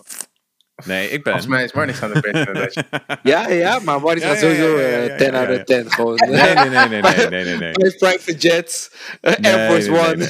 Nee, 0.85 1.05
ik 1.11 1.23
ben... 1.23 1.33
Volgens 1.33 1.47
mij 1.47 1.65
is 1.65 1.73
Marnie 1.73 1.95
aan 2.01 2.13
de 2.13 2.49
lijstje. 2.53 2.85
Ja, 3.23 3.49
ja, 3.49 3.79
maar 3.79 4.01
ja, 4.19 4.29
ja, 4.29 4.37
sowieso 4.37 4.79
ja, 4.81 4.87
ja, 4.89 4.97
eh, 4.97 5.07
ja, 5.07 5.17
10 5.17 5.33
ja, 5.33 5.47
out 5.47 5.59
of 5.59 5.65
10 5.65 5.93
gewoon. 5.93 6.15
Nee, 6.17 6.55
nee, 6.55 6.69
nee, 6.69 6.89
nee, 6.89 7.29
nee, 7.29 7.45
nee, 7.45 7.57
nee, 7.57 7.97
private 7.99 8.35
jets, 8.37 8.91
eh, 9.21 9.37
Nee, 9.37 9.53
Air 9.55 9.71
Force 9.71 9.91
One. 9.91 10.29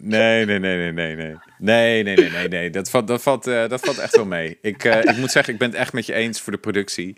Nee, 0.00 0.44
nee, 0.44 0.58
nee, 0.58 0.76
nee, 0.76 0.92
nee, 0.92 1.16
nee. 1.16 1.36
Nee, 1.58 2.02
nee, 2.02 2.16
nee, 2.16 2.30
nee, 2.30 2.48
nee. 2.48 2.70
Dat 2.70 2.90
valt, 2.90 3.06
dat 3.06 3.22
valt, 3.22 3.46
eh, 3.46 3.68
dat 3.68 3.80
valt 3.80 3.98
echt 3.98 4.16
wel 4.16 4.24
mee. 4.26 4.58
Ik, 4.62 4.84
eh, 4.84 4.98
ik 4.98 5.16
moet 5.16 5.30
zeggen, 5.30 5.52
ik 5.52 5.58
ben 5.58 5.68
het 5.70 5.78
echt 5.78 5.92
met 5.92 6.06
je 6.06 6.14
eens 6.14 6.40
voor 6.40 6.52
de 6.52 6.58
productie. 6.58 7.16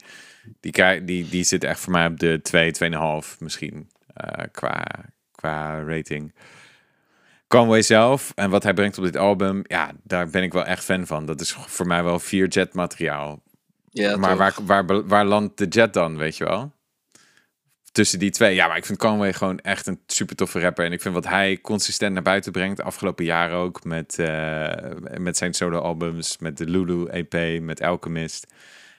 Die, 0.60 1.04
die, 1.04 1.28
die 1.28 1.44
zit 1.44 1.64
echt 1.64 1.80
voor 1.80 1.92
mij 1.92 2.06
op 2.06 2.20
de 2.20 2.40
2, 2.42 2.72
2,5 2.72 3.38
misschien. 3.38 3.90
eh, 4.14 4.44
qua, 4.52 4.84
qua 5.34 5.82
rating. 5.86 6.34
Conway 7.50 7.82
zelf 7.82 8.32
en 8.34 8.50
wat 8.50 8.62
hij 8.62 8.74
brengt 8.74 8.98
op 8.98 9.04
dit 9.04 9.16
album, 9.16 9.62
ja, 9.66 9.92
daar 10.02 10.28
ben 10.28 10.42
ik 10.42 10.52
wel 10.52 10.64
echt 10.64 10.84
fan 10.84 11.06
van. 11.06 11.26
Dat 11.26 11.40
is 11.40 11.52
voor 11.52 11.86
mij 11.86 12.04
wel 12.04 12.18
vier 12.18 12.48
jet 12.48 12.74
materiaal. 12.74 13.42
Ja, 13.90 14.16
maar 14.16 14.36
waar, 14.36 14.54
waar, 14.62 15.06
waar 15.06 15.24
landt 15.24 15.58
de 15.58 15.66
jet 15.66 15.92
dan, 15.92 16.16
weet 16.16 16.36
je 16.36 16.44
wel? 16.44 16.72
Tussen 17.92 18.18
die 18.18 18.30
twee. 18.30 18.54
Ja, 18.54 18.66
maar 18.66 18.76
ik 18.76 18.84
vind 18.84 18.98
Conway 18.98 19.32
gewoon 19.32 19.58
echt 19.58 19.86
een 19.86 20.00
super 20.06 20.36
toffe 20.36 20.60
rapper. 20.60 20.84
En 20.84 20.92
ik 20.92 21.00
vind 21.00 21.14
wat 21.14 21.26
hij 21.26 21.58
consistent 21.60 22.12
naar 22.12 22.22
buiten 22.22 22.52
brengt, 22.52 22.76
de 22.76 22.82
afgelopen 22.82 23.24
jaren 23.24 23.56
ook, 23.56 23.84
met, 23.84 24.18
eh, 24.18 24.72
met 25.18 25.36
zijn 25.36 25.54
solo-albums, 25.54 26.38
met 26.38 26.56
de 26.56 26.66
Lulu 26.66 27.06
EP, 27.06 27.62
met 27.62 27.82
Alchemist. 27.82 28.46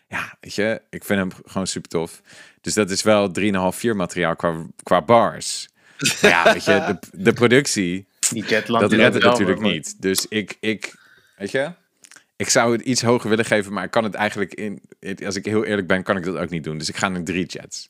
Ja, 0.08 0.38
weet 0.40 0.56
je, 0.56 0.82
ik 0.90 1.04
vind 1.04 1.20
hem 1.20 1.32
gewoon 1.46 1.68
super 1.68 1.90
tof. 1.90 2.22
Dus 2.62 2.74
dat 2.74 2.90
is 2.90 3.02
wel 3.02 3.32
3,5, 3.32 3.78
4 3.78 3.96
materiaal 3.96 4.36
qua, 4.36 4.66
qua 4.84 5.02
bars. 5.02 5.70
Maar 6.22 6.32
ja, 6.32 6.54
weet 6.54 6.66
je, 6.66 6.98
de, 7.12 7.24
de 7.24 7.34
productie, 7.34 8.10
Die 8.32 8.46
Jetland. 8.46 8.82
dat 8.82 9.00
redt 9.00 9.14
het 9.14 9.24
natuurlijk 9.24 9.60
maar- 9.60 9.72
niet. 9.72 10.02
Dus 10.02 10.28
ik, 10.28 10.58
ik, 10.60 10.96
weet 11.38 11.52
je, 11.52 11.72
ik 12.36 12.50
zou 12.50 12.72
het 12.72 12.82
iets 12.82 13.02
hoger 13.02 13.30
willen 13.30 13.46
geven, 13.46 13.74
maar 13.74 13.84
ik 13.84 13.92
kan 13.92 14.04
het 14.04 14.14
eigenlijk 14.14 14.54
in, 14.54 14.82
als 15.26 15.36
ik 15.36 15.46
heel 15.46 15.66
eerlijk 15.66 15.88
ben, 15.88 16.04
kan 16.04 16.18
ik 16.18 16.24
dat 16.24 16.38
ook 16.38 16.50
niet 16.50 16.64
doen. 16.64 16.78
Dus 16.78 16.90
ik 16.90 16.98
ga 16.98 17.10
naar 17.10 17.24
drie 17.24 17.46
jets. 17.46 17.90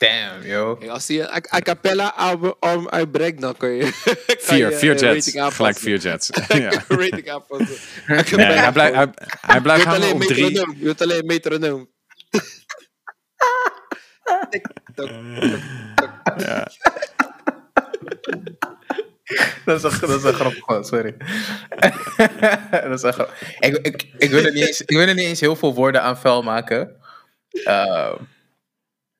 Damn, 0.00 0.46
yo. 0.46 0.76
Kijk, 0.76 0.90
Als 0.90 1.08
hij 1.08 1.20
een 1.20 1.44
a, 1.54 1.60
cappella 1.60 2.12
album, 2.16 2.54
album 2.60 2.88
uitbrengt, 2.88 3.40
dan 3.40 3.56
kun 3.56 3.70
je... 3.70 3.86
Vier, 4.38 4.70
je, 4.70 4.76
vier 4.76 4.98
jets. 4.98 5.30
Gelijk 5.54 5.78
vier 5.78 5.98
jets. 5.98 6.30
ja. 6.48 6.84
rating 6.88 7.30
aanpassen. 7.30 7.76
Nee, 8.06 8.46
hij 8.46 8.72
blijft, 8.72 8.94
hij, 8.94 9.08
hij 9.40 9.54
Je 9.54 9.60
blijft 9.60 9.84
hangen 9.84 10.12
op 10.12 10.22
drie. 10.22 10.52
Je 10.52 10.74
wilt 10.78 11.02
alleen 11.02 11.26
metronoom. 11.26 11.88
Tok. 14.94 15.10
Dat 19.64 19.84
is 19.84 19.92
een, 19.92 20.08
dat 20.08 20.18
is 20.18 20.24
een 20.24 20.34
grap 20.34 20.52
gewoon, 20.52 20.84
sorry. 20.84 21.16
dat 22.70 22.92
is 22.92 23.02
een 23.02 23.12
grap. 23.12 23.34
Ik, 23.58 23.76
ik, 23.76 24.06
ik, 24.18 24.30
wil 24.30 24.44
er 24.44 24.52
niet 24.52 24.66
eens, 24.66 24.80
ik 24.80 24.96
wil 24.96 25.08
er 25.08 25.14
niet 25.14 25.26
eens 25.26 25.40
heel 25.40 25.56
veel 25.56 25.74
woorden 25.74 26.02
aan 26.02 26.18
vuil 26.18 26.42
maken. 26.42 26.96
Eh, 27.64 28.14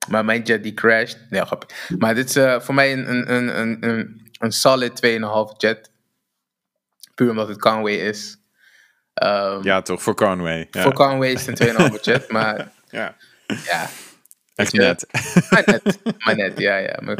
maar 0.09 0.25
mijn 0.25 0.43
jet 0.43 0.63
die 0.63 0.75
crasht. 0.75 1.19
Nee, 1.29 1.45
grap. 1.45 1.73
Maar 1.99 2.15
dit 2.15 2.29
is 2.29 2.37
eh, 2.37 2.61
voor 2.61 2.75
mij 2.75 2.93
een, 2.93 3.11
een, 3.11 3.35
een, 3.35 3.61
een, 3.61 3.89
een, 3.89 4.31
een 4.39 4.53
solid 4.53 5.07
2,5 5.53 5.57
jet. 5.57 5.91
Puur 7.15 7.31
omdat 7.31 7.49
het 7.49 7.59
Conway 7.59 7.95
is. 7.95 8.37
Ehm, 9.15 9.63
Ja, 9.63 9.83
toch, 9.83 10.03
voor 10.03 10.15
Conway. 10.15 10.69
Ja. 10.71 10.83
Voor 10.83 10.93
Conway 10.93 11.33
is 11.33 11.47
het 11.47 11.61
een 11.61 11.93
2,5 11.93 12.01
jet. 12.01 12.31
Maar 12.33 12.73
Ja, 12.89 13.17
ja, 13.47 13.89
echt 14.61 14.73
net. 14.73 15.07
maar 15.51 15.63
net. 15.67 15.99
Maar 16.19 16.37
net, 16.37 16.59
ja, 16.59 16.77
ja. 16.77 16.99
Maar, 17.03 17.19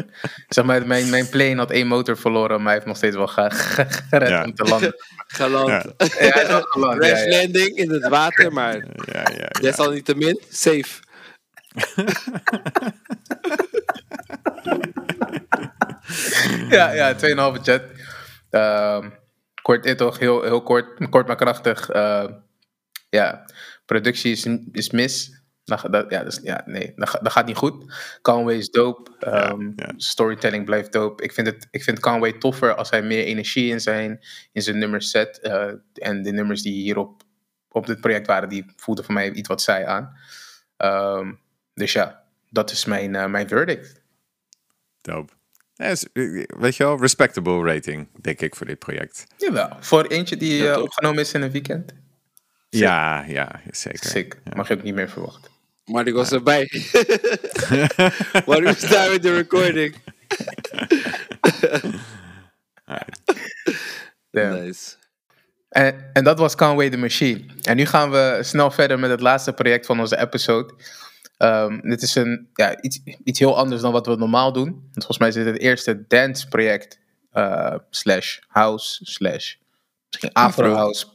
zeg 0.49 0.65
maar, 0.65 0.87
mijn, 0.87 1.09
mijn 1.09 1.29
plane 1.29 1.55
had 1.55 1.71
één 1.71 1.87
motor 1.87 2.17
verloren, 2.17 2.57
maar 2.57 2.65
hij 2.65 2.73
heeft 2.73 2.85
nog 2.85 2.97
steeds 2.97 3.15
wel 3.15 3.27
ge- 3.27 3.51
ge- 3.51 3.85
gered 4.09 4.29
Ja. 4.29 4.43
om 4.43 4.55
te 4.55 4.63
landen. 4.63 4.95
Geland. 5.27 5.67
Ja. 5.69 5.83
Ja, 5.97 6.05
hij 6.07 6.41
is 6.41 6.47
wel 6.47 6.61
geland, 6.61 7.03
ja, 7.05 7.09
Crash 7.11 7.23
ja. 7.25 7.29
landing 7.37 7.77
in 7.77 7.91
het 7.91 8.07
water, 8.07 8.53
maar 8.53 8.75
Ja, 8.75 8.85
ja, 9.05 9.31
ja. 9.37 9.47
desalniettemin 9.61 10.39
safe. 10.49 10.99
Ja, 16.69 16.91
ja, 16.91 17.15
2,5 17.55 17.61
jet. 17.63 17.83
Ehm, 18.49 19.09
kort, 19.61 19.85
eh, 19.85 19.95
toch, 19.95 20.19
heel, 20.19 20.41
heel 20.43 20.63
kort, 20.63 21.09
kort 21.09 21.27
maar 21.27 21.35
krachtig. 21.35 21.89
eh, 21.89 22.25
ja, 23.09 23.45
productie 23.85 24.31
is, 24.31 24.47
is 24.71 24.89
mis. 24.89 25.40
Dat, 25.63 25.85
dat, 25.91 26.09
ja, 26.09 26.23
dus, 26.23 26.39
ja, 26.43 26.61
nee, 26.65 26.91
dat, 26.95 27.09
ga- 27.09 27.19
dat 27.19 27.31
gaat 27.31 27.45
niet 27.45 27.55
goed. 27.55 27.93
Conway 28.21 28.55
is 28.55 28.69
dope. 28.69 29.11
ehm, 29.19 29.71
ja. 29.75 29.93
Storytelling 29.95 30.65
blijft 30.65 30.91
dope. 30.91 31.23
Ik 31.23 31.31
vind, 31.31 31.47
het, 31.47 31.67
ik 31.71 31.83
vind 31.83 31.99
Conway 31.99 32.31
toffer 32.33 32.75
als 32.75 32.89
hij 32.89 33.01
meer 33.01 33.23
energie 33.23 33.69
in 33.71 33.81
zijn, 33.81 34.19
in 34.51 34.61
zijn 34.61 34.77
nummers 34.77 35.09
zet. 35.11 35.39
eh, 35.39 35.71
en 35.93 36.21
de 36.23 36.31
nummers 36.31 36.61
die 36.61 36.73
hierop 36.73 37.21
op 37.71 37.85
dit 37.85 38.01
project 38.01 38.27
waren, 38.27 38.49
die 38.49 38.65
voelden 38.75 39.03
voor 39.05 39.13
mij 39.13 39.31
iets 39.31 39.47
wat 39.47 39.61
saai 39.61 39.83
aan. 39.85 40.17
Ehm, 40.77 41.33
dus 41.73 41.91
ja, 41.91 42.23
dat 42.49 42.71
is 42.71 42.85
mijn, 42.85 43.15
eh, 43.15 43.25
mijn 43.25 43.47
verdict. 43.47 44.01
Dope. 45.01 45.33
Weet 46.57 46.75
je 46.75 46.83
wel, 46.83 46.99
respectable 46.99 47.63
rating, 47.73 48.07
denk 48.21 48.41
ik, 48.41 48.55
voor 48.55 48.65
dit 48.65 48.79
project. 48.79 49.25
Jawel, 49.37 49.69
voor 49.79 50.05
eentje 50.05 50.37
die 50.37 50.69
eh, 50.69 50.81
opgenomen 50.81 51.19
is 51.19 51.33
in 51.33 51.41
een 51.41 51.51
weekend. 51.51 51.93
Ja, 52.79 53.23
ja, 53.27 53.61
zeker. 53.71 54.09
Sick. 54.09 54.37
Mag 54.55 54.67
je 54.67 54.73
ook 54.73 54.83
niet 54.83 54.93
meer 54.95 55.09
verwachten. 55.09 55.51
Maar 55.85 56.07
ik 56.07 56.13
was 56.13 56.31
erbij. 56.31 56.69
maar 58.45 58.57
ik 58.57 58.63
was 58.63 58.79
daar 58.79 59.11
met 59.11 59.21
de 59.21 59.33
recording. 59.35 59.95
Ja. 64.31 64.51
Nice. 64.53 64.95
En, 65.69 66.09
en 66.13 66.23
dat 66.23 66.39
was 66.39 66.55
Conway 66.55 66.89
the 66.89 66.97
Machine. 66.97 67.45
En 67.61 67.75
nu 67.75 67.85
gaan 67.85 68.11
we 68.11 68.39
snel 68.41 68.71
verder 68.71 68.99
met 68.99 69.09
het 69.09 69.21
laatste 69.21 69.53
project 69.53 69.85
van 69.85 69.99
onze 69.99 70.17
episode. 70.19 70.73
Ehm, 71.37 71.79
dit 71.81 72.01
is 72.01 72.15
een, 72.15 72.49
ja, 72.53 72.81
iets, 72.81 72.99
iets 73.23 73.39
heel 73.39 73.57
anders 73.57 73.81
dan 73.81 73.91
wat 73.91 74.05
we 74.05 74.15
normaal 74.15 74.53
doen. 74.53 74.69
Want 74.69 74.93
volgens 74.93 75.17
mij 75.17 75.27
is 75.27 75.33
dit 75.33 75.45
het 75.45 75.59
eerste 75.59 76.05
dance 76.07 76.47
project. 76.47 76.99
eh, 77.31 77.75
slash 77.89 78.39
house, 78.47 79.05
slash 79.05 79.55
misschien 80.11 80.33
afro 80.33 80.73
house 80.73 81.05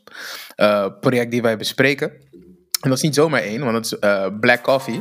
eh, 0.56 0.86
project 1.00 1.30
die 1.30 1.42
wij 1.42 1.56
bespreken. 1.56 2.10
En 2.80 2.90
dat 2.90 2.98
is 2.98 3.02
niet 3.02 3.14
zomaar 3.14 3.42
één, 3.42 3.64
want 3.64 3.74
het 3.74 3.84
is 3.84 3.98
eh, 3.98 4.26
Black 4.40 4.62
Coffee. 4.62 5.00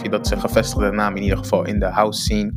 Dat 0.00 0.24
is 0.24 0.30
een 0.30 0.40
gevestigde 0.40 0.90
naam 0.90 1.16
in 1.16 1.22
ieder 1.22 1.38
geval 1.38 1.64
in 1.64 1.78
de 1.78 1.86
house 1.86 2.20
scene. 2.20 2.52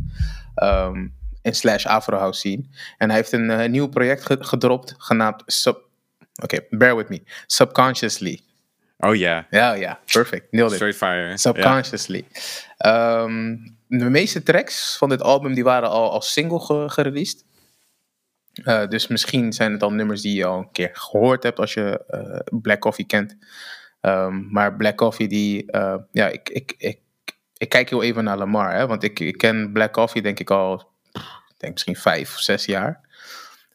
ehm, 0.55 1.07
en 1.41 1.55
slash 1.55 1.85
afro 1.85 2.17
house 2.17 2.39
scene. 2.39 2.63
En 2.97 3.07
hij 3.07 3.17
heeft 3.17 3.31
een 3.31 3.49
eh, 3.49 3.69
nieuw 3.69 3.87
project 3.87 4.25
ge- 4.25 4.37
gedropt 4.43 4.93
genaamd 4.97 5.43
Sub... 5.45 5.77
Oké, 6.43 6.59
bear 6.69 6.95
with 6.95 7.09
me. 7.09 7.21
Subconsciously. 7.47 8.41
Oh 8.97 9.15
ja, 9.15 9.47
Ja, 9.49 9.73
ja, 9.73 9.99
perfect. 10.13 10.51
Nailed 10.51 10.71
it. 10.71 10.75
Straight 10.77 10.97
Fire. 10.97 11.37
Subconsciously. 11.37 12.25
Ehm, 12.77 13.55
de 13.87 14.09
meeste 14.09 14.43
tracks 14.43 14.97
van 14.97 15.09
dit 15.09 15.21
album 15.21 15.53
die 15.53 15.63
waren 15.63 15.89
al 15.89 16.11
als 16.11 16.31
single 16.33 16.59
ge- 16.59 16.89
gereleased. 16.89 17.45
Eh, 18.63 18.87
dus 18.87 19.07
misschien 19.07 19.53
zijn 19.53 19.71
het 19.71 19.83
al 19.83 19.91
nummers 19.93 20.21
die 20.21 20.35
je 20.35 20.45
al 20.45 20.57
een 20.59 20.71
keer 20.71 20.89
gehoord 20.93 21.43
hebt 21.43 21.59
als 21.59 21.73
je 21.73 22.03
eh, 22.07 22.59
Black 22.61 22.79
Coffee 22.79 23.05
kent. 23.05 23.35
Ehm, 24.01 24.51
maar 24.51 24.75
Black 24.75 24.95
Coffee, 24.97 25.27
die, 25.27 25.71
ja, 26.11 26.27
ik, 26.27 26.49
ik, 26.49 26.73
ik, 26.77 26.99
ik 27.57 27.69
kijk 27.69 27.89
heel 27.89 28.03
even 28.03 28.23
naar 28.23 28.37
Lamar, 28.37 28.73
hè, 28.73 28.87
want 28.87 29.03
ik, 29.03 29.19
ik 29.19 29.37
ken 29.37 29.71
Black 29.71 29.93
Coffee 29.93 30.21
denk 30.21 30.39
ik 30.39 30.49
al, 30.51 30.91
denk 31.57 31.73
misschien 31.73 31.95
vijf 31.95 32.33
of 32.33 32.39
zes 32.39 32.65
jaar. 32.65 33.03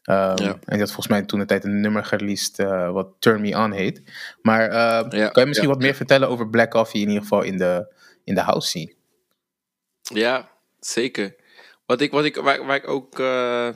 Ehm, 0.01 0.43
Ja. 0.43 0.49
En 0.49 0.59
die 0.65 0.79
had 0.79 0.91
volgens 0.91 1.07
mij 1.07 1.21
toen 1.21 1.39
de 1.39 1.45
tijd 1.45 1.63
een 1.63 1.81
nummer 1.81 2.05
gereleased 2.05 2.59
eh, 2.59 2.91
wat 2.91 3.07
Turn 3.19 3.41
Me 3.41 3.57
On 3.57 3.71
heet. 3.71 4.01
Maar 4.41 4.73
Ja, 4.73 5.01
kan 5.07 5.41
je 5.41 5.45
misschien 5.45 5.67
ja. 5.67 5.73
wat 5.73 5.83
meer 5.83 5.95
vertellen 5.95 6.29
over 6.29 6.49
Black 6.49 6.71
Coffee 6.71 7.01
in 7.01 7.07
ieder 7.07 7.21
geval 7.21 7.41
in 7.41 7.57
de, 7.57 7.93
in 8.23 8.35
de 8.35 8.41
house 8.41 8.67
scene? 8.67 8.93
Ja, 10.01 10.49
zeker. 10.79 11.35
Wat 11.85 12.01
ik, 12.01 12.11
wat 12.11 12.25
ik, 12.25 12.35
waar, 12.35 12.65
waar 12.65 12.75
ik 12.75 12.87
ook 12.87 13.19
eh, 13.19 13.69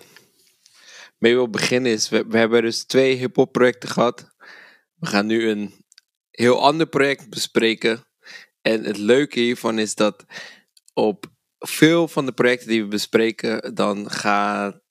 mee 1.17 1.33
wil 1.33 1.49
beginnen 1.49 1.91
is, 1.91 2.09
we, 2.09 2.25
we 2.27 2.37
hebben 2.37 2.61
dus 2.61 2.83
twee 2.85 3.15
hip-hop 3.15 3.51
projecten 3.51 3.89
gehad. 3.89 4.29
We 4.99 5.07
gaan 5.07 5.25
nu 5.25 5.49
een 5.49 5.83
heel 6.31 6.61
ander 6.61 6.87
project 6.87 7.29
bespreken. 7.29 8.03
En 8.65 8.83
het 8.83 8.97
leuke 8.97 9.39
hiervan 9.39 9.79
is 9.79 9.95
dat 9.95 10.25
op 10.93 11.25
veel 11.59 12.07
van 12.07 12.25
de 12.25 12.31
projecten 12.31 12.67
die 12.67 12.81
we 12.81 12.87
bespreken, 12.87 13.75
dan, 13.75 14.03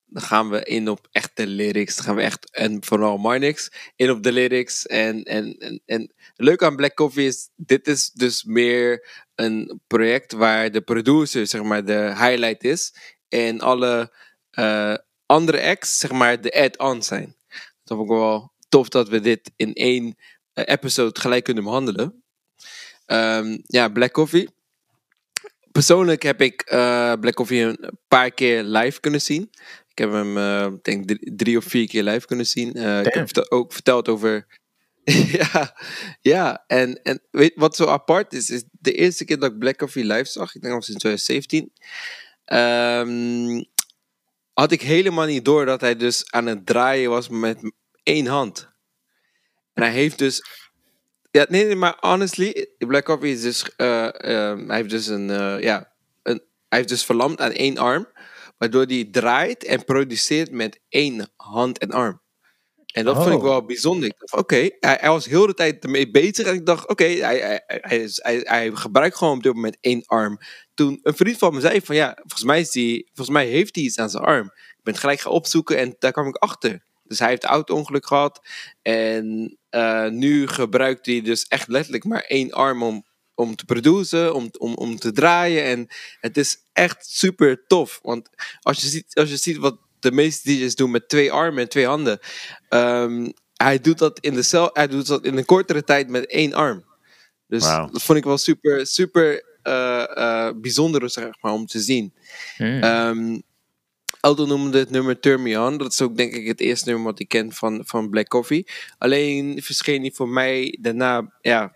dan 0.06 0.22
gaan 0.22 0.50
we 0.50 0.64
in 0.64 0.88
op 0.88 1.08
echte 1.10 1.46
lyrics. 1.46 1.96
Dan 1.96 2.04
gaan 2.04 2.14
we 2.14 2.22
echt, 2.22 2.50
en 2.50 2.84
vooral 2.84 3.16
Marnix, 3.16 3.72
in 3.96 4.10
op 4.10 4.22
de 4.22 4.32
lyrics. 4.32 4.86
En, 4.86 5.22
en, 5.22 5.56
en, 5.58 5.82
en 5.86 6.00
het 6.16 6.32
leuke 6.46 6.64
aan 6.64 6.76
Black 6.76 6.94
Coffee 6.94 7.26
is, 7.26 7.48
dit 7.56 7.86
is 7.88 8.10
dus 8.10 8.44
meer 8.44 9.08
een 9.34 9.80
project 9.86 10.32
waar 10.32 10.70
de 10.70 10.80
producer, 10.80 11.46
zeg 11.46 11.62
maar, 11.62 11.84
de 11.84 12.14
highlight 12.16 12.64
is. 12.64 12.94
En 13.28 13.60
alle 13.60 14.14
eh, 14.50 14.94
andere 15.26 15.62
acts, 15.62 15.98
zeg 15.98 16.10
maar, 16.10 16.40
de 16.40 16.52
add-on 16.52 17.02
zijn. 17.02 17.36
Dat 17.84 17.96
vond 17.96 18.10
ik 18.10 18.16
wel 18.16 18.52
tof 18.68 18.88
dat 18.88 19.08
we 19.08 19.20
dit 19.20 19.52
in 19.56 19.72
één 19.72 20.16
eh, 20.52 20.64
episode 20.66 21.20
gelijk 21.20 21.44
kunnen 21.44 21.64
behandelen. 21.64 22.23
Ehm, 23.06 23.58
ja, 23.62 23.88
Black 23.88 24.12
Coffee. 24.12 24.48
Persoonlijk 25.72 26.22
heb 26.22 26.40
ik 26.40 26.60
eh, 26.62 27.12
Black 27.20 27.34
Coffee 27.34 27.60
een 27.60 27.98
paar 28.08 28.30
keer 28.30 28.62
live 28.62 29.00
kunnen 29.00 29.20
zien. 29.20 29.50
Ik 29.88 29.98
heb 29.98 30.10
hem, 30.12 30.38
eh, 30.38 30.72
denk 30.82 31.06
drie, 31.06 31.34
drie 31.36 31.56
of 31.56 31.64
vier 31.64 31.88
keer 31.88 32.02
live 32.02 32.26
kunnen 32.26 32.46
zien. 32.46 32.74
Eh, 32.74 32.98
ik 32.98 33.14
heb 33.14 33.24
vertel- 33.24 33.50
ook 33.50 33.72
verteld 33.72 34.08
over. 34.08 34.46
ja, 35.38 35.76
ja, 36.20 36.64
en, 36.66 37.02
en 37.02 37.22
weet 37.30 37.52
wat 37.54 37.76
zo 37.76 37.86
apart 37.86 38.32
is, 38.32 38.50
is 38.50 38.64
de 38.70 38.92
eerste 38.92 39.24
keer 39.24 39.38
dat 39.38 39.52
ik 39.52 39.58
Black 39.58 39.76
Coffee 39.76 40.04
live 40.04 40.30
zag, 40.30 40.54
ik 40.54 40.60
denk 40.60 40.74
dat 40.74 40.86
was 40.86 40.94
in 40.94 40.98
2017, 40.98 41.72
ehm, 42.44 43.62
had 44.52 44.72
ik 44.72 44.82
helemaal 44.82 45.26
niet 45.26 45.44
door 45.44 45.66
dat 45.66 45.80
hij 45.80 45.96
dus 45.96 46.30
aan 46.32 46.46
het 46.46 46.66
draaien 46.66 47.10
was 47.10 47.28
met 47.28 47.72
één 48.02 48.26
hand. 48.26 48.68
En 49.72 49.82
hij 49.82 49.92
heeft 49.92 50.18
dus 50.18 50.44
ja, 51.34 51.46
nee, 51.48 51.64
nee, 51.64 51.76
maar 51.76 51.96
honestly, 52.00 52.66
Black 52.78 53.04
Coffee 53.04 53.32
is 53.32 53.42
dus, 53.42 53.74
eh, 53.76 54.04
ehm, 54.24 54.66
hij 54.66 54.76
heeft 54.76 54.90
dus 54.90 55.06
een, 55.06 55.30
eh, 55.30 55.60
ja, 55.60 55.92
een, 56.22 56.42
hij 56.68 56.78
heeft 56.78 56.88
dus 56.88 57.04
verlamd 57.04 57.40
aan 57.40 57.50
één 57.52 57.78
arm, 57.78 58.06
waardoor 58.58 58.84
hij 58.84 59.08
draait 59.10 59.64
en 59.64 59.84
produceert 59.84 60.50
met 60.50 60.80
één 60.88 61.32
hand 61.36 61.78
en 61.78 61.90
arm. 61.90 62.22
En 62.92 63.04
dat 63.04 63.16
vond 63.16 63.28
ik 63.28 63.34
Oh. 63.36 63.42
wel 63.42 63.64
bijzonder. 63.64 64.08
Ik 64.08 64.14
dacht, 64.18 64.42
oké, 64.42 64.56
hij, 64.80 64.96
hij 65.00 65.08
was 65.08 65.26
heel 65.26 65.46
de 65.46 65.54
tijd 65.54 65.84
ermee 65.84 66.10
bezig 66.10 66.46
en 66.46 66.54
ik 66.54 66.66
dacht, 66.66 66.88
oké, 66.88 67.04
hij, 67.04 67.38
hij, 67.38 67.62
hij, 67.66 68.08
hij, 68.14 68.40
hij 68.42 68.70
gebruikt 68.74 69.16
gewoon 69.16 69.36
op 69.36 69.42
dit 69.42 69.54
moment 69.54 69.76
één 69.80 70.02
arm. 70.06 70.38
Toen 70.74 70.98
een 71.02 71.14
vriend 71.16 71.38
van 71.38 71.54
me 71.54 71.60
zei 71.60 71.80
van, 71.80 71.96
ja, 71.96 72.12
volgens 72.20 72.44
mij, 72.44 72.60
is 72.60 72.70
die, 72.70 73.10
volgens 73.14 73.36
mij 73.36 73.46
heeft 73.46 73.74
hij 73.74 73.84
iets 73.84 73.98
aan 73.98 74.10
zijn 74.10 74.24
arm. 74.24 74.44
Ik 74.46 74.80
ben 74.82 74.92
het 74.92 75.02
gelijk 75.02 75.20
gaan 75.20 75.32
opzoeken 75.32 75.78
en 75.78 75.96
daar 75.98 76.12
kwam 76.12 76.26
ik 76.26 76.36
achter. 76.36 76.84
Dus 77.04 77.18
hij 77.18 77.28
heeft 77.28 77.44
een 77.44 77.50
auto-ongeluk 77.50 78.06
gehad. 78.06 78.40
En 78.82 79.58
eh, 79.68 80.08
nu 80.08 80.46
gebruikt 80.46 81.06
hij 81.06 81.22
dus 81.22 81.44
echt 81.44 81.68
letterlijk 81.68 82.04
maar 82.04 82.20
één 82.20 82.52
arm 82.52 82.82
om, 82.82 83.04
om 83.34 83.56
te 83.56 83.64
produceren, 83.64 84.34
om, 84.34 84.50
om, 84.58 84.74
om 84.74 84.96
te 84.96 85.12
draaien. 85.12 85.64
En 85.64 85.88
het 86.20 86.36
is 86.36 86.56
echt 86.72 87.06
super 87.06 87.66
tof. 87.66 87.98
Want 88.02 88.28
als 88.60 88.80
je 88.80 88.88
ziet, 88.88 89.14
als 89.14 89.30
je 89.30 89.36
ziet 89.36 89.56
wat 89.56 89.78
de 90.00 90.12
meeste 90.12 90.48
DJ's 90.48 90.74
doen 90.74 90.90
met 90.90 91.08
twee 91.08 91.32
armen 91.32 91.62
en 91.62 91.68
twee 91.68 91.86
handen. 91.86 92.18
ehm, 92.68 93.30
hij, 93.54 93.80
doet 93.80 93.98
dat 93.98 94.20
in 94.20 94.34
de 94.34 94.42
cel, 94.42 94.70
hij 94.72 94.88
doet 94.88 95.06
dat 95.06 95.24
in 95.24 95.36
een 95.36 95.44
kortere 95.44 95.84
tijd 95.84 96.08
met 96.08 96.26
één 96.26 96.52
arm. 96.52 96.84
Dus 97.46 97.62
dat 97.62 98.02
vond 98.02 98.18
ik 98.18 98.24
wel 98.24 98.38
super, 98.38 98.86
super 98.86 99.44
eh, 99.62 100.16
eh, 100.16 100.54
bijzonder 100.56 101.10
zeg 101.10 101.30
maar, 101.40 101.52
om 101.52 101.66
te 101.66 101.80
zien. 101.80 102.14
Hmm. 102.56 102.82
Ehm 102.82 103.38
Aldo 104.24 104.46
noemde 104.46 104.78
het 104.78 104.90
nummer 104.90 105.20
Turn 105.20 105.42
Me 105.42 105.60
On. 105.60 105.76
Dat 105.76 105.92
is 105.92 106.02
ook 106.02 106.16
denk 106.16 106.32
ik 106.32 106.46
het 106.46 106.60
eerste 106.60 106.88
nummer 106.88 107.04
wat 107.04 107.20
ik 107.20 107.28
ken 107.28 107.52
van, 107.52 107.82
van 107.84 108.10
Black 108.10 108.28
Coffee. 108.28 108.66
Alleen 108.98 109.62
verscheen 109.62 110.02
die 110.02 110.14
voor 110.14 110.28
mij 110.28 110.78
daarna 110.80 111.32
ja, 111.40 111.72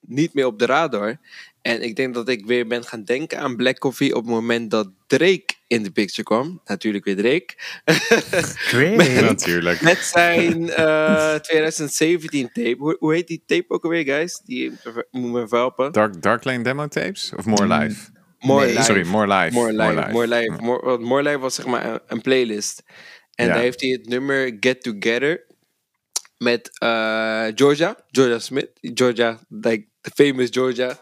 niet 0.00 0.34
meer 0.34 0.46
op 0.46 0.58
de 0.58 0.66
radar. 0.66 1.20
En 1.62 1.82
ik 1.82 1.96
denk 1.96 2.14
dat 2.14 2.28
ik 2.28 2.46
weer 2.46 2.66
ben 2.66 2.84
gaan 2.84 3.04
denken 3.04 3.38
aan 3.38 3.56
Black 3.56 3.78
Coffee 3.78 4.14
op 4.16 4.24
het 4.24 4.34
moment 4.34 4.70
dat 4.70 4.88
Drake 5.06 5.46
in 5.66 5.82
de 5.82 5.90
picture 5.90 6.22
kwam. 6.22 6.60
Natuurlijk 6.64 7.04
weer 7.04 7.16
Drake. 7.16 7.54
Drake. 8.70 9.20
Natuurlijk. 9.32 9.80
Met 9.80 9.98
zijn 9.98 10.70
eh, 10.70 11.34
2017 11.34 12.50
tape. 12.52 12.76
Hoe, 12.78 12.96
hoe 12.98 13.14
heet 13.14 13.26
die 13.26 13.42
tape 13.46 13.70
ook 13.74 13.84
alweer, 13.84 14.04
guys? 14.04 14.40
Die 14.44 14.72
moet 15.10 15.32
me 15.32 15.42
even 15.42 15.58
helpen. 15.58 15.92
Dark, 15.92 16.22
Dark 16.22 16.44
Lane 16.44 16.62
demo 16.62 16.88
tapes? 16.88 17.32
Of 17.36 17.44
More 17.44 17.64
Mm, 17.64 17.72
Life? 17.72 18.16
More 18.38 18.64
Nee, 18.64 18.72
Life. 18.72 18.84
Sorry, 18.84 19.04
More 19.04 19.26
Life. 19.26 19.54
More 19.54 19.72
Life. 19.72 19.94
Life. 19.94 20.10
More 20.12 20.26
Life. 20.26 20.62
More, 20.62 20.98
More 20.98 21.22
Life 21.22 21.38
was 21.38 21.54
zeg 21.54 21.66
maar 21.66 21.84
een, 21.84 22.00
een 22.06 22.20
playlist. 22.20 22.82
En 23.34 23.46
Ja. 23.46 23.52
daar 23.52 23.62
heeft 23.62 23.80
hij 23.80 23.90
het 23.90 24.08
nummer 24.08 24.56
Get 24.60 24.82
Together 24.82 25.46
met 26.38 26.70
eh, 26.78 27.46
Georgia. 27.54 27.96
Georgia 28.10 28.38
Smith. 28.38 28.70
Georgia, 28.80 29.38
like 29.48 29.86
the 30.00 30.10
famous 30.14 30.48
Georgia. 30.52 30.98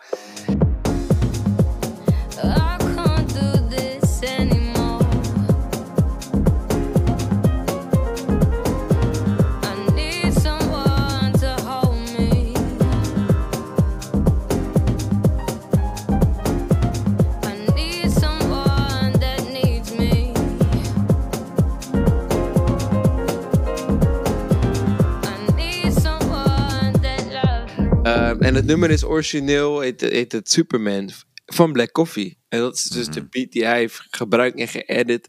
En 28.47 28.55
het 28.55 28.67
nummer 28.67 28.91
is 28.91 29.05
origineel, 29.05 29.81
heet, 29.81 30.01
heet 30.01 30.33
het 30.33 30.51
Superman 30.51 31.11
van 31.47 31.73
Black 31.73 31.93
Coffee. 31.93 32.39
En 32.49 32.59
dat 32.59 32.75
is 32.75 32.83
dus 32.83 33.09
de 33.09 33.27
beat 33.29 33.53
die 33.53 33.65
hij 33.65 33.79
heeft 33.79 34.07
gebruikt 34.11 34.59
en 34.59 34.69
geëdit 34.69 35.29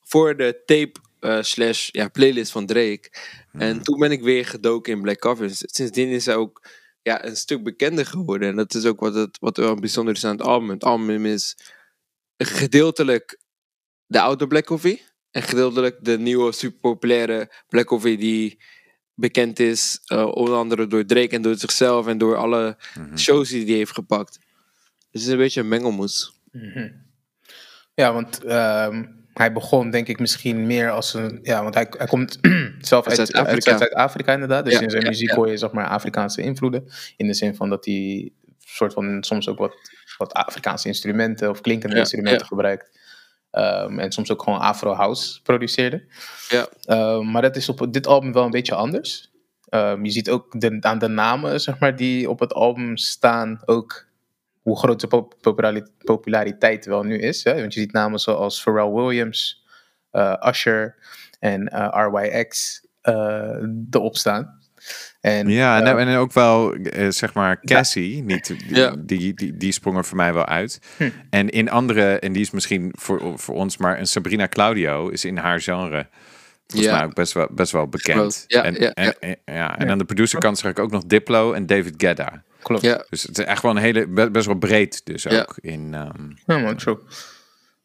voor 0.00 0.36
de 0.36 0.62
tape 0.64 0.92
eh, 1.20 1.42
slash 1.42 1.88
ja, 1.92 2.08
playlist 2.08 2.52
van 2.52 2.66
Drake. 2.66 3.10
En 3.52 3.82
toen 3.82 3.98
ben 3.98 4.10
ik 4.10 4.22
weer 4.22 4.46
gedoken 4.46 4.92
in 4.92 5.02
Black 5.02 5.18
Coffee. 5.18 5.48
Sindsdien 5.52 6.08
is 6.08 6.26
hij 6.26 6.34
ook 6.34 6.68
ja, 7.02 7.24
een 7.24 7.36
stuk 7.36 7.62
bekender 7.62 8.06
geworden. 8.06 8.48
En 8.48 8.56
dat 8.56 8.74
is 8.74 8.84
ook 8.84 9.00
wat, 9.00 9.14
het, 9.14 9.38
wat 9.40 9.56
wel 9.56 9.74
bijzonder 9.74 10.14
is 10.14 10.24
aan 10.24 10.36
het 10.36 10.46
album. 10.46 10.68
Het 10.68 10.84
album 10.84 11.26
is 11.26 11.56
gedeeltelijk 12.36 13.40
de 14.06 14.20
oude 14.20 14.46
Black 14.46 14.64
Coffee. 14.64 15.02
En 15.30 15.42
gedeeltelijk 15.42 15.96
de 16.00 16.18
nieuwe 16.18 16.52
superpopulaire 16.52 17.52
Black 17.68 17.86
Coffee 17.86 18.16
die 18.16 18.58
bekend 19.18 19.58
is. 19.60 20.00
eh, 20.06 20.26
onder 20.26 20.54
andere 20.54 20.86
door 20.86 21.04
Drake 21.04 21.28
en 21.36 21.42
door 21.42 21.56
zichzelf 21.56 22.06
en 22.06 22.18
door 22.18 22.36
alle 22.36 22.76
shows 23.16 23.48
die 23.48 23.64
hij 23.66 23.74
heeft 23.74 23.92
gepakt. 23.94 24.38
Dus 25.10 25.20
het 25.20 25.22
is 25.22 25.28
een 25.28 25.36
beetje 25.36 25.60
een 25.60 25.68
mengelmoes. 25.68 26.40
Mhm. 26.52 26.88
Ja, 27.94 28.12
want 28.12 28.44
ehm, 28.44 29.04
hij 29.32 29.52
begon 29.52 29.90
denk 29.90 30.08
ik 30.08 30.18
misschien 30.18 30.66
meer 30.66 30.90
als 30.90 31.14
een... 31.14 31.38
Ja, 31.42 31.62
want 31.62 31.74
hij, 31.74 31.86
hij 31.98 32.06
komt 32.06 32.38
zelf 32.80 33.06
Uit 33.06 33.18
uit 33.18 33.28
Zuid-Afrika. 33.28 33.70
uit 33.70 33.78
Zuid-Afrika 33.80 34.32
inderdaad. 34.32 34.64
Dus 34.64 34.74
Ja, 34.74 34.80
in 34.80 34.90
zijn 34.90 35.02
ja, 35.02 35.08
muziek 35.08 35.28
ja. 35.28 35.34
hoor 35.34 35.50
je 35.50 35.56
zeg 35.56 35.72
maar 35.72 35.86
Afrikaanse 35.88 36.42
invloeden. 36.42 36.88
In 37.16 37.26
de 37.26 37.34
zin 37.34 37.54
van 37.54 37.68
dat 37.68 37.84
hij 37.84 38.32
soort 38.58 38.92
van 38.92 39.22
soms 39.24 39.48
ook 39.48 39.58
wat, 39.58 39.74
wat 40.18 40.32
Afrikaanse 40.32 40.88
instrumenten 40.88 41.50
of 41.50 41.60
klinkende 41.60 41.94
Ja, 41.94 42.00
instrumenten 42.00 42.40
ja. 42.40 42.46
gebruikt. 42.46 42.98
Ehm, 43.50 43.98
en 43.98 44.12
soms 44.12 44.30
ook 44.32 44.42
gewoon 44.42 44.58
Afro-house 44.58 45.42
produceerde. 45.42 46.04
Ja. 46.48 46.68
Ehm, 46.84 47.30
maar 47.30 47.42
dat 47.42 47.56
is 47.56 47.68
op 47.68 47.86
dit 47.92 48.06
album 48.06 48.32
wel 48.32 48.44
een 48.44 48.50
beetje 48.50 48.74
anders. 48.74 49.30
Ehm, 49.68 50.04
je 50.04 50.10
ziet 50.10 50.30
ook 50.30 50.60
de, 50.60 50.76
aan 50.80 50.98
de 50.98 51.08
namen 51.08 51.60
zeg 51.60 51.78
maar, 51.78 51.96
die 51.96 52.30
op 52.30 52.38
het 52.40 52.52
album 52.54 52.96
staan 52.96 53.60
ook 53.64 54.06
hoe 54.62 54.78
groot 54.78 55.00
de 55.00 55.06
pop- 55.06 55.34
populari- 55.40 55.90
populariteit 55.98 56.86
wel 56.86 57.02
nu 57.02 57.18
is. 57.18 57.44
Hè? 57.44 57.54
Want 57.60 57.74
je 57.74 57.80
ziet 57.80 57.92
namen 57.92 58.18
zoals 58.18 58.62
Pharrell 58.62 58.90
Williams, 58.90 59.64
eh, 60.10 60.34
Usher 60.48 60.96
en 61.40 61.68
eh, 61.68 62.08
RYX 62.12 62.80
eh 63.02 63.62
erop 63.90 64.16
staan. 64.16 64.58
En, 65.20 65.48
Ja, 65.48 65.80
en, 65.80 65.86
eh, 65.98 66.08
en 66.08 66.16
ook 66.16 66.32
wel, 66.32 66.72
eh, 66.74 67.10
zeg 67.10 67.34
maar, 67.34 67.60
Cassie, 67.60 68.22
niet, 68.22 68.46
die, 68.46 68.74
Ja. 68.76 68.94
die, 68.98 69.34
die, 69.34 69.56
die 69.56 69.72
sprong 69.72 69.96
er 69.96 70.04
voor 70.04 70.16
mij 70.16 70.34
wel 70.34 70.46
uit. 70.46 70.80
Hm. 70.96 71.10
En 71.30 71.48
in 71.48 71.70
andere, 71.70 72.18
en 72.18 72.32
die 72.32 72.42
is 72.42 72.50
misschien 72.50 72.92
voor, 72.96 73.38
voor 73.38 73.54
ons, 73.54 73.76
maar 73.76 73.98
een 73.98 74.06
Sabrina 74.06 74.48
Claudio 74.48 75.08
is 75.08 75.24
in 75.24 75.36
haar 75.36 75.60
genre 75.60 76.06
volgens 76.66 76.90
Ja. 76.90 76.96
mij 76.96 77.06
ook 77.06 77.14
best 77.14 77.32
wel, 77.32 77.48
best 77.50 77.72
wel 77.72 77.88
bekend. 77.88 78.44
Ja, 78.46 78.62
en, 78.64 78.74
ja, 78.74 78.92
en, 78.92 79.14
en- 79.20 79.36
ja, 79.44 79.78
en 79.78 79.90
aan 79.90 79.98
de 79.98 80.04
producerkant 80.04 80.58
zag 80.58 80.70
ik 80.70 80.78
ook 80.78 80.90
nog 80.90 81.04
Diplo 81.04 81.52
en 81.52 81.66
David 81.66 81.94
Guetta. 81.96 82.42
klopt. 82.62 82.82
Ja, 82.82 83.04
Dus 83.10 83.22
het 83.22 83.38
is 83.38 83.44
echt 83.44 83.62
wel 83.62 83.70
een 83.70 83.76
hele, 83.76 84.08
be- 84.08 84.30
best 84.30 84.46
wel 84.46 84.54
breed 84.54 85.00
dus 85.04 85.22
Ja. 85.22 85.40
ook. 85.40 85.56
In, 85.60 85.94
ehm, 85.94 86.30
Ja, 86.46 86.58
man, 86.58 86.76
true. 86.76 86.98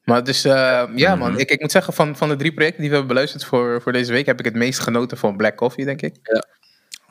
Maar 0.03 0.23
dus, 0.23 0.43
eh, 0.45 0.83
ja, 0.95 1.15
man. 1.15 1.39
Ik, 1.39 1.49
ik 1.49 1.61
moet 1.61 1.71
zeggen, 1.71 1.93
van, 1.93 2.15
van 2.17 2.29
de 2.29 2.35
drie 2.35 2.53
projecten 2.53 2.79
die 2.81 2.89
we 2.89 2.95
hebben 2.95 3.13
beluisterd 3.13 3.45
voor, 3.45 3.81
voor 3.81 3.91
deze 3.91 4.11
week, 4.11 4.25
heb 4.25 4.39
ik 4.39 4.45
het 4.45 4.55
meest 4.55 4.79
genoten 4.79 5.17
van 5.17 5.37
Black 5.37 5.55
Coffee, 5.55 5.85
denk 5.85 6.01
ik. 6.01 6.15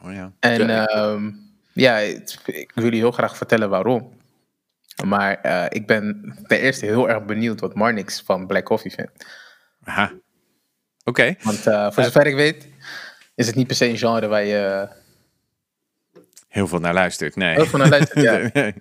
Oh 0.04 0.12
ja. 0.12 0.32
En 0.40 0.66
Ja, 0.66 0.86
ehm, 0.86 1.30
ja, 1.72 1.94
het- 1.94 2.38
ik 2.46 2.70
wil 2.74 2.84
jullie 2.84 2.98
heel 3.00 3.10
graag 3.12 3.36
vertellen 3.36 3.68
waarom. 3.70 4.20
Maar 5.04 5.40
eh, 5.40 5.64
ik 5.68 5.86
ben 5.86 6.34
ten 6.46 6.60
eerste 6.60 6.86
heel 6.86 7.08
erg 7.08 7.24
benieuwd 7.24 7.60
wat 7.60 7.74
Marnix 7.74 8.20
van 8.26 8.46
Black 8.46 8.64
Coffee 8.64 8.90
vindt. 8.92 9.26
Aha. 9.84 10.12
Oké. 11.04 11.34
Want 11.42 11.66
eh, 11.66 11.90
voor 11.90 12.02
zover 12.04 12.26
ik 12.26 12.34
weet, 12.34 12.68
is 13.34 13.46
het 13.46 13.54
niet 13.56 13.66
per 13.66 13.76
se 13.76 13.86
een 13.88 13.98
genre 13.98 14.26
waar 14.26 14.44
je 14.44 14.88
Heel 16.48 16.68
veel 16.68 16.78
naar 16.78 16.94
luistert. 16.94 17.36
Nee. 17.36 17.54
heel 17.54 17.66
veel 17.66 17.78
naar 17.78 17.88
luistert. 17.88 18.20
Ja. 18.22 18.50
nee. 18.60 18.74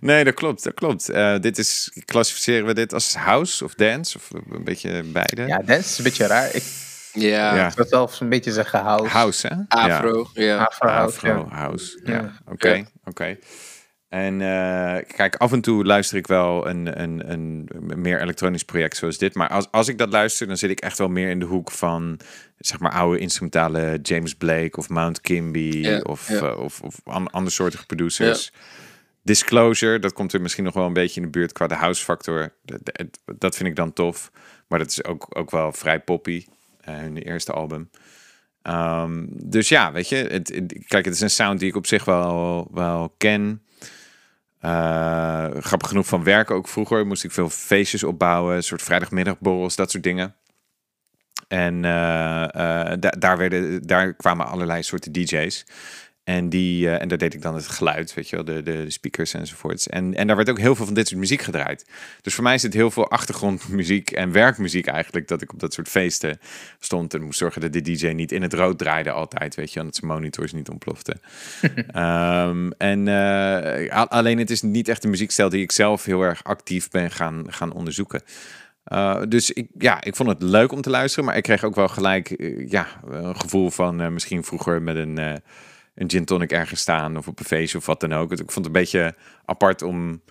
nee, 0.00 0.24
dat 0.24 0.34
klopt. 0.34 0.64
Dat 0.64 0.74
klopt. 0.74 1.08
Eh, 1.08 1.38
dit 1.40 1.58
is, 1.58 1.90
klassificeren 2.04 2.66
we 2.66 2.74
dit 2.74 2.92
als 2.92 3.14
house 3.14 3.64
of 3.64 3.74
dance? 3.74 4.16
Of 4.16 4.30
een 4.50 4.64
beetje 4.64 5.02
beide? 5.02 5.46
ja, 5.46 5.56
dance 5.58 5.74
is 5.88 5.98
een 5.98 6.04
beetje 6.04 6.26
raar. 6.26 6.54
Ik 6.54 6.62
ja. 7.14 7.54
Ja. 7.54 7.70
zou 7.70 7.88
zelfs 7.88 8.20
een 8.20 8.28
beetje 8.28 8.52
zeggen 8.52 8.80
house. 8.80 9.08
House, 9.10 9.46
hè? 9.46 9.54
Afro, 9.68 10.26
ja. 10.32 10.56
Afro, 10.64 10.88
Ja. 10.88 10.94
house, 10.94 11.16
Afro 11.16 11.28
ja. 11.48 11.56
house. 11.56 12.00
Ja, 12.04 12.12
Ja. 12.12 12.32
oké. 12.52 12.68
Ja. 12.72 12.84
oké. 13.04 13.36
En 14.08 14.40
eh, 14.40 15.16
kijk, 15.16 15.36
af 15.36 15.52
en 15.52 15.60
toe 15.60 15.84
luister 15.84 16.16
ik 16.16 16.26
wel 16.26 16.68
een, 16.68 17.00
een, 17.02 17.30
een, 17.32 17.68
meer 17.96 18.20
elektronisch 18.20 18.64
project 18.64 18.96
zoals 18.96 19.18
dit. 19.18 19.34
Maar 19.34 19.48
als, 19.48 19.66
als 19.70 19.88
ik 19.88 19.98
dat 19.98 20.10
luister, 20.12 20.46
dan 20.46 20.56
zit 20.56 20.70
ik 20.70 20.80
echt 20.80 20.98
wel 20.98 21.08
meer 21.08 21.30
in 21.30 21.38
de 21.38 21.44
hoek 21.44 21.70
van, 21.70 22.20
zeg 22.58 22.78
maar, 22.80 22.92
oude 22.92 23.18
instrumentale 23.18 23.98
James 24.02 24.34
Blake 24.34 24.76
of 24.78 24.88
Mount 24.88 25.20
Kimby 25.20 25.58
Ja, 25.76 25.98
of, 26.00 26.28
ja. 26.28 26.34
eh, 26.40 26.58
of, 26.58 26.80
of 26.80 26.94
an, 27.04 27.30
andersoortige 27.30 27.86
producers. 27.86 28.52
Disclosure, 29.22 29.98
dat 29.98 30.12
komt 30.12 30.32
er 30.32 30.40
misschien 30.40 30.64
nog 30.64 30.74
wel 30.74 30.86
een 30.86 30.92
beetje 30.92 31.20
in 31.20 31.26
de 31.26 31.32
buurt 31.38 31.52
qua 31.52 31.66
de 31.66 31.74
house 31.74 32.04
factor. 32.04 32.52
Dat, 32.62 32.78
dat- 32.82 33.38
dat 33.38 33.56
vind 33.56 33.68
ik 33.68 33.76
dan 33.76 33.92
tof. 33.92 34.30
Maar 34.68 34.78
dat 34.78 34.90
is 34.90 35.04
ook, 35.04 35.26
ook 35.38 35.50
wel 35.50 35.72
vrij 35.72 36.00
poppy, 36.00 36.46
hun 36.84 37.16
eerste 37.16 37.52
album. 37.52 37.90
Ehm, 38.62 39.24
dus 39.28 39.68
ja, 39.68 39.92
weet 39.92 40.08
je, 40.08 40.16
het, 40.16 40.50
kijk, 40.86 41.04
het 41.04 41.14
is 41.14 41.20
een 41.20 41.30
sound 41.30 41.58
die 41.58 41.68
ik 41.68 41.76
op 41.76 41.86
zich 41.86 42.04
wel, 42.04 42.68
wel 42.72 43.14
ken. 43.18 43.62
Eh, 44.60 45.46
grappig 45.58 45.88
genoeg 45.88 46.06
van 46.06 46.24
werken 46.24 46.54
ook 46.54 46.68
vroeger 46.68 47.06
moest 47.06 47.24
ik 47.24 47.32
veel 47.32 47.48
feestjes 47.48 48.04
opbouwen, 48.04 48.56
een 48.56 48.62
soort 48.62 48.82
vrijdagmiddagborrels, 48.82 49.76
dat 49.76 49.90
soort 49.90 50.02
dingen. 50.02 50.34
En 51.48 51.84
eh, 51.84 52.42
eh, 52.42 52.98
da- 53.00 53.14
daar, 53.18 53.36
werden, 53.38 53.82
daar 53.82 54.14
kwamen 54.14 54.46
allerlei 54.46 54.82
soorten 54.82 55.12
DJ's. 55.12 55.66
En, 56.24 56.48
die, 56.48 56.88
eh, 56.88 57.02
en 57.02 57.08
daar 57.08 57.18
deed 57.18 57.34
ik 57.34 57.42
dan 57.42 57.54
het 57.54 57.68
geluid, 57.68 58.14
weet 58.14 58.28
je 58.28 58.36
wel, 58.36 58.44
de, 58.44 58.62
de, 58.62 58.90
speakers 58.90 59.34
enzovoorts. 59.34 59.88
En, 59.88 60.14
en 60.14 60.26
daar 60.26 60.36
werd 60.36 60.50
ook 60.50 60.58
heel 60.58 60.74
veel 60.74 60.84
van 60.84 60.94
dit 60.94 61.08
soort 61.08 61.20
muziek 61.20 61.42
gedraaid. 61.42 61.86
Dus 62.22 62.34
voor 62.34 62.44
mij 62.44 62.54
is 62.54 62.62
het 62.62 62.72
heel 62.72 62.90
veel 62.90 63.10
achtergrondmuziek 63.10 64.10
en 64.10 64.32
werkmuziek 64.32 64.86
eigenlijk, 64.86 65.28
dat 65.28 65.42
ik 65.42 65.52
op 65.52 65.60
dat 65.60 65.72
soort 65.72 65.88
feesten 65.88 66.38
stond 66.78 67.14
en 67.14 67.22
moest 67.22 67.38
zorgen 67.38 67.60
dat 67.60 67.72
de 67.72 67.80
DJ 67.80 68.06
niet 68.06 68.32
in 68.32 68.42
het 68.42 68.52
rood 68.52 68.78
draaide 68.78 69.10
altijd, 69.10 69.54
weet 69.54 69.72
je, 69.72 69.78
en 69.78 69.86
dat 69.86 69.96
zijn 69.96 70.10
monitors 70.10 70.52
niet 70.52 70.68
ontploften. 70.68 71.20
Ehm, 71.92 72.70
en 72.78 73.08
eh, 73.08 74.02
alleen 74.02 74.38
het 74.38 74.50
is 74.50 74.62
niet 74.62 74.88
echt 74.88 75.04
een 75.04 75.10
muziekstijl 75.10 75.48
die 75.48 75.62
ik 75.62 75.72
zelf 75.72 76.04
heel 76.04 76.22
erg 76.22 76.44
actief 76.44 76.90
ben 76.90 77.10
gaan, 77.10 77.44
gaan 77.48 77.72
onderzoeken. 77.72 78.22
Uh, 78.92 79.22
dus 79.28 79.50
ik, 79.50 79.68
ja, 79.78 80.02
ik 80.02 80.16
vond 80.16 80.28
het 80.28 80.42
leuk 80.42 80.72
om 80.72 80.80
te 80.80 80.90
luisteren, 80.90 81.24
maar 81.24 81.36
ik 81.36 81.42
kreeg 81.42 81.64
ook 81.64 81.74
wel 81.74 81.88
gelijk 81.88 82.34
ja, 82.68 82.86
een 83.06 83.40
gevoel 83.40 83.70
van 83.70 84.12
misschien 84.12 84.44
vroeger 84.44 84.82
met 84.82 84.96
een, 84.96 85.42
een 85.94 86.10
gin 86.10 86.24
tonic 86.24 86.52
ergens 86.52 86.80
staan 86.80 87.16
of 87.16 87.28
op 87.28 87.38
een 87.38 87.44
feestje 87.44 87.78
of 87.78 87.86
wat 87.86 88.00
dan 88.00 88.12
ook. 88.12 88.32
Ik 88.32 88.38
vond 88.38 88.54
het 88.54 88.66
een 88.66 88.72
beetje 88.72 89.14
apart 89.44 89.82
om 89.82 90.22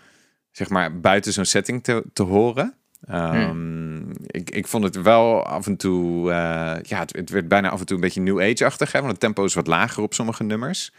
zeg 0.52 0.70
maar 0.70 1.00
buiten 1.00 1.34
zo'n 1.34 1.46
setting 1.46 1.84
te, 1.84 2.04
te 2.14 2.24
horen. 2.24 2.76
Um, 3.10 3.32
hmm. 3.32 4.12
ik, 4.26 4.50
ik 4.50 4.68
vond 4.68 4.84
het 4.84 5.02
wel 5.02 5.46
af 5.46 5.68
en 5.68 5.78
toe, 5.78 6.30
uh, 6.30 6.76
ja, 6.82 7.00
het, 7.00 7.16
het, 7.16 7.30
werd 7.30 7.48
bijna 7.48 7.70
af 7.70 7.80
en 7.80 7.86
toe 7.86 7.96
een 7.96 8.02
beetje 8.02 8.22
New 8.22 8.42
Age-achtig, 8.42 8.92
hè, 8.92 9.00
want 9.00 9.12
het 9.12 9.20
tempo 9.20 9.44
is 9.44 9.54
wat 9.54 9.68
lager 9.68 10.04
op 10.04 10.14
sommige 10.14 10.44
nummers. 10.44 10.92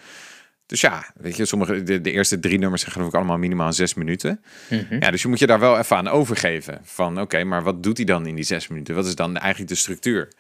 Dus 0.67 0.81
ja, 0.81 1.11
weet 1.15 1.37
je, 1.37 1.45
sommige, 1.45 1.83
de, 1.83 2.01
de 2.01 2.11
eerste 2.11 2.39
drie 2.39 2.59
nummers 2.59 2.81
zijn 2.81 2.93
geloof 2.93 3.09
ik 3.09 3.15
allemaal 3.15 3.39
minimaal 3.39 3.73
zes 3.73 3.95
minuten. 3.95 4.43
Mm-hmm. 4.71 5.01
Ja, 5.01 5.11
dus 5.11 5.23
je 5.23 5.29
moet 5.29 5.39
je 5.39 5.47
daar 5.47 5.61
wel 5.61 5.79
even 5.79 5.97
aan 5.97 6.09
overgeven. 6.09 6.81
Van 6.83 7.13
oké, 7.13 7.21
okay, 7.21 7.43
maar 7.43 7.63
wat 7.63 7.83
doet 7.83 7.97
hij 7.97 8.07
dan 8.07 8.27
in 8.27 8.35
die 8.35 8.45
zes 8.45 8.69
minuten? 8.69 8.95
Wat 8.95 9.07
is 9.07 9.15
dan 9.15 9.37
eigenlijk 9.37 9.71
de 9.71 9.79
structuur? 9.79 10.33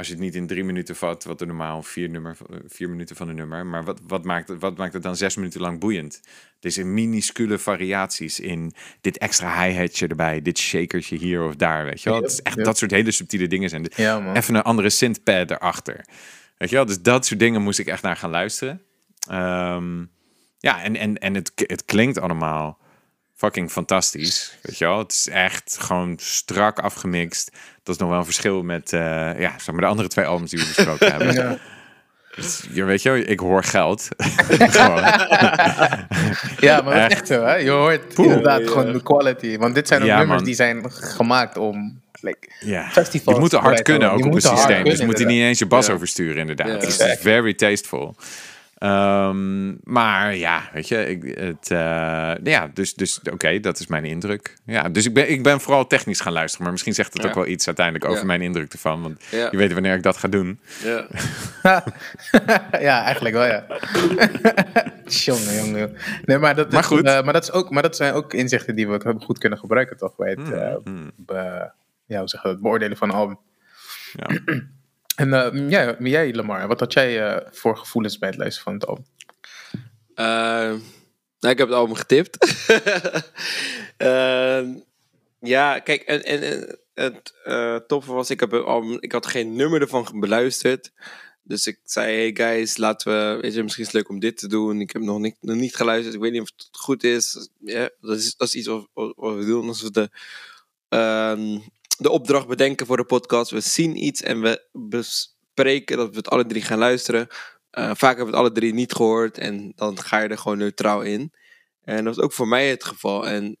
Als 0.00 0.08
je 0.08 0.14
het 0.14 0.24
niet 0.24 0.34
in 0.34 0.46
drie 0.46 0.64
minuten 0.64 0.96
vat, 0.96 1.24
wat 1.24 1.40
er 1.40 1.46
normaal 1.46 1.82
vier, 1.82 2.08
nummer, 2.08 2.36
vier 2.66 2.90
minuten 2.90 3.16
van 3.16 3.28
een 3.28 3.36
nummer. 3.36 3.66
Maar 3.66 3.84
wat, 3.84 4.00
wat, 4.06 4.24
maakt 4.24 4.48
het, 4.48 4.60
wat 4.60 4.76
maakt 4.76 4.92
het 4.92 5.02
dan 5.02 5.16
zes 5.16 5.36
minuten 5.36 5.60
lang 5.60 5.80
boeiend? 5.80 6.20
Deze 6.60 6.84
minuscule 6.84 7.58
variaties 7.58 8.40
in 8.40 8.72
dit 9.00 9.18
extra 9.18 9.62
hi-hatje 9.62 10.06
erbij, 10.06 10.42
dit 10.42 10.58
shakertje 10.58 11.16
hier 11.16 11.44
of 11.44 11.56
daar, 11.56 11.84
weet 11.84 12.02
je 12.02 12.10
wel? 12.10 12.20
Het 12.20 12.30
is 12.30 12.42
echt 12.42 12.56
ja. 12.56 12.62
dat 12.62 12.78
soort 12.78 12.90
hele 12.90 13.10
subtiele 13.10 13.46
dingen 13.46 13.68
zijn. 13.68 13.90
Ja, 13.96 14.20
man. 14.20 14.36
Even 14.36 14.54
een 14.54 14.62
andere 14.62 14.90
synthpad 14.90 15.50
erachter. 15.50 16.04
Weet 16.56 16.70
je 16.70 16.76
wel? 16.76 16.86
Dus 16.86 17.02
dat 17.02 17.26
soort 17.26 17.40
dingen 17.40 17.62
moest 17.62 17.78
ik 17.78 17.86
echt 17.86 18.02
naar 18.02 18.16
gaan 18.16 18.30
luisteren. 18.30 18.82
Um, 19.30 20.10
ja, 20.58 20.82
en, 20.82 20.96
en, 20.96 21.18
en 21.18 21.34
het, 21.34 21.52
het 21.54 21.84
klinkt 21.84 22.18
allemaal 22.18 22.78
fucking 23.40 23.70
fantastisch. 23.70 24.58
Weet 24.62 24.78
je 24.78 24.84
wel? 24.84 24.98
Het 24.98 25.12
is 25.12 25.28
echt 25.28 25.76
gewoon 25.80 26.14
strak 26.20 26.78
afgemixt. 26.78 27.50
Dat 27.82 27.94
is 27.94 28.00
nog 28.00 28.10
wel 28.10 28.18
een 28.18 28.24
verschil 28.24 28.62
met 28.62 28.92
uh, 28.92 29.00
ja, 29.40 29.50
zeg 29.58 29.66
maar 29.66 29.80
de 29.80 29.86
andere 29.86 30.08
twee 30.08 30.24
albums 30.24 30.50
die 30.50 30.58
we 30.60 30.72
besproken 30.74 31.10
hebben. 31.14 31.34
Ja. 31.34 31.58
Dus, 32.36 32.64
je 32.72 32.84
weet 32.84 33.02
je, 33.02 33.24
ik 33.24 33.40
hoor 33.40 33.64
geld. 33.64 34.08
ja, 36.66 36.80
maar 36.80 37.10
echt 37.10 37.26
zo, 37.26 37.44
hè? 37.44 37.54
Je 37.54 37.70
hoort 37.70 38.14
Poeh, 38.14 38.28
inderdaad 38.28 38.60
ja. 38.60 38.66
gewoon 38.66 38.92
de 38.92 39.02
quality. 39.02 39.58
Want 39.58 39.74
dit 39.74 39.88
zijn 39.88 40.00
ook 40.00 40.06
ja, 40.06 40.18
nummers 40.18 40.36
man. 40.36 40.46
die 40.46 40.54
zijn 40.54 40.92
gemaakt 40.92 41.56
om 41.56 42.00
like, 42.20 42.48
ja. 42.60 42.88
festivals 42.90 43.36
Je 43.36 43.42
moet 43.42 43.52
er 43.52 43.58
hard 43.58 43.82
kunnen, 43.82 44.10
ook 44.10 44.18
je 44.18 44.24
op 44.24 44.30
een 44.30 44.36
er 44.36 44.42
systeem. 44.56 44.84
Dus 44.84 44.88
kunnen, 44.88 45.06
moet 45.06 45.18
hij 45.18 45.26
niet 45.26 45.42
eens 45.42 45.58
je 45.58 45.66
bas 45.66 45.86
Ja. 45.86 45.92
oversturen, 45.92 46.36
inderdaad. 46.36 46.66
Ja. 46.66 46.72
Het 46.72 46.82
is 46.82 47.16
very 47.20 47.54
tasteful. 47.54 48.16
Ehm, 48.80 49.74
maar 49.92 50.36
ja, 50.36 50.62
weet 50.72 50.88
je, 50.88 51.06
ik, 51.06 51.38
het, 51.38 51.70
eh, 51.70 52.32
ja, 52.42 52.70
dus, 52.74 52.94
dus 52.94 53.20
oké, 53.32 53.60
dat 53.60 53.78
is 53.80 53.86
mijn 53.86 54.04
indruk. 54.04 54.56
Ja, 54.64 54.88
dus 54.88 55.06
ik 55.06 55.14
ben, 55.14 55.30
ik 55.30 55.42
ben 55.42 55.60
vooral 55.60 55.86
technisch 55.86 56.20
gaan 56.20 56.32
luisteren, 56.32 56.62
maar 56.62 56.72
misschien 56.72 56.94
zegt 56.94 57.12
het 57.12 57.22
Ja. 57.22 57.28
ook 57.28 57.34
wel 57.34 57.46
iets 57.46 57.66
uiteindelijk 57.66 58.04
over 58.04 58.20
Ja. 58.20 58.26
mijn 58.26 58.40
indruk 58.42 58.72
ervan, 58.72 59.02
want 59.02 59.24
Ja. 59.30 59.48
je 59.50 59.56
weet 59.56 59.72
wanneer 59.72 59.94
ik 59.94 60.02
dat 60.02 60.16
ga 60.16 60.28
doen. 60.28 60.60
Ja. 60.82 61.06
ja, 62.88 63.02
eigenlijk 63.04 63.34
wel, 63.34 63.44
ja. 63.46 63.66
jongen, 65.24 65.54
jongen. 65.54 65.96
Nee, 66.24 66.38
maar 66.38 66.54
dat, 66.54 66.72
Maar 66.72 66.84
goed. 66.84 67.04
eh, 67.04 67.22
maar, 67.22 67.32
dat 67.32 67.42
is 67.42 67.52
ook, 67.52 67.70
maar 67.70 67.82
dat 67.82 67.96
zijn 67.96 68.12
ook 68.14 68.34
inzichten 68.34 68.74
die 68.74 68.88
we 68.88 69.14
goed 69.20 69.38
kunnen 69.38 69.58
gebruiken, 69.58 69.96
toch? 69.96 70.16
Bij 70.16 70.30
het, 70.30 70.44
be- 71.16 71.70
ja, 72.06 72.18
hoe 72.18 72.28
zeg 72.28 72.40
je 72.42 72.46
dat? 72.46 72.52
het 72.52 72.60
beoordelen 72.62 72.96
van 72.96 73.08
een 73.08 73.14
album. 73.14 73.38
Ja. 74.12 74.26
En 75.16 75.32
eh, 75.32 75.68
jij, 75.70 75.96
jij, 75.98 76.34
Lamar, 76.34 76.68
wat 76.68 76.80
had 76.80 76.92
jij 76.92 77.28
eh, 77.28 77.46
voor 77.50 77.76
gevoelens 77.76 78.18
bij 78.18 78.28
het 78.28 78.38
luisteren 78.38 78.64
van 78.64 78.74
het 78.74 78.86
album? 78.86 79.04
Ehm, 80.14 80.78
nou, 81.40 81.52
ik 81.52 81.58
heb 81.58 81.68
het 81.68 81.76
album 81.76 81.94
getipt. 81.94 82.38
Ehm, 83.96 84.68
ja, 85.40 85.78
kijk, 85.78 86.02
en, 86.02 86.22
en, 86.24 86.78
het 86.94 87.34
eh 87.44 87.76
toffe 87.76 88.12
was, 88.12 88.30
ik, 88.30 88.40
heb 88.40 88.50
het 88.50 88.64
album, 88.64 88.96
ik 89.00 89.12
had 89.12 89.26
geen 89.26 89.56
nummer 89.56 89.80
ervan 89.80 90.06
beluisterd. 90.12 90.92
Dus 91.42 91.66
ik 91.66 91.78
zei, 91.84 92.16
hey 92.16 92.30
guys, 92.34 92.76
laten 92.76 93.12
we, 93.12 93.40
weet 93.40 93.54
je, 93.54 93.62
misschien 93.62 93.84
is 93.84 93.92
het 93.92 94.00
leuk 94.00 94.08
om 94.08 94.18
dit 94.18 94.38
te 94.38 94.48
doen. 94.48 94.80
Ik 94.80 94.90
heb 94.90 95.02
nog 95.02 95.18
niet, 95.18 95.36
nog 95.40 95.56
niet 95.56 95.76
geluisterd, 95.76 96.14
ik 96.14 96.20
weet 96.20 96.32
niet 96.32 96.40
of 96.40 96.50
het 96.56 96.68
goed 96.72 97.04
is. 97.04 97.50
Ja, 97.58 97.90
dat, 98.00 98.16
is 98.16 98.36
dat 98.36 98.48
is 98.48 98.54
iets 98.54 98.66
wat 98.66 98.88
we 99.14 99.44
doen 99.44 99.68
als 99.68 99.82
we 99.82 99.90
de, 99.90 100.10
ehm, 100.88 101.58
de 102.00 102.10
opdracht 102.10 102.46
bedenken 102.46 102.86
voor 102.86 102.96
de 102.96 103.04
podcast. 103.04 103.50
We 103.50 103.60
zien 103.60 104.04
iets 104.04 104.22
en 104.22 104.40
we 104.40 104.68
bespreken 104.72 105.96
dat 105.96 106.10
we 106.10 106.16
het 106.16 106.28
alle 106.28 106.46
drie 106.46 106.62
gaan 106.62 106.78
luisteren. 106.78 107.26
Eh, 107.70 107.84
vaak 107.94 108.16
hebben 108.16 108.24
we 108.24 108.30
het 108.30 108.40
alle 108.40 108.52
drie 108.52 108.74
niet 108.74 108.92
gehoord 108.92 109.38
en 109.38 109.72
dan 109.74 109.98
ga 110.00 110.18
je 110.18 110.28
er 110.28 110.38
gewoon 110.38 110.58
neutraal 110.58 111.02
in. 111.02 111.32
En 111.80 112.04
dat 112.04 112.14
was 112.14 112.24
ook 112.24 112.32
voor 112.32 112.48
mij 112.48 112.68
het 112.70 112.84
geval. 112.84 113.28
En 113.28 113.58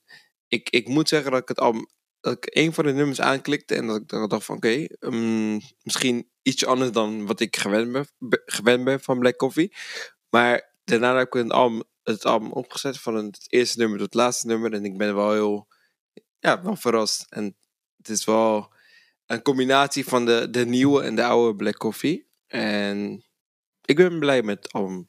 ik, 0.48 0.70
ik 0.70 0.88
moet 0.88 1.08
zeggen 1.08 1.30
dat 1.30 1.40
ik 1.40 1.48
het 1.48 1.60
album, 1.60 1.86
dat 2.20 2.32
ik 2.32 2.46
een 2.56 2.72
van 2.74 2.84
de 2.84 2.92
nummers 2.92 3.20
aanklikte 3.20 3.74
en 3.74 3.86
dat 3.86 3.96
ik 3.96 4.08
dacht 4.30 4.44
van 4.44 4.56
oké, 4.56 4.86
mm, 5.00 5.60
misschien 5.82 6.30
iets 6.42 6.66
anders 6.66 6.92
dan 6.92 7.26
wat 7.26 7.40
ik 7.40 7.56
gewend 7.56 7.92
ben, 7.92 8.06
be- 8.18 8.42
gewend 8.44 8.84
ben 8.84 9.00
van 9.00 9.18
Black 9.18 9.36
Coffee. 9.36 9.72
Maar 10.28 10.74
daarna 10.84 11.16
heb 11.16 11.26
ik 11.26 11.32
het 11.32 11.50
album, 11.52 11.82
het 12.02 12.24
album 12.24 12.52
opgezet 12.52 12.98
van 12.98 13.14
het 13.14 13.44
eerste 13.46 13.78
nummer 13.78 13.98
tot 13.98 14.06
het 14.06 14.14
laatste 14.22 14.46
nummer 14.46 14.72
en 14.72 14.84
ik 14.84 14.98
ben 14.98 15.14
wel 15.14 15.32
heel, 15.32 15.68
ja, 16.38 16.62
wel 16.62 16.76
verrast. 16.76 17.26
En 17.28 17.56
het 18.00 18.08
is 18.08 18.24
wel 18.24 18.72
een 19.26 19.42
combinatie 19.42 20.04
van 20.04 20.26
de, 20.26 20.50
de 20.50 20.66
nieuwe 20.66 21.02
en 21.02 21.14
de 21.14 21.24
oude 21.24 21.56
Black 21.56 21.76
Coffee. 21.76 22.26
En 22.46 23.24
ik 23.84 23.96
ben 23.96 24.18
blij 24.18 24.42
met 24.42 24.56
het 24.62 24.72
album. 24.72 25.08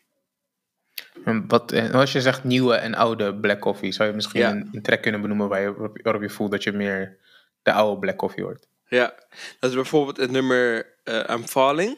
Wat, 1.48 1.92
als 1.94 2.12
je 2.12 2.22
zegt 2.22 2.44
nieuwe 2.44 2.76
en 2.76 2.94
oude 2.96 3.36
Black 3.36 3.60
Coffee, 3.60 3.92
zou 3.92 4.10
je 4.10 4.16
misschien 4.16 4.40
Ja. 4.42 4.52
een, 4.52 4.70
een 4.72 4.82
track 4.82 5.02
kunnen 5.02 5.22
benoemen 5.22 5.48
waar 5.48 5.62
je, 5.62 5.74
waarop, 6.04 6.22
je 6.22 6.30
voelt 6.30 6.52
dat 6.52 6.64
je 6.64 6.72
meer 6.72 7.18
de 7.64 7.72
oude 7.72 8.00
Black 8.00 8.18
Coffee 8.18 8.44
hoort? 8.44 8.68
Ja, 8.88 9.14
dat 9.60 9.70
is 9.70 9.76
bijvoorbeeld 9.76 10.18
het 10.18 10.32
nummer 10.32 10.94
eh, 11.04 11.24
I'm 11.30 11.44
Falling. 11.48 11.98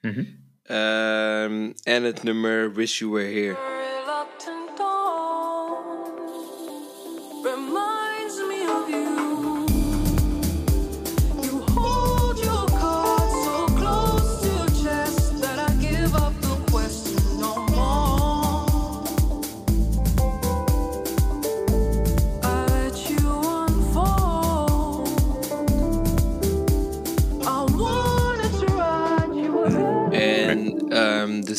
Mhm. 0.00 0.24
Ehm, 0.62 1.72
en 1.82 2.02
het 2.02 2.22
nummer 2.22 2.72
Wish 2.72 2.98
You 2.98 3.10
Were 3.10 3.24
Here. 3.40 3.56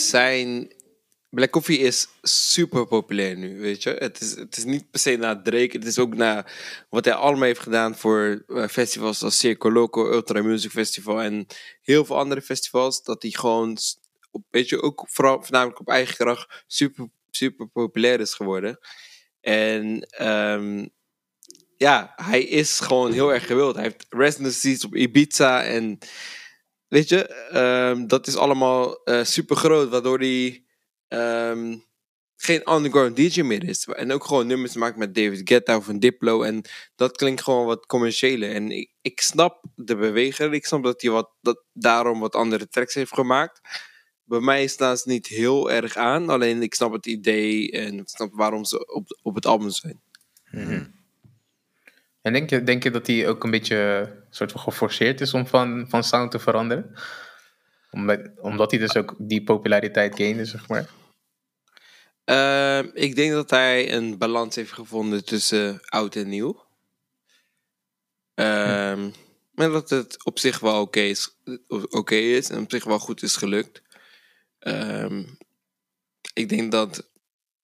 Zijn... 0.08 0.74
Black 1.30 1.50
Coffee 1.50 1.78
is 1.78 2.08
super 2.22 2.88
populair 2.88 3.38
nu, 3.38 3.60
weet 3.60 3.84
je. 3.84 3.90
Het 3.90 4.22
is, 4.22 4.36
het 4.36 4.58
is 4.58 4.64
niet 4.64 4.92
per 4.92 5.00
se 5.00 5.16
naar 5.16 5.44
Drake. 5.44 5.78
Het 5.78 5.86
is 5.86 6.00
ook 6.00 6.16
naar 6.16 6.54
wat 6.90 7.06
hij 7.06 7.14
allemaal 7.14 7.44
heeft 7.44 7.60
gedaan 7.60 7.96
voor 7.96 8.44
eh, 8.48 8.68
festivals 8.68 9.24
als 9.24 9.38
Circo 9.38 9.72
Loco, 9.72 10.12
Ultra 10.12 10.42
Music 10.42 10.72
Festival 10.72 11.22
en 11.22 11.48
heel 11.82 12.06
veel 12.06 12.18
andere 12.18 12.42
festivals. 12.42 13.04
Dat 13.04 13.22
hij 13.22 13.32
gewoon, 13.32 13.78
weet 14.50 14.70
je, 14.70 14.82
ook 14.82 15.06
vooral 15.08 15.42
voornamelijk 15.42 15.80
op 15.80 15.88
eigen 15.88 16.16
kracht 16.16 16.64
super, 16.68 17.10
super 17.30 17.68
populair 17.68 18.20
is 18.20 18.34
geworden. 18.34 18.80
En 19.42 20.02
ehm, 20.10 20.86
ja, 21.78 22.14
hij 22.16 22.44
is 22.44 22.80
gewoon 22.80 23.12
heel 23.12 23.34
erg 23.34 23.46
gewild. 23.46 23.76
Hij 23.76 23.84
heeft 23.84 24.06
residencies 24.10 24.86
op 24.86 24.96
Ibiza 24.96 25.64
en 25.64 25.98
weet 26.90 27.10
je, 27.10 27.28
ehm, 27.28 28.08
dat 28.08 28.28
is 28.28 28.36
allemaal 28.36 29.04
eh, 29.04 29.24
super 29.24 29.56
groot, 29.56 29.90
waardoor 29.90 30.20
hij 30.20 30.64
ehm, 31.08 31.76
geen 32.42 32.74
underground 32.74 33.16
DJ 33.16 33.42
meer 33.42 33.64
is. 33.64 33.86
En 33.86 34.12
ook 34.12 34.24
gewoon 34.24 34.48
nummers 34.48 34.76
maakt 34.76 34.98
met 34.98 35.16
David 35.16 35.42
Guetta 35.50 35.76
of 35.78 35.88
een 35.88 36.00
Diplo. 36.00 36.42
En 36.42 36.62
dat 36.96 37.18
klinkt 37.18 37.42
gewoon 37.42 37.66
wat 37.66 37.86
commerciëler. 37.86 38.52
En 38.52 38.72
ik, 39.02 39.22
snap 39.22 39.66
de 39.76 39.96
beweger. 39.96 40.54
Ik 40.54 40.66
snap 40.66 40.84
dat 40.84 41.02
hij 41.02 41.12
wat, 41.12 41.30
dat 41.42 41.64
daarom 41.74 42.20
wat 42.20 42.36
andere 42.36 42.68
tracks 42.68 42.94
heeft 42.94 43.14
gemaakt. 43.14 43.60
Bij 44.24 44.40
mij 44.40 44.68
staan 44.68 44.98
ze 44.98 45.10
niet 45.10 45.28
heel 45.28 45.72
erg 45.72 45.96
aan. 45.96 46.30
Alleen 46.30 46.62
ik 46.62 46.74
snap 46.74 46.92
het 46.92 47.06
idee 47.06 47.72
en 47.72 48.00
ik 48.00 48.10
snap 48.10 48.34
waarom 48.34 48.66
ze 48.66 48.94
op, 48.94 49.20
op 49.22 49.36
het 49.36 49.46
album 49.46 49.70
zijn. 49.70 50.02
En 52.30 52.36
denk 52.36 52.50
je, 52.50 52.64
denk 52.64 52.94
dat 52.94 53.08
hij 53.08 53.28
ook 53.28 53.44
een 53.44 53.52
beetje 53.52 54.12
soort 54.30 54.52
van 54.52 54.62
geforceerd 54.62 55.22
is 55.22 55.34
om 55.34 55.48
van, 55.48 55.86
van 55.90 56.04
sound 56.04 56.32
te 56.32 56.40
veranderen? 56.40 56.94
Omdat, 58.42 58.72
hij 58.72 58.80
dus 58.80 58.96
ook 58.96 59.16
die 59.18 59.44
populariteit 59.44 60.16
gainde, 60.16 60.46
zeg 60.46 60.68
maar. 60.68 60.90
Ehm, 62.24 62.90
ik 62.94 63.16
denk 63.16 63.32
dat 63.32 63.50
hij 63.50 63.94
een 63.94 64.18
balans 64.18 64.56
heeft 64.56 64.72
gevonden 64.72 65.26
tussen 65.26 65.80
oud 65.86 66.16
en 66.16 66.30
nieuw. 66.30 66.66
Ehm, 68.34 69.10
Maar 69.52 69.70
dat 69.70 69.90
het 69.90 70.26
op 70.26 70.40
zich 70.40 70.60
wel 70.60 70.82
oké 70.82 71.00
is, 71.00 71.36
is 72.08 72.50
en 72.50 72.60
op 72.60 72.72
zich 72.72 72.84
wel 72.84 73.00
goed 73.00 73.24
is 73.24 73.36
gelukt. 73.36 73.82
Ehm, 74.60 75.24
ik 76.34 76.50
denk 76.50 76.72
dat 76.72 77.10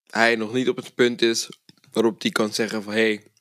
hij 0.07 0.35
nog 0.35 0.53
niet 0.53 0.69
op 0.69 0.75
het 0.75 0.95
punt 0.95 1.21
is 1.21 1.49
waarop 1.91 2.21
hij 2.21 2.31
kan 2.31 2.53
zeggen 2.53 2.83
van... 2.83 2.93
Hey, 2.93 3.33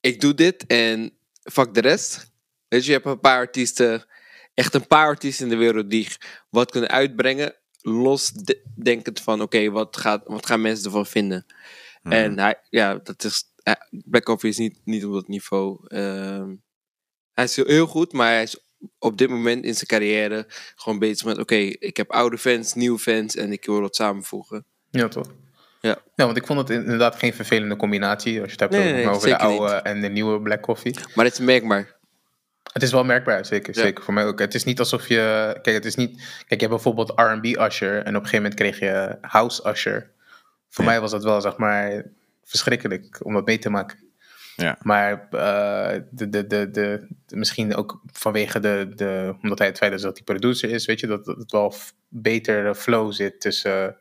ik 0.00 0.20
doe 0.20 0.34
dit 0.34 0.66
en 0.66 1.12
fuck 1.52 1.74
de 1.74 1.80
rest. 1.80 2.30
Weet 2.68 2.80
je, 2.84 2.86
je 2.90 2.92
hebt 2.96 3.06
een 3.06 3.20
paar 3.20 3.36
artiesten, 3.38 4.06
echt 4.54 4.74
een 4.74 4.86
paar 4.86 5.06
artiesten 5.06 5.44
in 5.44 5.50
de 5.50 5.56
wereld 5.56 5.90
die 5.90 6.08
wat 6.50 6.70
kunnen 6.70 6.90
uitbrengen. 6.90 7.54
Los 7.80 8.30
de- 8.32 8.62
denkend 8.74 9.20
van, 9.20 9.42
oké, 9.42 9.70
wat, 9.70 9.96
gaat, 9.96 10.22
wat 10.26 10.46
gaan 10.46 10.60
mensen 10.60 10.84
ervan 10.84 11.06
vinden? 11.06 11.46
En 12.02 12.38
hij, 12.38 12.60
ja, 12.70 12.94
dat 12.94 13.24
is, 13.24 13.44
eh, 13.62 13.72
Black 13.90 14.24
Coffee 14.24 14.50
is 14.50 14.56
niet, 14.56 14.78
niet 14.84 15.04
op 15.04 15.12
dat 15.12 15.28
niveau. 15.28 15.78
Ehm, 15.86 16.54
hij 17.32 17.44
is 17.44 17.56
heel, 17.56 17.66
heel 17.66 17.86
goed, 17.86 18.12
maar 18.12 18.32
hij 18.32 18.42
is 18.42 18.58
op 18.98 19.18
dit 19.18 19.28
moment 19.28 19.64
in 19.64 19.74
zijn 19.74 19.86
carrière 19.86 20.46
gewoon 20.74 20.98
bezig 20.98 21.26
met, 21.26 21.38
oké, 21.38 21.54
ik 21.56 21.96
heb 21.96 22.10
oude 22.10 22.38
fans, 22.38 22.74
nieuwe 22.74 22.98
fans 22.98 23.36
en 23.36 23.52
ik 23.52 23.64
wil 23.64 23.80
dat 23.80 23.96
samenvoegen. 23.96 24.64
Ja, 24.90 25.08
toch? 25.08 25.26
Ja. 25.88 25.98
Ja, 26.14 26.24
want 26.24 26.36
ik 26.36 26.46
vond 26.46 26.58
het 26.58 26.70
inderdaad 26.70 27.16
geen 27.16 27.34
vervelende 27.34 27.76
combinatie. 27.76 28.36
Als 28.40 28.46
je 28.46 28.50
het 28.52 28.60
hebt 28.60 28.72
Nee, 28.72 28.80
over, 28.82 28.94
nee, 28.94 29.04
nee, 29.04 29.14
over 29.14 29.28
de 29.28 29.38
oude 29.38 29.72
en 29.74 30.00
de 30.00 30.08
nieuwe 30.08 30.40
Black 30.40 30.60
Coffee. 30.62 30.94
Maar 31.14 31.24
het 31.24 31.34
is 31.34 31.40
merkbaar. 31.40 31.96
Het 32.72 32.82
is 32.82 32.92
wel 32.92 33.04
merkbaar, 33.04 33.46
zeker. 33.46 33.76
Ja. 33.76 33.82
Zeker 33.82 34.04
voor 34.04 34.14
mij 34.14 34.26
ook. 34.26 34.38
Het 34.38 34.54
is 34.54 34.64
niet 34.64 34.78
alsof 34.78 35.08
je. 35.08 35.50
Kijk, 35.62 35.76
het 35.76 35.84
is 35.84 35.94
niet. 35.94 36.16
Kijk, 36.46 36.60
je 36.60 36.66
hebt 36.66 36.70
bijvoorbeeld 36.70 37.12
RB 37.16 37.44
Usher. 37.44 37.96
En 37.96 38.00
op 38.16 38.22
een 38.22 38.28
gegeven 38.28 38.36
moment 38.42 38.54
kreeg 38.54 38.78
je 38.78 39.18
House 39.20 39.68
Usher. 39.70 40.10
Voor 40.68 40.84
mij 40.84 41.00
was 41.00 41.10
dat 41.10 41.24
wel, 41.24 41.40
zeg 41.40 41.56
maar, 41.56 42.04
verschrikkelijk 42.44 43.20
om 43.22 43.32
dat 43.34 43.46
mee 43.46 43.58
te 43.58 43.70
maken. 43.70 43.98
Ja. 44.56 44.76
Maar 44.82 45.28
eh, 45.30 46.00
de, 46.10 46.28
de, 46.28 46.46
de, 46.46 46.70
de, 46.70 47.06
de- 47.26 47.36
misschien 47.36 47.74
ook 47.76 48.00
vanwege 48.12 48.60
de, 48.60 48.92
de. 48.94 49.34
Omdat 49.42 49.58
hij 49.58 49.66
het 49.66 49.76
feit 49.78 49.92
is 49.92 50.02
dat 50.02 50.16
hij 50.16 50.24
producer 50.24 50.70
is, 50.70 50.86
weet 50.86 51.00
je, 51.00 51.06
dat, 51.06 51.24
dat 51.24 51.36
het 51.36 51.52
wel 51.52 51.70
f- 51.70 51.92
beter 52.08 52.74
flow 52.74 53.12
zit 53.12 53.40
tussen 53.40 53.96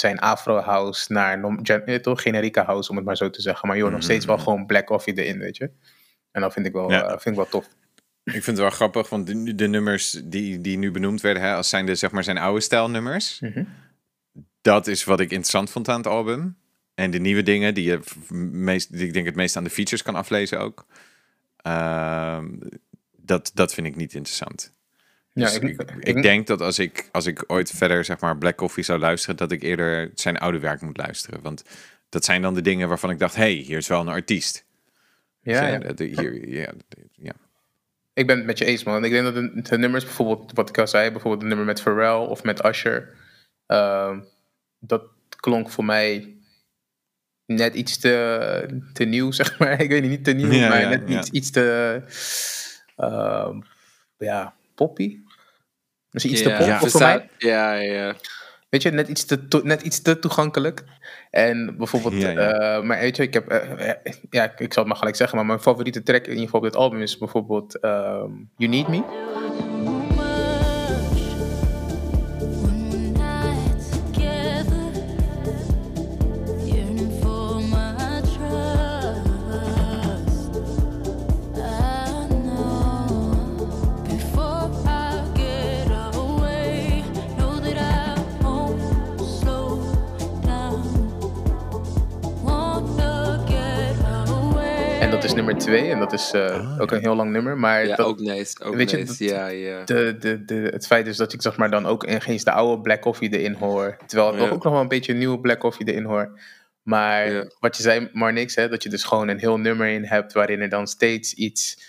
zijn 0.00 0.18
Afro 0.18 0.56
House 0.58 1.12
naar 1.12 1.38
nom- 1.38 1.58
gen- 1.66 1.86
eh, 1.86 1.96
toch 1.96 2.22
generieke 2.22 2.60
house, 2.60 2.90
om 2.90 2.96
het 2.96 3.04
maar 3.04 3.16
zo 3.16 3.30
te 3.30 3.40
zeggen. 3.40 3.68
Maar 3.68 3.76
joh, 3.76 3.90
nog 3.90 4.02
steeds 4.02 4.24
wel 4.24 4.38
gewoon 4.38 4.66
Black 4.66 4.86
Coffee 4.86 5.14
erin, 5.14 5.38
weet 5.38 5.56
je. 5.56 5.70
En 6.30 6.40
dat 6.40 6.52
vind 6.52 6.66
ik 6.66 6.72
wel, 6.72 6.90
Ja. 6.90 7.02
eh, 7.02 7.08
vind 7.10 7.24
ik 7.24 7.34
wel 7.34 7.48
tof. 7.48 7.68
Ik 8.24 8.32
vind 8.32 8.46
het 8.46 8.58
wel 8.58 8.70
grappig, 8.70 9.08
want 9.08 9.26
de, 9.26 9.54
de 9.54 9.66
nummers 9.68 10.10
die, 10.24 10.60
die 10.60 10.78
nu 10.78 10.90
benoemd 10.90 11.20
werden, 11.20 11.42
hè, 11.42 11.54
als 11.54 11.68
zijn 11.68 11.86
de, 11.86 11.94
zeg 11.94 12.10
maar, 12.10 12.24
zijn 12.24 12.38
oude 12.38 12.60
stijlnummers. 12.60 13.40
Mhm. 13.40 13.64
Dat 14.60 14.86
is 14.86 15.04
wat 15.04 15.20
ik 15.20 15.30
interessant 15.30 15.70
vond 15.70 15.88
aan 15.88 15.96
het 15.96 16.06
album. 16.06 16.56
En 16.94 17.10
de 17.10 17.18
nieuwe 17.18 17.42
dingen, 17.42 17.74
die, 17.74 17.84
je 17.84 18.00
meest, 18.52 18.92
die 18.92 19.06
ik 19.06 19.12
denk 19.12 19.26
het 19.26 19.34
meest 19.34 19.56
aan 19.56 19.64
de 19.64 19.70
features 19.70 20.02
kan 20.02 20.14
aflezen 20.14 20.60
ook. 20.60 20.86
Ehm, 21.56 22.48
dat, 23.16 23.50
dat 23.54 23.74
vind 23.74 23.86
ik 23.86 23.96
niet 23.96 24.14
interessant. 24.14 24.72
Ja, 25.32 25.44
Dus 25.44 25.54
ik- 25.56 25.62
ik, 25.62 25.80
ik- 25.90 26.04
ik, 26.16 26.22
denk 26.22 26.46
dat 26.46 26.60
als 26.60 26.78
ik, 26.78 27.08
als 27.12 27.26
ik 27.26 27.44
ooit 27.46 27.70
verder 27.70 28.04
zeg 28.04 28.20
maar 28.20 28.38
Black 28.38 28.56
Coffee 28.56 28.84
zou 28.84 28.98
luisteren, 28.98 29.36
dat 29.36 29.52
ik 29.52 29.62
eerder 29.62 30.10
zijn 30.14 30.38
oude 30.38 30.58
werk 30.58 30.80
moet 30.80 30.96
luisteren. 30.96 31.42
Want 31.42 31.64
dat 32.08 32.24
zijn 32.24 32.42
dan 32.42 32.54
de 32.54 32.62
dingen 32.62 32.88
waarvan 32.88 33.10
ik 33.10 33.18
dacht, 33.18 33.36
hey, 33.36 33.52
hier 33.52 33.76
is 33.78 33.88
wel 33.88 34.00
een 34.00 34.08
artiest. 34.08 34.64
Ja, 35.42 35.66
ja. 35.66 35.80
Hier, 35.96 36.48
ja, 36.48 36.72
ja. 37.12 37.32
Ik 38.12 38.26
ben 38.26 38.36
het 38.36 38.46
met 38.46 38.58
je 38.58 38.64
eens, 38.64 38.84
man. 38.84 39.04
Ik 39.04 39.10
denk 39.10 39.24
dat 39.24 39.34
de, 39.70 39.78
nummers, 39.78 40.04
bijvoorbeeld 40.04 40.52
wat 40.54 40.68
ik 40.68 40.78
al 40.78 40.86
zei, 40.86 41.10
bijvoorbeeld 41.10 41.40
de 41.42 41.48
nummer 41.48 41.66
met 41.66 41.80
Pharrell 41.80 42.26
of 42.26 42.42
met 42.42 42.64
Usher, 42.64 43.14
ehm, 43.66 44.20
dat 44.78 45.02
klonk 45.36 45.70
voor 45.70 45.84
mij 45.84 46.36
net 47.46 47.74
iets 47.74 47.98
te, 47.98 48.80
te 48.92 49.04
nieuw, 49.04 49.30
zeg 49.40 49.58
maar. 49.58 49.80
Ik 49.80 49.88
weet 49.88 50.00
niet, 50.02 50.10
niet 50.10 50.24
te 50.24 50.32
nieuw, 50.32 50.52
Ja, 50.52 50.68
maar 50.68 50.88
net 50.88 51.08
iets, 51.18 51.30
iets 51.30 51.50
te, 51.50 52.02
ehm, 52.96 53.60
ja, 54.18 54.54
poppy. 54.86 55.18
Misschien 56.10 56.32
iets 56.32 56.42
te 56.42 56.48
pop 56.80 56.90
voor 56.90 57.00
mij. 57.00 57.28
Ja, 57.38 57.72
ja. 57.74 58.14
Weet 58.68 58.82
je, 58.82 58.90
net 58.90 59.08
iets 59.08 59.24
te, 59.24 59.48
to- 59.48 59.60
net 59.64 59.82
iets 59.82 60.02
te 60.02 60.18
toegankelijk. 60.18 60.84
En 61.30 61.74
bijvoorbeeld, 61.76 62.22
Ja, 62.22 62.28
ja. 62.30 62.52
eh, 62.52 62.82
maar 62.82 62.98
weet 63.00 63.16
je, 63.16 63.22
ik 63.22 63.34
heb, 63.34 63.48
eh, 63.48 63.88
eh, 63.90 63.96
ja, 64.30 64.44
ik 64.58 64.72
zal 64.72 64.82
het 64.82 64.86
maar 64.86 64.96
gelijk 64.96 65.16
zeggen, 65.16 65.36
maar 65.36 65.46
mijn 65.46 65.60
favoriete 65.60 66.02
track 66.02 66.22
in 66.24 66.28
ieder 66.30 66.44
geval 66.44 66.60
op 66.60 66.66
dit 66.66 66.76
album 66.76 67.00
is 67.00 67.18
bijvoorbeeld 67.18 67.78
ehm, 67.80 68.30
You 68.56 68.70
Need 68.70 68.88
Me. 68.88 69.69
En 95.66 95.66
dat 95.66 95.78
is 95.78 95.80
nummer 95.80 95.80
twee 95.80 95.90
en 95.90 95.98
dat 95.98 96.12
is 96.12 96.30
eh, 96.32 96.80
ook 96.80 96.90
een 96.90 97.00
heel 97.00 97.14
lang 97.14 97.30
nummer. 97.30 97.58
Maar 97.58 97.86
Ja, 97.86 97.96
dat, 97.96 98.06
ook 98.06 98.20
nice. 98.20 98.62
Ook 98.64 98.74
weet 98.74 98.90
je, 98.90 98.96
nice. 98.96 99.06
dat- 99.08 99.18
ja, 99.30 99.46
ja. 99.46 99.84
de, 99.84 100.16
de, 100.18 100.44
de, 100.44 100.54
het 100.54 100.86
feit 100.86 101.06
is 101.06 101.16
dat 101.16 101.32
ik 101.32 101.42
zeg 101.42 101.56
maar 101.56 101.70
dan 101.70 101.86
ook 101.86 102.04
in 102.04 102.20
eens 102.26 102.44
de 102.44 102.52
oude 102.52 102.82
Black 102.82 103.00
Coffee 103.00 103.38
erin 103.38 103.54
hoor. 103.54 103.96
Terwijl 104.06 104.32
ik 104.34 104.40
Ja. 104.40 104.48
ook 104.48 104.62
nog 104.64 104.72
wel 104.72 104.82
een 104.82 104.88
beetje 104.88 105.14
nieuwe 105.14 105.40
Black 105.40 105.58
Coffee 105.58 105.86
erin 105.88 106.04
hoor. 106.04 106.38
Maar 106.82 107.32
Ja. 107.32 107.44
wat 107.60 107.76
je 107.76 107.82
zei, 107.82 108.08
maar 108.12 108.32
niks, 108.32 108.54
hè, 108.54 108.68
dat 108.68 108.82
je 108.82 108.88
dus 108.88 109.04
gewoon 109.04 109.28
een 109.28 109.38
heel 109.38 109.58
nummer 109.58 109.86
in 109.88 110.04
hebt 110.04 110.32
waarin 110.32 110.60
er 110.60 110.68
dan 110.68 110.86
steeds 110.86 111.34
iets 111.34 111.88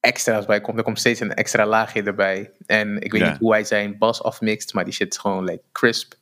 extra's 0.00 0.46
bij 0.46 0.60
komt. 0.60 0.78
Er 0.78 0.84
komt 0.84 0.98
steeds 0.98 1.20
een 1.20 1.34
extra 1.34 1.66
laagje 1.66 2.02
erbij. 2.02 2.50
En 2.66 3.00
ik 3.00 3.12
weet 3.12 3.20
Ja. 3.20 3.30
niet 3.30 3.38
hoe 3.38 3.52
hij 3.52 3.64
zijn 3.64 3.98
bas 3.98 4.22
afmixt, 4.22 4.74
maar 4.74 4.84
die 4.84 4.92
shit 4.92 5.12
is 5.12 5.18
gewoon 5.18 5.44
like, 5.44 5.62
crisp. 5.72 6.12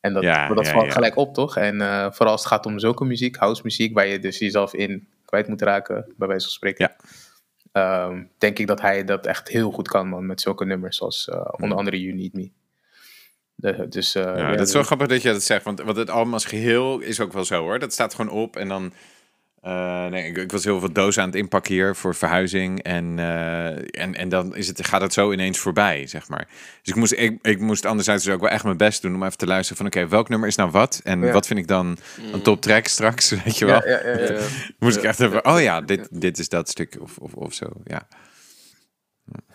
En 0.00 0.12
dat, 0.12 0.22
Ja, 0.22 0.48
dat 0.48 0.66
ja, 0.66 0.72
valt 0.72 0.86
ja. 0.86 0.92
gelijk 0.92 1.16
op, 1.16 1.34
toch? 1.34 1.56
En 1.56 1.80
eh, 1.80 2.06
vooral 2.10 2.32
als 2.32 2.40
het 2.42 2.52
gaat 2.52 2.66
om 2.66 2.78
zulke 2.78 3.04
muziek, 3.04 3.36
house 3.36 3.60
muziek, 3.64 3.94
waar 3.94 4.06
je 4.06 4.18
dus 4.18 4.38
jezelf 4.38 4.74
in 4.74 5.08
kwijt 5.34 5.48
moet 5.48 5.62
raken, 5.62 6.12
bij 6.16 6.28
wijze 6.28 6.44
van 6.44 6.54
spreken. 6.54 6.90
Ja. 6.90 6.96
Ehm, 7.72 8.24
denk 8.38 8.58
ik 8.58 8.66
dat 8.66 8.80
hij 8.80 9.04
dat 9.04 9.26
echt 9.26 9.48
heel 9.48 9.70
goed 9.70 9.88
kan, 9.88 10.08
man, 10.08 10.26
met 10.26 10.40
zulke 10.40 10.64
nummers 10.64 11.00
als 11.00 11.28
eh, 11.28 11.48
onder 11.60 11.78
andere 11.78 12.00
You 12.00 12.14
Need 12.16 12.32
Me. 12.32 12.50
De- 13.54 13.88
dus, 13.88 14.14
eh, 14.14 14.22
Ja, 14.22 14.36
ja, 14.36 14.56
dat 14.56 14.66
is 14.68 14.72
wel 14.74 14.82
grappig 14.82 15.06
dat 15.06 15.22
je 15.22 15.32
dat 15.32 15.42
zegt, 15.42 15.64
want, 15.64 15.80
want 15.80 15.96
het 15.96 16.10
album 16.10 16.32
als 16.32 16.44
geheel 16.44 16.98
is 17.00 17.20
ook 17.20 17.32
wel 17.32 17.44
zo 17.44 17.62
hoor. 17.62 17.78
Dat 17.78 17.92
staat 17.92 18.14
gewoon 18.14 18.30
op 18.32 18.56
en 18.56 18.68
dan... 18.68 18.92
eh, 19.64 20.06
nee, 20.06 20.26
ik, 20.28 20.36
ik 20.36 20.52
was 20.52 20.64
heel 20.64 20.80
veel 20.80 20.92
dozen 20.92 21.22
aan 21.22 21.28
het 21.28 21.36
inpakken 21.38 21.74
hier 21.74 21.96
voor 21.96 22.14
verhuizing. 22.14 22.82
En, 22.82 23.18
eh, 23.18 24.02
en, 24.02 24.14
en 24.14 24.28
dan 24.28 24.56
is 24.56 24.68
het, 24.68 24.86
gaat 24.86 25.00
het 25.00 25.12
zo 25.12 25.32
ineens 25.32 25.58
voorbij, 25.58 26.06
zeg 26.06 26.28
maar. 26.28 26.48
Dus 26.82 26.92
ik 26.92 26.94
moest, 26.94 27.12
ik, 27.12 27.38
ik 27.42 27.60
moest 27.60 27.84
anderzijds 27.86 28.24
dus 28.24 28.34
ook 28.34 28.40
wel 28.40 28.50
echt 28.50 28.64
mijn 28.64 28.76
best 28.76 29.02
doen 29.02 29.14
om 29.14 29.22
even 29.22 29.38
te 29.38 29.46
luisteren 29.46 29.76
van... 29.76 29.86
Oké, 29.86 30.08
welk 30.08 30.28
nummer 30.28 30.48
is 30.48 30.56
nou 30.56 30.70
wat? 30.70 31.00
En 31.04 31.20
Ja. 31.20 31.32
wat 31.32 31.46
vind 31.46 31.58
ik 31.58 31.68
dan 31.68 31.96
een 32.32 32.42
top 32.42 32.60
track 32.60 32.86
straks, 32.86 33.30
weet 33.44 33.58
je 33.58 33.64
wel? 33.64 33.88
Ja, 33.88 34.00
ja, 34.04 34.08
ja, 34.08 34.18
ja. 34.18 34.32
Ja. 34.32 34.40
Moest 34.78 34.96
ik 34.96 35.02
echt 35.02 35.20
even... 35.20 35.44
Oh 35.46 35.60
ja, 35.60 35.80
dit, 35.80 36.08
dit 36.10 36.38
is 36.38 36.48
dat 36.48 36.68
stuk 36.68 36.96
of, 37.00 37.18
of, 37.18 37.34
of 37.34 37.54
zo, 37.54 37.66
ja. 37.84 38.08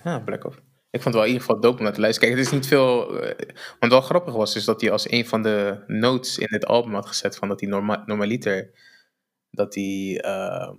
Ja, 0.04 0.20
Black 0.20 0.46
Ops. 0.46 0.56
Ik 0.92 1.02
vond 1.02 1.04
het 1.04 1.14
wel 1.14 1.24
in 1.24 1.30
ieder 1.32 1.46
geval 1.46 1.62
dope 1.62 1.78
om 1.78 1.84
naar 1.84 1.94
te 1.94 2.00
luisteren. 2.02 2.30
Kijk, 2.30 2.40
het 2.42 2.54
is 2.54 2.60
niet 2.60 2.68
veel... 2.68 3.20
eh, 3.22 3.48
want 3.80 3.92
wel 3.92 4.02
grappig 4.02 4.34
was, 4.34 4.56
is 4.56 4.66
dat 4.66 4.82
hij 4.82 4.92
als 4.92 5.12
een 5.12 5.26
van 5.26 5.42
de 5.42 5.84
notes 5.88 6.38
in 6.38 6.48
het 6.50 6.66
album 6.66 6.94
had 6.94 7.08
gezet... 7.08 7.36
van 7.36 7.48
dat 7.48 7.60
hij 7.60 7.70
norma 7.70 8.04
normaliter... 8.06 8.70
dat 9.52 9.76
hij... 9.76 10.20
eh, 10.22 10.72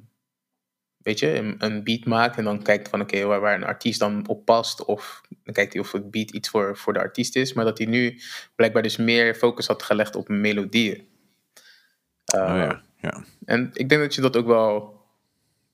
weet 1.03 1.19
je, 1.19 1.35
een, 1.35 1.55
een 1.59 1.85
beat 1.85 2.05
maakt 2.05 2.37
en 2.37 2.45
dan 2.45 2.63
kijkt 2.63 2.89
van... 2.89 3.01
oké, 3.01 3.25
waar, 3.25 3.41
waar 3.41 3.55
een 3.55 3.65
artiest 3.65 3.99
dan 4.01 4.29
op 4.29 4.45
past... 4.45 4.85
of 4.85 5.21
dan 5.45 5.55
kijkt 5.55 5.73
hij 5.73 5.83
of 5.83 5.93
het 5.93 6.11
beat 6.11 6.31
iets 6.31 6.49
voor, 6.49 6.77
voor 6.77 6.93
de 6.93 6.99
artiest 6.99 7.37
is... 7.37 7.53
maar 7.53 7.65
dat 7.65 7.79
hij 7.79 7.87
nu 7.87 8.21
blijkbaar 8.55 8.83
dus 8.83 8.97
meer 8.97 9.35
focus 9.35 9.67
had 9.67 9.83
gelegd 9.83 10.17
op 10.17 10.29
melodieën. 10.29 11.09
Eh, 12.25 12.41
Oh 12.41 12.47
ja, 12.57 12.83
ja. 13.01 13.25
En 13.45 13.71
ik 13.73 13.89
denk 13.89 14.01
dat 14.01 14.15
je 14.15 14.21
dat 14.21 14.37
ook 14.37 14.47
wel 14.47 14.99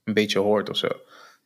een 0.05 0.15
beetje 0.15 0.39
hoort 0.39 0.71
of 0.71 0.77
zo. 0.77 0.89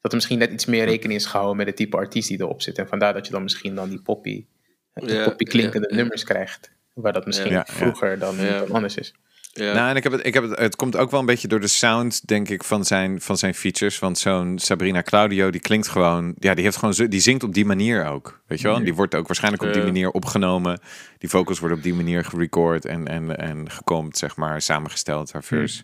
Dat 0.00 0.10
er 0.10 0.16
misschien 0.16 0.38
net 0.38 0.52
iets 0.52 0.66
meer 0.66 0.84
rekening 0.84 1.18
is 1.20 1.26
gehouden 1.26 1.56
met 1.56 1.66
het 1.66 1.76
type 1.76 1.96
artiest 1.96 2.28
die 2.28 2.40
erop 2.40 2.62
zit. 2.62 2.78
En 2.78 2.88
vandaar 2.88 3.12
dat 3.12 3.26
je 3.26 3.32
dan 3.32 3.42
misschien 3.42 3.74
dan 3.74 3.88
die 3.88 4.02
poppy, 4.02 4.46
die 4.94 5.14
Ja, 5.14 5.24
poppy 5.24 5.44
klinkende 5.44 5.86
ja, 5.88 5.94
ja. 5.94 6.00
nummers 6.00 6.24
krijgt. 6.24 6.72
Waar 6.94 7.12
dat 7.12 7.26
misschien 7.26 7.50
Ja, 7.52 7.64
ja. 7.66 7.72
vroeger 7.72 8.18
dan, 8.18 8.36
Ja. 8.36 8.58
dan 8.58 8.70
anders 8.70 8.96
is. 8.96 9.14
Ja. 9.52 9.72
Nou, 9.72 9.90
en 9.90 9.96
ik 9.96 10.02
heb 10.02 10.12
het, 10.12 10.26
ik 10.26 10.34
heb 10.34 10.42
het, 10.42 10.58
het 10.58 10.76
komt 10.76 10.96
ook 10.96 11.10
wel 11.10 11.20
een 11.20 11.26
beetje 11.26 11.48
door 11.48 11.60
de 11.60 11.66
sound, 11.66 12.26
denk 12.26 12.48
ik, 12.48 12.64
van 12.64 12.84
zijn, 12.84 13.20
van 13.20 13.38
zijn 13.38 13.54
features. 13.54 13.98
Want 13.98 14.18
zo'n 14.18 14.58
Sabrina 14.58 15.02
Claudio, 15.02 15.50
die 15.50 15.60
klinkt 15.60 15.88
gewoon, 15.88 16.34
ja, 16.38 16.54
die 16.54 16.64
heeft 16.64 16.76
gewoon, 16.76 16.94
zo, 16.94 17.08
die 17.08 17.20
zingt 17.20 17.42
op 17.42 17.54
die 17.54 17.64
manier 17.64 18.06
ook, 18.06 18.40
weet 18.46 18.60
je 18.60 18.66
wel? 18.66 18.76
En 18.76 18.84
die 18.84 18.94
wordt 18.94 19.14
ook 19.14 19.26
waarschijnlijk 19.26 19.62
op 19.62 19.72
die 19.72 19.82
manier 19.82 20.10
opgenomen. 20.10 20.80
Die 21.18 21.28
vocals 21.28 21.58
worden 21.58 21.78
op 21.78 21.84
die 21.84 21.94
manier 21.94 22.24
gerecord 22.24 22.84
en, 22.84 23.08
en, 23.08 23.36
en 23.36 23.70
gekomen, 23.70 24.14
zeg 24.14 24.36
maar, 24.36 24.62
samengesteld, 24.62 25.32
haar 25.32 25.44
verse 25.44 25.82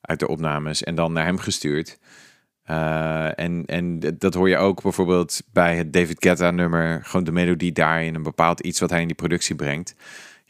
uit 0.00 0.18
de 0.18 0.28
opnames 0.28 0.82
en 0.82 0.94
dan 0.94 1.12
naar 1.12 1.24
hem 1.24 1.38
gestuurd. 1.38 1.98
Eh, 2.62 3.38
en, 3.38 3.64
en 3.66 4.00
dat 4.18 4.34
hoor 4.34 4.48
je 4.48 4.56
ook 4.56 4.82
bijvoorbeeld 4.82 5.42
bij 5.52 5.76
het 5.76 5.92
David 5.92 6.16
Guetta 6.18 6.50
nummer, 6.50 7.00
gewoon 7.04 7.24
de 7.24 7.32
melodie 7.32 7.72
daarin, 7.72 8.14
een 8.14 8.22
bepaald 8.22 8.60
iets 8.60 8.80
wat 8.80 8.90
hij 8.90 9.00
in 9.00 9.06
die 9.06 9.16
productie 9.16 9.54
brengt. 9.54 9.94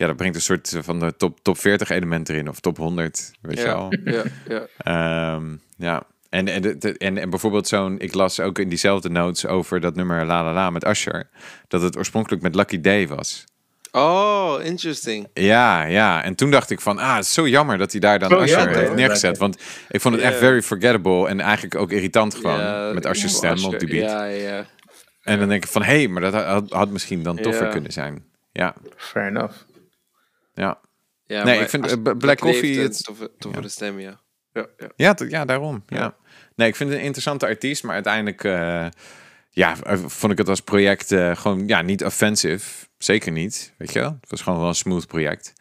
Ja, 0.00 0.06
dat 0.06 0.16
brengt 0.16 0.34
een 0.36 0.42
soort 0.42 0.76
van 0.80 0.98
de 0.98 1.16
top, 1.16 1.38
top 1.42 1.58
40 1.58 1.90
elementen 1.90 2.34
erin, 2.34 2.48
of 2.48 2.60
top 2.60 2.76
100, 2.76 3.30
weet 3.40 3.58
je 3.58 3.64
wel. 3.64 3.92
ja, 4.04 4.12
ja, 4.48 4.66
ja. 4.78 5.34
Ehm, 5.34 5.56
ja. 5.76 6.02
En, 6.28 6.48
en, 6.48 6.78
en, 6.98 7.18
en 7.18 7.30
bijvoorbeeld 7.30 7.68
zo'n, 7.68 7.98
ik 7.98 8.14
las 8.14 8.40
ook 8.40 8.58
in 8.58 8.68
diezelfde 8.68 9.08
notes 9.10 9.46
over 9.46 9.80
dat 9.80 9.94
nummer 9.94 10.26
La 10.26 10.44
La 10.44 10.52
La 10.52 10.70
met 10.70 10.86
Usher, 10.86 11.28
dat 11.68 11.82
het 11.82 11.96
oorspronkelijk 11.96 12.42
met 12.42 12.54
Lucky 12.54 12.80
Day 12.80 13.08
was. 13.08 13.44
Oh, 13.92 14.54
interesting. 14.62 15.26
Ja, 15.34 15.82
ja. 15.84 16.22
En 16.24 16.34
toen 16.34 16.50
dacht 16.50 16.70
ik 16.70 16.80
van, 16.80 16.98
ah, 16.98 17.14
het 17.16 17.24
is 17.24 17.32
zo 17.32 17.48
jammer 17.48 17.78
dat 17.78 17.90
hij 17.92 18.00
daar 18.00 18.18
dan 18.18 18.28
Zo 18.28 18.40
Usher 18.40 18.58
jammer, 18.58 18.76
heeft 18.78 18.94
neergezet. 18.94 19.38
Want 19.38 19.56
ik 19.88 20.00
vond 20.00 20.14
het 20.14 20.24
echt 20.24 20.32
Ja. 20.32 20.38
very 20.38 20.62
forgettable 20.62 21.28
en 21.28 21.40
eigenlijk 21.40 21.74
ook 21.74 21.90
irritant 21.90 22.34
gewoon 22.34 22.58
Ja, 22.60 22.92
met 22.92 23.04
Usher's 23.04 23.32
ja, 23.32 23.38
stem 23.38 23.52
Usher, 23.52 23.72
op 23.72 23.78
die 23.78 23.88
beat. 23.88 24.10
Ja, 24.10 24.24
ja. 24.24 24.66
En 25.22 25.38
dan 25.38 25.48
denk 25.48 25.64
ik 25.64 25.70
van, 25.70 25.82
hé, 25.82 25.96
hey, 25.96 26.08
maar 26.08 26.22
dat 26.22 26.34
had, 26.44 26.70
had 26.70 26.90
misschien 26.90 27.22
dan 27.22 27.36
toffer 27.36 27.64
Ja. 27.66 27.70
kunnen 27.70 27.92
zijn. 27.92 28.24
Ja, 28.52 28.74
Fair 28.96 29.26
enough. 29.26 29.54
Ja. 30.60 30.80
ja 31.26 31.44
Nee, 31.44 31.60
ik 31.60 31.68
vind, 31.68 31.86
eh, 31.86 32.16
Black 32.18 32.38
Coffee, 32.38 32.78
het- 32.80 33.04
toffe, 33.04 33.30
toffe 33.38 33.68
stem, 33.68 33.98
ja. 34.00 34.20
Ja, 34.52 34.66
ja. 34.76 34.88
Ja, 34.96 35.14
ja 35.28 35.44
daarom. 35.44 35.82
Ja. 35.86 36.16
Nee, 36.56 36.68
ik 36.68 36.76
vind 36.76 36.90
het 36.90 36.98
een 36.98 37.04
interessante 37.04 37.46
artiest, 37.46 37.82
maar 37.82 37.94
uiteindelijk 37.94 38.44
eh, 38.44 38.86
ja, 39.50 39.76
eh, 39.82 39.98
vond 39.98 40.32
ik 40.32 40.38
het 40.38 40.48
als 40.48 40.60
project 40.60 41.12
eh, 41.12 41.36
gewoon 41.36 41.68
ja, 41.68 41.82
niet 41.82 42.04
offensive. 42.04 42.86
Zeker 42.98 43.32
niet, 43.32 43.74
weet 43.78 43.92
je 43.92 43.98
wel. 43.98 44.18
Het 44.20 44.30
was 44.30 44.40
gewoon 44.42 44.58
wel 44.58 44.68
een 44.68 44.74
smooth 44.74 45.06
project. 45.06 45.52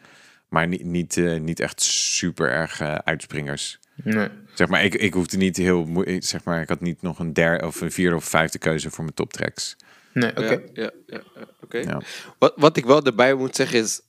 Maar 0.48 0.66
niet, 0.68 0.84
niet, 0.84 1.16
eh, 1.16 1.40
niet 1.40 1.60
echt 1.60 1.82
super 1.82 2.50
erg 2.50 2.80
uitspringers. 2.80 3.78
Nee. 3.94 4.28
Zeg 4.54 4.68
maar, 4.68 4.84
ik, 4.84 4.94
ik 4.94 5.14
hoefde 5.14 5.36
niet 5.36 5.56
heel 5.56 5.84
moe- 5.84 6.16
zeg 6.18 6.44
maar, 6.44 6.60
ik 6.62 6.68
had 6.68 6.80
niet 6.80 7.02
nog 7.02 7.18
een 7.18 7.32
derde 7.32 7.66
of 7.66 7.80
een 7.80 7.92
vierde 7.92 8.16
of 8.16 8.24
vijfde 8.24 8.58
keuze 8.58 8.90
voor 8.90 9.04
mijn 9.04 9.14
top 9.16 9.32
tracks. 9.32 9.76
Nee, 10.12 10.30
oké. 10.30 10.42
Ja, 10.42 10.60
ja, 10.72 10.90
ja, 11.06 11.22
ja, 11.34 11.46
oké. 11.60 11.78
Ja. 11.78 12.00
Wat, 12.38 12.52
wat 12.56 12.76
ik 12.76 12.84
wel 12.84 13.02
erbij 13.04 13.34
moet 13.34 13.56
zeggen 13.56 13.78
is... 13.78 14.00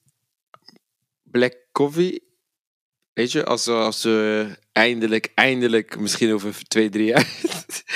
Black 1.31 1.55
Coffee... 1.71 2.29
Weet 3.13 3.31
je, 3.31 3.45
als 3.45 3.65
we, 3.65 3.71
als 3.71 4.03
we 4.03 4.47
eindelijk, 4.71 5.31
eindelijk, 5.35 5.99
misschien 5.99 6.33
over 6.33 6.63
twee, 6.67 6.89
drie 6.89 7.05
jaar... 7.05 7.27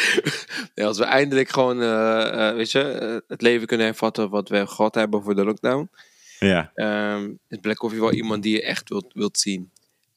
nee, 0.76 0.86
als 0.86 0.98
we 0.98 1.03
eindelijk 1.03 1.49
gewoon, 1.49 1.82
eh, 1.82 2.49
eh, 2.49 2.56
weet 2.56 2.72
je, 2.72 2.82
eh, 2.82 3.18
het 3.28 3.41
leven 3.41 3.68
kunnen 3.68 3.86
hervatten 3.86 4.30
wat 4.30 4.49
we 4.49 4.68
gehad 4.68 4.95
hebben 4.95 5.24
voor 5.24 5.36
de 5.36 5.45
lockdown... 5.45 5.90
Ja. 6.40 6.72
ehm, 6.74 7.34
is 7.48 7.57
Black 7.62 7.78
Coffee 7.78 7.99
wel 7.99 8.14
iemand 8.14 8.44
die 8.44 8.56
je 8.56 8.64
echt 8.64 8.90
wilt, 8.90 9.14
wilt 9.14 9.40
zien. 9.40 9.72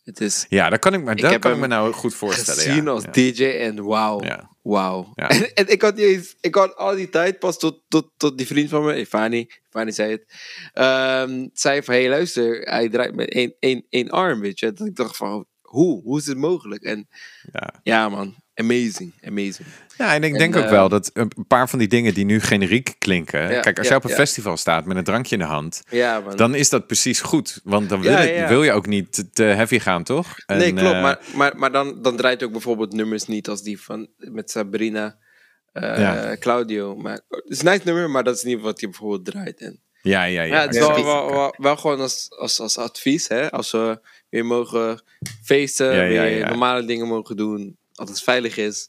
Het 0.09 0.21
is 0.21 0.47
Ja, 0.49 0.71
dat 0.71 0.79
kan 0.79 0.95
ik, 0.95 1.09
Ik 1.11 1.21
dat 1.21 1.39
kan 1.39 1.53
ik 1.53 1.59
me 1.59 1.67
nou 1.67 1.93
goed 1.93 2.15
voorstellen. 2.15 2.63
gezien 2.63 2.85
ja. 2.85 2.91
als 2.91 3.05
ja. 3.05 3.11
DJ 3.11 3.45
en 3.45 3.85
wauw. 3.85 4.25
Ja. 4.25 4.51
Wauw. 4.63 5.13
Ja. 5.15 5.29
En, 5.29 5.55
en 5.61 5.69
ik 5.69 5.83
had 5.83 5.97
niet 5.97 6.05
eens, 6.05 6.37
ik 6.41 6.55
had 6.55 6.77
al 6.77 6.95
die 6.95 7.09
tijd 7.09 7.39
pas 7.39 7.59
tot, 7.59 7.83
tot, 7.89 8.11
tot 8.17 8.39
die 8.39 8.47
vriend 8.47 8.69
van 8.71 8.85
me, 8.85 9.07
Fani, 9.07 9.51
Fani 9.71 9.93
zei 9.93 10.11
het, 10.11 10.25
ehm, 10.73 11.47
zei 11.53 11.83
van, 11.83 11.95
hé 11.95 12.01
hey, 12.01 12.09
luister, 12.09 12.61
hij 12.61 12.89
draait 12.89 13.15
met 13.15 13.29
één, 13.29 13.55
één, 13.59 13.87
één 13.89 14.11
arm, 14.11 14.41
weet 14.41 14.59
je. 14.59 14.73
Dat 14.73 14.87
ik 14.87 14.97
dacht 14.97 15.17
van, 15.17 15.47
hoe? 15.61 16.03
Hoe 16.03 16.19
is 16.19 16.27
het 16.27 16.37
mogelijk? 16.39 16.83
En 16.83 17.09
Ja. 17.53 17.75
ja 17.83 18.09
man, 18.09 18.35
amazing, 18.59 19.13
amazing. 19.25 19.69
Ja, 19.97 20.15
en 20.15 20.23
ik 20.25 20.33
En, 20.33 20.39
denk 20.39 20.57
ook 20.57 20.65
eh, 20.65 20.71
wel 20.71 20.89
dat 20.89 21.11
een 21.15 21.33
paar 21.49 21.69
van 21.69 21.79
die 21.79 21.89
dingen 21.89 22.15
die 22.15 22.25
nu 22.25 22.41
generiek 22.41 22.95
klinken. 22.99 23.41
Ja, 23.51 23.61
kijk, 23.61 23.79
als 23.79 23.87
ja, 23.87 23.89
jij 23.89 23.97
op 23.97 24.05
een 24.05 24.11
ja. 24.11 24.17
festival 24.17 24.57
staat 24.57 24.85
met 24.85 24.97
een 24.97 25.05
drankje 25.05 25.35
in 25.37 25.41
de 25.41 25.47
hand, 25.49 25.83
dan 26.37 26.55
is 26.55 26.69
dat 26.69 26.87
precies 26.87 27.21
goed. 27.21 27.61
Want 27.65 27.89
dan 27.89 28.01
wil, 28.01 28.47
wil 28.49 28.63
je 28.63 28.73
ook 28.73 28.87
niet 28.87 29.25
te- 29.33 29.43
heavy 29.43 29.79
gaan, 29.79 30.03
toch? 30.05 30.35
En, 30.47 30.59
nee, 30.59 30.73
klopt. 30.73 30.95
eh, 30.95 31.03
maar 31.03 31.19
maar, 31.35 31.57
maar 31.57 31.73
dan, 31.73 32.03
dan 32.03 32.17
draait 32.17 32.43
ook 32.43 32.53
bijvoorbeeld 32.53 32.93
nummers 32.93 33.27
niet 33.27 33.49
als 33.49 33.63
die 33.63 33.81
van 33.81 34.09
met 34.17 34.51
Sabrina, 34.51 35.17
eh. 35.73 36.33
Claudio. 36.33 36.97
Maar, 36.97 37.21
het 37.29 37.45
is 37.47 37.59
een 37.59 37.65
nice 37.65 37.83
nummer, 37.85 38.11
maar 38.11 38.25
dat 38.25 38.37
is 38.37 38.43
niet 38.43 38.61
wat 38.61 38.81
je 38.81 38.87
bijvoorbeeld 38.89 39.25
draait. 39.25 39.61
En, 39.61 39.81
Ja, 40.03 40.25
ja, 40.25 40.43
ja. 40.43 40.61
het 40.61 40.75
is 40.75 40.81
wel, 40.81 41.05
wel, 41.05 41.31
wel, 41.31 41.55
wel 41.59 41.77
gewoon 41.77 42.01
als, 42.01 42.27
als, 42.39 42.61
als 42.61 42.79
advies. 42.79 43.29
Hè? 43.29 43.51
Als 43.51 43.71
we 43.71 44.01
weer 44.29 44.47
mogen 44.47 45.03
feesten, 45.43 45.91
weer 46.09 46.47
normale 46.49 46.85
dingen 46.85 47.07
mogen 47.07 47.37
doen, 47.37 47.77
als 47.99 48.09
het 48.11 48.23
veilig 48.23 48.57
is, 48.57 48.89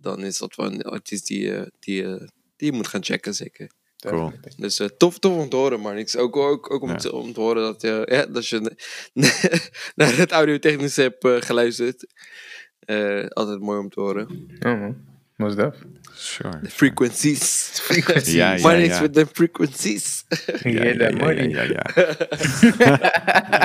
dan 0.00 0.24
is 0.24 0.38
dat 0.38 0.54
wel 0.54 0.66
een 0.66 0.82
artiest 0.82 1.26
die, 1.26 1.52
die, 1.80 2.02
die 2.56 2.70
je 2.70 2.72
moet 2.72 2.86
gaan 2.88 3.04
checken, 3.04 3.34
zeker. 3.34 3.70
Cool. 3.96 4.32
Dus 4.56 4.80
eh, 4.80 4.86
tof, 4.86 5.18
tof 5.18 5.36
om 5.36 5.48
te 5.48 5.56
horen, 5.56 5.80
man. 5.80 5.96
Ik, 5.96 6.14
ook, 6.16 6.36
ook, 6.36 6.70
ook 6.70 6.82
om, 6.82 6.88
Ja. 6.88 6.96
te, 6.96 7.12
om 7.12 7.32
te 7.32 7.40
horen 7.40 7.62
dat, 7.62 7.80
je 7.80 8.06
ja, 8.10 8.26
dat 8.26 8.48
je 8.48 8.76
naar 9.94 10.16
het 10.16 10.30
audio-technisch 10.32 10.96
hebt 10.96 11.24
eh, 11.24 11.36
geluisterd. 11.40 12.06
Eh, 12.78 13.26
altijd 13.26 13.60
mooi 13.60 13.78
om 13.78 13.88
te 13.90 14.00
horen. 14.00 14.48
Ja, 14.58 14.74
man. 14.74 14.96
Most 15.36 15.56
def. 15.56 15.74
Sure. 16.14 16.60
De 16.60 16.70
frequencies. 16.80 17.82
Ja, 18.24 18.52
ja, 18.54 18.60
maar 18.62 18.78
niks 18.78 18.94
ja. 18.94 19.00
met 19.00 19.14
de 19.14 19.26
frequencies. 19.32 20.24
Ja, 20.62 20.70
Ja, 20.70 20.84
ja, 20.84 20.92
dat 20.92 21.18
ja. 21.68 21.82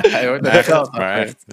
Hij 0.09 0.27
hoort 0.27 0.47
Echt, 0.47 0.91
maar 0.91 1.17
echt. 1.17 1.45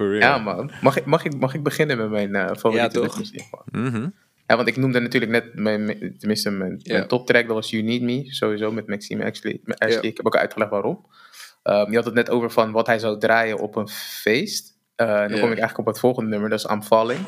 For 0.00 0.08
real. 0.08 0.20
Ja, 0.20 0.38
man. 0.38 0.70
Mag 0.80 0.96
ik, 0.96 1.04
mag 1.04 1.24
ik, 1.24 1.38
mag 1.38 1.54
ik 1.54 1.62
beginnen 1.62 1.98
met 1.98 2.10
mijn 2.10 2.34
eh 2.34 2.44
favoriete 2.56 2.76
Ja, 2.76 2.88
toch? 2.88 3.06
nummers 3.06 3.30
in 3.30 3.36
ieder 3.40 3.48
geval? 3.50 3.64
Mhm. 4.00 4.08
Ja, 4.46 4.56
want 4.56 4.68
ik 4.68 4.76
noemde 4.76 5.00
natuurlijk 5.00 5.32
net 5.32 5.54
mijn, 5.54 6.14
tenminste 6.18 6.50
mijn, 6.50 6.80
mijn 6.84 7.06
toptrack, 7.08 7.46
dat 7.46 7.54
was 7.54 7.70
You 7.70 7.82
Need 7.82 8.02
Me, 8.02 8.24
sowieso 8.26 8.72
met 8.72 8.86
Maxime 8.88 9.24
Ashley. 9.24 9.60
Ik 10.00 10.16
heb 10.16 10.26
ook 10.26 10.36
uitgelegd 10.36 10.70
waarom. 10.70 11.06
Um, 11.64 11.90
je 11.90 11.96
had 11.96 12.04
het 12.04 12.14
net 12.14 12.30
over 12.30 12.50
van 12.50 12.72
wat 12.72 12.86
hij 12.86 12.98
zou 12.98 13.18
draaien 13.18 13.58
op 13.58 13.76
een 13.76 13.88
feest. 13.88 14.78
Eh, 14.96 15.06
dan 15.06 15.16
Ja. 15.16 15.26
kom 15.26 15.34
ik 15.36 15.58
eigenlijk 15.58 15.78
op 15.78 15.86
het 15.86 15.98
volgende 15.98 16.30
nummer, 16.30 16.50
dat 16.50 16.58
is 16.58 16.70
I'm 16.70 16.82
Falling. 16.82 17.20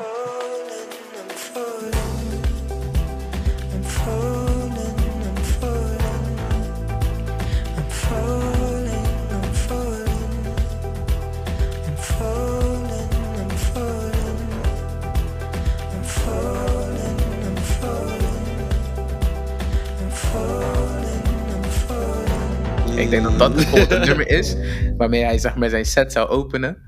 Denk 23.13 23.25
dat 23.25 23.39
dat 23.39 23.55
bijvoorbeeld 23.55 23.91
een 23.91 24.07
nummer 24.09 24.29
is 24.29 24.55
waarmee 24.97 25.23
hij 25.23 25.37
zeg 25.37 25.55
maar, 25.55 25.69
zijn 25.69 25.85
set 25.85 26.11
zou 26.11 26.29
openen. 26.29 26.83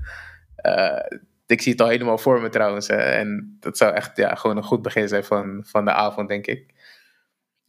Eh, 0.56 1.18
ik 1.46 1.62
zie 1.62 1.72
het 1.72 1.80
al 1.80 1.88
helemaal 1.88 2.18
voor 2.18 2.40
me 2.40 2.48
trouwens. 2.48 2.88
hè. 2.88 2.96
En 2.96 3.56
dat 3.60 3.76
zou 3.76 3.94
echt 3.94 4.16
ja, 4.16 4.34
gewoon 4.34 4.56
een 4.56 4.62
goed 4.62 4.82
begin 4.82 5.08
zijn 5.08 5.24
van, 5.24 5.64
van 5.66 5.84
de 5.84 5.92
avond, 5.92 6.28
denk 6.28 6.46
ik. 6.46 6.74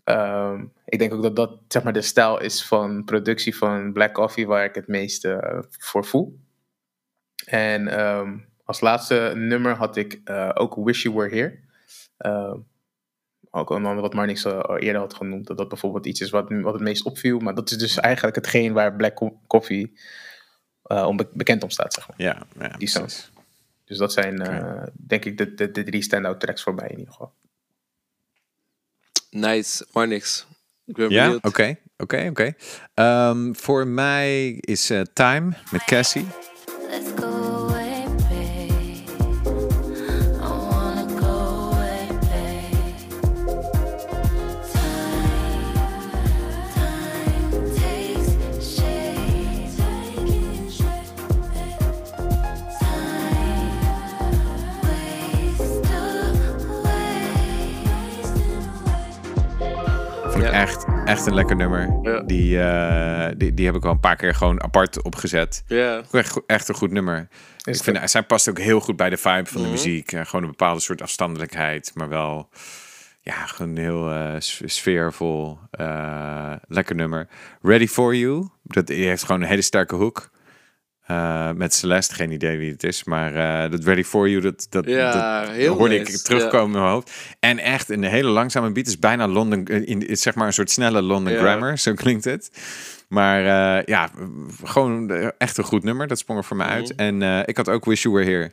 Ehm, 0.04 0.66
ik 0.86 1.00
denk 1.00 1.14
ook 1.14 1.22
dat 1.22 1.36
dat 1.36 1.60
zeg 1.68 1.84
maar, 1.84 1.94
de 1.94 2.02
stijl 2.02 2.42
is 2.42 2.66
van 2.66 3.04
productie 3.04 3.58
van 3.58 3.94
Black 3.94 4.14
Coffee 4.14 4.48
waar 4.48 4.64
ik 4.64 4.76
het 4.76 4.88
meeste 4.88 5.34
eh, 5.34 5.60
voor 5.70 6.06
voel. 6.06 6.40
En 7.46 7.88
ehm, 7.88 8.38
als 8.64 8.82
laatste 8.82 9.32
nummer 9.36 9.76
had 9.76 9.96
ik 9.96 10.22
eh, 10.24 10.52
ook 10.54 10.76
Wish 10.76 11.04
You 11.04 11.16
Were 11.16 11.36
Here. 11.36 11.60
Ook 13.58 13.70
een 13.70 13.86
ander 13.86 14.02
wat 14.02 14.14
Marnix 14.14 14.46
eh, 14.46 14.60
al 14.60 14.78
eerder 14.78 15.02
had 15.02 15.14
genoemd. 15.14 15.48
Dat 15.48 15.58
dat 15.58 15.68
bijvoorbeeld 15.70 16.06
iets 16.06 16.22
is 16.22 16.30
wat, 16.30 16.50
wat 16.50 16.74
het 16.74 16.82
meest 16.84 17.04
opviel. 17.04 17.40
Maar 17.40 17.56
dat 17.56 17.72
is 17.72 17.78
dus 17.78 17.98
eigenlijk 17.98 18.36
hetgeen 18.36 18.74
waar 18.74 18.96
Black 18.96 19.16
Co- 19.16 19.40
Coffee 19.48 19.98
eh, 20.84 21.06
om 21.08 21.18
be- 21.18 21.30
bekend 21.34 21.64
om 21.64 21.70
staat, 21.70 21.94
zeg 21.94 22.08
maar. 22.08 22.18
Ja, 22.22 22.46
ja, 22.60 22.68
Die 22.78 22.92
precies. 22.92 23.32
Dus 23.86 23.98
dat 23.98 24.14
zijn, 24.14 24.42
eh, 24.42 24.84
denk 24.94 25.26
ik, 25.26 25.38
de, 25.38 25.54
de, 25.54 25.72
de 25.72 25.84
drie 25.84 26.02
stand-out 26.02 26.40
tracks 26.40 26.64
voor 26.64 26.74
mij 26.76 26.88
in 26.88 26.98
ieder 26.98 27.12
geval. 27.14 27.34
Nice, 29.30 29.86
maar 29.94 30.08
niks. 30.08 30.46
Ik 30.86 30.96
ben 30.96 31.10
Ja, 31.10 31.38
oké, 31.42 31.76
oké, 31.98 32.28
oké. 32.30 32.54
Ehm, 32.94 33.54
Voor 33.54 33.88
mij 33.88 34.50
is 34.52 34.90
eh, 34.90 35.02
Time 35.14 35.54
met 35.72 35.84
Cassie. 35.84 36.26
Echt, 61.18 61.26
een 61.28 61.34
lekker 61.34 61.56
nummer. 61.56 62.00
Ja. 62.02 62.20
Die, 62.22 62.60
eh, 62.62 63.32
die, 63.38 63.54
die 63.54 63.66
heb 63.66 63.76
ik 63.76 63.82
wel 63.82 63.92
een 63.92 64.00
paar 64.00 64.16
keer 64.16 64.36
gewoon 64.36 64.64
apart 64.64 65.02
opgezet. 65.02 65.64
Ja, 65.68 66.02
Echt, 66.12 66.40
echt 66.46 66.68
een 66.70 66.76
goed 66.76 66.92
nummer. 66.92 67.28
Is 67.64 67.78
ik 67.78 67.84
vind, 67.84 68.10
zij 68.10 68.24
past 68.24 68.50
ook 68.50 68.60
heel 68.60 68.80
goed 68.80 68.96
bij 68.96 69.10
de 69.10 69.18
vibe 69.18 69.46
van 69.46 69.62
de 69.62 69.68
Mhm. 69.68 69.72
muziek. 69.72 70.12
Eh, 70.12 70.26
gewoon 70.26 70.44
een 70.44 70.50
bepaalde 70.50 70.82
soort 70.82 71.02
afstandelijkheid, 71.02 71.92
maar 71.96 72.10
wel 72.10 72.50
ja, 73.22 73.46
gewoon 73.46 73.78
heel 73.78 74.12
eh, 74.12 74.34
sfeervol. 74.66 75.58
eh, 75.72 76.54
lekker 76.68 76.96
nummer. 76.96 77.28
Ready 77.62 77.88
for 77.88 78.16
You. 78.16 78.48
Dat 78.64 78.88
die 78.88 79.08
heeft 79.08 79.24
gewoon 79.24 79.42
een 79.42 79.48
hele 79.48 79.62
sterke 79.62 79.96
hoek. 79.96 80.30
Eh, 81.08 81.52
met 81.52 81.74
Celeste, 81.74 82.16
geen 82.16 82.32
idee 82.32 82.58
wie 82.58 82.72
het 82.72 82.84
is. 82.84 83.04
Maar 83.04 83.36
eh, 83.64 83.72
dat 83.72 83.84
Ready 83.84 84.04
for 84.04 84.30
You, 84.30 84.42
dat, 84.42 84.68
dat, 84.70 84.86
Ja, 84.86 85.42
dat 85.42 85.50
heel 85.52 85.76
hoorde 85.78 85.98
nice, 85.98 86.12
ik 86.12 86.18
terugkomen 86.18 86.66
in 86.76 86.82
mijn 86.82 86.92
hoofd. 86.92 87.12
En 87.40 87.60
echt 87.60 87.90
een 87.90 88.04
hele 88.04 88.30
langzame 88.30 88.72
beat. 88.72 88.88
is 88.88 89.00
bijna 89.00 89.28
London, 89.28 89.66
eh, 89.66 89.88
in, 89.88 90.18
zeg 90.18 90.36
maar 90.36 90.48
een 90.48 90.54
soort 90.54 90.72
snelle 90.72 91.02
London 91.02 91.34
Ja. 91.34 91.40
grammar. 91.40 91.78
Zo 91.78 91.94
klinkt 91.94 92.24
het. 92.26 92.52
Maar 93.08 93.40
eh, 93.40 93.84
ja, 93.86 94.10
gewoon 94.64 95.12
echt 95.38 95.58
een 95.58 95.64
goed 95.64 95.84
nummer. 95.84 96.08
Dat 96.08 96.18
sprong 96.20 96.40
er 96.40 96.46
voor 96.46 96.58
mij 96.58 96.68
uit. 96.68 96.90
Mhm. 96.90 97.00
En 97.00 97.22
eh, 97.22 97.40
ik 97.46 97.58
had 97.58 97.70
ook 97.70 97.86
Wish 97.86 98.04
You 98.04 98.16
Were 98.16 98.30
Here. 98.32 98.52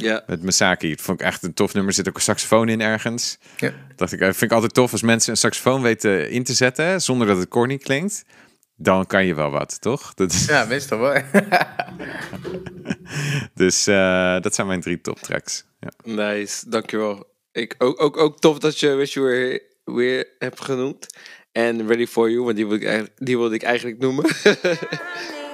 ja. 0.00 0.22
Met 0.26 0.42
Masaki. 0.42 0.90
Dat 0.90 1.00
vond 1.00 1.20
ik 1.20 1.26
echt 1.26 1.42
een 1.42 1.54
tof 1.54 1.72
nummer. 1.72 1.90
Er 1.90 1.96
zit 1.96 2.08
ook 2.08 2.14
een 2.16 2.22
saxofoon 2.22 2.68
in 2.68 2.80
ergens. 2.80 3.38
Ja. 3.56 3.72
Dacht 3.96 4.12
ik, 4.12 4.18
vind 4.22 4.42
ik 4.42 4.52
altijd 4.52 4.74
tof 4.74 4.92
als 4.92 5.02
mensen 5.02 5.30
een 5.30 5.36
saxofoon 5.36 5.82
weten 5.82 6.30
in 6.30 6.44
te 6.44 6.54
zetten. 6.54 7.00
Zonder 7.02 7.26
dat 7.26 7.36
het 7.38 7.48
corny 7.48 7.78
klinkt. 7.78 8.24
Dan 8.80 9.06
kan 9.06 9.26
je 9.26 9.34
wel 9.34 9.50
wat, 9.50 9.80
toch? 9.80 10.14
Dat 10.14 10.32
is, 10.32 10.46
Ja, 10.46 10.64
meestal 10.64 10.98
wel. 10.98 11.22
dus 13.54 13.86
eh, 13.86 14.40
dat 14.40 14.54
zijn 14.54 14.66
mijn 14.66 14.80
drie 14.80 15.00
top 15.00 15.18
tracks. 15.18 15.64
Ja. 15.80 15.90
Nice, 16.04 16.70
dankjewel. 16.70 17.26
Ik, 17.52 17.74
ook, 17.78 18.02
ook, 18.02 18.16
ook 18.16 18.38
tof 18.38 18.58
dat 18.58 18.80
je 18.80 18.94
Wish 18.94 19.14
You 19.14 19.26
Were 19.26 19.62
weer 19.84 20.28
hebt 20.38 20.60
genoemd. 20.60 21.06
En 21.52 21.86
Ready 21.86 22.06
For 22.06 22.30
You, 22.30 22.42
want 22.42 22.56
die 22.56 22.66
wilde 22.66 22.84
ik, 22.84 23.08
die 23.16 23.38
wilde 23.38 23.54
ik 23.54 23.62
eigenlijk 23.62 23.98
noemen. 23.98 24.24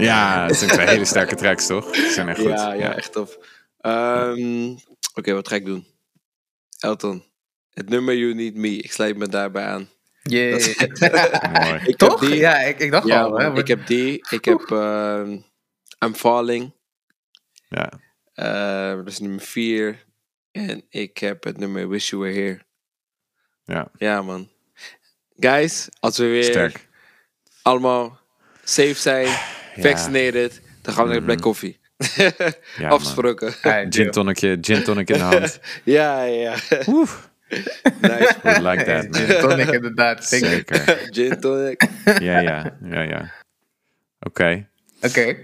Ja, 0.00 0.46
het 0.46 0.56
zijn 0.56 0.70
twee 0.70 0.86
hele 0.86 1.04
sterke 1.04 1.34
tracks, 1.34 1.66
toch? 1.66 1.94
Ze 1.94 2.10
zijn 2.10 2.28
echt 2.28 2.38
goed. 2.40 2.48
ja, 2.48 2.72
ja, 2.72 2.94
echt 2.96 3.12
tof. 3.12 3.38
Ehm, 3.80 4.76
Oké, 5.14 5.32
wat 5.32 5.48
ga 5.48 5.54
ik 5.54 5.64
doen? 5.64 5.86
Elton, 6.78 7.24
het 7.70 7.88
nummer 7.88 8.16
You 8.16 8.34
Need 8.34 8.54
Me. 8.54 8.76
Ik 8.76 8.92
sluit 8.92 9.16
me 9.16 9.28
daarbij 9.28 9.64
aan. 9.64 9.88
Yeah. 10.22 10.52
Mooi. 11.62 11.80
Ik 11.84 11.96
Toch? 11.96 12.20
Heb 12.20 12.30
die, 12.30 12.38
Ja, 12.38 12.58
ik, 12.58 12.78
ik 12.78 12.90
dacht 12.90 13.06
ja, 13.06 13.22
al. 13.22 13.38
Hè, 13.38 13.58
ik 13.58 13.66
heb 13.68 13.86
die. 13.86 14.26
Ik 14.30 14.44
heb 14.44 14.60
ehm, 14.70 15.38
I'm 16.04 16.14
Falling. 16.14 16.72
Ja. 17.68 17.90
Eh, 18.34 18.96
dat 18.96 19.06
is 19.06 19.18
nummer 19.18 19.40
4. 19.40 20.04
En 20.50 20.82
ik 20.88 21.18
heb 21.18 21.44
het 21.44 21.58
nummer 21.58 21.88
Wish 21.88 22.10
You 22.10 22.22
Were 22.22 22.34
Here. 22.34 22.60
Ja. 23.64 23.90
Ja, 23.98 24.22
man. 24.22 24.48
Guys, 25.36 25.88
als 26.00 26.18
we 26.18 26.24
weer 26.26 26.44
Sterk. 26.44 26.88
allemaal 27.62 28.18
safe 28.64 28.94
zijn. 28.94 29.38
Vaccinated, 29.88 30.60
dan 30.82 30.94
gaan 30.94 31.04
we 31.04 31.10
naar 31.10 31.18
de 31.18 31.24
Black 31.24 31.38
Mhm. 31.38 31.46
Coffee. 31.46 31.78
Ja. 32.78 32.88
Afgesproken. 32.94 33.52
Gin 33.90 34.10
tonicje, 34.10 34.58
gin 34.60 34.82
tonic 34.84 35.10
in 35.10 35.16
de 35.18 35.22
hand. 35.24 35.60
ja, 35.84 36.22
ja. 36.22 36.54
Oeh. 36.86 37.10
Nice. 38.00 38.34
Would 38.42 38.62
like 38.62 38.84
that, 38.84 39.02
man. 39.10 39.14
Gin 39.26 39.40
tonic 39.40 39.70
inderdaad, 39.70 40.24
zeker. 40.24 40.98
Gin 41.10 41.40
tonic. 41.40 41.82
Ja, 42.04 42.38
ja, 42.40 42.76
ja, 42.90 43.00
ja. 43.02 43.32
Oké. 44.20 44.68
Oké. 45.00 45.36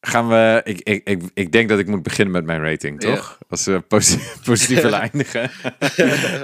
Gaan 0.00 0.28
we... 0.28 0.60
Ik, 0.64 0.80
ik, 0.80 1.00
ik, 1.08 1.22
ik 1.34 1.52
denk 1.52 1.68
dat 1.68 1.78
ik 1.78 1.86
moet 1.86 2.02
beginnen 2.02 2.34
met 2.34 2.44
mijn 2.44 2.62
rating, 2.70 3.02
Ja. 3.02 3.14
toch? 3.14 3.38
Als 3.48 3.64
we 3.64 3.80
posi- 3.80 4.20
positief 4.44 4.80
willen 4.80 5.00
eindigen. 5.00 5.50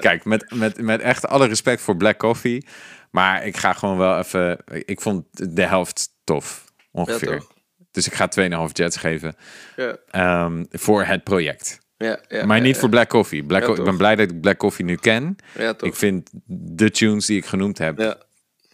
Kijk, 0.00 0.24
met, 0.24 0.50
met, 0.54 0.80
met 0.80 1.00
echt 1.00 1.26
alle 1.26 1.46
respect 1.46 1.80
voor 1.80 1.96
Black 1.96 2.18
Coffee. 2.18 2.66
Maar 3.10 3.46
ik 3.46 3.56
ga 3.56 3.72
gewoon 3.72 3.98
wel 3.98 4.18
even... 4.18 4.58
Ik 4.66 5.00
vond 5.00 5.24
de 5.54 5.62
helft 5.66 6.08
tof, 6.24 6.64
ongeveer. 6.94 7.42
dus 7.90 8.06
ik 8.06 8.14
ga 8.14 8.28
2,5 8.68 8.72
jets 8.72 8.96
geven 8.96 9.36
Ja, 9.76 9.96
ehm, 10.10 10.64
voor 10.70 11.04
het 11.04 11.24
project. 11.24 11.78
ja, 11.96 12.20
ja. 12.28 12.46
maar 12.46 12.60
niet 12.60 12.76
voor 12.76 12.88
Black 12.88 13.08
Coffee. 13.08 13.44
Black 13.44 13.64
Co- 13.64 13.74
ik 13.74 13.84
ben 13.84 13.96
blij 13.96 14.16
dat 14.16 14.30
ik 14.30 14.40
Black 14.40 14.56
Coffee 14.58 14.84
nu 14.84 14.94
ken. 14.96 15.36
Ja, 15.58 15.74
toch. 15.74 15.88
Ik 15.88 15.94
vind 15.94 16.30
de 16.76 16.90
tunes 16.90 17.26
die 17.26 17.36
ik 17.38 17.44
genoemd 17.46 17.78
heb, 17.78 17.98
Ja, 17.98 18.18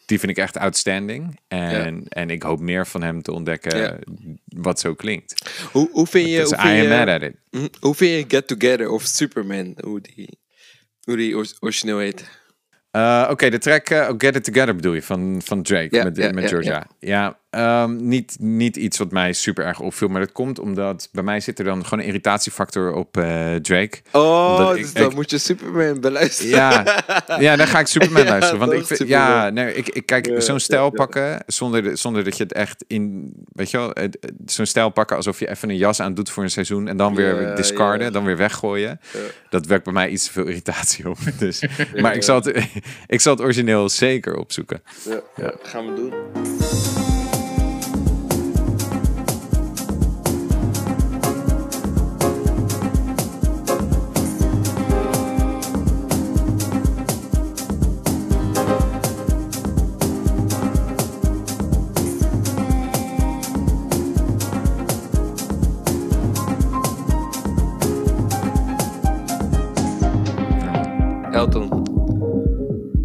die 0.06 0.18
vind 0.18 0.30
ik 0.30 0.38
echt 0.38 0.56
outstanding. 0.56 1.38
En, 1.48 2.04
en 2.08 2.30
ik 2.30 2.42
hoop 2.42 2.60
meer 2.60 2.86
van 2.86 3.02
hem 3.02 3.22
te 3.22 3.32
ontdekken 3.32 3.98
wat 4.44 4.80
zo 4.80 4.94
klinkt. 4.94 5.50
hoe, 5.72 5.88
hoe 5.92 6.06
vind 6.06 6.28
je... 6.28 6.34
Hoe 6.42 6.44
I 6.44 6.48
vind 6.60 6.60
am 6.62 6.74
je 6.76 6.88
mad 6.88 7.08
at 7.08 7.22
it. 7.22 7.34
Mhm. 7.50 7.66
Hoe 7.80 7.94
vind 7.94 8.10
je 8.30 8.36
Get 8.36 8.46
Together 8.46 8.88
of 8.88 9.02
Superman? 9.02 9.76
Hoe 9.84 10.00
die, 10.00 10.38
hoe 11.00 11.16
die 11.16 11.36
or- 11.36 11.56
origineel 11.60 11.98
heet. 11.98 12.38
Uh, 12.96 13.28
Oké, 13.30 13.50
de 13.50 13.58
track 13.58 13.90
uh, 13.90 14.08
Get 14.18 14.36
It 14.36 14.44
Together 14.44 14.74
bedoel 14.76 14.92
je, 14.94 15.02
van, 15.02 15.40
van 15.44 15.62
Drake 15.62 15.96
Ja, 15.96 16.04
met, 16.04 16.16
met 16.34 16.42
ja, 16.42 16.48
Georgia. 16.48 16.86
Ja, 16.98 17.39
ehm, 17.50 17.96
niet, 18.08 18.36
niet 18.38 18.76
iets 18.76 18.98
wat 18.98 19.10
mij 19.10 19.32
super 19.32 19.64
erg 19.64 19.80
opviel, 19.80 20.08
maar 20.08 20.20
dat 20.20 20.32
komt 20.32 20.58
omdat 20.58 21.08
bij 21.12 21.22
mij 21.22 21.40
zit 21.40 21.58
er 21.58 21.64
dan 21.64 21.84
gewoon 21.84 21.98
een 21.98 22.04
irritatiefactor 22.06 22.92
op 22.92 23.16
eh, 23.16 23.54
Drake. 23.54 23.98
Oh, 24.12 24.72
dus 24.74 24.92
dan 24.92 25.08
ik- 25.10 25.14
moet 25.14 25.30
je 25.30 25.38
Superman 25.38 26.00
beluisteren. 26.00 26.50
Ja, 26.50 27.02
ja, 27.38 27.56
dan 27.56 27.66
ga 27.66 27.78
ik 27.80 27.86
Superman 27.86 28.22
Ja, 28.22 28.28
luisteren. 28.28 28.58
Want 28.58 28.72
ik 28.72 28.86
vind, 28.86 28.98
Superman. 28.98 29.26
ja, 29.26 29.50
nee, 29.50 29.74
ik, 29.74 29.88
ik 29.88 30.06
kijk, 30.06 30.26
Ja, 30.26 30.40
zo'n 30.40 30.60
stijl 30.60 30.84
ja. 30.84 30.90
pakken 30.90 31.42
zonder, 31.46 31.82
de- 31.82 31.96
zonder 31.96 32.24
dat 32.24 32.36
je 32.36 32.42
het 32.42 32.52
echt 32.52 32.84
in, 32.86 33.32
weet 33.52 33.70
je 33.70 33.76
wel, 33.76 33.92
zo'n 34.46 34.66
stijl 34.66 34.90
pakken 34.90 35.16
alsof 35.16 35.38
je 35.38 35.48
even 35.50 35.68
een 35.70 35.76
jas 35.76 36.00
aan 36.00 36.14
doet 36.14 36.30
voor 36.30 36.42
een 36.42 36.50
seizoen 36.50 36.88
en 36.88 36.96
dan 36.96 37.14
weer 37.14 37.56
discarden, 37.56 38.12
dan 38.12 38.24
weer 38.24 38.36
weggooien. 38.36 39.00
Dat 39.50 39.66
werkt 39.66 39.84
bij 39.84 39.92
mij 39.92 40.08
iets 40.08 40.24
te 40.24 40.32
veel 40.32 40.46
irritatie 40.46 41.08
op. 41.08 41.18
Dus, 41.38 41.62
maar 42.00 42.14
ik 42.14 42.22
zal, 42.22 42.36
het, 42.42 42.46
ik 43.06 43.20
zal 43.20 43.32
het 43.32 43.42
origineel 43.42 43.88
zeker 43.88 44.36
opzoeken. 44.36 44.82
Ja, 45.36 45.54
gaan 45.62 45.86
we 45.86 45.94
doen. 45.94 46.12
Elton. 71.40 71.84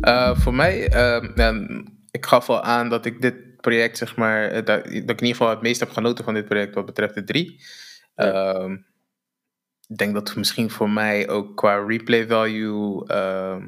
Eh, 0.02 0.38
voor 0.38 0.54
mij, 0.54 0.90
ehm, 0.90 1.84
ik 2.12 2.26
gaf 2.26 2.50
al 2.50 2.62
aan 2.62 2.90
dat 2.90 3.06
ik 3.06 3.22
dit 3.22 3.62
project, 3.62 3.98
zeg 3.98 4.16
maar, 4.16 4.48
eh, 4.48 4.56
dat, 4.56 4.66
dat 4.66 4.86
ik 4.86 4.92
in 4.92 5.06
ieder 5.06 5.28
geval 5.28 5.50
het 5.50 5.62
meest 5.62 5.80
heb 5.80 5.90
genoten 5.92 6.24
van 6.24 6.34
dit 6.34 6.46
project 6.46 6.76
wat 6.76 6.86
betreft 6.86 7.14
de 7.14 7.24
drie. 7.24 7.64
Ehm, 8.16 8.72
ik 9.88 9.98
denk 9.98 10.14
dat 10.14 10.36
misschien 10.36 10.70
voor 10.70 10.90
mij 10.90 11.30
ook 11.30 11.58
qua 11.58 11.86
replay 11.86 12.28
value, 12.28 13.08
ehm, 13.08 13.62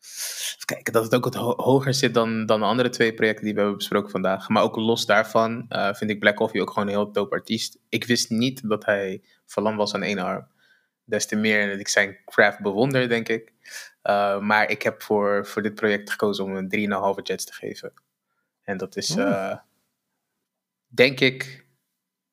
even 0.00 0.64
kijken, 0.64 0.92
dat 0.92 1.04
het 1.04 1.14
ook 1.14 1.24
wat 1.24 1.34
ho- 1.34 1.62
hoger 1.62 1.94
zit 1.94 2.14
dan, 2.14 2.46
dan 2.46 2.60
de 2.60 2.66
andere 2.66 2.88
twee 2.88 3.14
projecten 3.14 3.44
die 3.44 3.52
we 3.54 3.58
hebben 3.60 3.78
besproken 3.78 4.10
vandaag. 4.10 4.48
Maar 4.48 4.62
ook 4.62 4.76
los 4.76 5.06
daarvan 5.06 5.66
eh, 5.68 5.94
vind 5.94 6.10
ik 6.10 6.18
Black 6.20 6.36
Coffee 6.36 6.60
ook 6.60 6.70
gewoon 6.70 6.88
een 6.88 6.94
heel 6.94 7.12
dope 7.12 7.34
artiest. 7.34 7.78
Ik 7.88 8.04
wist 8.04 8.30
niet 8.30 8.68
dat 8.68 8.84
hij 8.84 9.22
verlamd 9.46 9.76
was 9.76 9.94
aan 9.94 10.02
één 10.02 10.18
arm. 10.18 10.46
Des 11.10 11.26
te 11.26 11.36
meer 11.36 11.68
dat 11.70 11.78
ik 11.78 11.88
zijn 11.88 12.18
craft 12.24 12.60
bewonder, 12.60 13.08
denk 13.08 13.28
ik. 13.28 13.52
Uh, 14.02 14.38
maar 14.40 14.70
ik 14.70 14.82
heb 14.82 15.02
voor, 15.02 15.46
voor 15.46 15.62
dit 15.62 15.74
project 15.74 16.10
gekozen 16.10 16.44
om 16.44 16.56
een 16.56 17.14
3,5 17.16 17.22
jets 17.22 17.44
te 17.44 17.52
geven. 17.52 17.92
En 18.62 18.76
dat 18.76 18.96
is, 18.96 19.16
uh, 19.16 19.56
denk 20.86 21.20
ik, 21.20 21.64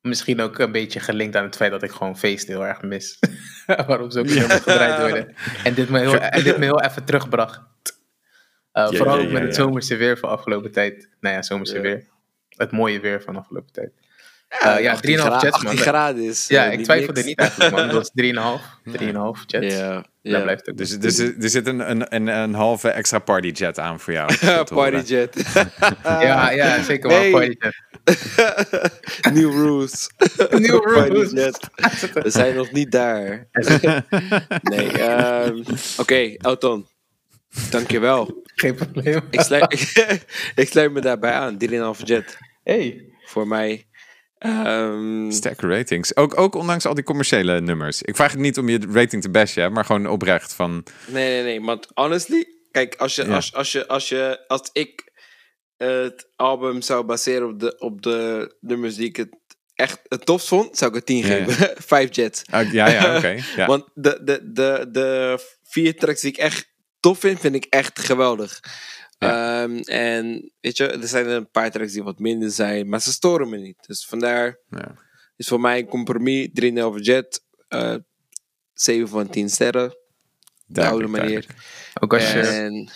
misschien 0.00 0.40
ook 0.40 0.58
een 0.58 0.72
beetje 0.72 1.00
gelinkt 1.00 1.36
aan 1.36 1.44
het 1.44 1.56
feit 1.56 1.70
dat 1.70 1.82
ik 1.82 1.90
gewoon 1.90 2.18
feest 2.18 2.46
heel 2.46 2.66
erg 2.66 2.82
mis. 2.82 3.18
Waarom 3.86 4.10
ze 4.10 4.18
ook 4.18 4.26
Ja. 4.26 4.48
gedraaid 4.48 5.00
worden. 5.00 5.34
En 5.64 5.74
dit 5.74 5.88
me 5.88 5.98
heel, 5.98 6.14
en 6.20 6.42
dit 6.44 6.58
me 6.58 6.64
heel 6.64 6.80
even 6.82 7.04
terugbracht. 7.04 7.58
Uh, 7.58 7.62
Ja, 8.72 8.92
vooral 8.92 9.18
ja, 9.18 9.24
ook 9.24 9.30
met 9.32 9.42
het 9.42 9.54
zomerse 9.54 9.96
weer 9.96 10.18
van 10.18 10.28
afgelopen 10.28 10.72
tijd. 10.72 11.08
Nou 11.20 11.34
ja, 11.34 11.42
zomerse 11.42 11.80
weer. 11.80 12.06
Het 12.48 12.70
mooie 12.72 13.00
weer 13.00 13.22
van 13.22 13.36
afgelopen 13.36 13.72
tijd. 13.72 13.92
Ja, 14.48 14.76
Uh, 14.76 14.82
ja, 14.82 14.92
18 14.92 15.16
3,5 15.16 15.20
gra- 15.20 15.40
jets, 15.40 15.56
man. 15.62 15.66
18 15.66 15.78
graden 15.78 16.22
is. 16.24 16.46
Ja, 16.48 16.66
eh, 16.66 16.72
ik 16.72 16.84
twijfelde 16.84 17.12
niks. 17.12 17.26
niet 17.26 17.38
eigenlijk, 17.38 17.76
man. 17.76 17.86
Dat 17.88 17.96
was 17.96 18.10
3,5. 18.14 18.80
3,5 18.84 19.44
jets. 19.46 19.74
Ja, 19.76 20.04
ja. 20.22 20.40
blijft 20.40 20.70
ook. 20.70 20.76
Dus, 20.76 20.98
dus 20.98 21.18
er 21.18 21.34
zit 21.50 21.66
een, 21.66 21.90
een, 21.90 22.14
een, 22.14 22.26
een 22.26 22.54
halve 22.54 22.88
extra 22.88 23.18
partyjet 23.18 23.78
aan 23.78 24.00
voor 24.00 24.12
jou. 24.12 24.34
horen. 24.40 24.66
Partyjet. 24.92 25.36
Ja, 26.02 26.50
ja, 26.50 26.82
zeker 26.82 27.08
wel. 27.10 27.30
Partyjet. 27.30 27.82
New 29.34 29.52
rules. 29.52 30.10
New 30.50 30.84
rules. 30.84 31.32
We 32.12 32.30
zijn 32.30 32.54
nog 32.54 32.72
niet 32.72 32.92
daar. 32.92 33.48
Nee, 34.62 34.92
ehm, 34.92 35.62
oké, 35.96 36.34
Elton. 36.36 36.86
Dankjewel. 37.70 38.42
Geen 38.54 38.74
probleem. 38.74 39.20
Ik 39.30 39.40
sluit, 39.40 39.92
ik 40.54 40.68
sluit 40.68 40.92
me 40.92 41.00
daarbij 41.00 41.32
aan. 41.32 41.56
3,5 41.96 42.02
jet. 42.04 42.36
Hey. 42.62 43.02
Voor 43.24 43.46
mij. 43.48 43.86
Ehm, 44.38 45.30
Sterke 45.30 45.66
ratings. 45.66 46.16
Ook, 46.16 46.38
ook 46.40 46.54
ondanks 46.54 46.86
al 46.86 46.94
die 46.94 47.04
commerciële 47.04 47.60
nummers. 47.60 48.02
Ik 48.02 48.16
vraag 48.16 48.30
het 48.30 48.40
niet 48.40 48.58
om 48.58 48.68
je 48.68 48.86
rating 48.92 49.22
te 49.22 49.30
bashen, 49.30 49.62
hè, 49.62 49.70
maar 49.70 49.84
gewoon 49.84 50.06
oprecht 50.06 50.52
van... 50.52 50.84
Nee, 51.06 51.28
nee, 51.28 51.42
nee. 51.42 51.60
Want 51.66 51.86
honestly, 51.94 52.46
kijk, 52.70 52.94
als, 52.94 53.14
je, 53.14 53.24
Ja. 53.24 53.34
als, 53.34 53.54
als, 53.54 53.72
je, 53.72 53.86
als, 53.88 54.08
je, 54.08 54.44
als 54.46 54.70
ik 54.72 55.12
het 55.76 56.28
album 56.36 56.82
zou 56.82 57.04
baseren 57.04 57.48
op 57.48 57.60
de, 57.60 57.78
op 57.78 58.02
de 58.02 58.54
nummers 58.60 58.94
die 58.94 59.08
ik 59.08 59.16
het 59.16 59.36
echt 59.74 60.00
het 60.08 60.26
tofst 60.26 60.48
vond, 60.48 60.76
zou 60.76 60.90
ik 60.90 60.96
het 60.96 61.06
10 61.06 61.16
Ja, 61.16 61.26
ja. 61.26 61.44
geven. 61.44 61.74
Vijf 61.86 62.14
jets. 62.16 62.42
Ah, 62.50 62.72
ja, 62.72 62.88
ja, 62.88 63.16
oké. 63.16 63.36
ja. 63.56 63.66
Want 63.66 63.84
de, 63.94 64.20
de, 64.24 64.52
de, 64.52 64.88
de 64.90 65.38
vier 65.62 65.96
tracks 65.96 66.20
die 66.20 66.30
ik 66.30 66.36
echt 66.38 66.72
tof 67.00 67.18
vind, 67.18 67.40
vind 67.40 67.54
ik 67.54 67.66
echt 67.68 67.98
geweldig. 67.98 68.60
Ehm, 69.18 69.76
en 69.78 70.52
weet 70.60 70.76
je, 70.76 70.86
er 70.86 71.08
zijn 71.08 71.28
een 71.28 71.50
paar 71.50 71.70
tracks 71.70 71.92
die 71.92 72.02
wat 72.02 72.18
minder 72.18 72.50
zijn, 72.50 72.88
maar 72.88 73.00
ze 73.00 73.12
storen 73.12 73.48
me 73.48 73.56
niet. 73.56 73.86
Dus 73.86 74.06
vandaar 74.06 74.58
Ja. 74.70 74.94
is 75.36 75.48
voor 75.48 75.60
mij 75.60 75.78
een 75.78 75.86
compromis. 75.86 76.48
3,5 76.52 77.00
jet, 77.04 77.44
eh 77.68 77.94
7 78.74 79.08
van 79.08 79.28
10 79.28 79.48
sterren. 79.50 79.96
De 80.66 80.86
oude 80.86 81.06
manier. 81.06 81.46
Ook 82.00 82.14
als 82.14 82.32
je, 82.32 82.40
En 82.40 82.90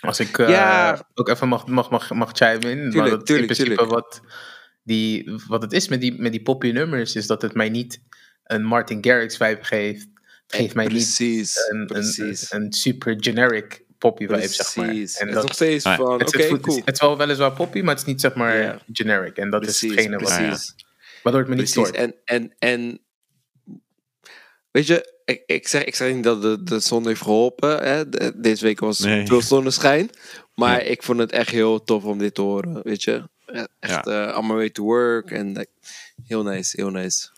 als 0.00 0.20
ik 0.20 0.38
eh, 0.38 0.48
Ja. 0.48 1.08
ook 1.14 1.28
even 1.28 1.48
mag, 1.48 1.66
mag, 1.66 1.90
mag, 1.90 2.10
mag 2.10 2.30
chimen 2.32 2.62
in. 2.70 2.82
maar 2.82 2.90
Tuurlijk, 2.90 3.10
dat 3.16 3.26
tuurlijk, 3.26 3.48
in 3.50 3.56
principe 3.56 3.64
tuurlijk. 3.64 3.90
Wat, 3.90 4.20
die, 4.82 5.30
wat 5.46 5.62
het 5.62 5.72
is 5.72 5.88
met 5.88 6.00
die, 6.00 6.20
met 6.20 6.32
die 6.32 6.42
poppy 6.42 6.70
nummers, 6.70 7.14
is 7.14 7.26
dat 7.26 7.42
het 7.42 7.54
mij 7.54 7.68
niet 7.68 8.00
een 8.44 8.64
Martin 8.64 9.04
Garrix 9.04 9.36
vibe 9.36 9.64
geeft. 9.64 10.06
Het 10.46 10.56
geeft 10.56 10.74
mij 10.74 10.84
niet 10.84 10.92
precies, 10.94 11.68
een, 11.68 11.86
precies. 11.86 12.50
een, 12.52 12.62
een 12.62 12.72
super 12.72 13.14
generic 13.18 13.84
poppy 13.98 14.26
vibe, 14.26 14.48
zeg 14.48 14.76
maar. 14.76 14.86
Precies. 14.86 15.16
En 15.16 15.20
het 15.20 15.28
is 15.28 15.34
dat, 15.34 15.42
nog 15.44 15.54
steeds 15.54 15.84
Ah, 15.84 15.96
van, 15.96 16.06
oké, 16.22 16.38
is, 16.38 16.46
cool. 16.60 16.76
is, 16.76 16.82
het 16.84 16.94
is 16.94 17.00
wel 17.00 17.16
weliswaar 17.16 17.52
poppy, 17.52 17.80
maar 17.80 17.90
het 17.94 17.98
is 18.02 18.04
niet 18.08 18.20
zeg 18.20 18.34
maar 18.34 18.56
Ja. 18.56 18.78
generic. 18.92 19.36
En 19.36 19.50
dat 19.50 19.60
precies, 19.60 19.82
is 19.82 19.90
hetgene 19.90 20.18
wat, 20.18 20.36
precies. 20.36 20.74
waardoor 21.22 21.40
het 21.42 21.50
me 21.50 21.56
niet 21.56 21.72
Precies. 21.72 21.88
stoort. 21.88 21.96
En, 22.04 22.14
en, 22.24 22.54
en 22.58 23.00
weet 24.70 24.86
je, 24.86 25.16
ik, 25.24 25.42
ik, 25.46 25.68
zeg, 25.68 25.84
ik 25.84 25.94
zeg 25.94 26.14
niet 26.14 26.24
dat 26.24 26.42
de, 26.42 26.62
de 26.62 26.80
zon 26.80 27.06
heeft 27.06 27.22
geholpen. 27.22 27.78
Hè? 27.88 28.08
De- 28.08 28.32
deze 28.40 28.64
week 28.64 28.80
was 28.80 28.98
Nee. 28.98 29.26
veel 29.26 29.42
zonneschijn. 29.42 30.10
Maar 30.54 30.84
Ja. 30.84 30.90
ik 30.90 31.02
vond 31.02 31.18
het 31.18 31.32
echt 31.32 31.50
heel 31.50 31.84
tof 31.84 32.04
om 32.04 32.18
dit 32.18 32.34
te 32.34 32.40
horen. 32.42 32.80
Weet 32.82 33.02
je, 33.02 33.28
Eh, 33.46 33.64
echt 33.80 34.06
eh 34.06 34.36
on 34.38 34.46
my 34.46 34.54
way 34.54 34.70
to 34.70 34.82
work. 34.82 35.30
En 35.30 35.46
like, 35.52 35.70
heel 36.26 36.42
nice, 36.42 36.80
heel 36.80 36.90
nice. 36.90 37.28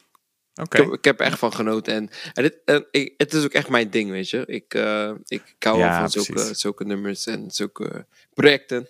Oké. 0.61 0.77
Ik, 0.79 0.85
heb, 0.85 0.93
ik 0.95 1.05
heb 1.05 1.21
er 1.21 1.27
echt 1.27 1.39
van 1.39 1.53
genoten. 1.53 1.95
En, 1.95 2.11
en, 2.35 2.43
dit, 2.43 2.57
en 2.65 2.87
ik, 2.91 3.15
het 3.17 3.33
is 3.33 3.45
ook 3.45 3.53
echt 3.53 3.69
mijn 3.69 3.91
ding, 3.91 4.11
weet 4.11 4.31
je. 4.31 4.47
Ik, 4.47 4.75
eh, 4.75 5.11
ik, 5.27 5.43
ik 5.57 5.63
hou 5.63 5.79
Ja, 5.79 5.89
wel 6.01 6.25
van 6.25 6.55
zulke, 6.55 6.85
nummers 6.85 7.27
en 7.27 7.51
zulke 7.51 8.07
projecten. 8.35 8.89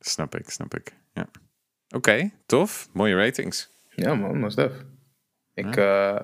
Snap 0.00 0.34
ik, 0.34 0.50
snap 0.50 0.74
ik. 0.74 0.92
Ja. 1.14 1.28
Oké, 1.90 2.30
tof. 2.46 2.88
Mooie 2.92 3.14
ratings. 3.14 3.68
Ja, 3.94 4.14
man, 4.14 4.40
was 4.40 4.54
dat. 4.54 4.72
Ik, 5.54 5.76
eh, 5.76 6.20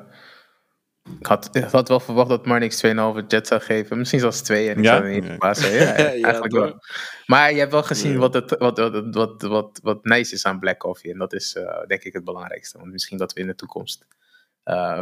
ik, 1.21 1.27
had, 1.27 1.49
ik 1.57 1.63
had 1.65 1.89
wel 1.89 2.01
verwacht 2.01 2.29
dat 2.29 2.47
Marnix 2.47 2.85
2,5 2.87 2.93
jet 3.29 3.47
zou 3.47 3.61
geven. 3.61 3.99
Misschien 3.99 4.21
zelfs 4.21 4.43
2 4.43 4.69
en 4.69 4.79
ik 4.79 4.85
Ja? 4.85 4.91
zou 4.97 5.05
er 5.05 5.11
niet 5.11 5.25
Ja. 5.25 5.37
Ja, 5.41 5.67
ja, 5.69 6.11
Ja, 6.11 6.25
eigenlijk 6.25 6.53
wel. 6.53 6.79
Maar 7.27 7.53
je 7.53 7.59
hebt 7.59 7.73
wel 7.73 7.83
gezien 7.83 8.13
Ja. 8.13 8.19
wat, 8.19 8.35
het, 8.35 8.51
wat, 8.59 8.79
wat, 8.79 9.05
wat, 9.13 9.43
wat, 9.43 9.81
wat 9.83 10.05
nice 10.05 10.35
is 10.35 10.45
aan 10.47 10.59
Black 10.59 10.79
Coffee. 10.79 11.13
En 11.13 11.19
dat 11.19 11.33
is 11.33 11.55
eh, 11.55 11.87
denk 11.87 12.03
ik 12.03 12.13
het 12.13 12.25
belangrijkste. 12.25 12.79
Want 12.79 12.91
misschien 12.93 13.19
dat 13.19 13.33
we 13.33 13.41
in 13.41 13.47
de 13.47 13.55
toekomst 13.55 14.07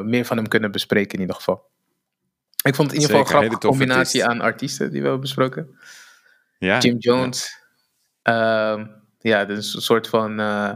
meer 0.02 0.24
van 0.24 0.36
hem 0.36 0.48
kunnen 0.48 0.70
bespreken 0.70 1.14
in 1.14 1.20
ieder 1.20 1.36
geval. 1.36 1.70
Ik 2.62 2.74
vond 2.74 2.90
het 2.90 2.96
in 2.96 3.02
ieder 3.02 3.16
geval 3.16 3.20
een 3.20 3.40
grappige 3.40 3.68
combinatie 3.68 4.24
artiest. 4.24 4.40
aan 4.40 4.46
artiesten 4.46 4.90
die 4.90 4.96
we 4.96 5.02
hebben 5.02 5.20
besproken. 5.20 5.78
Ja, 6.58 6.78
Jim 6.78 6.96
Jones. 6.98 7.58
ehm, 8.22 8.86
ja, 9.18 9.44
dus 9.44 9.74
een 9.74 9.80
soort 9.80 10.08
van 10.08 10.40
eh, 10.40 10.72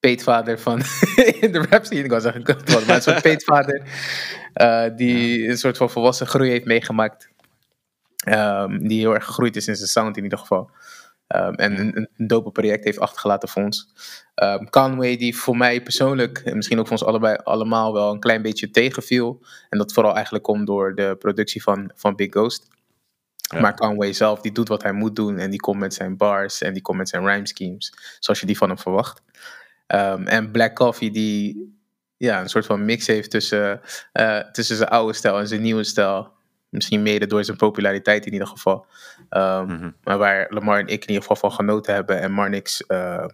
peetvader 0.00 0.58
van 0.58 0.82
in 1.40 1.52
de 1.52 1.66
rap 1.70 1.84
scene. 1.84 2.04
Ik 2.04 2.20
zeggen, 2.20 2.42
kutwoord, 2.42 2.86
maar 2.86 2.96
een 2.96 3.02
soort 3.02 3.22
peetvader 3.28 3.82
eh, 4.52 4.96
die 4.96 5.48
een 5.48 5.58
soort 5.58 5.76
van 5.76 5.90
volwassen 5.90 6.26
groei 6.26 6.50
heeft 6.50 6.64
meegemaakt. 6.64 7.28
Ehm, 8.16 8.78
die 8.78 8.98
heel 8.98 9.14
erg 9.14 9.24
gegroeid 9.24 9.56
is 9.56 9.68
in 9.68 9.76
zijn 9.76 9.88
sound 9.88 10.16
in 10.16 10.22
ieder 10.22 10.38
geval. 10.38 10.70
Ehm, 11.26 11.52
en 11.52 11.78
een, 11.78 12.08
een 12.16 12.26
dope 12.26 12.50
project 12.50 12.84
heeft 12.84 12.98
achtergelaten 12.98 13.48
voor 13.48 13.62
ons. 13.62 13.88
Ehm, 14.34 14.64
Conway, 14.64 15.16
die 15.16 15.36
voor 15.36 15.56
mij 15.56 15.82
persoonlijk, 15.82 16.38
en 16.38 16.56
misschien 16.56 16.78
ook 16.78 16.86
voor 16.86 16.96
ons 16.96 17.06
allebei 17.06 17.36
allemaal 17.36 17.92
wel 17.92 18.12
een 18.12 18.20
klein 18.20 18.42
beetje 18.42 18.70
tegenviel. 18.70 19.44
En 19.68 19.78
dat 19.78 19.92
vooral 19.92 20.14
eigenlijk 20.14 20.44
komt 20.44 20.66
door 20.66 20.94
de 20.94 21.16
productie 21.18 21.62
van, 21.62 21.90
van 21.94 22.16
Big 22.16 22.30
Ghost. 22.30 22.68
Ja. 23.36 23.60
Maar 23.60 23.74
Conway 23.74 24.12
zelf, 24.12 24.40
die 24.40 24.52
doet 24.52 24.68
wat 24.68 24.82
hij 24.82 24.92
moet 24.92 25.16
doen. 25.16 25.38
En 25.38 25.50
die 25.50 25.60
komt 25.60 25.78
met 25.78 25.94
zijn 25.94 26.16
bars 26.16 26.62
en 26.62 26.72
die 26.72 26.82
komt 26.82 26.98
met 26.98 27.08
zijn 27.08 27.26
rhyme 27.26 27.46
schemes. 27.46 28.16
Zoals 28.18 28.40
je 28.40 28.46
die 28.46 28.56
van 28.56 28.68
hem 28.68 28.78
verwacht. 28.78 29.22
Ehm, 29.86 30.26
en 30.26 30.50
Black 30.50 30.74
Coffee, 30.74 31.10
die 31.10 31.74
ja, 32.16 32.40
een 32.40 32.48
soort 32.48 32.66
van 32.66 32.84
mix 32.84 33.06
heeft 33.06 33.30
tussen, 33.30 33.80
eh, 34.12 34.38
tussen 34.38 34.76
zijn 34.76 34.88
oude 34.88 35.12
stijl 35.12 35.38
en 35.38 35.48
zijn 35.48 35.62
nieuwe 35.62 35.84
stijl. 35.84 36.34
Misschien 36.68 37.02
mede 37.02 37.26
door 37.26 37.44
zijn 37.44 37.56
populariteit 37.56 38.26
in 38.26 38.32
ieder 38.32 38.48
geval. 38.48 38.86
Ehm, 39.28 39.66
Mhm. 39.66 39.90
Maar 40.02 40.18
waar 40.18 40.46
Lamar 40.48 40.78
en 40.78 40.86
ik 40.86 41.02
in 41.02 41.08
ieder 41.08 41.22
geval 41.22 41.36
van 41.36 41.52
genoten 41.52 41.94
hebben. 41.94 42.20
En 42.20 42.32
Marnix 42.32 42.86
eh, 42.86 43.26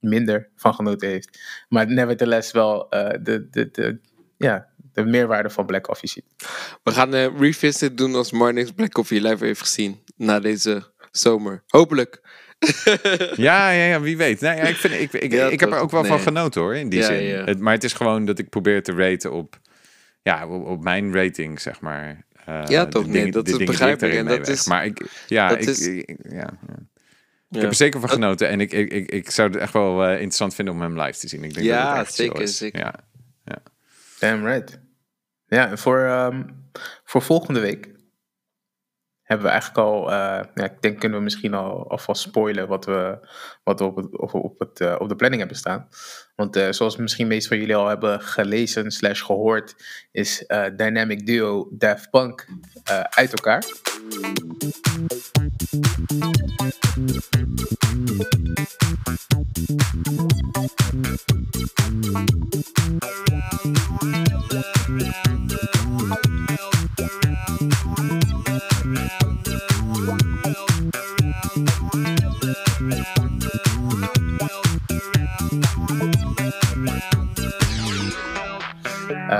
minder 0.00 0.48
van 0.56 0.74
genoten 0.74 1.08
heeft. 1.08 1.38
Maar 1.68 1.88
nevertheless 1.92 2.52
wel 2.52 2.88
eh, 2.90 3.18
de, 3.22 3.48
de, 3.50 3.70
de, 3.70 3.98
ja, 4.36 4.68
de 4.92 5.04
meerwaarde 5.04 5.50
van 5.50 5.66
Black 5.66 5.82
Coffee 5.82 6.08
ziet. 6.08 6.24
We 6.82 6.90
gaan 6.90 7.12
een 7.12 7.38
revisit 7.38 7.96
doen 7.98 8.14
als 8.14 8.32
Marnix 8.32 8.70
Black 8.72 8.92
Coffee 8.92 9.20
live 9.20 9.44
heeft 9.44 9.60
gezien. 9.60 10.02
Na 10.16 10.40
deze 10.40 10.92
zomer. 11.10 11.62
Hopelijk. 11.68 12.20
Ja, 13.36 13.70
ja, 13.70 13.84
ja, 13.84 14.00
wie 14.00 14.16
weet. 14.16 14.40
Nee, 14.40 14.56
ja, 14.56 14.62
ik, 14.62 14.76
vind, 14.76 14.94
ik, 14.94 15.12
ik, 15.12 15.32
Ja, 15.32 15.46
ik 15.48 15.60
heb 15.60 15.72
er 15.72 15.78
ook 15.78 15.90
wel 15.90 16.04
van 16.04 16.20
genoten 16.20 16.60
hoor, 16.60 16.74
in 16.76 16.88
die 16.88 17.00
Ja, 17.00 17.06
zin. 17.06 17.22
ja. 17.22 17.44
Het, 17.44 17.58
maar 17.58 17.72
het 17.72 17.84
is 17.84 17.92
gewoon 17.92 18.24
dat 18.24 18.38
ik 18.38 18.48
probeer 18.48 18.82
te 18.82 18.92
raten 18.92 19.32
op, 19.32 19.60
ja, 20.22 20.46
op, 20.46 20.66
op 20.66 20.82
mijn 20.82 21.14
rating, 21.14 21.60
zeg 21.60 21.80
maar. 21.80 22.24
Eh, 22.46 22.62
Ja, 22.66 22.86
toch? 22.86 23.06
Nee, 23.06 23.30
dat 23.30 23.48
is 23.48 23.56
ik 23.56 23.66
begrijpelijk. 23.66 24.14
En 24.16 24.26
dat 24.26 24.48
is- 24.48 24.66
Maar 24.66 24.84
ik, 24.84 25.06
ja, 25.26 25.48
dat 25.48 25.58
ik, 25.60 25.68
is- 25.68 25.86
ik- 25.86 26.08
ik- 26.08 26.18
ja, 26.28 26.36
ja. 26.36 26.48
Ik 27.48 27.60
Ja. 27.60 27.60
heb 27.60 27.68
er 27.68 27.74
zeker 27.74 28.00
van 28.00 28.08
genoten 28.08 28.48
en 28.48 28.60
ik, 28.60 28.72
ik, 28.72 28.92
ik, 28.92 29.10
ik 29.10 29.30
zou 29.30 29.48
het 29.50 29.58
echt 29.60 29.72
wel 29.72 30.04
eh, 30.04 30.10
interessant 30.12 30.54
vinden 30.54 30.74
om 30.74 30.80
hem 30.80 31.00
live 31.00 31.18
te 31.18 31.28
zien. 31.28 31.44
Ik 31.44 31.54
denk 31.54 31.66
Ja, 31.66 31.84
dat 31.88 31.96
het 31.96 32.06
echt 32.06 32.14
zeker, 32.14 32.40
is. 32.42 32.56
zeker. 32.56 32.80
Ja. 32.80 32.94
Damn 34.18 34.44
right. 34.46 34.78
Ja, 35.46 35.68
en 35.70 35.78
voor, 35.78 35.98
ehm, 35.98 36.42
voor 37.04 37.22
volgende 37.22 37.60
week 37.60 37.88
hebben 39.24 39.46
we 39.46 39.52
eigenlijk 39.52 39.86
al, 39.86 40.12
eh, 40.12 40.44
ja, 40.54 40.64
ik 40.64 40.82
denk 40.82 41.00
kunnen 41.00 41.18
we 41.18 41.24
misschien 41.24 41.54
al 41.54 41.90
alvast 41.90 42.22
spoilen 42.22 42.68
wat 42.68 42.84
we, 42.84 43.18
wat 43.62 43.78
we 43.78 43.84
op, 43.84 43.96
het, 43.96 44.32
op, 44.32 44.58
het, 44.58 44.80
eh, 44.80 44.96
op 44.98 45.08
de 45.08 45.16
planning 45.16 45.40
hebben 45.40 45.58
staan. 45.58 45.88
Want 46.36 46.56
eh, 46.56 46.70
zoals 46.70 46.96
misschien 46.96 47.26
meest 47.26 47.48
van 47.48 47.58
jullie 47.58 47.76
al 47.76 47.88
hebben 47.88 48.20
gelezen 48.20 48.90
slash 48.90 49.22
gehoord, 49.22 49.74
is 50.12 50.44
Dynamic 50.76 51.26
Duo 51.26 51.68
Daft 51.70 52.10
Punk 52.10 52.46
uit 53.10 53.32
elkaar. 53.32 53.64
Eh, 66.94 67.00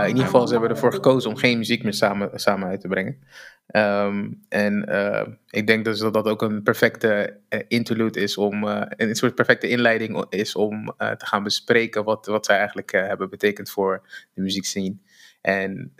in 0.02 0.08
ieder 0.08 0.24
geval, 0.24 0.46
ze 0.46 0.52
hebben 0.52 0.70
ervoor 0.70 0.92
gekozen 0.92 1.30
om 1.30 1.36
geen 1.36 1.58
muziek 1.58 1.82
meer 1.82 1.94
samen, 1.94 2.30
samen 2.34 2.68
uit 2.68 2.80
te 2.80 2.88
brengen. 2.88 3.18
Ehm, 3.66 4.30
en 4.48 4.84
eh, 4.88 5.26
ik 5.48 5.66
denk 5.66 5.84
dus 5.84 5.98
dat 5.98 6.14
dat 6.14 6.26
ook 6.26 6.42
een 6.42 6.62
perfecte 6.62 7.40
eh, 7.48 7.60
interlude 7.68 8.20
is 8.20 8.36
om, 8.36 8.68
eh, 8.68 8.82
een 8.88 9.14
soort 9.14 9.34
perfecte 9.34 9.68
inleiding 9.68 10.24
is 10.28 10.54
om 10.54 10.94
eh, 10.96 11.10
te 11.10 11.26
gaan 11.26 11.42
bespreken 11.42 12.04
wat, 12.04 12.26
wat 12.26 12.46
zij 12.46 12.56
eigenlijk 12.56 12.92
hebben 12.92 13.30
betekend 13.30 13.70
voor 13.70 14.08
de 14.34 14.42
muziekscene. 14.42 14.96
En 15.40 15.94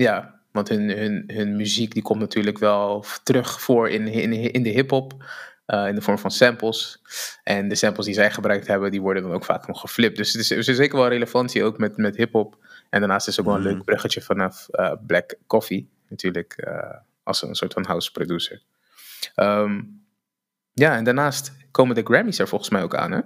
ja, 0.00 0.40
want 0.52 0.68
hun, 0.68 0.90
hun, 0.90 1.24
hun 1.26 1.56
muziek 1.56 1.92
die 1.92 2.02
komt 2.02 2.20
natuurlijk 2.20 2.58
wel 2.58 3.04
terug 3.22 3.60
voor 3.60 3.88
in, 3.90 4.06
in, 4.06 4.32
in 4.32 4.62
de 4.62 4.68
hip-hop. 4.70 5.24
eh, 5.66 5.88
in 5.88 5.94
de 5.94 6.00
vorm 6.00 6.18
van 6.18 6.30
samples. 6.30 7.02
En 7.44 7.68
de 7.68 7.74
samples 7.74 8.06
die 8.06 8.14
zij 8.14 8.30
gebruikt 8.30 8.66
hebben, 8.66 8.90
die 8.90 9.00
worden 9.00 9.22
dan 9.22 9.32
ook 9.32 9.44
vaak 9.44 9.66
nog 9.66 9.80
geflipt. 9.80 10.16
Dus 10.16 10.32
het 10.32 10.40
is, 10.40 10.50
er 10.50 10.58
is 10.58 10.66
zeker 10.66 10.98
wel 10.98 11.08
relevantie 11.08 11.64
ook 11.64 11.78
met, 11.78 11.96
met 11.96 12.16
hip-hop. 12.16 12.56
En 12.90 13.00
daarnaast 13.00 13.28
is 13.28 13.36
het 13.36 13.46
ook 13.46 13.52
wel 13.52 13.60
een 13.60 13.72
leuk 13.72 13.84
bruggetje 13.84 14.20
vanaf 14.22 14.68
eh, 14.68 14.92
Black 15.06 15.34
Coffee, 15.46 15.88
natuurlijk, 16.08 16.52
eh, 16.52 16.96
als 17.22 17.42
een 17.42 17.54
soort 17.54 17.72
van 17.72 17.84
house 17.84 18.12
producer. 18.12 18.62
Ehm, 19.34 19.80
ja, 20.72 20.96
en 20.96 21.04
daarnaast 21.04 21.52
komen 21.70 21.94
de 21.94 22.02
Grammys 22.04 22.38
er 22.38 22.48
volgens 22.48 22.70
mij 22.70 22.82
ook 22.82 22.94
aan, 22.94 23.12
hè? 23.12 23.20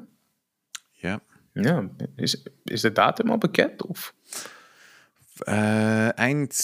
Ja. 0.92 1.20
Ja, 1.52 1.88
is, 2.16 2.42
is 2.64 2.80
de 2.80 2.92
datum 2.92 3.30
al 3.30 3.38
bekend? 3.38 3.86
Of? 3.86 4.14
Eh, 5.38 6.18
eind, 6.18 6.54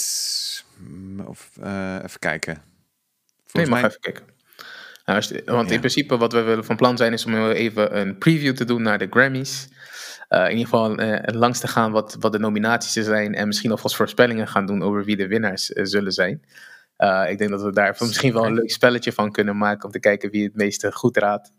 of 1.24 1.50
eh, 1.62 1.94
even 2.04 2.18
kijken. 2.18 2.62
Nee, 3.52 3.66
mag 3.66 3.80
mij, 3.80 3.88
even 3.88 4.00
kijken. 4.00 4.24
Nou, 5.04 5.18
als 5.18 5.32
want 5.44 5.68
Ja. 5.68 5.74
in 5.74 5.80
principe 5.80 6.16
wat 6.16 6.32
we 6.32 6.40
willen 6.40 6.64
van 6.64 6.76
plan 6.76 6.96
zijn 6.96 7.12
is 7.12 7.26
om 7.26 7.50
even 7.50 7.98
een 7.98 8.18
preview 8.18 8.54
te 8.54 8.64
doen 8.64 8.82
naar 8.82 8.98
de 8.98 9.06
Grammys. 9.10 9.68
Eh, 10.28 10.44
in 10.44 10.50
ieder 10.56 10.64
geval 10.64 10.94
langs 11.38 11.60
te 11.60 11.68
gaan 11.68 11.92
wat, 11.92 12.16
wat 12.20 12.32
de 12.32 12.38
nominaties 12.38 12.92
zijn 12.92 13.34
en 13.34 13.46
misschien 13.46 13.70
alvast 13.70 13.96
voorspellingen 13.96 14.48
gaan 14.48 14.66
doen 14.66 14.82
over 14.82 15.04
wie 15.04 15.16
de 15.16 15.26
winnaars 15.26 15.66
zullen 15.66 16.12
zijn. 16.12 16.42
Ik 17.28 17.38
denk 17.38 17.50
dat 17.50 17.62
we 17.62 17.72
daar 17.72 17.96
misschien 17.98 18.32
wel 18.32 18.46
een 18.46 18.54
leuk 18.54 18.70
spelletje 18.70 19.12
van 19.12 19.32
kunnen 19.32 19.56
maken 19.56 19.84
om 19.84 19.90
te 19.90 20.00
kijken 20.00 20.30
wie 20.30 20.44
het 20.44 20.54
meeste 20.54 20.92
goed 20.92 21.16
raadt. 21.16 21.52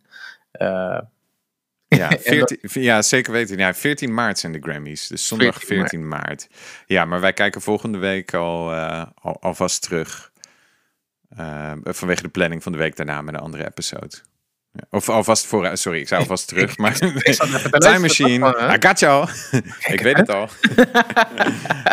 Ja, 1.97 2.09
En 2.11 2.19
14, 2.19 2.57
ja, 2.81 3.01
zeker 3.01 3.31
weten. 3.34 3.57
Ja, 3.57 3.73
14 3.73 4.13
maart 4.13 4.39
zijn 4.39 4.51
de 4.51 4.59
Grammys. 4.61 5.07
Dus 5.07 5.27
zondag 5.27 5.55
14 5.55 5.77
14 5.77 6.07
maart. 6.07 6.47
Ja, 6.85 7.05
maar 7.05 7.19
wij 7.19 7.34
kijken 7.34 7.61
volgende 7.61 7.97
week 7.97 8.34
al, 8.34 8.73
eh, 8.73 9.03
al 9.22 9.41
alvast 9.41 9.81
terug. 9.81 10.31
Eh, 11.30 11.72
vanwege 11.84 12.22
de 12.22 12.30
planning 12.30 12.63
van 12.63 12.72
de 12.72 12.77
week 12.77 12.95
daarna 12.95 13.22
met 13.22 13.34
een 13.34 13.39
andere 13.39 13.65
episode. 13.68 14.15
Ja, 14.72 14.84
Of 14.89 15.09
alvast 15.09 15.45
voor, 15.45 15.77
sorry, 15.77 15.99
ik 15.99 16.07
zei 16.07 16.22
alvast 16.22 16.47
terug, 16.47 16.77
maar 16.81 16.97
Time 16.97 17.99
Machine? 17.99 18.69
I 18.76 18.88
got 18.88 18.99
you. 18.99 19.27
ik 19.85 20.01
weet 20.01 20.18
het 20.18 20.30
al. 20.30 20.49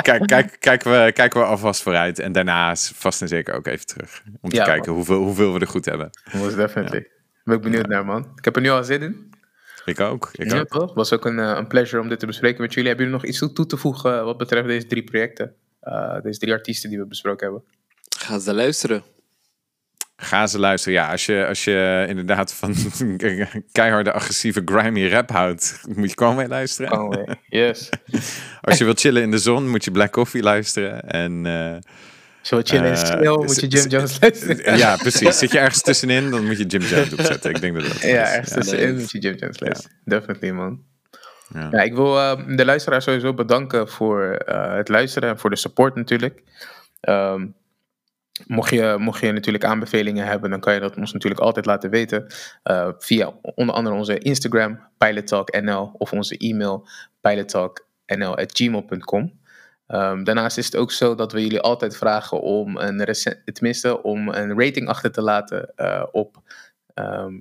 kijk, 0.03 0.27
kijk, 0.27 0.57
kijken, 0.59 0.91
we, 1.05 1.13
kijken 1.13 1.41
we 1.41 1.47
alvast 1.47 1.83
vooruit 1.83 2.19
en 2.19 2.33
daarna 2.33 2.77
vast 2.77 3.23
en 3.23 3.29
zeker 3.29 3.55
ook 3.55 3.67
even 3.67 3.87
terug. 3.87 4.23
Om 4.41 4.51
te 4.51 4.57
Ja, 4.57 4.65
kijken 4.65 4.93
hoeveel, 4.93 5.23
hoeveel 5.23 5.53
we 5.53 5.61
er 5.61 5.67
goed 5.67 5.85
hebben. 5.85 6.11
most 6.33 6.57
definitely. 6.57 7.09
Ben 7.45 7.57
ik 7.57 7.63
benieuwd 7.63 7.87
naar, 7.87 8.05
man. 8.05 8.33
Ik 8.37 8.45
heb 8.45 8.57
er 8.57 8.63
nu 8.63 8.71
al 8.71 8.85
zin 8.85 9.03
in. 9.03 9.28
Ik 9.89 10.01
ook. 10.01 10.29
Ik 10.33 10.51
Ja, 10.51 10.59
ook. 10.59 10.69
toch? 10.69 10.95
Was 10.95 11.13
ook 11.13 11.25
een, 11.25 11.39
eh, 11.39 11.55
een 11.57 11.67
pleasure 11.67 12.03
om 12.03 12.09
dit 12.09 12.19
te 12.19 12.27
bespreken 12.27 12.61
met 12.63 12.73
jullie. 12.75 12.89
Hebben 12.89 13.07
jullie 13.07 13.21
nog 13.23 13.31
iets 13.31 13.39
toe- 13.39 13.53
toe 13.53 13.67
te 13.67 13.77
voegen 13.77 14.25
wat 14.25 14.37
betreft 14.39 14.67
deze 14.67 14.87
drie 14.87 15.05
projecten? 15.05 15.55
Eh, 15.81 16.21
deze 16.23 16.39
drie 16.39 16.53
artiesten 16.53 16.91
die 16.91 16.99
we 16.99 17.07
besproken 17.07 17.45
hebben. 17.47 17.65
Ga 18.19 18.39
ze 18.39 18.55
luisteren. 18.55 19.03
Ga 20.17 20.47
ze 20.47 20.59
luisteren. 20.59 20.99
Ja, 20.99 21.11
als 21.11 21.27
je, 21.27 21.47
als 21.47 21.65
je 21.65 22.05
inderdaad 22.09 22.55
van 22.55 22.75
keiharde, 23.73 24.13
agressieve, 24.13 24.63
grimy 24.65 25.09
rap 25.09 25.31
houdt, 25.31 25.81
moet 25.97 26.11
je 26.11 26.17
gewoon 26.19 26.37
mee 26.37 26.49
luisteren. 26.49 26.91
Conway, 26.91 27.37
yes. 27.49 27.89
Als 28.61 28.79
je 28.79 28.85
wilt 28.85 29.01
chillen 29.01 29.23
in 29.23 29.31
de 29.31 29.39
zon, 29.39 29.69
moet 29.69 29.85
je 29.85 29.91
Black 29.91 30.13
Coffee 30.13 30.43
luisteren. 30.43 31.03
En, 31.09 31.47
eh, 31.47 31.77
Zo 32.49 32.59
eh, 32.59 32.97
sneeuw, 32.97 33.43
moet 33.43 33.61
je 33.61 33.67
Jim 33.67 33.89
Jones 33.89 34.21
luisteren. 34.21 34.79
ja, 34.79 34.97
precies. 34.97 35.39
Zit 35.39 35.53
je 35.53 35.59
ergens 35.59 35.83
tussenin, 35.83 36.31
dan 36.31 36.47
moet 36.47 36.59
je 36.59 36.67
Jim 36.67 36.83
Jones 36.83 37.13
opzetten. 37.13 37.51
Ik 37.51 37.61
denk 37.61 37.75
dat 37.75 37.85
dat 37.85 38.01
Ja, 38.01 38.35
ergens 38.35 38.53
tussenin 38.53 38.97
moet 38.97 39.11
je 39.11 39.19
Jim 39.19 39.35
Jones 39.35 39.61
luisteren. 39.61 39.97
Definitely, 40.05 40.51
man. 40.51 40.83
Ja. 41.55 41.69
Ja, 41.71 41.83
ik 41.83 41.95
wil 41.95 42.19
eh, 42.19 42.57
de 42.57 42.65
luisteraar 42.65 43.03
sowieso 43.03 43.35
bedanken 43.35 43.89
voor 43.89 44.23
eh, 44.23 44.77
het 44.77 44.89
luisteren 44.89 45.29
en 45.29 45.39
voor 45.39 45.51
de 45.51 45.57
support 45.57 45.95
natuurlijk. 45.95 46.43
Ehm, 47.01 47.47
mocht, 48.47 48.71
je, 48.71 48.97
mocht 48.99 49.21
je 49.21 49.33
natuurlijk 49.33 49.65
aanbevelingen 49.65 50.27
hebben, 50.27 50.51
dan 50.51 50.61
kan 50.61 50.75
je 50.75 50.81
dat 50.81 50.97
ons 50.97 51.13
natuurlijk 51.13 51.41
altijd 51.41 51.67
laten 51.67 51.91
weten. 51.91 52.27
eh, 52.63 52.89
via 52.99 53.33
onder 53.43 53.75
andere 53.75 53.97
onze 53.97 54.19
Instagram, 54.19 54.81
pilottalknl, 54.99 55.91
of 55.99 56.13
onze 56.13 56.37
e-mail, 56.37 56.89
pilottalknl.gmail.com. 57.21 59.38
Ehm, 59.89 60.25
daarnaast 60.25 60.59
is 60.59 60.67
het 60.67 60.77
ook 60.77 60.93
zo 60.93 61.15
dat 61.15 61.33
we 61.33 61.43
jullie 61.43 61.61
altijd 61.61 61.97
vragen 61.97 62.41
om 62.41 62.77
een, 62.77 63.15
tenminste, 63.53 64.03
om 64.03 64.29
een 64.29 64.61
rating 64.61 64.89
achter 64.89 65.13
te 65.13 65.23
laten 65.23 65.75
eh, 65.77 66.05
op 66.13 66.37
ehm, 66.95 67.35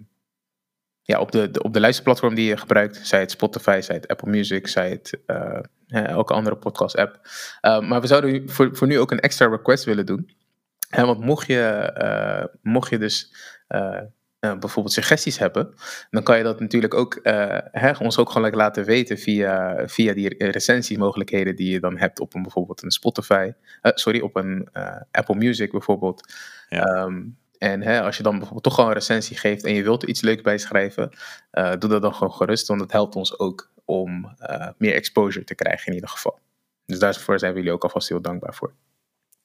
ja, 1.08 1.20
op 1.20 1.32
de, 1.32 1.50
op 1.62 1.74
de 1.74 1.80
luisterplatform 1.80 2.36
die 2.36 2.48
je 2.48 2.58
gebruikt, 2.58 3.08
zij 3.08 3.20
het 3.20 3.32
Spotify, 3.32 3.80
zij 3.82 3.96
het 3.96 4.08
Apple 4.08 4.30
Music, 4.30 4.68
zij 4.68 4.90
het 4.90 5.20
eh, 5.26 5.60
elke 5.88 6.34
andere 6.34 6.56
podcast-app. 6.56 7.20
Eh, 7.62 7.80
maar 7.80 8.02
we 8.02 8.08
zouden 8.08 8.50
voor, 8.50 8.76
voor 8.76 8.88
nu 8.88 9.00
ook 9.00 9.12
een 9.12 9.20
extra 9.20 9.48
request 9.48 9.84
willen 9.84 10.06
doen. 10.06 10.32
Hè, 10.90 11.06
want 11.06 11.20
mocht 11.20 11.48
je, 11.48 11.62
eh, 11.94 12.46
mocht 12.62 12.90
je 12.90 12.98
dus 12.98 13.34
eh, 14.40 14.58
bijvoorbeeld 14.58 14.94
suggesties 14.94 15.40
hebben, 15.40 15.74
dan 16.10 16.24
kan 16.24 16.38
je 16.38 16.44
dat 16.44 16.60
natuurlijk 16.60 16.94
ook 16.94 17.14
eh, 17.16 17.58
hè, 17.72 17.92
ons 17.92 18.18
ook 18.18 18.30
gewoon 18.30 18.56
laten 18.56 18.86
weten 18.86 19.18
via, 19.18 19.88
via 19.88 20.14
die 20.14 20.36
recensiemogelijkheden 20.38 21.56
die 21.56 21.72
je 21.72 21.80
dan 21.80 21.98
hebt 21.98 22.20
op 22.20 22.34
een, 22.34 22.42
bijvoorbeeld 22.42 22.84
een 22.84 22.92
Spotify, 22.92 23.52
eh, 23.82 23.92
sorry, 23.96 24.20
op 24.20 24.36
een 24.36 24.70
Apple 25.12 25.36
Music 25.36 25.72
bijvoorbeeld. 25.72 26.34
Ja. 26.70 26.84
Ehm, 26.84 27.24
en 27.58 27.82
hè, 27.82 28.02
als 28.02 28.18
je 28.18 28.24
dan 28.24 28.32
bijvoorbeeld 28.32 28.64
toch 28.64 28.74
gewoon 28.74 28.90
een 28.90 28.96
recensie 28.96 29.38
geeft 29.38 29.64
en 29.64 29.74
je 29.74 29.84
wilt 29.84 30.04
er 30.04 30.10
iets 30.10 30.22
leuks 30.22 30.42
bij 30.42 30.58
schrijven, 30.58 31.10
doe 31.52 31.90
dat 31.90 32.02
dan 32.02 32.14
gewoon 32.14 32.34
gerust, 32.34 32.68
want 32.68 32.82
het 32.82 32.92
helpt 32.92 33.16
ons 33.16 33.40
ook 33.40 33.72
om 33.86 34.36
meer 34.78 34.94
exposure 34.94 35.46
te 35.46 35.56
krijgen 35.56 35.88
in 35.88 35.94
ieder 35.94 36.10
geval. 36.10 36.40
Dus 36.86 37.00
daarvoor 37.00 37.40
zijn 37.40 37.52
we 37.52 37.58
jullie 37.58 37.74
ook 37.74 37.84
alvast 37.84 38.10
heel 38.10 38.22
dankbaar 38.22 38.54
voor. 38.54 38.74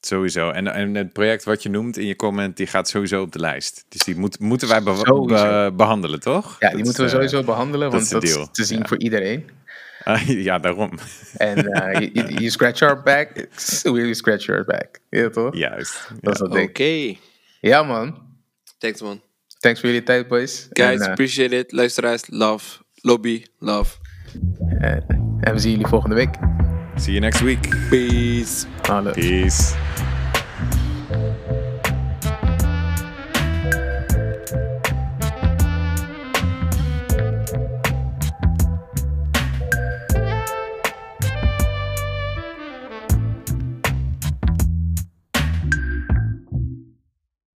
Sowieso. 0.05 0.49
En, 0.49 0.67
en 0.67 0.95
het 0.95 1.13
project 1.13 1.43
wat 1.43 1.63
je 1.63 1.69
noemt 1.69 1.97
in 1.97 2.05
je 2.05 2.15
comment, 2.15 2.57
die 2.57 2.67
gaat 2.67 2.89
sowieso 2.89 3.21
op 3.21 3.31
de 3.31 3.39
lijst. 3.39 3.85
Dus 3.89 4.01
die 4.03 4.15
moet, 4.15 4.39
moeten 4.39 4.67
wij 4.67 4.83
be- 4.83 4.95
Sowieso. 5.03 5.43
be- 5.69 5.71
behandelen, 5.75 6.19
toch? 6.19 6.45
Ja, 6.45 6.57
Dat 6.59 6.69
die 6.69 6.79
is, 6.79 6.85
moeten 6.85 7.03
we 7.03 7.09
eh, 7.09 7.15
sowieso 7.15 7.43
behandelen, 7.43 7.91
dat 7.91 8.09
want 8.09 8.23
is 8.23 8.33
dat 8.33 8.41
is 8.41 8.47
te 8.51 8.63
zien 8.63 8.79
Ja. 8.79 8.85
voor 8.87 8.97
iedereen. 8.99 9.49
ah, 10.03 10.21
ja, 10.27 10.59
daarom. 10.59 10.91
En 11.37 11.71
eh, 11.71 11.99
you, 11.99 12.11
you- 12.13 12.33
you 12.33 12.49
scratch 12.49 12.81
our 12.81 13.03
back, 13.03 13.29
we 13.83 14.13
scratch 14.13 14.45
your 14.45 14.65
back. 14.65 14.99
Ja, 15.09 15.29
toch? 15.29 15.55
Juist. 15.55 16.09
Dat 16.21 16.33
is 16.33 16.39
dat 16.39 16.51
ding. 16.51 16.69
Oké. 16.69 17.15
Ja, 17.61 17.83
man. 17.83 18.21
Thanks 18.77 19.01
man. 19.01 19.21
Thanks 19.59 19.79
voor 19.79 19.89
jullie 19.89 20.03
tijd, 20.05 20.27
boys. 20.27 20.67
Guys, 20.69 20.95
en, 20.99 21.01
eh, 21.01 21.09
appreciate 21.09 21.55
it. 21.57 21.71
Luisteraars, 21.71 22.23
love. 22.27 22.81
Lobby, 22.95 23.43
love. 23.59 23.95
en, 24.79 25.05
en 25.41 25.53
we 25.53 25.59
zien 25.59 25.71
jullie 25.71 25.87
volgende 25.87 26.15
week. 26.15 26.35
See 26.97 27.13
you 27.13 27.21
next 27.21 27.41
week. 27.41 27.69
Peace. 27.89 28.65
Peace. 29.15 29.75